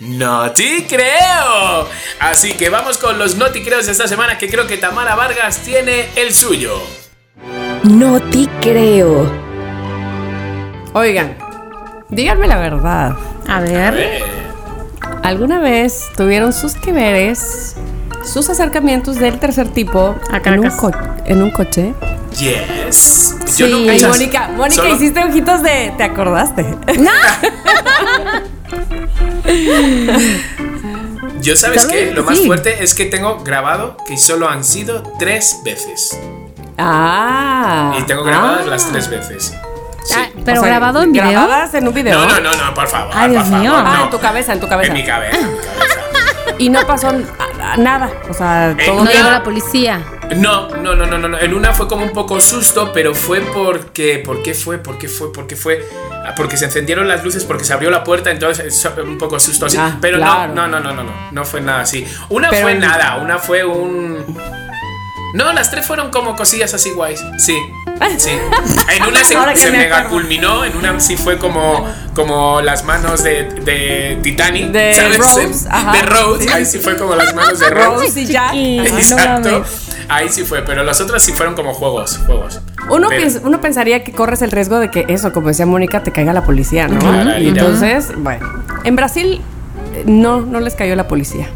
No 0.00 0.50
te 0.52 0.86
creo. 0.88 1.88
Así 2.20 2.54
que 2.54 2.68
vamos 2.68 2.98
con 2.98 3.18
los 3.18 3.36
no 3.36 3.46
te 3.50 3.62
creos 3.62 3.86
de 3.86 3.92
esta 3.92 4.08
semana 4.08 4.38
que 4.38 4.48
creo 4.48 4.66
que 4.66 4.76
Tamara 4.76 5.14
Vargas 5.14 5.58
tiene 5.58 6.08
el 6.16 6.34
suyo. 6.34 6.76
No 7.84 8.20
te 8.20 8.48
creo. 8.60 9.30
Oigan, 10.94 11.36
díganme 12.08 12.46
la 12.48 12.58
verdad. 12.58 13.16
A 13.48 13.60
ver. 13.60 14.22
¿Alguna 15.22 15.58
vez 15.58 16.04
tuvieron 16.16 16.52
sus 16.52 16.74
que 16.74 16.92
veres, 16.92 17.76
sus 18.24 18.50
acercamientos 18.50 19.18
del 19.18 19.38
tercer 19.38 19.68
tipo 19.68 20.14
A 20.30 20.36
en 20.44 20.60
un, 20.60 20.70
en 21.26 21.50
coche? 21.50 21.94
Yes. 22.38 23.36
Sí, 23.46 23.62
no 23.70 23.78
muchas- 23.78 24.08
Mónica, 24.10 24.48
Mónica, 24.48 24.82
solo- 24.82 24.94
hiciste 24.96 25.24
ojitos 25.24 25.62
de. 25.62 25.94
¿Te 25.96 26.02
acordaste? 26.04 26.66
Yo 31.40 31.56
sabes 31.56 31.86
qué, 31.86 32.12
lo 32.12 32.24
más 32.24 32.38
sí. 32.38 32.46
fuerte 32.46 32.82
es 32.82 32.94
que 32.94 33.04
tengo 33.04 33.42
grabado 33.44 33.96
que 34.06 34.16
solo 34.16 34.48
han 34.48 34.64
sido 34.64 35.02
tres 35.18 35.60
veces. 35.64 36.18
Ah. 36.78 37.96
Y 37.98 38.02
tengo 38.04 38.24
grabadas 38.24 38.62
ah. 38.66 38.70
las 38.70 38.90
tres 38.90 39.08
veces. 39.08 39.54
Sí. 40.04 40.14
Ah, 40.16 40.28
pero 40.44 40.60
O 40.60 40.64
sea, 40.64 40.70
grabado 40.70 41.02
en 41.02 41.12
video. 41.12 41.30
Grabadas 41.30 41.74
en 41.74 41.88
un 41.88 41.94
video. 41.94 42.18
No, 42.18 42.26
no, 42.26 42.40
no, 42.40 42.52
no, 42.52 42.74
por 42.74 42.88
favor. 42.88 43.12
Ay, 43.14 43.28
por 43.28 43.30
Dios 43.30 43.44
favor, 43.44 43.60
mío. 43.60 43.70
no. 43.70 43.78
Ah, 43.78 44.00
en 44.04 44.10
tu 44.10 44.18
cabeza, 44.18 44.52
en 44.52 44.60
tu 44.60 44.68
cabeza. 44.68 44.92
En 44.92 44.94
mi 44.98 45.04
cabeza, 45.04 45.38
en 45.38 45.52
mi 45.52 45.58
cabeza. 45.58 46.54
Y 46.58 46.68
no 46.68 46.86
pasó 46.86 47.12
nada. 47.78 48.10
O 48.28 48.34
sea, 48.34 48.76
todo. 48.84 49.04
No 49.04 49.10
llegó 49.10 49.30
la 49.30 49.42
policía. 49.42 50.02
No, 50.36 50.68
no, 50.68 50.94
no, 50.94 51.06
no, 51.06 51.18
no, 51.18 51.28
no. 51.28 51.38
En 51.38 51.54
una 51.54 51.72
fue 51.72 51.86
como 51.86 52.04
un 52.04 52.12
poco 52.12 52.40
susto, 52.40 52.92
pero 52.92 53.14
fue 53.14 53.40
porque. 53.40 54.22
¿Por 54.24 54.42
qué 54.42 54.54
fue? 54.54 54.78
¿Por 54.78 54.98
qué 54.98 55.08
fue? 55.08 55.32
¿Por 55.32 55.46
qué 55.46 55.56
fue? 55.56 55.84
Ah, 56.26 56.34
Porque 56.36 56.56
se 56.56 56.64
encendieron 56.64 57.06
las 57.06 57.22
luces, 57.22 57.44
porque 57.44 57.64
se 57.64 57.72
abrió 57.74 57.90
la 57.90 58.02
puerta, 58.02 58.30
entonces 58.30 58.66
es 58.66 58.92
un 59.04 59.18
poco 59.18 59.38
susto 59.38 59.66
así. 59.66 59.76
Ah, 59.78 59.98
pero 60.00 60.16
claro. 60.16 60.54
no, 60.54 60.66
no, 60.66 60.80
no, 60.80 60.92
no, 60.92 60.94
no, 60.94 61.04
no. 61.04 61.12
No 61.30 61.44
fue 61.44 61.60
nada 61.60 61.80
así. 61.82 62.06
Una 62.30 62.50
Pero 62.50 62.62
fue 62.62 62.74
nada, 62.74 63.16
una 63.16 63.38
fue 63.38 63.64
un. 63.64 64.24
No, 65.34 65.52
las 65.52 65.70
tres 65.70 65.84
fueron 65.84 66.10
como 66.10 66.36
cosillas 66.36 66.72
así 66.74 66.90
guays. 66.92 67.20
Sí. 67.38 67.58
Sí. 68.18 68.30
En 68.90 69.02
una 69.04 69.24
se, 69.24 69.34
se 69.56 69.70
me 69.70 69.78
mega 69.78 70.08
culminó, 70.08 70.64
en 70.64 70.76
una 70.76 70.98
sí 71.00 71.16
fue 71.16 71.38
como, 71.38 71.88
como 72.14 72.60
las 72.60 72.84
manos 72.84 73.22
de, 73.22 73.44
de 73.44 74.18
Titanic. 74.22 74.66
De 74.68 74.94
¿sabes? 74.94 75.18
Rose, 75.18 75.68
ajá. 75.70 75.92
De 75.92 76.02
Rose. 76.02 76.52
Ahí 76.52 76.64
sí 76.66 76.78
fue 76.78 76.96
como 76.96 77.14
las 77.14 77.34
manos 77.34 77.58
de 77.58 77.70
Rose. 77.70 78.06
Rose 78.06 78.20
y 78.20 78.26
Jack. 78.26 78.52
Exacto. 78.54 79.64
Ahí 80.08 80.28
sí 80.28 80.44
fue, 80.44 80.62
pero 80.62 80.82
los 80.84 81.00
otros 81.00 81.22
sí 81.22 81.32
fueron 81.32 81.54
como 81.54 81.74
juegos, 81.74 82.20
juegos. 82.26 82.60
Uno, 82.90 83.08
Pero- 83.08 83.20
piensa- 83.22 83.40
uno 83.44 83.60
pensaría 83.60 84.04
que 84.04 84.12
corres 84.12 84.42
el 84.42 84.50
riesgo 84.50 84.78
de 84.78 84.90
que 84.90 85.06
eso, 85.08 85.32
como 85.32 85.48
decía 85.48 85.66
Mónica, 85.66 86.02
te 86.02 86.12
caiga 86.12 86.32
la 86.32 86.44
policía, 86.44 86.88
¿no? 86.88 86.98
Claro, 86.98 87.38
Y 87.38 87.48
entonces, 87.48 88.12
bueno. 88.16 88.46
En 88.84 88.96
Brasil 88.96 89.40
eh, 89.94 90.04
no, 90.06 90.40
no 90.42 90.60
les 90.60 90.74
cayó 90.74 90.94
la 90.96 91.08
policía. 91.08 91.48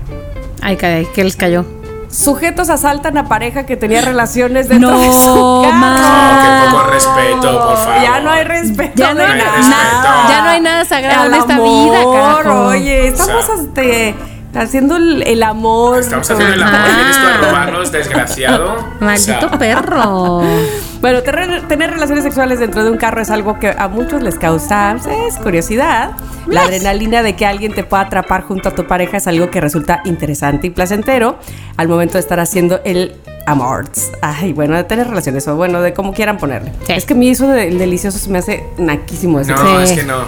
Ay, 0.63 0.77
caray, 0.77 1.07
¿qué 1.15 1.25
les 1.25 1.37
cayó? 1.37 1.65
Sujetos 2.11 2.71
asaltan 2.71 3.19
a 3.19 3.29
pareja 3.29 3.67
que 3.67 3.77
tenía 3.77 4.01
relaciones 4.01 4.67
dentro 4.71 4.93
No, 4.93 4.99
de 4.99 5.13
su 5.13 5.63
carro. 5.63 5.73
ma. 5.77 6.41
qué 6.65 6.71
poco 6.71 6.91
respeto, 6.91 7.41
por 7.69 7.77
favor. 7.77 8.03
Ya 8.03 8.21
no 8.21 8.31
hay 8.31 8.45
respeto. 8.45 8.93
Ya 8.97 9.13
no 9.15 9.21
hay 9.21 9.29
No 9.29 9.35
nada. 9.37 9.57
respeto. 9.57 10.29
Ya 10.31 10.41
no 10.43 10.49
hay 10.49 10.61
nada 10.63 10.85
sagrado 10.87 11.27
en 11.27 11.35
esta 11.35 11.55
vida, 11.61 12.01
amor, 12.01 12.15
carajo. 12.43 12.65
Oye, 12.69 13.09
estamos 13.09 13.45
O 13.45 13.47
sea, 13.47 13.55
este, 13.63 14.15
haciendo 14.55 14.97
el, 14.97 15.23
el 15.23 15.43
amor. 15.43 16.01
Estamos 16.01 16.31
haciendo 16.31 16.55
el 16.55 16.63
amor, 16.63 16.81
vienes 16.85 17.17
tú 17.21 17.27
a 17.27 17.47
robarnos, 17.49 17.93
desgraciado. 17.93 18.77
Maldito 19.01 19.47
O 19.47 19.49
sea, 19.51 19.59
perro. 19.59 20.43
Bueno, 21.01 21.23
tener, 21.23 21.69
tener 21.69 21.93
relaciones 21.93 22.25
sexuales 22.25 22.59
dentro 22.59 22.83
de 22.83 22.91
un 22.91 22.97
carro 22.97 23.21
es 23.23 23.31
algo 23.31 23.61
que 23.61 23.69
a 23.69 23.87
muchos 23.87 24.21
les 24.21 24.37
causa 24.37 24.97
pues, 25.01 25.37
curiosidad. 25.37 26.11
La 26.49 26.63
adrenalina 26.63 27.23
de 27.23 27.37
que 27.37 27.47
alguien 27.47 27.73
te 27.73 27.85
pueda 27.85 28.03
atrapar 28.03 28.43
junto 28.43 28.71
a 28.71 28.75
tu 28.75 28.85
pareja 28.85 29.19
es 29.19 29.29
algo 29.29 29.49
que 29.49 29.61
resulta 29.61 30.01
interesante 30.05 30.67
y 30.67 30.71
placentero 30.71 31.39
al 31.77 31.87
momento 31.87 32.15
de 32.15 32.19
estar 32.21 32.41
haciendo 32.41 32.81
el 32.85 33.15
amor. 33.47 33.85
Ay, 34.23 34.53
bueno, 34.53 34.75
de 34.75 34.83
tener 34.83 35.07
relaciones 35.07 35.47
o 35.47 35.55
bueno, 35.55 35.81
de 35.83 35.93
como 35.95 36.13
quieran 36.13 36.37
ponerle. 36.37 36.73
Sí. 36.85 36.95
Es 36.95 37.05
que 37.07 37.15
a 37.15 37.17
mí 37.17 37.29
eso 37.31 37.47
del 37.47 37.79
delicioso 37.79 38.19
se 38.19 38.29
me 38.31 38.39
hace 38.39 38.65
naquísimo. 38.79 39.39
eso. 39.39 39.53
No, 39.53 39.79
Sí. 39.87 39.93
es 39.93 40.01
que 40.01 40.03
no. 40.05 40.19
no. 40.19 40.27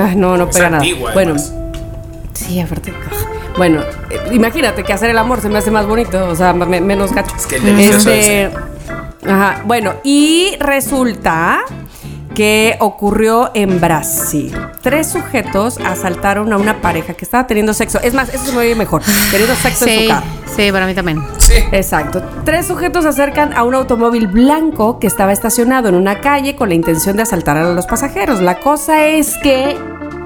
Ah, 0.00 0.12
no, 0.16 0.36
no 0.36 0.48
Es 0.50 0.56
pega 0.56 0.68
nada. 0.68 0.82
antigua, 0.82 1.12
Bueno, 1.12 1.34
además. 1.36 1.54
sí, 2.34 2.58
aparte. 2.60 2.92
Bueno, 3.56 3.80
eh, 4.10 4.18
imagínate 4.32 4.82
que 4.82 4.92
hacer 4.92 5.10
el 5.10 5.18
amor 5.18 5.40
se 5.40 5.48
me 5.48 5.58
hace 5.58 5.70
más 5.70 5.86
bonito, 5.86 6.26
o 6.28 6.34
sea, 6.34 6.52
me- 6.52 6.80
menos 6.80 7.12
gacho. 7.12 7.34
Es 7.36 7.46
que 7.46 7.56
el 7.56 7.64
delicioso 7.64 8.10
Este, 8.10 8.50
Ajá, 9.28 9.62
bueno, 9.66 9.92
y 10.02 10.56
resulta 10.58 11.60
que 12.34 12.76
ocurrió 12.80 13.50
en 13.54 13.78
Brasil. 13.80 14.52
Tres 14.80 15.06
sujetos 15.08 15.78
asaltaron 15.84 16.52
a 16.52 16.56
una 16.56 16.80
pareja 16.80 17.12
que 17.14 17.24
estaba 17.26 17.46
teniendo 17.46 17.74
sexo. 17.74 18.00
Es 18.02 18.14
más, 18.14 18.30
eso 18.34 18.46
se 18.46 18.52
me 18.52 18.58
oye 18.58 18.74
mejor. 18.74 19.02
Teniendo 19.30 19.54
sexo 19.54 19.86
en 19.86 19.90
Sí, 19.98 20.02
su 20.04 20.08
carro. 20.08 20.26
sí, 20.56 20.72
para 20.72 20.86
mí 20.86 20.94
también. 20.94 21.22
Sí. 21.38 21.52
Exacto. 21.72 22.22
Tres 22.44 22.66
sujetos 22.66 23.04
se 23.04 23.10
acercan 23.10 23.52
a 23.52 23.62
un 23.64 23.74
automóvil 23.74 24.26
blanco 24.28 24.98
que 24.98 25.06
estaba 25.06 25.30
estacionado 25.32 25.88
en 25.90 25.94
una 25.94 26.20
calle 26.20 26.56
con 26.56 26.70
la 26.70 26.74
intención 26.74 27.16
de 27.16 27.22
asaltar 27.22 27.58
a 27.58 27.64
los 27.74 27.86
pasajeros. 27.86 28.40
La 28.40 28.58
cosa 28.60 29.04
es 29.06 29.36
que 29.36 29.76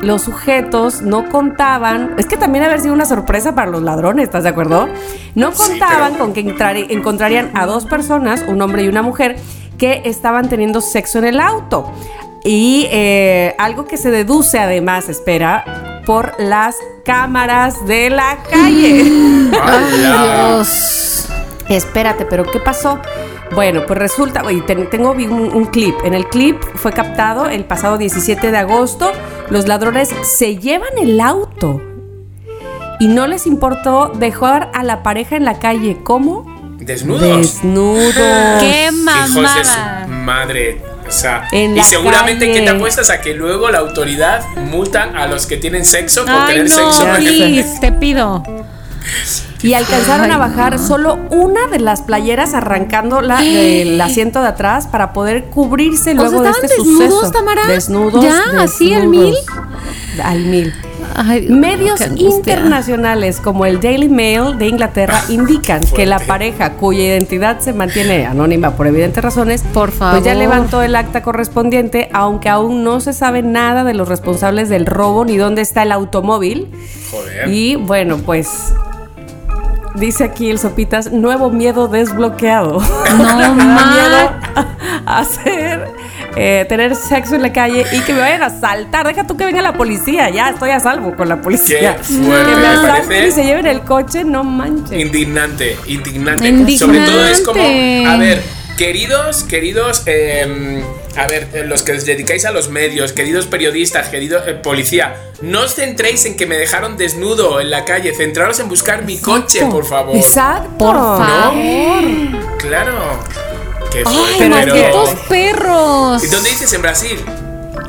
los 0.00 0.22
sujetos 0.22 1.02
no 1.02 1.28
contaban, 1.28 2.14
es 2.18 2.26
que 2.26 2.36
también 2.36 2.64
haber 2.64 2.80
sido 2.80 2.92
una 2.94 3.06
sorpresa 3.06 3.54
para 3.54 3.70
los 3.70 3.82
ladrones, 3.82 4.24
¿estás 4.24 4.44
de 4.44 4.50
acuerdo? 4.50 4.88
No 5.34 5.52
Sí, 5.52 5.58
contaban 5.70 6.12
pero- 6.12 6.24
con 6.24 6.32
que 6.34 6.40
entrar- 6.40 6.76
encontrarían 6.76 7.50
a 7.54 7.66
dos 7.66 7.86
personas, 7.86 8.44
un 8.46 8.60
hombre 8.62 8.82
y 8.84 8.88
una 8.88 9.02
mujer, 9.02 9.36
que 9.78 10.02
estaban 10.04 10.48
teniendo 10.48 10.80
sexo 10.80 11.18
en 11.18 11.24
el 11.26 11.40
auto. 11.40 11.90
Y 12.44 12.86
eh, 12.90 13.54
algo 13.58 13.86
que 13.86 13.96
se 13.96 14.10
deduce 14.10 14.58
además, 14.58 15.08
espera, 15.08 16.02
por 16.06 16.32
las 16.38 16.76
cámaras 17.04 17.84
de 17.86 18.10
la 18.10 18.38
calle. 18.50 19.50
¡Hala! 19.62 20.52
Dios. 20.56 21.28
Espérate, 21.68 22.24
pero 22.26 22.44
¿qué 22.44 22.60
pasó? 22.60 23.00
Bueno, 23.54 23.84
pues 23.86 23.98
resulta, 23.98 24.42
ten- 24.66 24.90
tengo 24.90 25.12
un, 25.12 25.30
un 25.54 25.64
clip. 25.66 25.94
En 26.04 26.14
el 26.14 26.26
clip 26.28 26.60
fue 26.74 26.92
captado 26.92 27.46
el 27.46 27.64
pasado 27.64 27.96
17 27.98 28.50
de 28.50 28.56
agosto. 28.58 29.12
Los 29.50 29.66
ladrones 29.68 30.10
se 30.22 30.56
llevan 30.58 30.90
el 31.00 31.20
auto 31.20 31.80
y 32.98 33.08
no 33.08 33.26
les 33.26 33.46
importó 33.46 34.08
dejar 34.14 34.70
a 34.74 34.82
la 34.82 35.02
pareja 35.02 35.36
en 35.36 35.44
la 35.44 35.58
calle. 35.58 35.98
¿Cómo? 36.02 36.44
Desnudos. 36.80 37.22
Desnudos. 37.38 38.14
¡Qué 38.60 38.88
Hijos 38.92 38.94
de 39.24 39.26
su 39.32 39.40
mamada! 39.40 40.06
madre. 40.08 40.82
O 41.06 41.10
sea, 41.12 41.46
En 41.52 41.76
y 41.76 41.82
seguramente 41.84 42.46
calle. 42.48 42.58
que 42.58 42.64
te 42.64 42.70
apuestas 42.76 43.10
a 43.10 43.20
que 43.20 43.32
luego 43.32 43.70
la 43.70 43.78
autoridad 43.78 44.42
multan 44.56 45.16
a 45.16 45.28
los 45.28 45.46
que 45.46 45.56
tienen 45.56 45.84
sexo 45.84 46.22
por 46.24 46.34
Ay, 46.34 46.48
tener 46.56 46.68
no, 46.68 46.92
sexo. 46.92 47.06
please, 47.16 47.78
te 47.80 47.92
pido. 47.92 48.42
Y 49.62 49.74
alcanzaron 49.74 50.26
Ay, 50.26 50.32
a 50.32 50.38
bajar 50.38 50.78
solo 50.78 51.18
una 51.30 51.66
de 51.68 51.78
las 51.78 52.02
playeras 52.02 52.54
arrancando 52.54 53.20
la, 53.20 53.42
el 53.42 54.00
asiento 54.00 54.40
de 54.42 54.48
atrás 54.48 54.86
para 54.86 55.12
poder 55.12 55.44
cubrirse 55.46 56.12
O 56.12 56.14
luego 56.14 56.30
sea, 56.30 56.40
de 56.42 56.48
¿estaban 56.50 56.64
este 56.64 56.76
desnudos, 56.78 57.10
suceso. 57.14 57.32
Tamara? 57.32 57.66
Desnudos. 57.66 58.24
¿Ya? 58.24 58.42
¿Así, 58.60 58.92
al 58.94 59.08
mil? 59.08 59.34
Al 60.22 60.40
mil. 60.44 60.72
Ay, 61.14 61.48
Medios 61.48 62.00
internacionales 62.16 63.40
como 63.40 63.64
el 63.66 63.80
Daily 63.80 64.08
Mail 64.08 64.58
de 64.58 64.66
Inglaterra 64.68 65.22
indican 65.28 65.84
que 65.86 66.06
la 66.06 66.18
pareja 66.18 66.72
cuya 66.74 67.02
identidad 67.04 67.60
se 67.60 67.72
mantiene 67.72 68.26
anónima 68.26 68.72
por 68.76 68.86
evidentes 68.86 69.22
razones, 69.22 69.62
Por 69.72 69.90
pues 69.90 69.98
ya 70.24 70.32
favor. 70.32 70.36
levantó 70.36 70.82
el 70.82 70.96
acta 70.96 71.22
correspondiente, 71.22 72.08
aunque 72.12 72.48
aún 72.48 72.82
no 72.84 73.00
se 73.00 73.12
sabe 73.12 73.42
nada 73.42 73.84
de 73.84 73.94
los 73.94 74.08
responsables 74.08 74.68
del 74.68 74.86
robo 74.86 75.24
ni 75.24 75.36
dónde 75.36 75.62
está 75.62 75.82
el 75.82 75.92
automóvil. 75.92 76.68
Joder. 77.10 77.48
Y 77.48 77.76
bueno, 77.76 78.18
pues 78.18 78.72
dice 79.96 80.24
aquí 80.24 80.50
el 80.50 80.58
Sopitas, 80.58 81.10
nuevo 81.12 81.50
miedo 81.50 81.88
desbloqueado. 81.88 82.80
No 82.80 83.16
Me 83.18 83.24
da 83.42 83.48
ma- 83.52 83.94
miedo 83.94 84.66
hacer, 85.06 85.88
eh, 86.36 86.64
tener 86.68 86.94
sexo 86.96 87.34
en 87.34 87.42
la 87.42 87.52
calle 87.52 87.84
y 87.92 88.00
que 88.00 88.12
me 88.12 88.20
vayan 88.20 88.42
a 88.42 88.50
saltar. 88.60 89.06
Deja 89.06 89.26
tú 89.26 89.36
que 89.36 89.44
venga 89.44 89.62
la 89.62 89.72
policía, 89.74 90.30
ya 90.30 90.50
estoy 90.50 90.70
a 90.70 90.80
salvo 90.80 91.14
con 91.16 91.28
la 91.28 91.40
policía. 91.40 91.96
Qué 91.96 92.02
fuerte, 92.04 92.50
que 92.50 92.56
me 92.56 92.76
me 92.82 92.88
parece. 92.88 93.28
y 93.28 93.30
se 93.32 93.44
lleven 93.44 93.66
el 93.66 93.80
coche, 93.82 94.24
no 94.24 94.44
manches. 94.44 94.98
Indignante, 95.00 95.76
indignante. 95.86 96.48
Indignante. 96.48 96.78
Sobre 96.78 97.00
todo 97.00 97.26
es 97.26 97.40
como, 97.42 97.60
a 97.62 98.16
ver, 98.16 98.42
queridos, 98.76 99.44
queridos, 99.44 100.02
eh, 100.06 100.82
a 101.16 101.26
ver, 101.26 101.48
eh, 101.52 101.64
los 101.64 101.82
que 101.82 101.92
os 101.92 102.04
dedicáis 102.04 102.44
a 102.44 102.50
los 102.50 102.68
medios, 102.68 103.12
queridos 103.12 103.46
periodistas, 103.46 104.08
querido 104.08 104.46
eh, 104.46 104.54
policía, 104.54 105.16
no 105.40 105.62
os 105.62 105.74
centréis 105.74 106.24
en 106.26 106.36
que 106.36 106.46
me 106.46 106.56
dejaron 106.56 106.96
desnudo 106.96 107.60
en 107.60 107.70
la 107.70 107.84
calle, 107.84 108.14
centraros 108.14 108.60
en 108.60 108.68
buscar 108.68 109.04
mi 109.04 109.18
coche, 109.18 109.64
por 109.66 109.86
favor. 109.86 110.16
Exacto. 110.16 110.78
Por 110.78 110.96
favor. 110.96 111.54
Claro. 112.58 112.94
Qué 113.90 114.02
Ay, 114.04 114.16
fuerte, 114.16 114.38
pero... 114.38 114.50
malditos 114.50 115.14
perros. 115.28 116.24
¿Y 116.24 116.26
dónde 116.26 116.50
dices? 116.50 116.72
En 116.72 116.82
Brasil. 116.82 117.24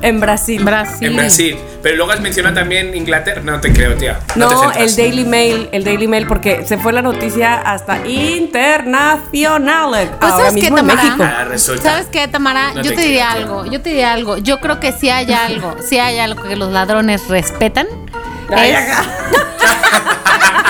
En 0.01 0.19
Brasil. 0.19 0.63
Brasil. 0.63 1.07
En 1.07 1.15
Brasil. 1.15 1.57
Pero 1.81 1.95
luego 1.95 2.11
has 2.11 2.21
mencionado 2.21 2.55
también 2.55 2.95
Inglaterra. 2.95 3.41
No 3.43 3.59
te 3.61 3.71
creo, 3.71 3.95
tía. 3.95 4.19
No, 4.35 4.71
el 4.73 4.95
Daily 4.95 5.25
Mail, 5.25 5.69
el 5.71 5.83
Daily 5.83 6.07
Mail, 6.07 6.27
porque 6.27 6.65
se 6.65 6.77
fue 6.77 6.93
la 6.93 7.01
noticia 7.01 7.55
hasta 7.55 8.05
internacional. 8.07 10.11
Pues, 10.19 10.31
ahora 10.31 10.47
¿sabes 10.47 10.53
qué, 10.53 10.61
mismo 10.61 10.77
en 10.77 10.87
Tamara? 10.87 11.03
México. 11.03 11.23
Ah, 11.23 11.45
resulta. 11.45 11.83
¿Sabes 11.83 12.07
qué, 12.07 12.27
Tamara? 12.27 12.73
No 12.73 12.81
yo 12.81 12.91
te 12.91 12.97
te, 12.97 13.01
diría 13.03 13.31
algo, 13.31 13.65
yo 13.65 13.81
te 13.81 13.89
diría 13.89 14.13
algo. 14.13 14.37
Yo 14.37 14.59
creo 14.59 14.79
que 14.79 14.91
sí 14.91 15.09
hay 15.09 15.31
algo, 15.31 15.75
sí 15.87 15.99
hay 15.99 16.19
algo 16.19 16.43
que 16.43 16.55
los 16.55 16.71
ladrones 16.71 17.27
respetan, 17.27 17.87
Ay, 18.55 18.71
Es-. 18.71 18.87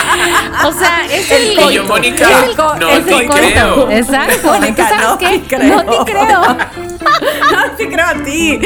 o 0.66 0.72
sea, 0.72 1.06
es 1.10 1.32
El 1.32 1.58
el, 1.60 1.84
Mónica, 1.84 2.46
El 2.46 2.56
co- 2.56 2.76
no 2.76 2.90
el 2.90 3.06
te 3.06 3.12
coito. 3.12 3.34
creo. 3.34 3.92
Exacto. 3.92 4.48
Mónica, 4.48 4.68
Entonces, 4.68 4.98
no 4.98 5.04
¿sabes 5.14 5.18
qué? 5.30 5.40
te 5.40 5.56
creo. 5.58 5.84
No 5.84 6.06
te 6.06 6.12
creo. 6.12 6.42
No 7.52 7.72
te 7.78 7.90
creo 7.90 8.06
a 8.06 8.14
ti. 8.24 8.60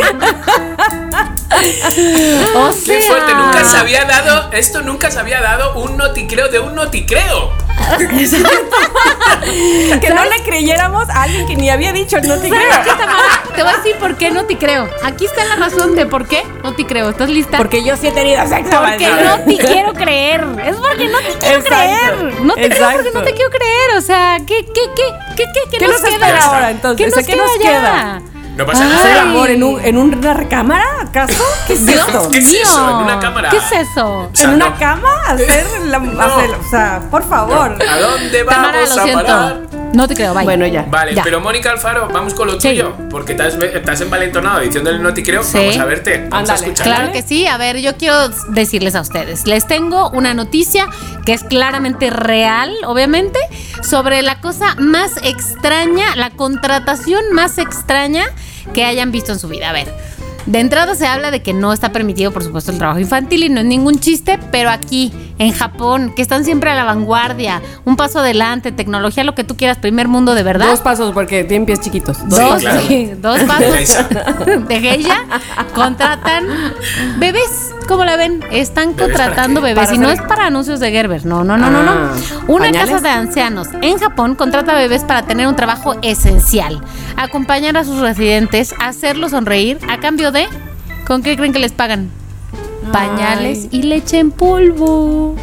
O 2.56 2.72
sea, 2.72 2.96
Qué 2.96 3.02
fuerte, 3.02 3.34
nunca 3.34 3.64
se 3.64 3.78
había 3.78 4.06
dado, 4.06 4.52
esto 4.52 4.82
nunca 4.82 5.12
se 5.12 5.20
había 5.20 5.42
dado 5.42 5.74
un 5.76 5.98
noticreo 5.98 6.50
de 6.50 6.60
un 6.60 6.76
noticreo. 6.76 7.52
Que 10.02 10.10
no 10.10 10.24
le 10.26 10.44
creyéramos 10.44 11.10
a 11.10 11.24
alguien 11.24 11.48
que 11.48 11.56
ni 11.56 11.70
había 11.70 11.92
dicho 11.92 12.18
el 12.18 12.28
no 12.28 12.38
te 12.38 12.50
¿Sabes 12.50 12.66
creo. 12.84 12.96
Te 13.56 13.64
voy 13.64 13.74
a 13.74 13.78
decir 13.78 13.96
por 13.98 14.16
qué 14.16 14.32
no 14.32 14.46
te 14.46 14.58
creo. 14.58 14.90
Aquí 15.04 15.26
está 15.26 15.44
la 15.46 15.56
razón 15.56 15.96
de 15.96 16.06
por 16.06 16.28
qué 16.28 16.44
no 16.64 16.74
te 16.74 16.86
creo. 16.86 17.10
¿Estás 17.10 17.30
lista? 17.30 17.58
Porque 17.58 17.84
yo 17.84 17.98
sí 17.98 18.08
he 18.08 18.12
tenido 18.12 18.42
sexo. 18.48 18.82
Porque 18.82 19.10
no 19.10 19.40
te 19.40 19.58
quiero 19.58 19.94
creer. 19.94 20.46
Es 20.66 20.76
porque 20.78 21.08
no 21.10 21.18
te 21.18 21.38
quiero 21.40 21.60
Exacto, 21.60 21.68
creer. 21.68 22.42
No 22.42 22.54
te 22.54 22.70
creo 22.70 22.92
porque 22.92 23.08
exacto. 23.10 23.10
no 23.20 23.24
te 23.24 23.34
quiero 23.34 23.50
creer. 23.50 23.98
O 23.98 24.02
sea, 24.02 24.38
¿qué, 24.48 24.66
qué, 24.66 24.82
qué, 24.96 25.04
qué, 25.36 25.44
qué, 25.54 25.62
qué, 25.72 25.78
¿Qué 25.80 25.88
nos 25.88 26.04
espera 26.04 26.46
ahora, 26.46 26.72
entonces? 26.72 27.06
¿Qué 27.06 27.12
O 27.12 27.14
sea, 27.14 27.22
nos 27.22 27.28
¿qué 27.28 27.36
nos 27.36 27.52
queda 27.58 27.80
queda? 27.80 28.22
No 28.56 28.65
pasa 28.65 28.84
Ay. 28.84 28.90
nada. 28.90 28.99
¿Hacer 29.02 29.18
amor 29.19 29.49
en, 29.49 29.64
un, 29.64 29.80
en 29.84 29.98
una 29.98 30.34
recámara, 30.34 30.84
acaso? 31.02 31.44
¿Qué 31.68 31.73
es 31.73 31.86
Dios 31.86 32.06
esto? 32.07 32.30
¿Qué 32.32 32.38
es 32.40 32.53
eso? 32.53 32.90
¿En 32.90 32.95
una 33.06 33.19
cámara? 33.19 33.49
¿Qué 33.49 33.57
es 33.57 33.72
eso? 33.90 34.19
O 34.19 34.30
sea, 34.34 34.49
¿En 34.49 34.56
una 34.56 34.69
no. 34.69 34.78
cama? 34.80 35.10
¿Hacer 35.28 35.65
la, 35.86 35.98
hacer- 36.26 36.56
o 36.60 36.69
sea, 36.69 37.02
por 37.10 37.28
favor. 37.28 37.78
¿A 37.90 37.99
dónde 37.99 38.44
Tamara, 38.44 38.80
vamos 38.82 38.95
lo 38.95 39.02
a 39.02 39.06
siento. 39.06 39.23
parar? 39.26 39.60
No 39.94 40.08
te 40.08 40.16
creo, 40.16 40.34
vaya. 40.34 40.46
Bueno, 40.46 40.66
ya. 40.68 40.84
Vale, 40.84 41.14
Ya. 41.14 41.24
pero 41.24 41.42
Mónica 41.42 41.72
Alfaro, 41.72 42.08
vamos 42.14 42.34
con 42.34 42.48
lo 42.48 42.60
Sí. 42.60 42.70
tuyo. 42.70 42.96
Porque 43.10 43.34
te 43.34 43.44
has, 43.44 43.58
te 43.60 43.84
has 43.92 44.02
envalentonado 44.02 44.60
diciendo 44.62 44.90
el 44.90 45.02
noticreo. 45.02 45.44
Sí. 45.44 45.58
Vamos 45.58 45.78
a 45.80 45.86
verte. 45.86 46.28
Vamos 46.30 46.34
a 46.50 46.54
Ándale. 46.54 46.60
escuchar. 46.72 46.86
Claro 46.88 47.12
que 47.12 47.22
sí. 47.22 47.46
A 47.48 47.58
ver, 47.58 47.78
yo 47.80 47.98
quiero 47.98 48.30
decirles 48.50 48.96
a 48.96 49.02
ustedes. 49.02 49.46
Les 49.48 49.68
tengo 49.68 50.10
una 50.12 50.34
noticia 50.34 50.88
que 51.26 51.34
es 51.34 51.44
claramente 51.44 52.10
real, 52.10 52.74
obviamente, 52.86 53.40
sobre 53.84 54.22
la 54.22 54.40
cosa 54.40 54.76
más 54.76 55.18
extraña, 55.24 56.16
la 56.16 56.30
contratación 56.30 57.22
más 57.34 57.58
extraña 57.58 58.24
que 58.74 58.86
hayan 58.86 59.12
visto 59.12 59.32
en 59.34 59.40
su 59.40 59.48
vida. 59.50 59.70
A 59.70 59.74
ver. 59.74 59.94
De 60.48 60.60
entrada 60.60 60.96
se 60.96 61.06
habla 61.06 61.30
de 61.30 61.44
que 61.44 61.54
no 61.54 61.72
está 61.72 61.92
permitido, 61.92 62.32
por 62.32 62.44
supuesto, 62.44 62.72
el 62.72 62.80
trabajo 62.80 63.00
infantil 63.00 63.44
y 63.44 63.50
no 63.50 63.60
es 63.60 63.66
ningún 63.68 64.00
chiste, 64.00 64.40
pero 64.52 64.72
aquí, 64.72 65.14
en 65.42 65.54
Japón, 65.54 66.14
que 66.16 66.22
están 66.22 66.46
siempre 66.46 66.70
a 66.70 66.76
la 66.76 66.84
vanguardia, 66.84 67.64
un 67.84 67.96
paso 67.96 68.20
adelante, 68.20 68.72
tecnología, 68.72 69.24
lo 69.24 69.34
que 69.34 69.44
tú 69.44 69.58
quieras, 69.58 69.80
primer 69.80 70.08
mundo 70.08 70.36
de 70.36 70.44
verdad. 70.44 70.68
Dos 70.68 70.82
pasos 70.82 71.14
porque 71.14 71.44
tienen 71.44 71.66
pies 71.66 71.82
chiquitos. 71.82 72.18
Sí, 72.18 72.24
Dos, 72.28 72.62
claro. 72.62 72.82
sí, 72.88 73.12
dos 73.18 73.40
pasos 73.42 74.06
de 74.68 74.80
Geisha 74.80 75.26
contratan 75.74 76.46
bebés. 77.18 77.74
¿Cómo 77.88 78.06
la 78.06 78.18
ven? 78.18 78.44
Están 78.52 78.96
¿Bebés 78.96 79.12
para 79.18 79.26
contratando 79.26 79.62
bebés 79.62 79.92
y 79.92 79.98
no 79.98 80.12
es 80.12 80.22
para 80.22 80.46
anuncios 80.46 80.80
de 80.80 80.92
Gerber. 80.92 81.26
No, 81.26 81.44
no, 81.44 81.58
no, 81.58 81.72
no, 81.72 81.82
no. 81.84 81.92
Ah, 81.92 82.14
Una 82.48 82.66
¿pañales? 82.66 82.92
casa 82.92 83.02
de 83.02 83.10
ancianos 83.10 83.68
en 83.82 83.98
Japón 83.98 84.36
contrata 84.36 84.76
bebés 84.76 85.04
para 85.04 85.24
tener 85.24 85.48
un 85.48 85.56
trabajo 85.56 85.96
esencial. 86.04 86.80
Acompañar 87.18 87.76
a 87.78 87.84
sus 87.84 88.00
residentes, 88.00 88.76
hacerlos 88.80 89.32
sonreír 89.32 89.80
a 89.90 90.00
cambio 90.00 90.32
de 90.32 90.48
¿Con 91.08 91.24
qué 91.24 91.36
creen 91.36 91.52
que 91.52 91.60
les 91.60 91.72
pagan? 91.72 92.10
Pañales 92.91 93.68
y 93.72 93.84
leche 93.84 94.20
en 94.20 94.32
polvo. 94.32 95.36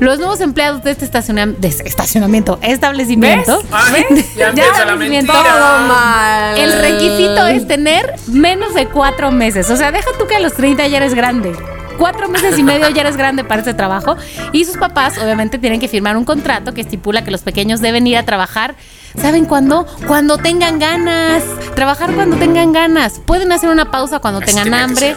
Los 0.00 0.18
nuevos 0.18 0.40
empleados 0.40 0.82
de 0.82 0.92
este 0.92 1.06
de 1.06 1.68
este 1.68 1.88
estacionamiento, 1.88 2.58
establecimiento, 2.62 3.60
Ay, 3.70 4.04
ya 4.36 4.48
empieza 4.48 4.70
la 4.70 4.78
establecimiento. 4.78 5.32
Todo 5.32 5.88
mal. 5.88 6.58
el 6.58 6.72
requisito 6.80 7.46
es 7.46 7.66
tener 7.66 8.14
menos 8.28 8.74
de 8.74 8.86
cuatro 8.86 9.30
meses. 9.30 9.68
O 9.70 9.76
sea, 9.76 9.92
deja 9.92 10.10
tú 10.18 10.26
que 10.26 10.36
a 10.36 10.40
los 10.40 10.54
30 10.54 10.86
ya 10.86 10.96
eres 10.98 11.14
grande. 11.14 11.52
Cuatro 11.98 12.28
meses 12.28 12.56
y 12.58 12.62
medio 12.62 12.88
ya 12.90 13.00
eres 13.02 13.16
grande 13.16 13.42
para 13.42 13.60
este 13.60 13.74
trabajo. 13.74 14.16
Y 14.52 14.64
sus 14.64 14.76
papás, 14.76 15.18
obviamente, 15.18 15.58
tienen 15.58 15.80
que 15.80 15.88
firmar 15.88 16.16
un 16.16 16.24
contrato 16.24 16.72
que 16.72 16.80
estipula 16.80 17.24
que 17.24 17.32
los 17.32 17.42
pequeños 17.42 17.80
deben 17.80 18.06
ir 18.06 18.16
a 18.16 18.22
trabajar. 18.22 18.76
¿Saben 19.20 19.46
cuándo? 19.46 19.84
Cuando 20.06 20.38
tengan 20.38 20.78
ganas. 20.78 21.42
Trabajar 21.74 22.12
cuando 22.12 22.36
tengan 22.36 22.72
ganas. 22.72 23.20
Pueden 23.26 23.50
hacer 23.50 23.68
una 23.68 23.90
pausa 23.90 24.20
cuando 24.20 24.40
Así 24.40 24.54
tengan 24.54 24.74
hambre. 24.74 25.16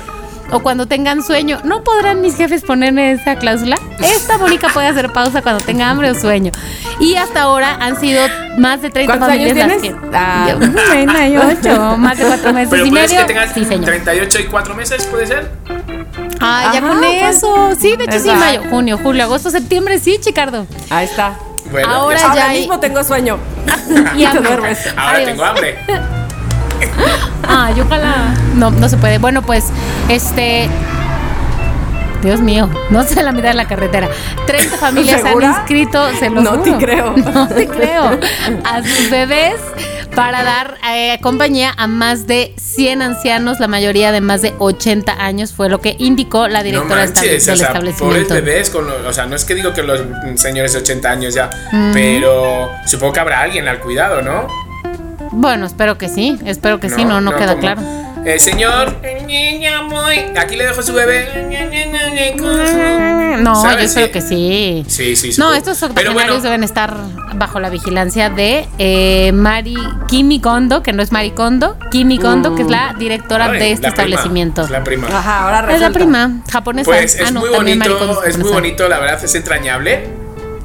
O 0.52 0.60
cuando 0.60 0.86
tengan 0.86 1.24
sueño. 1.24 1.60
¿No 1.64 1.84
podrán 1.84 2.20
mis 2.22 2.36
jefes 2.36 2.62
ponerme 2.64 3.14
esa 3.14 3.36
cláusula? 3.38 3.78
Esta 4.00 4.38
Mónica 4.38 4.68
puede 4.74 4.88
hacer 4.88 5.12
pausa 5.14 5.42
cuando 5.42 5.64
tenga 5.64 5.90
hambre 5.90 6.12
o 6.12 6.16
sueño. 6.16 6.52
Y 7.00 7.16
hasta 7.16 7.44
ahora 7.44 7.78
han 7.80 7.98
sido 8.00 8.22
más 8.58 8.82
de 8.82 8.90
30 8.90 9.12
¿Cuántos 9.18 9.30
años 9.30 9.48
familias 9.50 9.68
las 9.70 9.82
tienes? 9.82 10.00
que- 10.02 10.10
Ah. 10.14 10.48
Yo, 10.50 10.60
38, 10.60 11.98
más 11.98 12.18
de 12.18 12.26
cuatro 12.26 12.54
meses 12.54 12.70
Pero 12.70 12.86
y 12.86 12.90
puedes 12.92 13.10
medio. 13.12 13.22
que 13.26 13.34
tengas 13.34 13.54
sí, 13.54 13.64
señor. 13.66 13.86
38 13.86 14.40
y 14.42 14.44
4 14.46 14.76
meses, 14.76 15.06
¿puede 15.08 15.28
ser? 15.28 15.50
Ay, 16.42 16.66
ya 16.74 16.80
Ajá, 16.80 16.82
con 16.82 16.98
pues. 17.00 17.36
eso. 17.38 17.70
Sí, 17.80 17.96
de 17.96 18.04
hecho 18.04 18.20
sí, 18.20 18.30
Exacto. 18.30 18.36
mayo, 18.40 18.62
junio, 18.70 19.00
julio, 19.02 19.24
agosto, 19.24 19.50
septiembre, 19.52 20.00
sí, 20.00 20.18
Chicardo. 20.20 20.66
Ahí 20.90 21.06
está. 21.06 21.34
Bueno, 21.72 21.88
Ahora 21.88 22.18
ya- 22.18 22.24
ya 22.26 22.30
Ahora 22.32 22.50
hay- 22.50 22.60
mismo 22.60 22.80
tengo 22.80 23.04
sueño. 23.04 23.38
Y 24.18 24.26
te 24.26 24.38
duermes. 24.40 24.86
Ahora 24.98 25.12
Adiós. 25.18 25.30
tengo 25.30 25.46
hambre. 25.46 25.78
Ay, 27.48 27.80
ojalá. 27.82 28.34
No, 28.56 28.72
no 28.72 28.88
se 28.90 28.98
puede. 28.98 29.18
Bueno, 29.18 29.42
pues, 29.42 29.66
este. 30.10 30.70
Dios 32.22 32.40
mío, 32.40 32.70
no 32.92 33.02
sé 33.04 33.24
la 33.24 33.32
mitad 33.32 33.48
de 33.50 33.56
la 33.56 33.68
carretera. 33.68 34.08
30 34.46 34.78
familias 34.78 35.22
¿Segura? 35.22 35.50
han 35.50 35.56
inscrito, 35.56 36.08
se 36.20 36.30
lo 36.30 36.42
No 36.42 36.52
juro. 36.52 36.64
te 36.64 36.78
creo. 36.78 37.16
No 37.34 37.48
te 37.48 37.68
creo. 37.68 38.20
A 38.64 38.84
sus 38.84 39.10
bebés 39.10 39.56
para 40.16 40.44
dar 40.44 40.78
eh, 40.94 41.18
compañía 41.24 41.74
a 41.76 41.88
más 41.88 42.28
de 42.28 42.54
100 42.58 43.02
ancianos, 43.02 43.60
la 43.60 43.68
mayoría 43.68 44.12
de 44.12 44.22
más 44.22 44.44
de 44.44 44.54
80 44.60 45.14
años, 45.14 45.52
fue 45.52 45.68
lo 45.68 45.82
que 45.82 45.96
indicó 45.98 46.48
la 46.48 46.62
directora 46.62 47.06
manches, 47.06 47.24
del 47.24 47.56
o 47.56 47.58
sea, 47.58 47.74
pobres 47.74 47.96
establecimiento. 47.96 48.34
bebés 48.36 48.70
con 48.70 48.86
los- 48.86 49.04
o 49.08 49.14
sea, 49.14 49.26
no 49.26 49.36
es 49.36 49.44
que 49.44 49.56
digo 49.56 49.74
que 49.74 49.82
los 49.82 50.02
señores 50.36 50.74
de 50.74 50.80
80 50.80 51.10
años 51.10 51.34
ya, 51.34 51.50
Mm. 51.72 51.92
pero 51.94 52.70
supongo 52.86 53.14
que 53.14 53.20
habrá 53.22 53.40
alguien 53.42 53.68
al 53.68 53.80
cuidado, 53.80 54.22
¿no? 54.22 54.46
Bueno, 55.32 55.66
espero 55.66 55.98
que 55.98 56.10
sí, 56.10 56.38
espero 56.46 56.80
que 56.80 56.90
sí, 56.90 57.06
no, 57.06 57.22
no, 57.22 57.32
queda 57.36 57.50
como, 57.56 57.62
claro. 57.62 57.82
eh, 58.26 58.38
señor, 58.40 58.98
aquí 60.38 60.56
le 60.58 60.66
dejo 60.66 60.82
su 60.82 60.94
bebé. 60.94 61.28
No, 63.42 63.64
yo 63.72 63.78
espero 63.80 64.08
Sí. 64.08 64.12
que 64.12 64.22
sí. 64.22 64.86
Sí, 64.88 65.16
sí, 65.16 65.28
No, 65.30 65.34
supongo. 65.34 65.54
estos 65.54 65.84
octogenarios 65.84 66.26
bueno, 66.28 66.42
deben 66.42 66.64
estar 66.64 66.96
bajo 67.36 67.60
la 67.60 67.70
vigilancia 67.70 68.30
de 68.30 68.68
eh, 68.78 69.32
Mari 69.34 69.78
Kimi 70.08 70.40
Kondo, 70.42 70.84
que 70.84 70.94
no 70.94 71.02
es 71.02 71.12
Mari 71.12 71.32
Kondo, 71.32 71.78
Kimi 71.92 72.20
Kondo, 72.20 72.56
que 72.56 72.64
es 72.64 72.70
la 72.70 72.94
directora 73.00 73.46
ay, 73.46 73.60
de 73.60 73.72
este 73.72 73.88
prima, 73.88 73.90
establecimiento. 73.90 74.62
es 74.64 74.70
la 74.70 74.84
prima. 74.84 75.08
Ajá, 75.08 75.44
ahora 75.46 75.60
Es 75.60 75.66
la 75.66 75.88
resulta. 75.90 75.94
prima 76.00 76.32
japonesa. 76.52 76.86
Pues 76.92 77.18
Ah, 77.20 77.24
es 77.24 77.32
no, 77.32 77.40
muy 77.40 77.50
bonito, 77.50 77.98
Kondo 77.98 78.24
es 78.24 78.38
muy 78.38 78.50
bonito, 78.52 78.88
la 78.90 79.00
verdad 79.00 79.24
es 79.24 79.34
entrañable. 79.36 80.10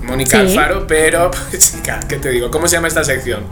Mónica 0.03 0.41
Sí. 0.41 0.47
Alfaro, 0.49 0.87
pero 0.87 1.31
pues, 1.31 1.73
chica, 1.73 2.01
¿qué 2.09 2.17
te 2.17 2.31
digo? 2.31 2.51
¿Cómo 2.51 2.69
se 2.69 2.77
llama 2.77 2.89
esta 2.89 3.05
sección? 3.05 3.45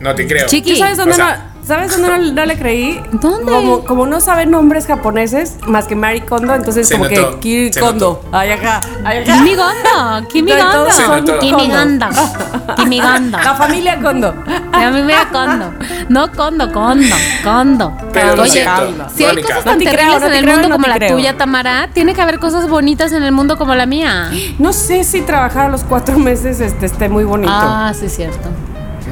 No 0.00 0.14
te 0.14 0.26
creo. 0.26 0.46
Chiqui. 0.46 0.72
¿Tú 0.72 0.78
sabes 0.78 0.96
dónde, 0.96 1.12
O 1.12 1.16
sea- 1.16 1.50
no, 1.60 1.66
¿sabes 1.66 1.92
dónde 1.92 2.08
no, 2.08 2.32
no 2.32 2.46
le 2.46 2.58
creí? 2.58 3.02
¿Dónde? 3.12 3.52
Como, 3.52 3.84
como 3.84 4.06
no 4.06 4.20
sabe 4.20 4.46
nombres 4.46 4.86
japoneses 4.86 5.56
más 5.66 5.86
que 5.86 5.94
Mari 5.94 6.22
Kondo, 6.22 6.54
entonces 6.54 6.88
Se 6.88 6.94
como 6.96 7.08
notó, 7.10 7.32
que 7.34 7.40
Kiri 7.40 7.70
Kondo. 7.78 8.24
Ay, 8.32 8.50
acá, 8.52 8.80
ay, 9.04 9.18
acá. 9.18 9.34
Kimi 9.34 9.50
Kondo, 9.56 10.28
Kimi 10.28 10.52
Kondo. 10.52 11.38
Kimi 11.38 11.70
Kondo. 11.70 12.06
Kimi 12.76 13.00
Kondo. 13.00 13.38
La 13.38 13.54
familia 13.54 14.00
Kondo. 14.00 14.34
A 14.72 14.90
mí 14.90 15.02
me 15.02 15.12
da 15.12 15.28
Kondo. 15.30 15.72
No 16.08 16.32
Kondo, 16.32 16.72
Kondo, 16.72 17.16
Kondo. 17.44 17.92
Pero 18.14 18.40
Oye, 18.42 18.50
si 19.14 19.24
hay 19.24 19.32
Mónica. 19.34 19.48
cosas 19.56 19.64
No 19.66 19.70
tan 19.72 19.78
terribles 19.80 20.20
no 20.20 20.26
en 20.26 20.32
te 20.32 20.38
el 20.38 20.44
creo, 20.44 20.54
mundo 20.54 20.68
no 20.70 20.74
como 20.76 20.86
la 20.86 20.94
creo. 20.96 21.14
tuya, 21.14 21.36
Tamara, 21.36 21.90
tiene 21.92 22.14
que 22.14 22.22
haber 22.22 22.38
cosas 22.38 22.68
bonitas 22.70 23.12
en 23.12 23.22
el 23.22 23.32
mundo 23.32 23.58
como 23.58 23.74
la 23.74 23.84
mía. 23.84 24.30
No 24.58 24.72
sé 24.72 25.04
si 25.04 25.20
trabajar 25.20 25.66
a 25.66 25.68
los 25.68 25.84
cuatro 25.84 26.18
meses 26.18 26.60
este, 26.60 26.86
esté 26.86 27.10
muy 27.10 27.24
bonito. 27.24 27.52
Ah, 27.54 27.92
sí, 27.94 28.06
es 28.06 28.16
cierto. 28.16 28.48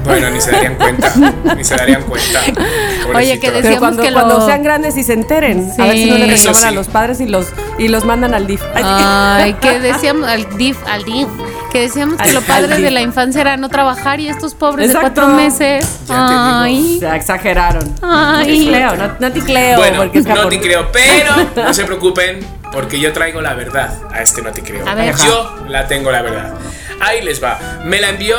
Bueno, 0.05 0.31
ni 0.31 0.41
se 0.41 0.51
darían 0.53 0.75
cuenta. 0.77 1.13
ni 1.57 1.65
se 1.65 1.77
darían 1.77 2.03
cuenta. 2.03 2.41
Oye, 3.15 3.39
que 3.41 3.51
decíamos 3.51 3.79
cuando, 3.81 4.03
que 4.03 4.13
cuando 4.13 4.39
lo- 4.39 4.47
sean 4.47 4.63
grandes 4.63 4.97
y 4.97 5.03
se 5.03 5.13
enteren, 5.13 5.71
a 5.79 5.85
ver 5.85 5.93
si 5.97 6.07
no 6.07 6.15
Sí. 6.17 6.21
le 6.23 6.27
reclaman 6.29 6.65
a 6.65 6.69
sí. 6.71 6.75
los 6.75 6.89
padres 6.89 7.21
y 7.21 7.27
los, 7.27 7.47
y 7.79 7.89
los 7.89 8.05
mandan 8.05 8.35
al 8.35 8.47
DIF. 8.47 8.63
Ay, 8.75 8.85
Ay, 8.85 9.55
que 9.61 9.81
decíamos 9.81 10.29
al 10.29 10.57
DIF, 10.57 10.77
al 10.87 11.05
DIF, 11.05 11.29
que 11.73 11.81
decíamos 11.83 12.17
que 12.17 12.29
Al- 12.29 12.35
lo 12.35 12.41
padre 12.43 12.79
de 12.81 12.91
la 12.91 13.01
infancia 13.03 13.41
era 13.41 13.57
no 13.57 13.69
trabajar 13.69 14.21
y 14.21 14.29
estos 14.29 14.55
pobres 14.55 14.87
Exacto. 14.91 15.09
de 15.09 15.15
cuatro 15.15 15.35
meses. 15.37 15.87
Ya. 16.09 16.63
Ay, 16.63 16.99
Ya 17.01 17.17
exageraron. 17.17 17.83
Ay. 18.03 18.59
No 18.59 18.65
te 18.65 18.71
creo, 18.71 18.97
no, 18.97 19.13
no 19.21 19.33
te 19.33 19.41
creo. 19.41 19.79
Bueno, 19.79 19.97
porque 19.99 20.19
es 20.21 20.27
no 20.27 20.49
te 20.49 20.61
creo, 20.61 20.91
pero 20.93 21.35
no 21.57 21.75
se 21.75 21.85
preocupen 21.85 22.41
porque 22.73 22.99
yo 23.01 23.13
traigo 23.13 23.41
la 23.41 23.55
verdad 23.55 23.95
a 24.13 24.21
este 24.23 24.43
no 24.43 24.51
te 24.53 24.63
creo. 24.63 24.87
A 24.89 24.95
ver. 24.95 25.15
Yo 25.17 25.57
la 25.69 25.87
tengo 25.87 26.11
la 26.11 26.23
verdad. 26.23 26.55
Ahí 27.01 27.23
les 27.23 27.43
va. 27.43 27.59
Me 27.85 28.01
la 28.01 28.11
envió. 28.11 28.37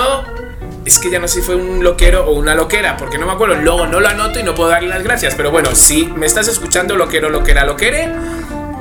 Es 0.90 0.98
que 0.98 1.12
ya 1.12 1.20
no 1.20 1.28
sé 1.28 1.36
si 1.36 1.42
fue 1.46 1.54
un 1.56 1.84
loquero 1.84 2.26
o 2.26 2.32
una 2.34 2.56
loquera, 2.56 2.98
porque 2.98 3.20
no 3.20 3.28
me 3.28 3.34
acuerdo. 3.34 3.54
Luego 3.56 3.86
no 3.86 4.00
lo 4.00 4.08
anoto 4.08 4.40
y 4.40 4.44
no 4.44 4.56
puedo 4.56 4.70
darle 4.72 4.90
las 4.90 5.04
gracias. 5.04 5.36
Pero 5.36 5.52
bueno, 5.52 5.76
si 5.76 6.08
me 6.08 6.26
estás 6.26 6.48
escuchando, 6.48 6.96
loquero, 6.96 7.30
loquera, 7.30 7.64
loquere, 7.64 8.10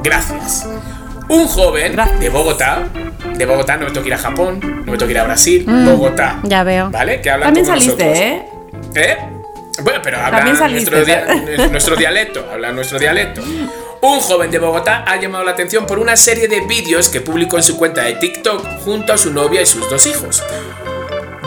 gracias. 0.02 0.66
Un 1.28 1.46
joven 1.46 1.92
Gracias. 1.92 2.18
de 2.20 2.30
Bogotá, 2.30 2.84
de 3.36 3.44
Bogotá, 3.44 3.76
no 3.76 3.84
me 3.84 3.90
tengo 3.90 4.00
que 4.00 4.08
ir 4.08 4.14
a 4.14 4.18
Japón, 4.18 4.58
no 4.86 4.92
me 4.92 4.96
tengo 4.96 5.04
que 5.06 5.12
ir 5.12 5.18
a 5.18 5.24
Brasil, 5.24 5.66
Bogotá. 5.68 6.40
ya 6.44 6.64
veo. 6.64 6.88
¿Vale? 6.90 7.20
Que 7.20 7.28
habla 7.28 7.44
También 7.44 7.66
como 7.66 7.78
saliste, 7.78 8.04
nosotros. 8.06 8.24
¿eh? 8.24 8.42
¿Eh? 8.94 9.16
Bueno, 9.82 10.00
pero 10.02 10.16
habla 10.16 10.30
También 10.38 10.56
saliste, 10.56 10.90
nuestro, 10.90 11.04
dia- 11.14 11.68
nuestro 11.70 11.96
dialecto, 11.96 12.46
habla 12.50 12.72
nuestro 12.72 12.98
dialecto. 12.98 13.42
Un 14.00 14.20
joven 14.20 14.50
de 14.50 14.58
Bogotá 14.58 15.04
ha 15.06 15.20
llamado 15.20 15.44
la 15.44 15.50
atención 15.50 15.84
por 15.84 15.98
una 15.98 16.16
serie 16.16 16.48
de 16.48 16.60
vídeos 16.62 17.10
que 17.10 17.20
publicó 17.20 17.58
en 17.58 17.62
su 17.62 17.76
cuenta 17.76 18.04
de 18.04 18.14
TikTok 18.14 18.64
junto 18.82 19.12
a 19.12 19.18
su 19.18 19.30
novia 19.30 19.60
y 19.60 19.66
sus 19.66 19.90
dos 19.90 20.06
hijos. 20.06 20.42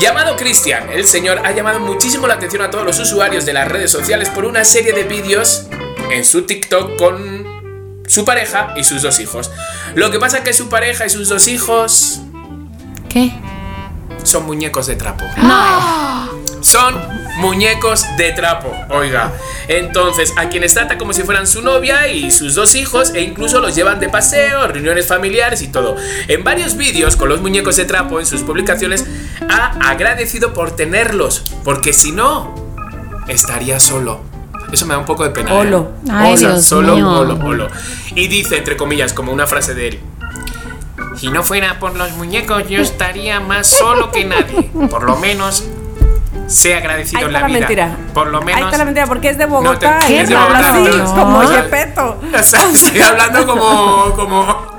Llamado 0.01 0.35
Cristian, 0.35 0.89
el 0.91 1.05
señor 1.05 1.45
ha 1.45 1.51
llamado 1.51 1.79
muchísimo 1.79 2.25
la 2.25 2.33
atención 2.33 2.63
a 2.63 2.71
todos 2.71 2.83
los 2.83 2.97
usuarios 2.97 3.45
de 3.45 3.53
las 3.53 3.67
redes 3.67 3.91
sociales 3.91 4.29
por 4.29 4.45
una 4.45 4.65
serie 4.65 4.93
de 4.93 5.03
vídeos 5.03 5.67
en 6.09 6.25
su 6.25 6.41
TikTok 6.41 6.97
con 6.97 7.45
su 8.07 8.25
pareja 8.25 8.73
y 8.75 8.83
sus 8.83 9.03
dos 9.03 9.19
hijos. 9.19 9.51
Lo 9.93 10.09
que 10.09 10.17
pasa 10.17 10.39
es 10.39 10.43
que 10.43 10.53
su 10.53 10.69
pareja 10.69 11.05
y 11.05 11.11
sus 11.11 11.29
dos 11.29 11.47
hijos 11.47 12.19
¿Qué? 13.09 13.31
son 14.23 14.47
muñecos 14.47 14.87
de 14.87 14.95
trapo. 14.95 15.23
No. 15.37 16.40
Son 16.71 16.95
muñecos 17.37 18.05
de 18.17 18.31
trapo, 18.31 18.73
oiga. 18.89 19.33
Entonces, 19.67 20.33
a 20.37 20.47
quienes 20.47 20.73
trata 20.73 20.97
como 20.97 21.11
si 21.11 21.23
fueran 21.23 21.45
su 21.45 21.61
novia 21.61 22.07
y 22.07 22.31
sus 22.31 22.55
dos 22.55 22.75
hijos, 22.75 23.11
e 23.13 23.19
incluso 23.21 23.59
los 23.59 23.75
llevan 23.75 23.99
de 23.99 24.07
paseo, 24.07 24.65
reuniones 24.67 25.05
familiares 25.05 25.61
y 25.63 25.67
todo. 25.67 25.97
En 26.29 26.45
varios 26.45 26.77
vídeos 26.77 27.17
con 27.17 27.27
los 27.27 27.41
muñecos 27.41 27.75
de 27.75 27.83
trapo 27.83 28.21
en 28.21 28.25
sus 28.25 28.43
publicaciones, 28.43 29.05
ha 29.49 29.89
agradecido 29.89 30.53
por 30.53 30.71
tenerlos, 30.71 31.51
porque 31.65 31.91
si 31.91 32.13
no, 32.13 32.55
estaría 33.27 33.81
solo. 33.81 34.21
Eso 34.71 34.85
me 34.85 34.93
da 34.93 34.99
un 34.99 35.05
poco 35.05 35.25
de 35.25 35.31
pena. 35.31 35.51
¿eh? 35.51 35.57
Olo. 35.57 35.91
Ay, 36.09 36.33
O 36.33 36.37
sea, 36.37 36.49
Dios 36.51 36.63
solo, 36.65 36.95
mío. 36.95 37.09
olo, 37.11 37.37
olo. 37.43 37.67
Y 38.15 38.29
dice, 38.29 38.57
entre 38.57 38.77
comillas, 38.77 39.11
como 39.11 39.33
una 39.33 39.45
frase 39.45 39.73
de 39.73 39.89
él. 39.89 39.99
Si 41.17 41.27
no 41.27 41.43
fuera 41.43 41.79
por 41.79 41.97
los 41.97 42.11
muñecos, 42.13 42.63
yo 42.69 42.79
estaría 42.81 43.41
más 43.41 43.67
solo 43.67 44.09
que 44.11 44.23
nadie. 44.23 44.71
Por 44.89 45.03
lo 45.03 45.17
menos, 45.17 45.65
sé 46.51 46.75
agradecido 46.75 47.19
Ahí 47.19 47.25
en 47.25 47.33
la 47.33 47.39
la 47.41 47.47
vida. 47.47 47.59
mentira. 47.59 47.97
Por 48.13 48.27
lo 48.27 48.39
Ahí 48.39 48.45
menos. 48.45 48.61
está 48.65 48.77
la 48.77 48.85
mentira, 48.85 49.07
porque 49.07 49.29
es 49.29 49.37
de 49.37 49.45
Bogotá 49.45 49.99
No 49.99 50.05
te- 50.05 50.13
y 50.13 50.17
es 50.17 50.29
de 50.29 50.35
Bogotá, 50.35 50.69
así, 50.71 50.79
pero- 50.83 51.05
como 51.05 51.43
no. 51.43 51.51
Yepeto. 51.51 52.19
O 52.39 52.43
sea, 52.43 52.69
estoy 52.71 53.01
hablando 53.01 53.47
como. 53.47 54.13
como. 54.15 54.77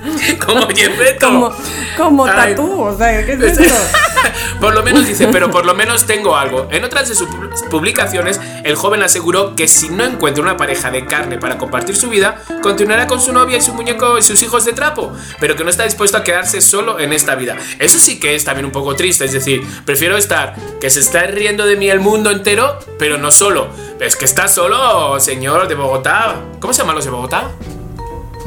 como 0.46 0.68
Yepeto. 0.68 1.26
Como, 1.26 1.52
como 1.96 2.24
tatú, 2.26 2.82
o 2.82 2.96
sea, 2.96 3.24
¿qué 3.24 3.32
es 3.34 3.58
esto? 3.58 3.74
por 4.60 4.74
lo 4.74 4.82
menos 4.82 5.06
dice, 5.06 5.28
pero 5.28 5.50
por 5.50 5.64
lo 5.66 5.74
menos 5.74 6.06
tengo 6.06 6.36
algo. 6.36 6.68
En 6.70 6.84
otras 6.84 7.08
de 7.08 7.14
sus 7.14 7.28
pu- 7.28 7.68
publicaciones, 7.68 8.40
el 8.64 8.74
joven 8.76 9.02
aseguró 9.02 9.54
que 9.54 9.68
si 9.68 9.88
no 9.88 10.04
encuentra 10.04 10.42
una 10.42 10.56
pareja 10.56 10.90
de 10.90 11.06
carne 11.06 11.38
para 11.38 11.58
compartir 11.58 11.96
su 11.96 12.08
vida, 12.08 12.42
continuará 12.62 13.06
con 13.06 13.20
su 13.20 13.32
novia 13.32 13.58
y 13.58 13.60
su 13.62 13.74
muñeco 13.74 14.18
y 14.18 14.22
sus 14.22 14.42
hijos 14.42 14.64
de 14.64 14.72
trapo, 14.72 15.12
pero 15.40 15.56
que 15.56 15.64
no 15.64 15.70
está 15.70 15.84
dispuesto 15.84 16.16
a 16.16 16.24
quedarse 16.24 16.60
solo 16.60 16.98
en 16.98 17.12
esta 17.12 17.34
vida. 17.34 17.56
Eso 17.78 17.98
sí 17.98 18.18
que 18.18 18.34
es 18.34 18.44
también 18.44 18.64
un 18.66 18.72
poco 18.72 18.94
triste, 18.96 19.24
es 19.24 19.32
decir, 19.32 19.62
prefiero 19.84 20.16
estar 20.16 20.54
que 20.80 20.90
se 20.90 21.00
está 21.00 21.22
riendo 21.24 21.66
de 21.66 21.76
mí 21.76 21.88
el 21.90 22.00
mundo 22.00 22.30
entero, 22.30 22.78
pero 22.98 23.18
no 23.18 23.30
solo. 23.30 23.68
Es 24.00 24.16
que 24.16 24.24
está 24.24 24.46
solo, 24.48 25.18
señor 25.20 25.66
de 25.68 25.74
Bogotá. 25.74 26.36
¿Cómo 26.60 26.72
se 26.72 26.80
llaman 26.82 26.96
los 26.96 27.04
de 27.04 27.10
Bogotá? 27.10 27.50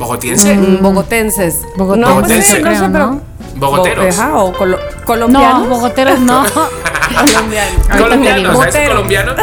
¿Bogotiense? 0.01 0.55
Mm, 0.55 0.81
Bogotenses. 0.81 1.59
Bogotenses, 1.77 2.15
No, 2.15 2.21
pues 2.21 2.45
sí, 2.45 2.53
no 2.55 2.61
creo, 2.69 2.79
sé, 2.79 2.89
pero. 2.91 3.05
¿no? 3.07 3.21
Bogoteros. 3.55 4.17
Bo- 4.17 4.43
o 4.45 4.53
colo- 4.53 4.77
No, 4.79 4.95
colombianos. 5.05 5.69
bogoteros 5.69 6.19
no. 6.21 6.43
colombianos. 7.25 7.87
colombiano, 7.97 8.49
o 8.51 8.55
sea, 8.55 8.65
es 8.69 8.73
Botero. 8.73 8.89
colombiano, 8.95 9.33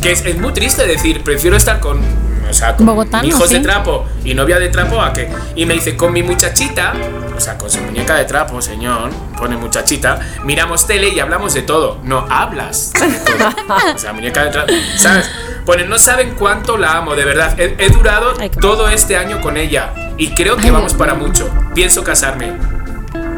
que 0.00 0.12
es, 0.12 0.24
es 0.24 0.38
muy 0.38 0.52
triste 0.52 0.86
decir, 0.86 1.22
prefiero 1.22 1.56
estar 1.56 1.80
con, 1.80 1.98
o 2.48 2.54
sea, 2.54 2.76
con 2.76 2.86
Bogotano, 2.86 3.26
hijos 3.26 3.50
de 3.50 3.60
trapo 3.60 4.04
y 4.24 4.34
novia 4.34 4.58
de 4.58 4.68
trapo 4.68 5.00
a 5.00 5.12
que, 5.12 5.28
y 5.54 5.66
me 5.66 5.74
dice, 5.74 5.96
con 5.96 6.12
mi 6.12 6.22
muchachita, 6.22 6.92
o 7.36 7.40
sea, 7.40 7.58
con 7.58 7.70
su 7.70 7.80
muñeca 7.80 8.14
de 8.16 8.24
trapo, 8.24 8.60
señor, 8.62 9.10
pone 9.38 9.56
muchachita, 9.56 10.20
miramos 10.44 10.86
tele 10.86 11.08
y 11.08 11.20
hablamos 11.20 11.54
de 11.54 11.62
todo, 11.62 11.98
no 12.02 12.26
hablas 12.30 12.92
o 13.94 13.98
sea, 13.98 14.12
muñeca 14.12 14.44
de 14.44 14.50
trapo, 14.50 14.72
¿sabes? 14.96 15.30
Pone, 15.64 15.84
no 15.84 15.98
saben 15.98 16.34
cuánto 16.38 16.76
la 16.76 16.92
amo, 16.96 17.14
de 17.16 17.24
verdad, 17.24 17.58
he, 17.58 17.74
he 17.78 17.88
durado 17.90 18.34
qué- 18.34 18.48
todo 18.50 18.88
este 18.88 19.16
año 19.16 19.40
con 19.40 19.56
ella 19.56 19.92
y 20.16 20.28
creo 20.30 20.56
que 20.56 20.70
vamos 20.70 20.94
para 20.94 21.14
mucho, 21.14 21.50
pienso 21.74 22.04
casarme. 22.04 22.52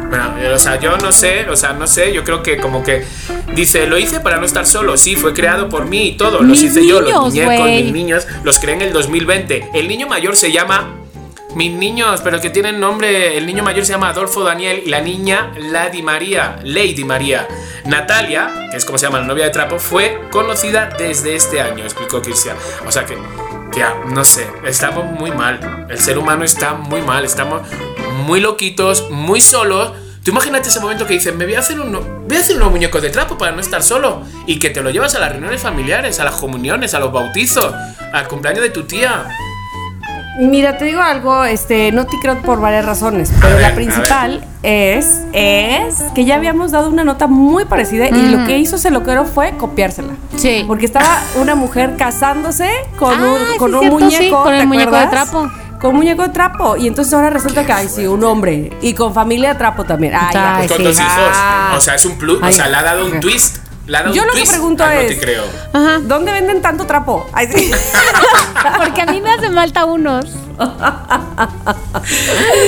Bueno, 0.09 0.35
eh, 0.39 0.51
o 0.53 0.59
sea, 0.59 0.79
yo 0.79 0.97
no 0.97 1.11
sé, 1.11 1.47
o 1.49 1.55
sea, 1.55 1.73
no 1.73 1.85
sé, 1.85 2.11
yo 2.11 2.23
creo 2.23 2.41
que 2.41 2.57
como 2.57 2.83
que 2.83 3.05
dice, 3.53 3.85
lo 3.85 3.97
hice 3.97 4.19
para 4.19 4.37
no 4.37 4.45
estar 4.45 4.65
solo, 4.65 4.97
sí, 4.97 5.15
fue 5.15 5.33
creado 5.33 5.69
por 5.69 5.85
mí 5.85 6.09
y 6.09 6.17
todo, 6.17 6.39
los 6.39 6.59
Mis 6.59 6.63
hice 6.63 6.85
yo, 6.85 7.01
los 7.01 7.09
niños, 7.09 7.25
muñecos, 7.25 7.57
güey. 7.59 7.83
mis 7.83 7.93
niños, 7.93 8.27
los 8.43 8.57
creé 8.59 8.75
en 8.75 8.81
el 8.81 8.93
2020. 8.93 9.69
El 9.73 9.87
niño 9.87 10.07
mayor 10.07 10.35
se 10.35 10.51
llama 10.51 10.95
mis 11.55 11.71
niños, 11.71 12.21
pero 12.23 12.39
que 12.41 12.49
tienen 12.49 12.79
nombre, 12.79 13.37
el 13.37 13.45
niño 13.45 13.63
mayor 13.63 13.85
se 13.85 13.93
llama 13.93 14.09
Adolfo 14.09 14.43
Daniel 14.43 14.81
y 14.85 14.89
la 14.89 15.01
niña 15.01 15.51
Lady 15.57 16.01
María, 16.01 16.59
Lady 16.63 17.03
María. 17.03 17.47
Natalia, 17.85 18.67
que 18.71 18.77
es 18.77 18.85
como 18.85 18.97
se 18.97 19.05
llama 19.05 19.19
la 19.19 19.25
novia 19.25 19.45
de 19.45 19.51
trapo, 19.51 19.79
fue 19.79 20.21
conocida 20.31 20.89
desde 20.97 21.35
este 21.35 21.61
año, 21.61 21.83
explicó 21.83 22.21
Cristian. 22.21 22.55
O 22.85 22.91
sea 22.91 23.05
que, 23.05 23.17
tía, 23.79 23.95
no 24.07 24.25
sé, 24.25 24.45
estamos 24.65 25.05
muy 25.05 25.31
mal. 25.31 25.87
El 25.89 25.97
ser 25.99 26.17
humano 26.17 26.43
está 26.43 26.73
muy 26.73 27.01
mal, 27.01 27.23
estamos 27.23 27.61
muy 28.25 28.41
loquitos, 28.41 29.09
muy 29.09 29.39
solos. 29.39 29.93
Tú 30.21 30.31
imagínate 30.31 30.67
ese 30.67 30.81
momento 30.81 31.07
que 31.07 31.13
dicen, 31.13 31.37
me 31.37 31.45
voy 31.45 31.55
a 31.55 31.59
hacer 31.59 31.79
uno, 31.79 32.01
voy 32.27 32.35
a 32.35 32.41
hacer 32.41 32.57
unos 32.57 32.71
muñecos 32.71 33.01
de 33.01 33.09
trapo 33.09 33.37
para 33.37 33.53
no 33.53 33.61
estar 33.61 33.81
solo. 33.81 34.23
Y 34.47 34.59
que 34.59 34.69
te 34.69 34.81
lo 34.81 34.89
llevas 34.89 35.15
a 35.15 35.19
las 35.19 35.31
reuniones 35.31 35.61
familiares, 35.61 36.19
a 36.19 36.25
las 36.25 36.35
comuniones, 36.35 36.93
a 36.93 36.99
los 36.99 37.13
bautizos, 37.13 37.73
al 38.11 38.27
cumpleaños 38.27 38.63
de 38.63 38.69
tu 38.69 38.83
tía. 38.83 39.29
Mira, 40.39 40.77
te 40.77 40.85
digo 40.85 41.01
algo, 41.01 41.43
este, 41.43 41.91
no 41.91 42.05
te 42.05 42.17
creo 42.21 42.37
por 42.41 42.61
varias 42.61 42.85
razones, 42.85 43.31
pero 43.41 43.55
ver, 43.55 43.61
la 43.61 43.75
principal 43.75 44.45
es, 44.63 45.21
es 45.33 45.95
que 46.15 46.23
ya 46.23 46.35
habíamos 46.35 46.71
dado 46.71 46.89
una 46.89 47.03
nota 47.03 47.27
muy 47.27 47.65
parecida 47.65 48.07
y 48.07 48.29
lo 48.29 48.45
que 48.45 48.57
hizo 48.57 48.77
ese 48.77 48.89
loquero 48.89 49.25
fue 49.25 49.51
copiársela. 49.57 50.13
Sí. 50.37 50.63
Porque 50.65 50.85
estaba 50.85 51.19
una 51.41 51.55
mujer 51.55 51.95
casándose 51.97 52.69
con 52.97 53.13
Ah, 53.19 53.23
un, 53.33 53.37
sí, 53.51 53.57
con 53.57 53.75
un 53.75 53.81
cierto, 53.81 53.97
sí, 53.99 54.05
muñeco, 54.05 54.43
con 54.43 54.53
el 54.53 54.59
¿te 54.61 54.65
muñeco 54.65 54.95
de 54.95 55.07
trapo. 55.07 55.51
Con 55.81 55.91
un 55.91 55.97
muñeco 55.97 56.23
de 56.23 56.29
trapo. 56.29 56.75
Y 56.77 56.87
entonces 56.87 57.13
ahora 57.13 57.29
resulta 57.29 57.65
que, 57.65 57.71
ay, 57.71 57.87
sí, 57.89 58.05
un 58.07 58.21
hombre. 58.23 58.71
Y 58.81 58.93
con 58.93 59.13
familia 59.13 59.49
de 59.49 59.55
trapo 59.55 59.83
también. 59.85 60.13
Ay, 60.13 60.33
ya. 60.33 60.55
Ay, 60.57 60.67
Con 60.67 60.77
sí. 60.77 60.83
dos 60.83 60.95
hijos. 60.99 61.09
Ah. 61.33 61.73
O 61.77 61.81
sea, 61.81 61.95
es 61.95 62.05
un 62.05 62.17
plus. 62.17 62.41
O 62.41 62.45
Ay. 62.45 62.51
sea, 62.53 62.67
le 62.67 62.75
ha 62.75 62.83
dado 62.83 63.05
un 63.05 63.19
twist. 63.21 63.57
Yo 64.13 64.25
lo 64.25 64.33
que 64.33 64.43
pregunto 64.45 64.83
al 64.83 64.93
No 64.95 64.99
es- 65.01 65.07
te 65.07 65.19
creo. 65.19 65.43
Ajá. 65.73 65.99
¿Dónde 66.01 66.31
venden 66.31 66.61
tanto 66.61 66.85
trapo? 66.85 67.27
Ay, 67.33 67.47
sí. 67.53 67.71
Porque 68.77 69.01
a 69.01 69.05
mí 69.07 69.19
me 69.21 69.31
hacen 69.33 69.53
falta 69.53 69.85
unos. 69.85 70.25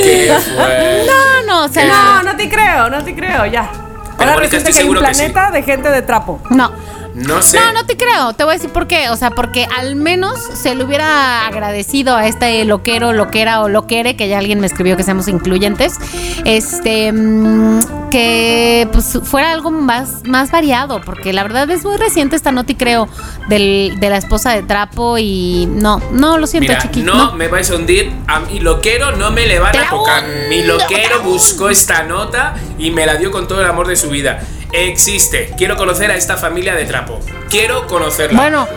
Qué 0.03 0.37
fuerte. 0.55 1.05
No, 1.07 1.43
no, 1.47 1.65
o 1.65 1.67
sea, 1.69 1.85
No, 1.87 2.23
no 2.23 2.35
te 2.35 2.49
creo, 2.49 2.89
no 2.89 3.03
te 3.03 3.13
creo, 3.15 3.45
ya. 3.45 3.69
Ahora 4.17 4.35
resulta 4.37 4.71
que 4.71 4.77
hay 4.79 4.87
un 4.89 4.97
sí. 4.97 4.99
planeta 5.03 5.51
de 5.51 5.63
gente 5.63 5.89
de 5.89 6.01
trapo. 6.01 6.39
no. 6.49 6.71
No 7.13 7.41
sé. 7.41 7.59
No, 7.59 7.73
no 7.73 7.85
te 7.85 7.97
creo. 7.97 8.33
Te 8.33 8.43
voy 8.43 8.51
a 8.51 8.57
decir 8.57 8.69
por 8.71 8.87
qué. 8.87 9.09
O 9.09 9.15
sea, 9.15 9.31
porque 9.31 9.67
al 9.77 9.95
menos 9.95 10.39
se 10.39 10.75
le 10.75 10.83
hubiera 10.83 11.45
agradecido 11.45 12.15
a 12.15 12.27
este 12.27 12.63
loquero, 12.65 13.13
loquera 13.13 13.61
o 13.61 13.69
loquere, 13.69 14.15
que 14.15 14.27
ya 14.27 14.37
alguien 14.37 14.59
me 14.59 14.67
escribió 14.67 14.95
que 14.97 15.03
seamos 15.03 15.27
incluyentes, 15.27 15.97
este, 16.45 17.11
mm, 17.11 18.09
que 18.09 18.87
pues 18.91 19.19
fuera 19.23 19.51
algo 19.51 19.71
más, 19.71 20.23
más 20.25 20.51
variado, 20.51 21.01
porque 21.01 21.33
la 21.33 21.43
verdad 21.43 21.69
es 21.69 21.83
muy 21.83 21.97
reciente 21.97 22.35
esta 22.35 22.51
noti 22.51 22.75
creo 22.75 23.07
del, 23.47 23.97
de 23.99 24.09
la 24.09 24.17
esposa 24.17 24.51
de 24.51 24.63
trapo 24.63 25.17
y 25.17 25.67
no, 25.69 26.01
no, 26.11 26.37
lo 26.37 26.47
siento, 26.47 26.69
Mira, 26.71 26.81
chiqui. 26.81 27.01
no, 27.01 27.33
me 27.33 27.47
vais 27.47 27.69
a 27.71 27.75
hundir. 27.75 28.11
A 28.27 28.39
mi 28.41 28.59
loquero 28.59 29.15
no 29.15 29.31
me 29.31 29.45
le 29.47 29.59
van 29.59 29.71
Te 29.71 29.79
a 29.79 29.89
tocar. 29.89 30.23
Mi 30.49 30.61
te 30.61 30.67
loquero 30.67 31.21
buscó 31.23 31.69
esta 31.69 32.03
nota 32.03 32.55
y 32.77 32.91
me 32.91 33.05
la 33.05 33.15
dio 33.15 33.31
con 33.31 33.47
todo 33.47 33.61
el 33.61 33.67
amor 33.67 33.87
de 33.87 33.95
su 33.95 34.09
vida. 34.09 34.41
Existe. 34.73 35.53
Quiero 35.57 35.75
conocer 35.75 36.11
a 36.11 36.15
esta 36.15 36.37
familia 36.37 36.75
de 36.75 36.85
trapo. 36.85 37.19
Quiero 37.49 37.87
conocerla. 37.87 38.39
Bueno, 38.39 38.67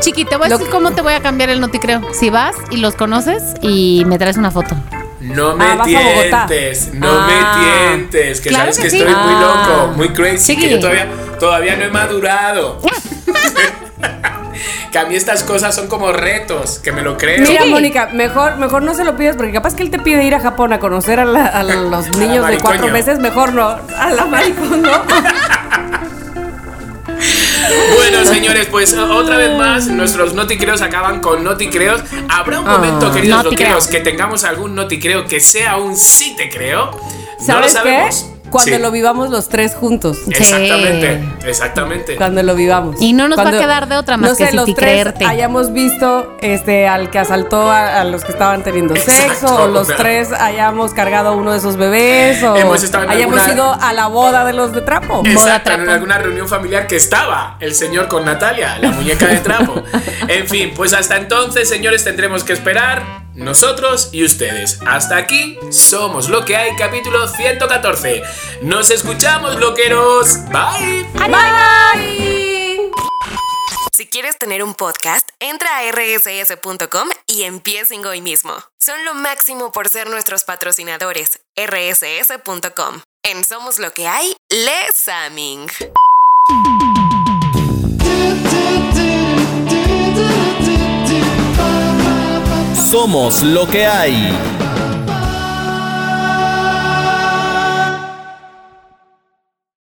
chiqui, 0.00 0.24
te 0.24 0.36
voy 0.36 0.46
a 0.46 0.50
decir 0.50 0.68
cómo 0.70 0.92
te 0.92 1.02
voy 1.02 1.14
a 1.14 1.20
cambiar 1.20 1.50
el 1.50 1.60
noti 1.60 1.78
creo. 1.78 2.02
Si 2.12 2.30
vas 2.30 2.54
y 2.70 2.76
los 2.78 2.94
conoces 2.94 3.42
y 3.62 4.04
me 4.06 4.18
traes 4.18 4.36
una 4.36 4.50
foto. 4.50 4.74
No 5.20 5.54
me 5.54 5.64
Ah, 5.64 5.74
vas 5.76 5.88
a 5.88 6.00
Bogotá. 6.00 6.46
tientes, 6.46 6.94
no 6.94 7.06
Ah. 7.10 7.26
me 7.26 7.96
tientes, 7.98 8.40
que 8.40 8.48
Claro 8.48 8.64
sabes 8.72 8.76
que 8.78 8.82
que, 8.84 8.90
sí. 8.90 8.98
estoy 8.98 9.12
muy 9.14 9.34
Ah. 9.36 9.66
loco, 9.68 9.92
muy 9.96 10.08
crazy, 10.14 10.56
que 10.56 10.70
yo 10.70 10.80
todavía, 10.80 11.08
todavía 11.38 11.76
no 11.76 11.84
he 11.84 11.90
madurado. 11.90 12.80
que 14.92 14.98
a 14.98 15.04
mí 15.06 15.14
estas 15.16 15.42
cosas 15.44 15.74
son 15.74 15.86
como 15.88 16.12
retos, 16.12 16.78
que 16.78 16.92
me 16.92 17.02
lo 17.02 17.16
creo. 17.16 17.46
Mira, 17.46 17.62
Sí. 17.64 17.70
Mónica, 17.70 18.08
mejor, 18.12 18.56
mejor 18.56 18.82
no 18.82 18.94
se 18.94 19.04
lo 19.04 19.16
pides 19.16 19.36
porque 19.36 19.52
capaz 19.52 19.74
que 19.74 19.82
él 19.82 19.90
te 19.90 19.98
pide 19.98 20.24
ir 20.24 20.34
a 20.34 20.40
Japón 20.40 20.72
a 20.72 20.78
conocer 20.78 21.20
a, 21.20 21.24
la- 21.24 21.46
a 21.46 21.62
los 21.62 22.06
A 22.08 22.10
la 22.10 22.18
niños 22.18 22.46
de 22.48 22.58
cuatro 22.58 22.88
meses, 22.88 23.18
mejor 23.18 23.52
no. 23.52 23.68
A 23.96 24.10
la 24.12 24.24
maricón, 24.26 24.82
¿no? 24.82 24.90
Bueno, 27.94 28.24
señores, 28.24 28.66
pues 28.70 28.94
otra 28.94 29.36
vez 29.36 29.56
más, 29.56 29.86
nuestros 29.88 30.32
noticreos 30.34 30.80
acaban 30.82 31.20
con 31.20 31.44
noticreos. 31.44 32.02
¿Habrá 32.28 32.60
un 32.60 32.66
momento, 32.66 33.06
Ah. 33.10 33.14
queridos 33.14 33.44
Noticreo. 33.44 33.68
loqueros, 33.68 33.88
que 33.88 34.00
tengamos 34.00 34.44
algún 34.44 34.74
noticreo 34.74 35.26
que 35.26 35.40
sea 35.40 35.76
un 35.76 35.96
sí 35.96 36.34
te 36.36 36.48
creo? 36.48 36.90
No 37.46 37.60
lo 37.60 37.68
¿Sabes 37.68 37.76
qué? 37.82 38.29
Cuando 38.50 38.76
Sí. 38.76 38.82
lo 38.82 38.90
vivamos 38.90 39.30
los 39.30 39.48
tres 39.48 39.74
juntos. 39.74 40.18
Exactamente, 40.28 41.28
exactamente. 41.46 42.16
Cuando 42.16 42.42
lo 42.42 42.54
vivamos. 42.54 42.96
Y 43.00 43.12
no 43.12 43.28
nos 43.28 43.38
va 43.38 43.48
a 43.48 43.52
quedar 43.52 43.88
de 43.88 43.96
otra 43.96 44.16
más 44.16 44.30
no 44.32 44.36
que 44.36 44.44
sé, 44.44 44.50
si 44.50 44.56
los 44.56 44.64
tres 44.66 44.76
creerte. 44.76 45.24
hayamos 45.24 45.72
visto 45.72 46.36
este 46.40 46.88
al 46.88 47.10
que 47.10 47.18
asaltó 47.18 47.70
a, 47.70 48.00
a 48.00 48.04
los 48.04 48.24
que 48.24 48.32
estaban 48.32 48.62
teniendo 48.62 48.94
Exacto. 48.94 49.22
sexo, 49.48 49.62
o 49.64 49.66
los 49.68 49.86
tres 49.96 50.32
hayamos 50.32 50.92
cargado 50.92 51.30
a 51.30 51.32
uno 51.32 51.52
de 51.52 51.58
esos 51.58 51.76
bebés, 51.76 52.42
o 52.42 52.56
Hemos 52.56 52.82
en 52.82 52.96
hayamos 53.10 53.38
alguna- 53.40 53.52
ido 53.54 53.72
a 53.80 53.92
la 53.92 54.06
boda 54.08 54.44
de 54.44 54.52
los 54.52 54.72
de 54.72 54.82
trapo. 54.82 55.22
Exacto, 55.24 55.70
en 55.70 55.76
trapo. 55.76 55.92
alguna 55.92 56.18
reunión 56.18 56.48
familiar 56.48 56.86
que 56.86 56.96
estaba 56.96 57.56
el 57.60 57.74
señor 57.74 58.08
con 58.08 58.24
Natalia, 58.24 58.78
la 58.78 58.90
muñeca 58.90 59.26
de 59.26 59.38
trapo. 59.38 59.82
En 60.28 60.46
fin, 60.48 60.72
pues 60.76 60.92
hasta 60.92 61.16
entonces, 61.16 61.68
señores, 61.68 62.04
tendremos 62.04 62.44
que 62.44 62.52
esperar 62.52 63.19
nosotros 63.34 64.10
y 64.12 64.24
ustedes. 64.24 64.80
Hasta 64.86 65.16
aquí 65.16 65.58
somos 65.70 66.28
lo 66.28 66.44
que 66.44 66.56
hay, 66.56 66.76
capítulo 66.76 67.28
114. 67.28 68.22
Nos 68.62 68.90
escuchamos, 68.90 69.56
loqueros. 69.56 70.38
Bye. 70.50 71.04
Bye. 71.14 72.90
Si 73.92 74.06
quieres 74.06 74.38
tener 74.38 74.62
un 74.62 74.74
podcast, 74.74 75.28
entra 75.40 75.78
a 75.78 75.92
rss.com 75.92 77.10
y 77.26 77.42
empiecen 77.42 78.04
hoy 78.06 78.22
mismo. 78.22 78.54
Son 78.78 79.04
lo 79.04 79.12
máximo 79.12 79.72
por 79.72 79.90
ser 79.90 80.08
nuestros 80.08 80.44
patrocinadores. 80.44 81.40
rss.com. 81.54 83.02
En 83.22 83.44
Somos 83.44 83.78
lo 83.78 83.92
que 83.92 84.08
hay, 84.08 84.34
Les 84.48 85.06
Aming. 85.08 85.68
Somos 92.90 93.44
lo 93.44 93.68
que 93.68 93.86
hay. 93.86 94.59